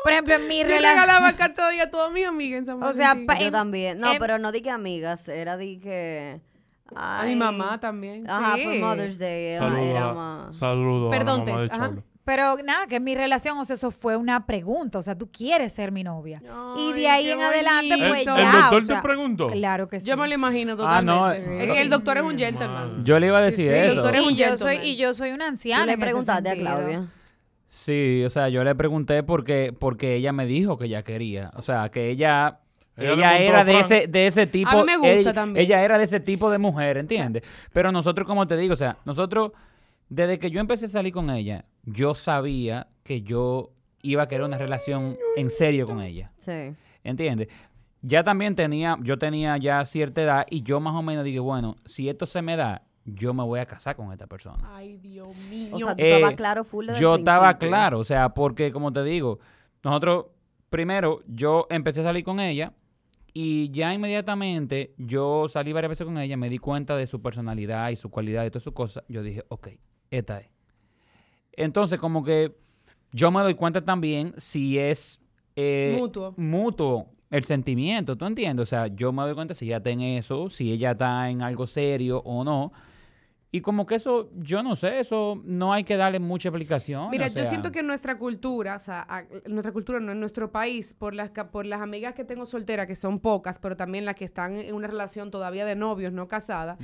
Por 0.07 0.13
ejemplo, 0.13 0.35
en 0.35 0.47
mi 0.49 0.59
Yo 0.61 0.69
relación... 0.69 1.01
regalaba 1.01 1.33
carta 1.33 1.67
de 1.69 1.75
día 1.75 1.83
a 1.85 1.91
toda 1.91 2.11
mi 2.11 2.23
amiga 2.23 2.57
en 2.59 2.65
San 2.65 2.81
O 2.83 2.93
sea, 2.93 3.17
pa- 3.27 3.39
Yo 3.39 3.47
en- 3.47 3.53
también. 3.53 3.99
No, 3.99 4.13
en- 4.13 4.19
pero 4.21 4.39
no 4.39 4.53
di 4.53 4.61
que 4.63 4.71
amigas, 4.71 5.27
era 5.29 5.57
di 5.57 5.79
que... 5.79 6.41
a 6.95 7.23
mi 7.25 7.31
ay, 7.31 7.37
mamá 7.37 7.81
también. 7.81 8.29
Ajá, 8.31 8.55
sí. 8.57 8.63
fue 8.65 8.79
Mother's 8.81 9.19
Day. 9.19 9.47
era- 9.55 9.59
Saludos 9.69 9.87
era 9.89 10.11
a- 10.11 10.15
más... 10.15 10.57
saludos 10.57 11.03
a 11.03 11.05
la 11.17 11.19
Perdón, 11.19 11.41
mamá 11.45 11.61
de 11.63 11.69
Tess, 11.69 11.77
ajá. 11.79 11.89
Cholo. 11.89 12.05
Pero 12.25 12.57
nada, 12.65 12.89
que 12.89 12.97
en 12.97 13.05
mi 13.05 13.15
relación, 13.15 13.57
o 13.57 13.65
sea, 13.65 13.75
eso 13.77 13.93
fue 13.93 14.17
una 14.17 14.47
pregunta. 14.47 14.99
O 14.99 15.03
sea, 15.03 15.17
tú 15.17 15.31
quieres 15.31 15.73
ser 15.73 15.93
mi 15.93 16.03
novia. 16.03 16.43
y 16.77 16.93
de 16.93 17.09
ahí 17.09 17.25
qué 17.27 17.33
en 17.35 17.41
adelante, 17.41 17.89
bonito. 17.97 18.09
pues 18.09 18.21
¿El, 18.21 18.25
ya. 18.27 18.43
el 18.43 18.53
doctor 18.53 18.83
o 18.83 18.87
sea, 18.87 18.97
te 18.97 19.03
preguntó? 19.03 19.47
Claro 19.47 19.89
que 19.89 20.01
sí. 20.01 20.07
Yo 20.09 20.17
me 20.17 20.27
lo 20.27 20.35
imagino 20.35 20.73
Ah, 20.73 20.77
totalmente. 20.77 21.13
no, 21.47 21.61
es 21.63 21.73
que 21.73 21.81
el 21.83 21.89
doctor 21.89 22.17
es 22.17 22.23
un 22.25 22.37
gentleman. 22.37 23.05
yo 23.05 23.21
le 23.21 23.29
iba 23.29 23.39
a 23.39 23.43
decir 23.43 23.69
sí, 23.69 23.73
el 23.73 23.85
eso. 23.93 23.95
doctor 24.03 24.17
es 24.17 24.21
un 24.27 24.33
y, 24.33 24.37
yo 24.37 24.47
gentleman. 24.47 24.77
soy, 24.77 24.89
y 24.89 24.97
yo 24.97 25.15
soy 25.15 25.31
una 25.31 25.47
anciana. 25.47 25.83
¿Tú 25.83 25.87
le 25.87 25.93
en 25.93 25.99
ese 26.01 26.05
preguntaste 26.07 26.49
a 26.49 26.53
sentido. 26.55 26.77
Claudia? 26.77 27.07
Sí, 27.77 28.25
o 28.25 28.31
sea, 28.31 28.49
yo 28.49 28.65
le 28.65 28.75
pregunté 28.75 29.23
porque, 29.23 29.75
porque 29.79 30.15
ella 30.15 30.33
me 30.33 30.47
dijo 30.47 30.79
que 30.79 30.87
ella 30.87 31.03
quería. 31.05 31.51
O 31.55 31.63
sea, 31.63 31.91
que 31.91 32.09
ella... 32.09 32.61
Ella 32.97 33.39
era 33.39 33.63
de 33.65 33.79
ese, 33.79 34.07
de 34.07 34.27
ese 34.27 34.47
tipo. 34.47 34.71
A 34.71 34.77
mí 34.77 34.85
me 34.87 34.97
gusta 34.97 35.13
ella, 35.13 35.35
también. 35.35 35.63
ella 35.63 35.85
era 35.85 35.99
de 35.99 36.05
ese 36.05 36.19
tipo 36.19 36.51
de 36.51 36.57
mujer, 36.57 36.97
¿entiendes? 36.97 37.43
Pero 37.75 37.93
nosotros, 37.93 38.27
como 38.27 38.47
te 38.47 38.57
digo, 38.57 38.73
o 38.73 38.77
sea, 38.77 38.97
nosotros, 39.05 39.53
desde 40.09 40.39
que 40.39 40.51
yo 40.51 40.59
empecé 40.59 40.87
a 40.87 40.89
salir 40.89 41.13
con 41.13 41.29
ella, 41.29 41.67
yo 41.85 42.15
sabía 42.15 42.89
que 43.05 43.21
yo 43.21 43.73
iba 44.01 44.23
a 44.23 44.29
querer 44.29 44.47
una 44.47 44.57
relación 44.57 45.19
en 45.37 45.51
serio 45.51 45.87
con 45.87 46.01
ella. 46.01 46.33
Sí. 46.39 46.75
¿Entiendes? 47.05 47.49
Ya 48.01 48.25
también 48.25 48.57
tenía, 48.57 48.97
yo 49.03 49.19
tenía 49.19 49.59
ya 49.59 49.85
cierta 49.85 50.23
edad 50.23 50.47
y 50.49 50.63
yo 50.63 50.81
más 50.81 50.95
o 50.95 51.03
menos 51.03 51.25
dije, 51.25 51.41
bueno, 51.41 51.77
si 51.85 52.09
esto 52.09 52.25
se 52.25 52.41
me 52.41 52.57
da, 52.57 52.86
yo 53.07 53.33
me 53.33 53.43
voy 53.45 53.61
a 53.61 53.67
casar 53.67 53.97
con 53.97 54.13
esta 54.13 54.27
persona. 54.27 54.59
Ay, 54.75 54.97
Dios 54.99 55.29
mío. 55.49 55.75
O 55.75 55.79
sea, 55.79 55.97
tú 55.97 56.03
Eh, 56.03 56.15
estabas 56.17 56.35
claro 56.35 56.65
full 56.65 56.87
desde 56.87 56.99
el 56.99 57.03
Yo 57.03 57.15
estaba 57.17 57.57
claro, 57.57 57.99
o 58.01 58.05
sea, 58.05 58.31
porque 58.35 58.73
como 58.73 58.93
te 58.93 59.03
digo, 59.05 59.39
nosotros, 59.83 60.27
primero, 60.71 61.23
yo 61.27 61.67
empecé 61.71 62.01
a 62.01 62.05
salir 62.05 62.25
con 62.25 62.41
ella 62.41 62.73
y 63.33 63.71
ya 63.71 63.93
inmediatamente 63.95 64.95
yo 64.99 65.47
salí 65.49 65.73
varias 65.73 65.91
veces 65.91 66.07
con 66.07 66.19
ella, 66.19 66.37
me 66.37 66.49
di 66.51 66.59
cuenta 66.59 66.97
de 66.97 67.07
su 67.07 67.23
personalidad 67.23 67.91
y 67.91 67.97
su 67.97 68.11
cualidad 68.11 68.45
y 68.45 68.51
todas 68.51 68.65
sus 68.65 68.73
cosas. 68.73 69.05
Yo 69.09 69.23
dije, 69.23 69.45
ok, 69.49 69.69
esta 70.11 70.41
es. 70.41 70.49
Entonces, 71.53 71.99
como 71.99 72.25
que 72.25 72.57
yo 73.13 73.31
me 73.31 73.41
doy 73.43 73.55
cuenta 73.55 73.85
también 73.85 74.35
si 74.37 74.79
es 74.79 75.21
eh, 75.55 75.97
Mutuo. 75.99 76.35
mutuo 76.37 77.07
el 77.31 77.45
sentimiento, 77.45 78.17
¿tú 78.17 78.25
entiendes? 78.27 78.65
O 78.65 78.67
sea, 78.67 78.87
yo 78.89 79.13
me 79.13 79.23
doy 79.23 79.35
cuenta 79.35 79.55
si 79.55 79.67
ella 79.67 79.79
está 79.79 79.91
en 79.91 80.01
eso, 80.01 80.49
si 80.49 80.71
ella 80.73 80.93
está 80.93 81.29
en 81.31 81.43
algo 81.43 81.67
serio 81.67 82.19
o 82.25 82.45
no. 82.45 82.73
Y 83.57 83.63
como 83.63 83.87
que 83.87 83.95
eso, 83.95 84.29
yo 84.35 84.63
no 84.63 84.77
sé, 84.77 84.99
eso 85.01 85.41
no 85.45 85.73
hay 85.73 85.83
que 85.83 85.97
darle 85.97 86.21
mucha 86.21 86.51
explicación. 86.51 87.09
Mira, 87.11 87.25
o 87.25 87.29
yo 87.29 87.33
sea, 87.35 87.47
siento 87.47 87.73
que 87.73 87.79
en 87.79 87.87
nuestra 87.87 88.19
cultura, 88.19 88.77
o 88.77 88.79
sea, 88.79 89.07
a- 89.09 89.25
nuestra 89.47 89.73
cultura, 89.73 89.99
no 89.99 90.13
en 90.13 90.21
nuestro 90.21 90.53
país, 90.53 90.93
por 90.93 91.15
las, 91.15 91.31
por 91.31 91.65
las 91.65 91.81
amigas 91.81 92.15
que 92.15 92.25
tengo 92.25 92.45
solteras, 92.45 92.87
que 92.87 92.95
son 92.97 93.19
pocas, 93.19 93.59
pero 93.59 93.77
también 93.77 94.05
las 94.05 94.15
que 94.15 94.27
están 94.27 94.57
en 94.59 94.75
una 94.75 94.89
relación 94.89 95.31
todavía 95.31 95.65
de 95.65 95.75
novios, 95.75 96.13
no 96.13 96.29
casada, 96.29 96.77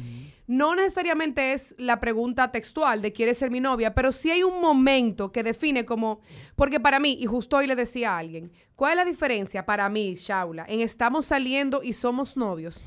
no 0.47 0.75
necesariamente 0.75 1.53
es 1.53 1.75
la 1.79 2.01
pregunta 2.01 2.51
textual 2.53 3.03
de 3.03 3.13
¿quieres 3.13 3.37
ser 3.37 3.51
mi 3.51 3.61
novia? 3.61 3.93
Pero 3.95 4.11
sí 4.11 4.31
hay 4.31 4.43
un 4.43 4.61
momento 4.61 5.31
que 5.31 5.43
define 5.43 5.85
como, 5.85 6.21
porque 6.57 6.81
para 6.81 6.99
mí, 7.01 7.19
y 7.21 7.27
justo 7.27 7.59
hoy 7.59 7.67
le 7.67 7.77
decía 7.77 8.15
a 8.15 8.19
alguien, 8.19 8.51
¿cuál 8.77 8.93
es 8.93 8.97
la 8.97 9.05
diferencia 9.05 9.67
para 9.67 9.89
mí, 9.91 10.15
Shaula, 10.17 10.65
en 10.69 10.81
estamos 10.81 11.27
saliendo 11.27 11.83
y 11.83 11.93
somos 11.93 12.35
novios? 12.37 12.81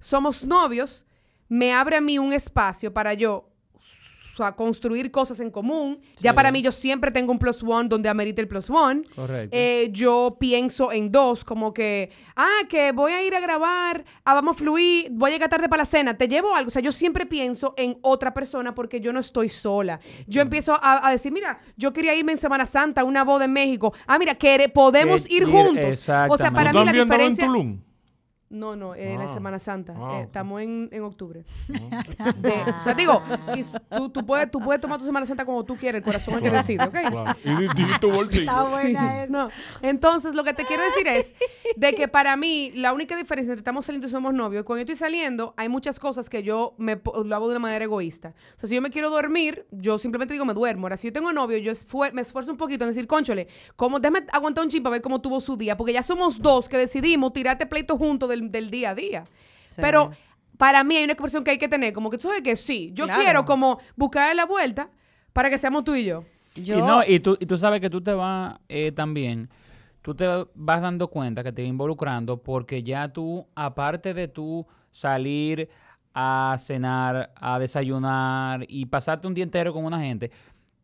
Somos 0.00 0.44
novios, 0.44 1.06
me 1.58 1.72
abre 1.72 1.96
a 1.96 2.00
mí 2.00 2.18
un 2.18 2.32
espacio 2.32 2.92
para 2.94 3.12
yo 3.14 3.48
o 4.32 4.34
sea, 4.34 4.52
construir 4.52 5.10
cosas 5.10 5.40
en 5.40 5.50
común. 5.50 6.00
Ya 6.20 6.32
para 6.34 6.50
mí 6.50 6.62
yo 6.62 6.72
siempre 6.72 7.10
tengo 7.10 7.32
un 7.32 7.38
plus 7.38 7.62
one 7.62 7.86
donde 7.90 8.08
amerita 8.08 8.40
el 8.40 8.48
plus 8.48 8.70
one. 8.70 9.02
Correcto. 9.14 9.54
Eh, 9.54 9.90
yo 9.92 10.38
pienso 10.40 10.90
en 10.90 11.12
dos, 11.12 11.44
como 11.44 11.74
que, 11.74 12.10
ah, 12.34 12.60
que 12.66 12.92
voy 12.92 13.12
a 13.12 13.22
ir 13.22 13.34
a 13.34 13.40
grabar, 13.40 14.02
ah, 14.24 14.32
vamos 14.32 14.56
a 14.56 14.58
fluir, 14.60 15.08
voy 15.10 15.28
a 15.28 15.34
llegar 15.34 15.50
tarde 15.50 15.68
para 15.68 15.82
la 15.82 15.84
cena, 15.84 16.16
te 16.16 16.28
llevo 16.28 16.54
algo. 16.56 16.68
O 16.68 16.70
sea, 16.70 16.80
yo 16.80 16.92
siempre 16.92 17.26
pienso 17.26 17.74
en 17.76 17.98
otra 18.00 18.32
persona 18.32 18.74
porque 18.74 19.02
yo 19.02 19.12
no 19.12 19.20
estoy 19.20 19.50
sola. 19.50 20.00
Yo 20.26 20.40
Mm. 20.40 20.46
empiezo 20.46 20.72
a, 20.82 21.06
a 21.06 21.10
decir, 21.10 21.30
mira, 21.30 21.60
yo 21.76 21.92
quería 21.92 22.14
irme 22.14 22.32
en 22.32 22.38
Semana 22.38 22.64
Santa 22.64 23.02
a 23.02 23.04
una 23.04 23.24
boda 23.24 23.44
en 23.44 23.52
México. 23.52 23.92
Ah, 24.06 24.18
mira, 24.18 24.34
que 24.34 24.70
podemos 24.70 25.26
ir 25.30 25.42
ir- 25.42 25.50
juntos. 25.50 25.90
O 25.92 25.96
sea, 25.96 26.24
exactamente. 26.24 26.54
para 26.54 26.72
¿Tú 26.72 26.78
mí 26.78 26.84
la 26.86 26.92
diferencia... 26.92 27.44
en 27.44 27.50
Tulum? 27.50 27.80
No, 28.52 28.76
no, 28.76 28.94
en 28.94 29.18
la 29.18 29.24
Ah. 29.24 29.28
Semana 29.28 29.58
Santa. 29.58 29.94
Ah, 29.96 30.18
Eh, 30.18 30.22
estamos 30.24 30.60
en, 30.60 30.88
en 30.92 31.02
octubre. 31.02 31.44
De- 32.36 32.50
o 32.78 32.84
sea, 32.84 32.94
digo, 32.94 33.22
y 33.56 33.64
tú, 33.96 34.10
tú 34.10 34.26
puedes, 34.26 34.50
tú 34.50 34.58
puedes 34.60 34.80
tomar 34.80 34.98
tu 34.98 35.06
Semana 35.06 35.24
Santa 35.26 35.44
como 35.46 35.64
tú 35.64 35.76
quieres, 35.76 36.00
el 36.00 36.04
corazón 36.04 36.34
es 36.34 36.42
que 36.42 36.50
decide, 36.50 36.84
¿ok? 36.84 36.92
Claro. 36.92 37.24
Y, 37.44 37.98
tu 38.00 38.10
bolsillo. 38.10 38.42
Está 38.42 38.62
buena 38.64 39.24
esa. 39.24 39.32
No. 39.32 39.48
Entonces, 39.80 40.34
lo 40.34 40.44
que 40.44 40.52
te 40.54 40.64
quiero 40.64 40.82
decir 40.82 41.06
es 41.08 41.34
de 41.76 41.94
que 41.94 42.08
para 42.08 42.36
mí, 42.36 42.72
la 42.74 42.92
única 42.92 43.16
diferencia 43.16 43.52
entre 43.52 43.60
estamos 43.60 43.86
saliendo 43.86 44.06
y 44.06 44.10
somos 44.10 44.34
novios, 44.34 44.64
cuando 44.64 44.80
yo 44.80 44.92
estoy 44.92 44.96
saliendo, 44.96 45.54
hay 45.56 45.68
muchas 45.68 45.98
cosas 45.98 46.28
que 46.28 46.42
yo 46.42 46.74
me, 46.78 47.00
lo 47.24 47.34
hago 47.34 47.46
de 47.48 47.52
una 47.52 47.58
manera 47.60 47.84
egoísta. 47.84 48.34
O 48.56 48.60
sea, 48.60 48.68
si 48.68 48.74
yo 48.74 48.82
me 48.82 48.90
quiero 48.90 49.08
dormir, 49.10 49.66
yo 49.70 49.98
simplemente 49.98 50.34
digo, 50.34 50.44
me 50.44 50.54
duermo. 50.54 50.86
Ahora, 50.86 50.96
si 50.96 51.08
yo 51.08 51.12
tengo 51.12 51.32
novio, 51.32 51.58
yo 51.58 51.72
esfuer- 51.72 52.12
me 52.12 52.20
esfuerzo 52.22 52.50
un 52.52 52.58
poquito 52.58 52.84
en 52.84 52.90
decir, 52.90 53.06
conchole, 53.06 53.48
como, 53.76 53.98
déjame 53.98 54.26
aguantar 54.32 54.64
un 54.64 54.70
chip 54.70 54.82
para 54.82 54.92
ver 54.92 55.02
cómo 55.02 55.20
tuvo 55.20 55.40
su 55.40 55.56
día, 55.56 55.76
porque 55.76 55.92
ya 55.94 56.02
somos 56.02 56.38
dos 56.40 56.68
que 56.68 56.76
decidimos 56.76 57.32
tirarte 57.32 57.66
pleito 57.66 57.96
juntos 57.96 58.28
del, 58.28 58.41
del 58.50 58.70
día 58.70 58.90
a 58.90 58.94
día. 58.94 59.24
Sí. 59.64 59.80
Pero 59.80 60.10
para 60.58 60.84
mí 60.84 60.96
hay 60.96 61.04
una 61.04 61.12
expresión 61.12 61.44
que 61.44 61.50
hay 61.52 61.58
que 61.58 61.68
tener, 61.68 61.92
como 61.92 62.10
que 62.10 62.18
tú 62.18 62.28
sabes 62.28 62.42
que 62.42 62.56
sí, 62.56 62.90
yo 62.94 63.04
Claro. 63.06 63.22
quiero 63.22 63.44
como 63.44 63.78
buscar 63.96 64.34
la 64.36 64.46
vuelta 64.46 64.88
para 65.32 65.48
que 65.50 65.58
seamos 65.58 65.84
tú 65.84 65.94
y 65.94 66.04
yo. 66.04 66.24
Yo, 66.54 66.78
Y, 66.78 66.82
no, 66.82 67.02
y, 67.06 67.20
tú, 67.20 67.36
y 67.40 67.46
tú 67.46 67.56
sabes 67.56 67.80
que 67.80 67.88
tú 67.88 68.02
te 68.02 68.12
vas 68.12 68.58
eh, 68.68 68.92
también, 68.92 69.48
tú 70.02 70.14
te 70.14 70.26
vas 70.54 70.82
dando 70.82 71.08
cuenta 71.08 71.42
que 71.42 71.52
te 71.52 71.62
vas 71.62 71.68
involucrando 71.70 72.42
porque 72.42 72.82
ya 72.82 73.08
tú, 73.08 73.46
aparte 73.54 74.12
de 74.12 74.28
tú 74.28 74.66
salir 74.90 75.68
a 76.14 76.54
cenar, 76.58 77.32
a 77.36 77.58
desayunar 77.58 78.66
y 78.68 78.84
pasarte 78.84 79.26
un 79.26 79.32
día 79.34 79.44
entero 79.44 79.72
con 79.72 79.84
una 79.86 79.98
gente, 80.00 80.30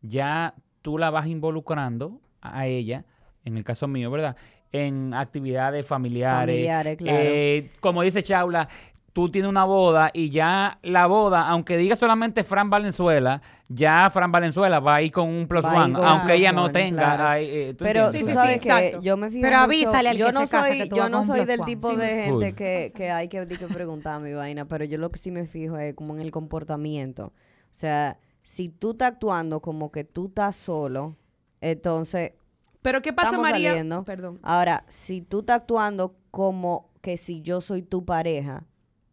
ya 0.01 0.55
tú 0.81 0.97
la 0.97 1.11
vas 1.11 1.27
involucrando 1.27 2.19
a 2.41 2.65
ella, 2.65 3.05
en 3.45 3.57
el 3.57 3.63
caso 3.63 3.87
mío, 3.87 4.09
¿verdad? 4.09 4.35
En 4.71 5.13
actividades 5.13 5.85
familiares. 5.85 6.53
Familiares, 6.55 6.97
claro. 6.97 7.17
Eh, 7.19 7.71
como 7.79 8.03
dice 8.03 8.21
Chaula, 8.21 8.67
tú 9.13 9.29
tienes 9.29 9.49
una 9.49 9.63
boda 9.65 10.11
y 10.13 10.29
ya 10.29 10.77
la 10.83 11.07
boda, 11.07 11.47
aunque 11.49 11.75
diga 11.75 11.95
solamente 11.95 12.43
Fran 12.43 12.69
Valenzuela, 12.69 13.41
ya 13.67 14.07
Fran 14.13 14.31
Valenzuela 14.31 14.79
va 14.79 14.95
a 14.95 15.01
ir 15.01 15.11
con 15.11 15.27
un 15.27 15.47
plus 15.47 15.65
one, 15.65 15.95
aunque 16.03 16.35
ella 16.35 16.51
no 16.51 16.65
one, 16.65 16.73
tenga. 16.73 17.01
claro. 17.15 17.27
ahí, 17.27 17.45
eh, 17.49 17.73
¿tú 17.75 17.83
Pero 17.83 18.05
entiendes? 18.05 18.11
tú 18.21 18.25
Sí, 18.27 18.31
sí, 18.31 18.33
sabes 18.35 18.53
sí, 18.53 18.59
que 18.59 18.69
exacto. 18.69 19.01
yo 19.01 19.17
me 19.17 19.29
fijo 19.31 19.41
Pero 19.41 19.55
mucho- 19.57 19.63
avísale 19.65 20.09
al 20.09 20.17
yo 20.17 20.25
que 20.27 20.31
no 20.33 20.41
se 20.41 20.47
casa 20.51 20.67
soy, 20.67 20.77
que 20.77 20.85
tú 20.85 20.95
yo 20.97 21.09
no 21.09 21.23
soy 21.23 21.45
del 21.45 21.59
one. 21.61 21.71
tipo 21.71 21.89
Sí, 21.91 21.97
de 21.97 22.07
sí. 22.07 22.21
gente 22.29 22.53
que, 22.53 22.93
que 22.95 23.09
hay 23.11 23.27
que, 23.27 23.45
di 23.47 23.57
que 23.57 23.65
preguntar 23.67 24.21
mi 24.21 24.33
vaina, 24.33 24.65
pero 24.65 24.85
yo 24.85 24.99
lo 24.99 25.09
que 25.09 25.17
sí 25.17 25.31
me 25.31 25.47
fijo 25.47 25.77
es 25.77 25.95
como 25.95 26.13
en 26.13 26.21
el 26.21 26.29
comportamiento. 26.29 27.25
O 27.25 27.75
sea, 27.79 28.19
si 28.43 28.69
tú 28.69 28.91
estás 28.91 29.13
actuando 29.13 29.61
como 29.61 29.91
que 29.91 30.03
tú 30.03 30.27
estás 30.27 30.55
solo, 30.55 31.15
entonces 31.61 32.33
Pero 32.81 33.01
¿qué 33.01 33.11
pasa, 33.13 33.29
estamos 33.29 33.49
María? 33.49 33.69
saliendo. 33.69 34.03
Perdón. 34.03 34.39
Ahora, 34.43 34.85
si 34.87 35.21
tú 35.21 35.39
estás 35.41 35.57
actuando 35.57 36.15
como 36.31 36.89
que 37.01 37.17
si 37.17 37.41
yo 37.41 37.61
soy 37.61 37.81
tu 37.83 38.05
pareja, 38.05 38.63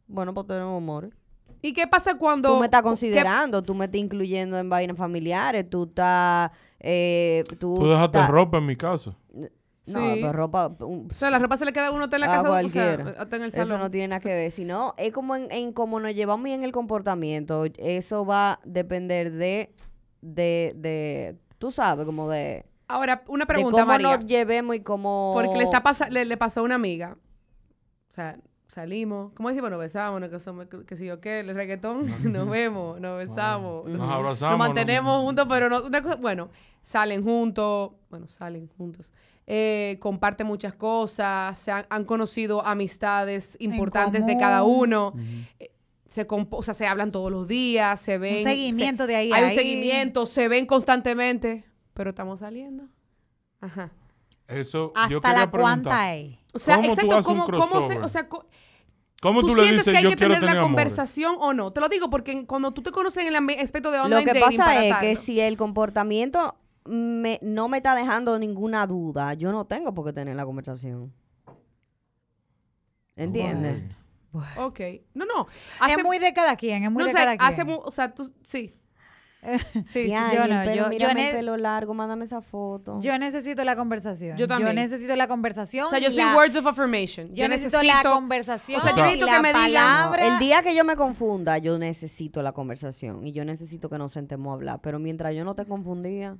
bueno, 0.09 0.33
pues 0.35 0.47
tenemos 0.47 0.77
amor. 0.77 1.11
¿Y 1.63 1.73
qué 1.73 1.87
pasa 1.87 2.17
cuando 2.17 2.53
Tú 2.55 2.61
me 2.61 2.67
estás 2.67 2.83
qué- 2.83 2.89
considerando, 2.89 3.63
tú 3.63 3.75
me 3.75 3.87
estás 3.87 4.01
incluyendo 4.01 4.57
en 4.59 4.69
vainas 4.69 4.97
familiares, 4.97 5.69
tú 5.69 5.85
estás... 5.85 6.51
Eh, 6.79 7.43
tú, 7.59 7.79
Tú 7.81 7.89
dejaste 7.89 8.19
estás- 8.19 8.31
ropa 8.31 8.59
en 8.59 8.67
mi 8.67 8.77
casa. 8.77 9.17
No, 9.33 9.49
Sí. 10.01 10.19
pero 10.21 10.33
ropa... 10.33 10.67
O 10.81 11.05
sea, 11.17 11.31
la 11.31 11.39
ropa 11.39 11.57
se 11.57 11.65
le 11.65 11.73
queda 11.73 11.89
a 11.89 11.91
uno 11.93 12.09
en 12.13 12.21
la 12.21 12.27
a 12.27 12.29
casa, 12.29 12.41
o 12.41 12.43
sea, 12.43 12.51
cualquiera. 12.51 13.15
hasta 13.21 13.37
en 13.37 13.43
el 13.43 13.49
Eso 13.49 13.79
no 13.79 13.91
tiene 13.91 14.09
nada 14.09 14.21
que 14.21 14.29
ver, 14.29 14.51
sino 14.51 14.95
es 14.99 15.13
como 15.13 15.35
en, 15.37 15.51
en 15.51 15.73
cómo 15.73 15.99
nos 16.01 16.15
llevamos 16.15 16.49
y 16.49 16.53
en 16.53 16.63
el 16.65 16.73
comportamiento. 16.73 17.65
Eso 17.79 18.25
va 18.27 18.53
a 18.55 18.61
depender 18.65 19.33
de, 19.33 19.73
de, 20.21 20.73
de, 20.77 21.37
tú 21.59 21.71
sabes, 21.73 22.05
como 22.05 22.29
de, 22.29 22.67
Ahora, 22.89 23.25
una 23.29 23.43
de 23.45 23.47
pregunta, 23.47 23.81
cómo 23.81 23.87
María. 23.87 24.17
nos 24.17 24.27
llevemos 24.27 24.77
y 24.77 24.81
cómo... 24.81 25.33
Porque 25.35 25.57
le, 25.59 25.65
está 25.65 25.83
pasa- 25.83 26.09
le, 26.09 26.25
le 26.25 26.37
pasó 26.37 26.61
a 26.61 26.63
una 26.63 26.77
amiga. 26.77 27.17
O 28.09 28.13
sea, 28.13 28.39
salimos. 28.69 29.33
¿Cómo 29.35 29.49
decimos? 29.49 29.71
Nos 29.71 29.81
besamos, 29.81 30.21
no 30.21 30.31
que 30.31 30.39
somos, 30.39 30.67
que 30.87 30.97
si 30.97 31.07
yo 31.07 31.21
qué, 31.21 31.41
el 31.41 31.55
reggaetón, 31.55 32.07
nos 32.33 32.49
vemos, 32.49 33.01
nos 33.01 33.19
besamos. 33.19 33.87
Nos 33.89 33.99
nos- 33.99 34.11
abrazamos, 34.11 34.59
Nos 34.59 34.59
nos- 34.59 34.69
mantenemos 34.69 35.23
juntos, 35.25 35.47
pero 35.49 35.69
no. 35.69 35.83
una 35.85 36.03
cosa- 36.03 36.17
bueno, 36.17 36.49
salen 36.83 37.25
juntos. 37.25 37.93
Bueno, 38.09 38.29
salen 38.29 38.69
juntos. 38.79 39.13
Eh, 39.49 39.99
comparten 40.01 40.47
muchas 40.47 40.75
cosas. 40.75 41.59
Se 41.59 41.71
han, 41.73 41.87
han 41.89 42.05
conocido 42.05 42.65
amistades 42.65 43.57
importantes 43.61 44.27
de 44.27 44.37
cada 44.39 44.63
uno. 44.65 45.13
Eh, 45.59 45.71
Se, 46.07 46.25
o 46.29 46.63
sea, 46.63 46.75
se 46.75 46.87
hablan 46.87 47.11
todos 47.11 47.33
los 47.33 47.49
días, 47.49 48.01
se 48.01 48.17
ven. 48.19 48.45
seguimiento 48.45 49.05
se- 49.05 49.09
de 49.09 49.17
ahí 49.17 49.33
Hay 49.33 49.45
un 49.45 49.51
seguimiento, 49.51 50.27
se 50.27 50.47
ven 50.49 50.65
constantemente, 50.67 51.65
pero 51.97 52.11
estamos 52.11 52.41
saliendo. 52.41 52.85
Ajá. 53.61 53.91
Eso, 54.47 54.93
Hasta 54.95 55.33
la 55.33 55.51
cuánta 55.51 56.15
es. 56.15 56.37
O 56.53 56.59
sea, 56.59 56.77
¿Cómo 56.77 56.89
tú 56.89 56.93
exacto, 56.93 57.17
haces 57.17 57.33
un 57.33 57.39
¿cómo, 57.41 57.69
cómo 57.69 57.89
se, 57.89 57.99
o 57.99 58.09
sea, 58.09 58.29
¿Cómo 58.29 59.41
¿tú, 59.41 59.49
tú, 59.49 59.55
le 59.57 59.63
sientes 59.63 59.87
dices 59.87 59.93
que 59.93 59.99
hay 59.99 60.05
yo 60.05 60.11
que 60.11 60.17
tener 60.17 60.41
tener 60.41 60.55
la 60.55 60.63
conversación 60.63 61.37
o 61.41 61.55
no? 61.55 61.73
Te 61.73 61.81
lo 61.81 61.89
digo 61.89 62.11
porque 62.11 62.47
cuando 62.47 62.73
tú 62.73 62.83
te 62.83 62.93
conoces 62.93 63.27
en 63.27 63.35
el 63.35 63.61
aspecto 63.61 63.91
de 63.91 63.99
Lo 63.99 64.05
online 64.05 64.25
que 64.25 64.39
dating, 64.39 64.59
pasa 64.59 64.85
es 64.85 64.97
que 64.97 65.17
si 65.17 65.41
el 65.41 65.57
comportamiento 65.57 66.55
me, 66.85 67.41
no 67.43 67.69
me 67.69 67.79
está 67.79 67.95
dejando 67.95 68.39
ninguna 68.39 68.87
duda, 68.87 69.35
yo 69.35 69.51
no 69.53 69.65
tengo 69.65 69.95
por 69.95 70.05
qué 70.05 70.13
tener 70.13 70.37
la 70.37 70.45
conversación. 70.45 71.13
¿Entiendes? 73.17 73.83
Ok. 74.59 74.81
No, 75.15 75.25
no. 75.25 75.49
es 75.89 76.05
muy 76.05 76.19
de 76.19 76.35
cada 76.35 76.57
quien, 76.57 76.85
es 76.85 76.91
muy 76.91 77.01
no 77.01 77.07
de 77.07 77.13
sé, 77.13 77.19
cada 77.19 77.37
quien. 77.39 77.49
hace 77.49 77.63
o 77.67 77.91
sea, 77.91 78.15
tú, 78.15 78.33
sí. 78.45 78.75
Sí, 79.75 79.83
sí, 79.87 80.09
Ya, 80.09 80.31
sí. 80.31 80.37
yo 80.37 80.43
no, 80.49 80.61
pelo, 80.65 80.75
yo- 80.75 80.83
yo 80.85 80.89
mírame 80.89 81.15
ne- 81.15 81.31
el 81.31 81.37
pelo 81.37 81.57
largo, 81.57 81.95
mándame 81.95 82.25
esa 82.25 82.41
foto. 82.41 82.99
Yo 83.01 83.17
necesito 83.19 83.63
la 83.65 83.77
conversación. 83.77 84.37
Yo 84.37 84.47
también. 84.47 84.75
necesito 84.75 85.15
la 85.17 85.29
conversación. 85.29 85.87
O 85.87 85.91
sea, 85.91 85.99
yo 85.99 86.11
soy 86.11 86.25
la- 86.25 86.35
words 86.37 86.57
of 86.57 86.67
affirmation. 86.67 87.35
Yo 87.35 87.49
necesito 87.49 87.83
la 87.83 88.03
conversación. 88.03 88.81
O 88.81 88.83
sea, 88.83 88.93
yo 88.97 89.03
necesito 89.05 89.27
que 89.27 89.41
me 89.41 89.53
digan- 89.53 89.53
palabra. 89.53 90.27
El 90.35 90.39
día 90.39 90.63
que 90.63 90.75
yo 90.75 90.85
me 90.85 90.97
confunda, 90.97 91.59
yo 91.59 91.79
necesito 91.79 92.43
la 92.43 92.53
conversación 92.53 93.27
y 93.27 93.33
yo 93.33 93.45
necesito 93.45 93.89
que 93.89 93.99
nos 93.99 94.13
sentemos 94.13 94.51
a 94.51 94.55
hablar. 94.55 94.81
Pero 94.83 94.99
mientras 94.99 95.35
yo 95.35 95.45
no 95.45 95.55
te 95.55 95.65
confundía, 95.67 96.37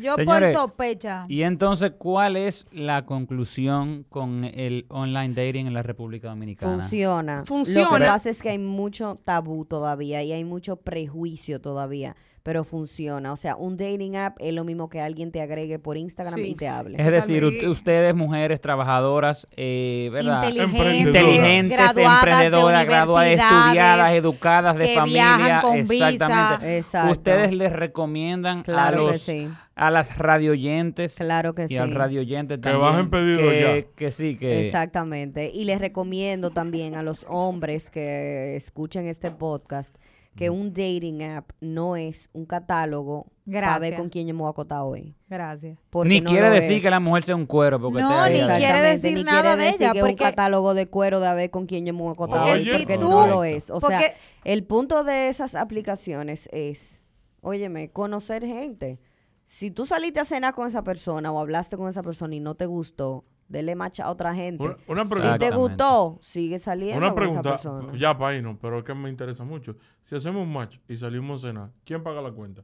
Yo 0.00 0.14
Señores, 0.14 0.54
por 0.54 0.62
sospecha. 0.62 1.24
Y 1.28 1.42
entonces, 1.42 1.92
¿cuál 1.96 2.36
es 2.36 2.66
la 2.70 3.06
conclusión 3.06 4.04
con 4.10 4.44
el 4.44 4.84
online 4.88 5.34
dating 5.34 5.66
en 5.66 5.74
la 5.74 5.82
República 5.82 6.28
Dominicana? 6.28 6.78
funciona. 6.78 7.36
Lo 7.38 7.44
Funciona. 7.46 7.98
que 7.98 8.04
pasa 8.04 8.30
es 8.30 8.42
que 8.42 8.50
hay 8.50 8.58
mucho 8.58 9.18
tabú 9.24 9.64
todavía 9.64 10.22
y 10.22 10.32
hay 10.32 10.44
mucho 10.44 10.76
prejuicio 10.76 11.60
todavía, 11.60 12.14
pero 12.42 12.64
funciona. 12.64 13.32
O 13.32 13.36
sea, 13.36 13.56
un 13.56 13.76
dating 13.76 14.16
app 14.16 14.36
es 14.40 14.52
lo 14.54 14.64
mismo 14.64 14.88
que 14.88 15.00
alguien 15.00 15.30
te 15.32 15.40
agregue 15.42 15.78
por 15.78 15.96
Instagram 15.96 16.34
Sí. 16.36 16.42
y 16.50 16.54
te 16.54 16.68
hable. 16.68 16.96
Es 17.00 17.06
decir, 17.10 17.44
ustedes, 17.44 18.14
mujeres 18.14 18.60
trabajadoras, 18.60 19.46
eh, 19.56 20.08
¿verdad? 20.12 20.44
Inteligentes, 20.48 21.06
Inteligentes, 21.06 21.78
graduadas 21.78 21.94
de 21.94 22.02
emprendedoras, 22.30 22.86
graduadas, 22.86 23.28
estudiadas, 23.30 24.12
educadas 24.14 24.76
de 24.78 24.84
que 24.86 24.94
familia. 24.94 25.60
con 25.62 25.76
exactamente. 25.76 26.66
visa. 26.66 26.76
Exacto. 26.78 27.12
Ustedes 27.12 27.52
les 27.52 27.72
recomiendan 27.72 28.62
Claro 28.62 29.02
a 29.02 29.06
que 29.06 29.12
los 29.12 29.20
sí. 29.22 29.48
a 29.74 29.90
las 29.90 30.16
radioyentes 30.18 31.14
Claro 31.16 31.54
que 31.54 31.64
y 31.64 31.68
sí. 31.68 31.76
al 31.76 31.94
radioyente 31.94 32.54
Que 32.54 32.60
también. 32.62 32.80
bajen 32.82 33.10
pedido 33.10 33.50
que, 33.50 33.60
ya. 33.90 33.94
que 33.96 34.10
sí, 34.10 34.36
que 34.36 34.60
Exactamente. 34.66 35.50
Y 35.52 35.64
les 35.64 35.80
recomiendo 35.80 36.50
también 36.50 36.94
a 36.94 37.02
los 37.02 37.26
hombres 37.28 37.90
que 37.90 38.56
escuchen 38.56 39.06
este 39.06 39.30
podcast 39.30 39.94
que 40.38 40.50
un 40.50 40.68
dating 40.72 41.22
app 41.22 41.50
no 41.60 41.96
es 41.96 42.30
un 42.32 42.46
catálogo 42.46 43.26
para 43.44 43.78
ver 43.78 43.90
Gracias. 43.90 44.00
con 44.00 44.08
quién 44.08 44.26
yo 44.28 44.34
me 44.34 44.40
voy 44.40 44.46
a 44.48 44.50
acotar 44.50 44.82
hoy. 44.82 45.14
Gracias. 45.28 45.78
Porque 45.90 46.08
ni 46.08 46.20
no 46.20 46.30
quiere 46.30 46.48
decir 46.50 46.76
es. 46.76 46.82
que 46.82 46.90
la 46.90 47.00
mujer 47.00 47.24
sea 47.24 47.34
un 47.36 47.46
cuero 47.46 47.80
porque 47.80 48.00
No, 48.00 48.26
ni 48.28 48.38
quiere 48.56 48.80
decir 48.82 49.14
ni 49.14 49.24
nada 49.24 49.40
quiere 49.42 49.56
de 49.56 49.64
decir 49.64 49.82
ella, 49.82 49.92
que 49.92 49.98
es 49.98 50.04
un 50.04 50.10
porque- 50.10 50.24
catálogo 50.24 50.74
de 50.74 50.86
cuero 50.86 51.20
de 51.20 51.26
a 51.26 51.34
ver 51.34 51.50
con 51.50 51.66
quién 51.66 51.84
yo 51.86 51.92
me 51.92 52.00
voy 52.00 52.10
a 52.10 52.12
acotar 52.12 52.42
Oye, 52.42 52.52
hoy, 52.52 52.58
Porque 52.58 52.78
porque 52.78 52.94
si 52.94 53.00
no 53.00 53.24
tú- 53.24 53.30
lo 53.30 53.44
es. 53.44 53.70
O 53.70 53.80
sea, 53.80 53.88
porque- 53.98 54.12
el 54.44 54.64
punto 54.64 55.02
de 55.04 55.28
esas 55.28 55.54
aplicaciones 55.54 56.48
es, 56.52 57.02
óyeme, 57.40 57.90
conocer 57.90 58.44
gente. 58.46 59.00
Si 59.44 59.70
tú 59.70 59.86
saliste 59.86 60.20
a 60.20 60.24
cenar 60.24 60.54
con 60.54 60.68
esa 60.68 60.84
persona 60.84 61.32
o 61.32 61.38
hablaste 61.40 61.76
con 61.76 61.88
esa 61.88 62.02
persona 62.02 62.34
y 62.34 62.40
no 62.40 62.54
te 62.54 62.66
gustó, 62.66 63.24
dele 63.48 63.74
match 63.74 64.00
a 64.00 64.10
otra 64.10 64.34
gente. 64.34 64.62
Una, 64.62 64.76
una 64.86 65.04
Si 65.04 65.10
pregunta. 65.10 65.38
te 65.38 65.50
gustó, 65.54 66.18
sigue 66.22 66.58
saliendo 66.58 66.98
Una 66.98 67.14
con 67.14 67.22
esa 67.24 67.42
pregunta, 67.42 67.50
persona. 67.50 67.98
ya 67.98 68.16
para 68.16 68.32
ahí 68.32 68.42
no, 68.42 68.58
pero 68.58 68.78
es 68.78 68.84
que 68.84 68.94
me 68.94 69.08
interesa 69.10 69.44
mucho. 69.44 69.76
Si 70.02 70.14
hacemos 70.14 70.42
un 70.42 70.52
match 70.52 70.78
y 70.88 70.96
salimos 70.96 71.44
a 71.44 71.48
cenar, 71.48 71.70
¿quién 71.84 72.02
paga 72.02 72.20
la 72.22 72.30
cuenta? 72.32 72.62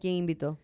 ¿Quién 0.00 0.14
invitó? 0.14 0.58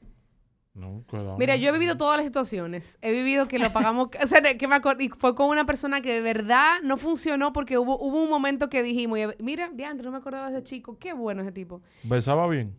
No, 0.74 1.04
cuidado. 1.08 1.38
Mira, 1.38 1.54
yo 1.54 1.68
he 1.68 1.72
vivido 1.72 1.96
todas 1.96 2.16
las 2.16 2.26
situaciones. 2.26 2.98
He 3.00 3.12
vivido 3.12 3.46
que 3.46 3.60
lo 3.60 3.72
pagamos, 3.72 4.08
o 4.22 4.26
sea, 4.26 4.42
que 4.42 4.66
me 4.68 4.76
y 4.98 5.08
fue 5.08 5.34
con 5.36 5.48
una 5.48 5.64
persona 5.64 6.00
que 6.00 6.12
de 6.12 6.20
verdad 6.20 6.80
no 6.82 6.96
funcionó 6.96 7.52
porque 7.52 7.78
hubo, 7.78 7.96
hubo 7.98 8.22
un 8.22 8.28
momento 8.28 8.68
que 8.68 8.82
dijimos, 8.82 9.18
y, 9.20 9.42
mira, 9.42 9.70
diantre, 9.72 10.04
no 10.04 10.10
me 10.10 10.18
acordaba 10.18 10.50
de 10.50 10.56
ese 10.58 10.64
chico, 10.64 10.98
qué 10.98 11.12
bueno 11.12 11.42
ese 11.42 11.52
tipo. 11.52 11.80
¿Besaba 12.02 12.48
bien? 12.48 12.76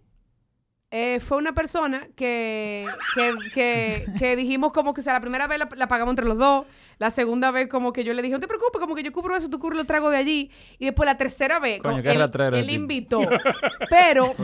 Eh, 0.97 1.19
fue 1.19 1.37
una 1.37 1.53
persona 1.53 2.07
que, 2.15 2.87
que, 3.15 3.33
que, 3.53 4.05
que 4.17 4.35
dijimos 4.37 4.71
como 4.71 4.93
que, 4.93 5.01
o 5.01 5.03
sea, 5.03 5.11
la 5.11 5.19
primera 5.19 5.45
vez 5.45 5.59
la, 5.59 5.67
la 5.75 5.89
pagamos 5.89 6.13
entre 6.13 6.23
los 6.23 6.37
dos, 6.37 6.65
la 6.99 7.11
segunda 7.11 7.51
vez 7.51 7.67
como 7.67 7.91
que 7.91 8.05
yo 8.05 8.13
le 8.13 8.21
dije, 8.21 8.33
no 8.33 8.39
te 8.39 8.47
preocupes, 8.47 8.79
como 8.79 8.95
que 8.95 9.03
yo 9.03 9.11
cubro 9.11 9.35
eso, 9.35 9.49
tú 9.49 9.59
cubres 9.59 9.77
lo 9.77 9.83
trago 9.83 10.09
de 10.09 10.15
allí, 10.15 10.51
y 10.79 10.85
después 10.85 11.05
la 11.05 11.17
tercera 11.17 11.59
vez, 11.59 11.81
Coño, 11.81 12.01
como 12.01 12.09
él, 12.09 12.53
él 12.53 12.69
invitó, 12.69 13.19
pero 13.89 14.35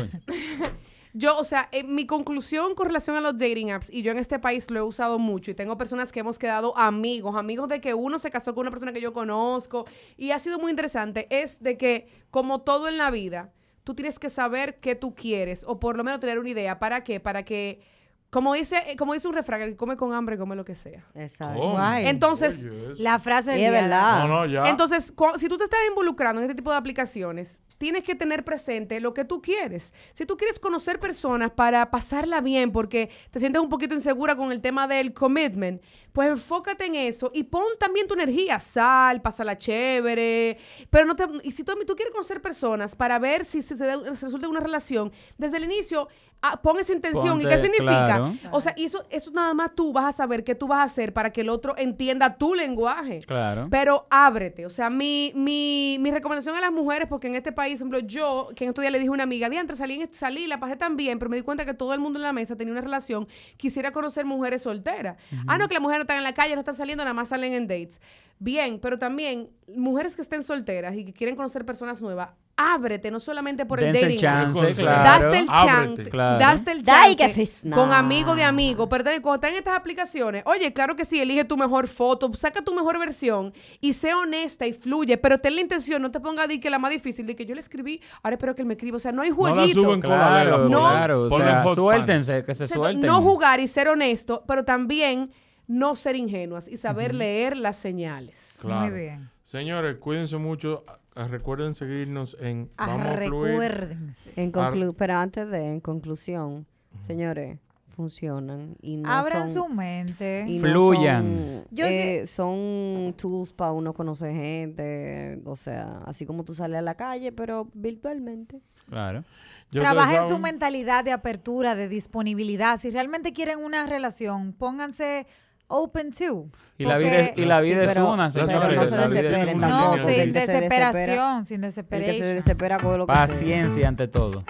yo, 1.13 1.37
o 1.37 1.45
sea, 1.45 1.69
eh, 1.71 1.83
mi 1.83 2.05
conclusión 2.05 2.75
con 2.75 2.87
relación 2.87 3.15
a 3.15 3.21
los 3.21 3.37
dating 3.37 3.71
apps, 3.71 3.89
y 3.89 4.01
yo 4.01 4.11
en 4.11 4.17
este 4.17 4.37
país 4.37 4.69
lo 4.69 4.77
he 4.77 4.83
usado 4.83 5.19
mucho, 5.19 5.51
y 5.51 5.53
tengo 5.53 5.77
personas 5.77 6.11
que 6.11 6.19
hemos 6.19 6.37
quedado 6.37 6.77
amigos, 6.77 7.37
amigos 7.37 7.69
de 7.69 7.79
que 7.79 7.93
uno 7.93 8.19
se 8.19 8.29
casó 8.29 8.53
con 8.53 8.63
una 8.63 8.71
persona 8.71 8.91
que 8.91 8.99
yo 8.99 9.13
conozco, 9.13 9.85
y 10.17 10.31
ha 10.31 10.39
sido 10.39 10.59
muy 10.59 10.71
interesante, 10.71 11.27
es 11.29 11.63
de 11.63 11.77
que, 11.77 12.09
como 12.29 12.59
todo 12.59 12.89
en 12.89 12.97
la 12.97 13.09
vida, 13.09 13.53
tú 13.83 13.93
tienes 13.95 14.19
que 14.19 14.29
saber 14.29 14.79
qué 14.79 14.95
tú 14.95 15.13
quieres, 15.15 15.63
o 15.67 15.79
por 15.79 15.97
lo 15.97 16.03
menos 16.03 16.19
tener 16.19 16.39
una 16.39 16.49
idea. 16.49 16.79
¿Para 16.79 17.03
qué? 17.03 17.19
Para 17.19 17.43
que, 17.43 17.81
como 18.29 18.53
dice, 18.53 18.77
eh, 18.87 18.95
como 18.95 19.13
dice 19.13 19.27
un 19.27 19.33
refrán, 19.33 19.61
el 19.61 19.71
que 19.71 19.77
come 19.77 19.97
con 19.97 20.13
hambre, 20.13 20.37
come 20.37 20.55
lo 20.55 20.65
que 20.65 20.75
sea. 20.75 21.05
Exacto. 21.15 21.77
Entonces. 21.97 22.67
La 22.97 23.19
frase 23.19 23.51
es 23.51 23.57
día. 23.57 23.71
verdad. 23.71 24.19
No, 24.19 24.27
no, 24.27 24.45
ya. 24.45 24.69
Entonces, 24.69 25.13
si 25.37 25.47
tú 25.47 25.57
te 25.57 25.63
estás 25.65 25.79
involucrando 25.89 26.41
en 26.41 26.49
este 26.49 26.55
tipo 26.55 26.71
de 26.71 26.77
aplicaciones, 26.77 27.61
tienes 27.81 28.03
que 28.03 28.13
tener 28.13 28.43
presente 28.45 28.99
lo 28.99 29.11
que 29.11 29.25
tú 29.25 29.41
quieres. 29.41 29.91
Si 30.13 30.27
tú 30.27 30.37
quieres 30.37 30.59
conocer 30.59 30.99
personas 30.99 31.49
para 31.49 31.89
pasarla 31.89 32.39
bien 32.39 32.71
porque 32.71 33.09
te 33.31 33.39
sientes 33.39 33.59
un 33.59 33.69
poquito 33.69 33.95
insegura 33.95 34.35
con 34.35 34.51
el 34.51 34.61
tema 34.61 34.87
del 34.87 35.15
commitment, 35.15 35.81
pues 36.13 36.29
enfócate 36.29 36.85
en 36.85 36.93
eso 36.93 37.31
y 37.33 37.41
pon 37.43 37.63
también 37.79 38.05
tu 38.07 38.13
energía, 38.13 38.59
sal, 38.59 39.23
pásala 39.23 39.57
chévere, 39.57 40.59
pero 40.91 41.05
no 41.07 41.15
te 41.15 41.23
y 41.43 41.51
si 41.53 41.63
tú, 41.63 41.73
tú 41.87 41.95
quieres 41.95 42.13
conocer 42.13 42.39
personas 42.39 42.95
para 42.95 43.17
ver 43.17 43.45
si 43.45 43.63
se, 43.63 43.75
se 43.75 43.85
da- 43.87 44.15
se 44.15 44.25
resulta 44.27 44.47
una 44.47 44.59
relación, 44.59 45.11
desde 45.39 45.57
el 45.57 45.63
inicio 45.63 46.07
ah, 46.41 46.59
pon 46.61 46.79
esa 46.79 46.91
intención 46.93 47.39
y 47.39 47.45
qué 47.45 47.57
significa. 47.59 48.05
claro. 48.05 48.31
O 48.51 48.59
sea, 48.61 48.73
y 48.75 48.85
eso 48.85 49.05
eso 49.09 49.29
nada 49.31 49.53
más 49.53 49.71
tú 49.75 49.93
vas 49.93 50.05
a 50.05 50.11
saber 50.17 50.43
qué 50.43 50.55
tú 50.55 50.67
vas 50.67 50.79
a 50.79 50.83
hacer 50.83 51.13
para 51.13 51.31
que 51.31 51.41
el 51.41 51.49
otro 51.49 51.75
entienda 51.77 52.35
tu 52.37 52.55
lenguaje. 52.55 53.19
Claro. 53.27 53.67
Pero 53.69 54.07
ábrete. 54.09 54.65
O 54.65 54.69
sea, 54.71 54.89
mi, 54.89 55.31
mi, 55.35 55.97
mi 56.01 56.09
recomendación 56.11 56.55
a 56.55 56.59
las 56.61 56.71
mujeres, 56.71 57.07
porque 57.07 57.27
en 57.27 57.35
este 57.35 57.51
país 57.51 57.70
país, 57.71 57.79
por 57.79 57.87
ejemplo, 57.87 58.07
yo, 58.07 58.49
que 58.55 58.65
en 58.65 58.69
estos 58.69 58.81
días 58.81 58.91
le 58.91 58.99
dije 58.99 59.09
a 59.09 59.13
una 59.13 59.23
amiga, 59.23 59.49
diantre, 59.49 59.75
salí, 59.75 60.07
salí, 60.11 60.47
la 60.47 60.59
pasé 60.59 60.75
tan 60.75 60.97
bien, 60.97 61.19
pero 61.19 61.29
me 61.29 61.37
di 61.37 61.43
cuenta 61.43 61.65
que 61.65 61.73
todo 61.73 61.93
el 61.93 61.99
mundo 61.99 62.19
en 62.19 62.23
la 62.23 62.33
mesa 62.33 62.55
tenía 62.55 62.71
una 62.71 62.81
relación, 62.81 63.27
quisiera 63.57 63.91
conocer 63.91 64.25
mujeres 64.25 64.63
solteras. 64.63 65.17
Ah, 65.47 65.57
no, 65.57 65.67
que 65.67 65.73
las 65.73 65.81
mujeres 65.81 65.99
no 65.99 66.03
están 66.03 66.17
en 66.17 66.23
la 66.23 66.33
calle, 66.33 66.53
no 66.53 66.61
están 66.61 66.75
saliendo, 66.75 67.03
nada 67.03 67.13
más 67.13 67.29
salen 67.29 67.53
en 67.53 67.67
dates. 67.67 68.01
Bien, 68.39 68.79
pero 68.79 68.97
también 68.97 69.49
mujeres 69.75 70.15
que 70.15 70.21
estén 70.21 70.43
solteras 70.43 70.95
y 70.95 71.05
que 71.05 71.13
quieren 71.13 71.35
conocer 71.35 71.65
personas 71.65 72.01
nuevas, 72.01 72.31
ábrete, 72.73 73.09
no 73.11 73.19
solamente 73.19 73.65
por 73.65 73.79
el 73.79 73.93
Dense 73.93 73.99
el 73.99 74.21
dating. 74.21 74.21
chance, 74.21 74.81
claro. 74.81 75.03
Daste 75.03 75.37
el 75.39 75.47
Ábrete. 75.49 75.67
chance, 75.67 76.09
Claro. 76.09 76.39
daste 76.39 76.71
el 76.71 76.83
chance 76.83 77.15
que 77.61 77.71
con 77.71 77.91
amigo 77.93 78.35
de 78.35 78.43
amigo, 78.43 78.87
pero 78.89 79.03
también 79.03 79.21
cuando 79.21 79.35
están 79.35 79.51
en 79.51 79.57
estas 79.59 79.77
aplicaciones, 79.77 80.43
oye, 80.45 80.71
claro 80.73 80.95
que 80.95 81.05
sí, 81.05 81.19
elige 81.19 81.45
tu 81.45 81.57
mejor 81.57 81.87
foto, 81.87 82.31
saca 82.33 82.61
tu 82.63 82.73
mejor 82.73 82.99
versión 82.99 83.53
y 83.79 83.93
sé 83.93 84.13
honesta 84.13 84.65
y 84.67 84.73
fluye, 84.73 85.17
pero 85.17 85.39
ten 85.39 85.55
la 85.55 85.61
intención, 85.61 86.01
no 86.01 86.11
te 86.11 86.19
ponga 86.19 86.43
a 86.43 86.47
decir 86.47 86.61
que 86.61 86.69
la 86.69 86.79
más 86.79 86.91
difícil, 86.91 87.25
de 87.27 87.35
que 87.35 87.45
yo 87.45 87.53
le 87.55 87.61
escribí, 87.61 88.01
ahora 88.23 88.35
espero 88.35 88.55
que 88.55 88.61
él 88.61 88.67
me 88.67 88.73
escriba, 88.75 88.97
o 88.97 88.99
sea, 88.99 89.11
no 89.11 89.21
hay 89.21 89.29
No 89.29 89.35
jueguito. 89.35 89.81
la 89.81 89.87
suben 89.87 90.01
con 90.01 90.09
la. 90.11 90.17
Claro, 90.17 90.69
No. 90.69 90.79
claro. 90.79 91.21
O 91.23 91.37
sea, 91.37 91.65
suéltense, 91.75 92.43
que 92.45 92.55
se 92.55 92.63
O 92.63 92.67
sea, 92.67 92.75
suelten. 92.77 93.05
no 93.05 93.21
jugar 93.21 93.59
y 93.59 93.67
ser 93.67 93.87
honesto, 93.87 94.43
pero 94.47 94.63
también 94.65 95.31
no 95.67 95.95
ser 95.95 96.15
ingenuas 96.15 96.67
y 96.67 96.75
saber 96.77 97.15
leer 97.15 97.55
las 97.55 97.77
señales. 97.77 98.55
Claro. 98.59 98.81
Muy 98.81 98.89
bien. 98.91 99.29
Señores, 99.43 99.97
cuídense 99.97 100.37
mucho. 100.37 100.83
Ah, 101.15 101.27
Recuerden 101.27 101.75
seguirnos 101.75 102.37
en 102.39 102.69
Ah, 102.77 102.87
Vamos 102.87 103.07
a 103.07 103.17
Fluir. 103.17 103.51
recuérdense. 103.51 104.31
En 104.35 104.51
Ar- 104.57 104.73
conclu- 104.73 104.95
pero 104.97 105.15
antes 105.17 105.49
de, 105.49 105.71
en 105.73 105.79
conclusión, 105.81 106.65
señores, 107.01 107.59
funcionan 107.95 108.77
y 108.81 108.95
no 108.97 109.09
Abran 109.11 109.51
son, 109.51 109.67
su 109.67 109.73
mente. 109.73 110.45
y 110.47 110.55
no 110.59 110.61
Fluyan. 110.61 111.23
son, 111.37 111.65
Yo 111.71 111.85
eh, 111.85 112.25
son 112.27 113.13
tools 113.17 113.51
para 113.51 113.73
uno 113.73 113.93
conocer 113.93 114.33
gente, 114.33 115.41
o 115.45 115.55
sea, 115.57 115.99
así 116.05 116.25
como 116.25 116.43
tú 116.45 116.53
sales 116.53 116.79
a 116.79 116.81
la 116.81 116.95
calle, 116.95 117.31
pero 117.33 117.67
virtualmente. 117.73 118.61
Claro. 118.87 119.23
Ya 119.71 119.81
Trabajen 119.81 120.27
su 120.29 120.37
mentalidad 120.39 121.03
de 121.05 121.11
apertura, 121.11 121.75
de 121.75 121.87
disponibilidad. 121.89 122.79
Si 122.79 122.89
realmente 122.89 123.31
quieren 123.33 123.59
una 123.59 123.85
relación, 123.87 124.53
pónganse 124.53 125.27
open 125.71 126.11
to. 126.11 126.47
Y 126.77 126.85
la 126.85 126.97
vida 126.97 127.19
es, 127.19 127.37
y 127.37 127.45
la 127.45 127.59
Sí, 127.59 127.63
vida 127.65 127.83
es 127.83 127.89
pero- 127.93 128.11
una, 128.11 128.31
pero 128.31 128.47
señores. 128.47 128.77
no 128.77 128.85
se 128.89 128.97
desesperen 128.97 129.53
sin 129.53 130.33
desesperación, 130.33 131.45
sin 131.45 131.63
El 131.63 131.69
que 131.69 131.71
se 131.71 131.81
desesperación. 131.81 132.35
desespera 132.35 132.79
con 132.79 132.97
lo 132.97 133.07
que 133.07 133.13
sea. 133.13 133.27
Paciencia 133.27 133.87
ante 133.87 134.07
todo. 134.07 134.43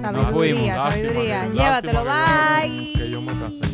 Sabiduría, 0.00 0.76
sabiduría. 0.90 1.46
Llévatelo, 1.48 2.04
bye. 2.04 2.92
Que 2.94 3.10
yo 3.10 3.20
me 3.20 3.32
casé. 3.32 3.73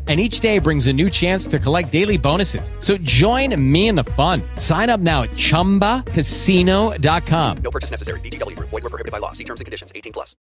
And 0.11 0.19
each 0.19 0.41
day 0.41 0.59
brings 0.59 0.87
a 0.87 0.93
new 0.93 1.09
chance 1.09 1.47
to 1.47 1.57
collect 1.57 1.89
daily 1.89 2.17
bonuses. 2.17 2.69
So 2.79 2.97
join 2.97 3.55
me 3.55 3.87
in 3.87 3.95
the 3.95 4.03
fun. 4.03 4.41
Sign 4.57 4.89
up 4.89 4.99
now 4.99 5.23
at 5.23 5.29
chumbacasino.com. 5.37 7.57
No 7.63 7.71
purchase 7.71 7.91
necessary. 7.91 8.19
VGW 8.19 8.57
Group. 8.57 8.71
Void 8.71 8.83
were 8.83 8.89
prohibited 8.89 9.13
by 9.13 9.19
law. 9.19 9.31
See 9.31 9.45
terms 9.45 9.61
and 9.61 9.65
conditions. 9.65 9.93
18 9.95 10.11
plus. 10.11 10.35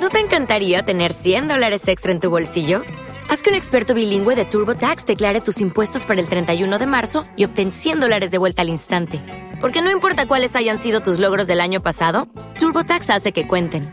¿No 0.00 0.10
te 0.10 0.20
encantaría 0.20 0.84
tener 0.84 1.12
100 1.12 1.48
dólares 1.48 1.88
extra 1.88 2.12
en 2.12 2.20
tu 2.20 2.30
bolsillo? 2.30 2.82
Haz 3.28 3.42
que 3.42 3.50
un 3.50 3.56
experto 3.56 3.94
bilingüe 3.94 4.36
de 4.36 4.44
TurboTax 4.44 5.06
declare 5.06 5.40
tus 5.40 5.60
impuestos 5.60 6.04
para 6.04 6.20
el 6.20 6.28
31 6.28 6.78
de 6.78 6.86
marzo 6.86 7.24
y 7.36 7.44
obtén 7.44 7.72
100 7.72 7.98
dólares 7.98 8.30
de 8.30 8.38
vuelta 8.38 8.62
al 8.62 8.68
instante. 8.68 9.20
Porque 9.60 9.82
no 9.82 9.90
importa 9.90 10.28
cuáles 10.28 10.54
hayan 10.54 10.78
sido 10.78 11.00
tus 11.00 11.18
logros 11.18 11.48
del 11.48 11.60
año 11.60 11.82
pasado, 11.82 12.28
TurboTax 12.60 13.10
hace 13.10 13.32
que 13.32 13.48
cuenten. 13.48 13.92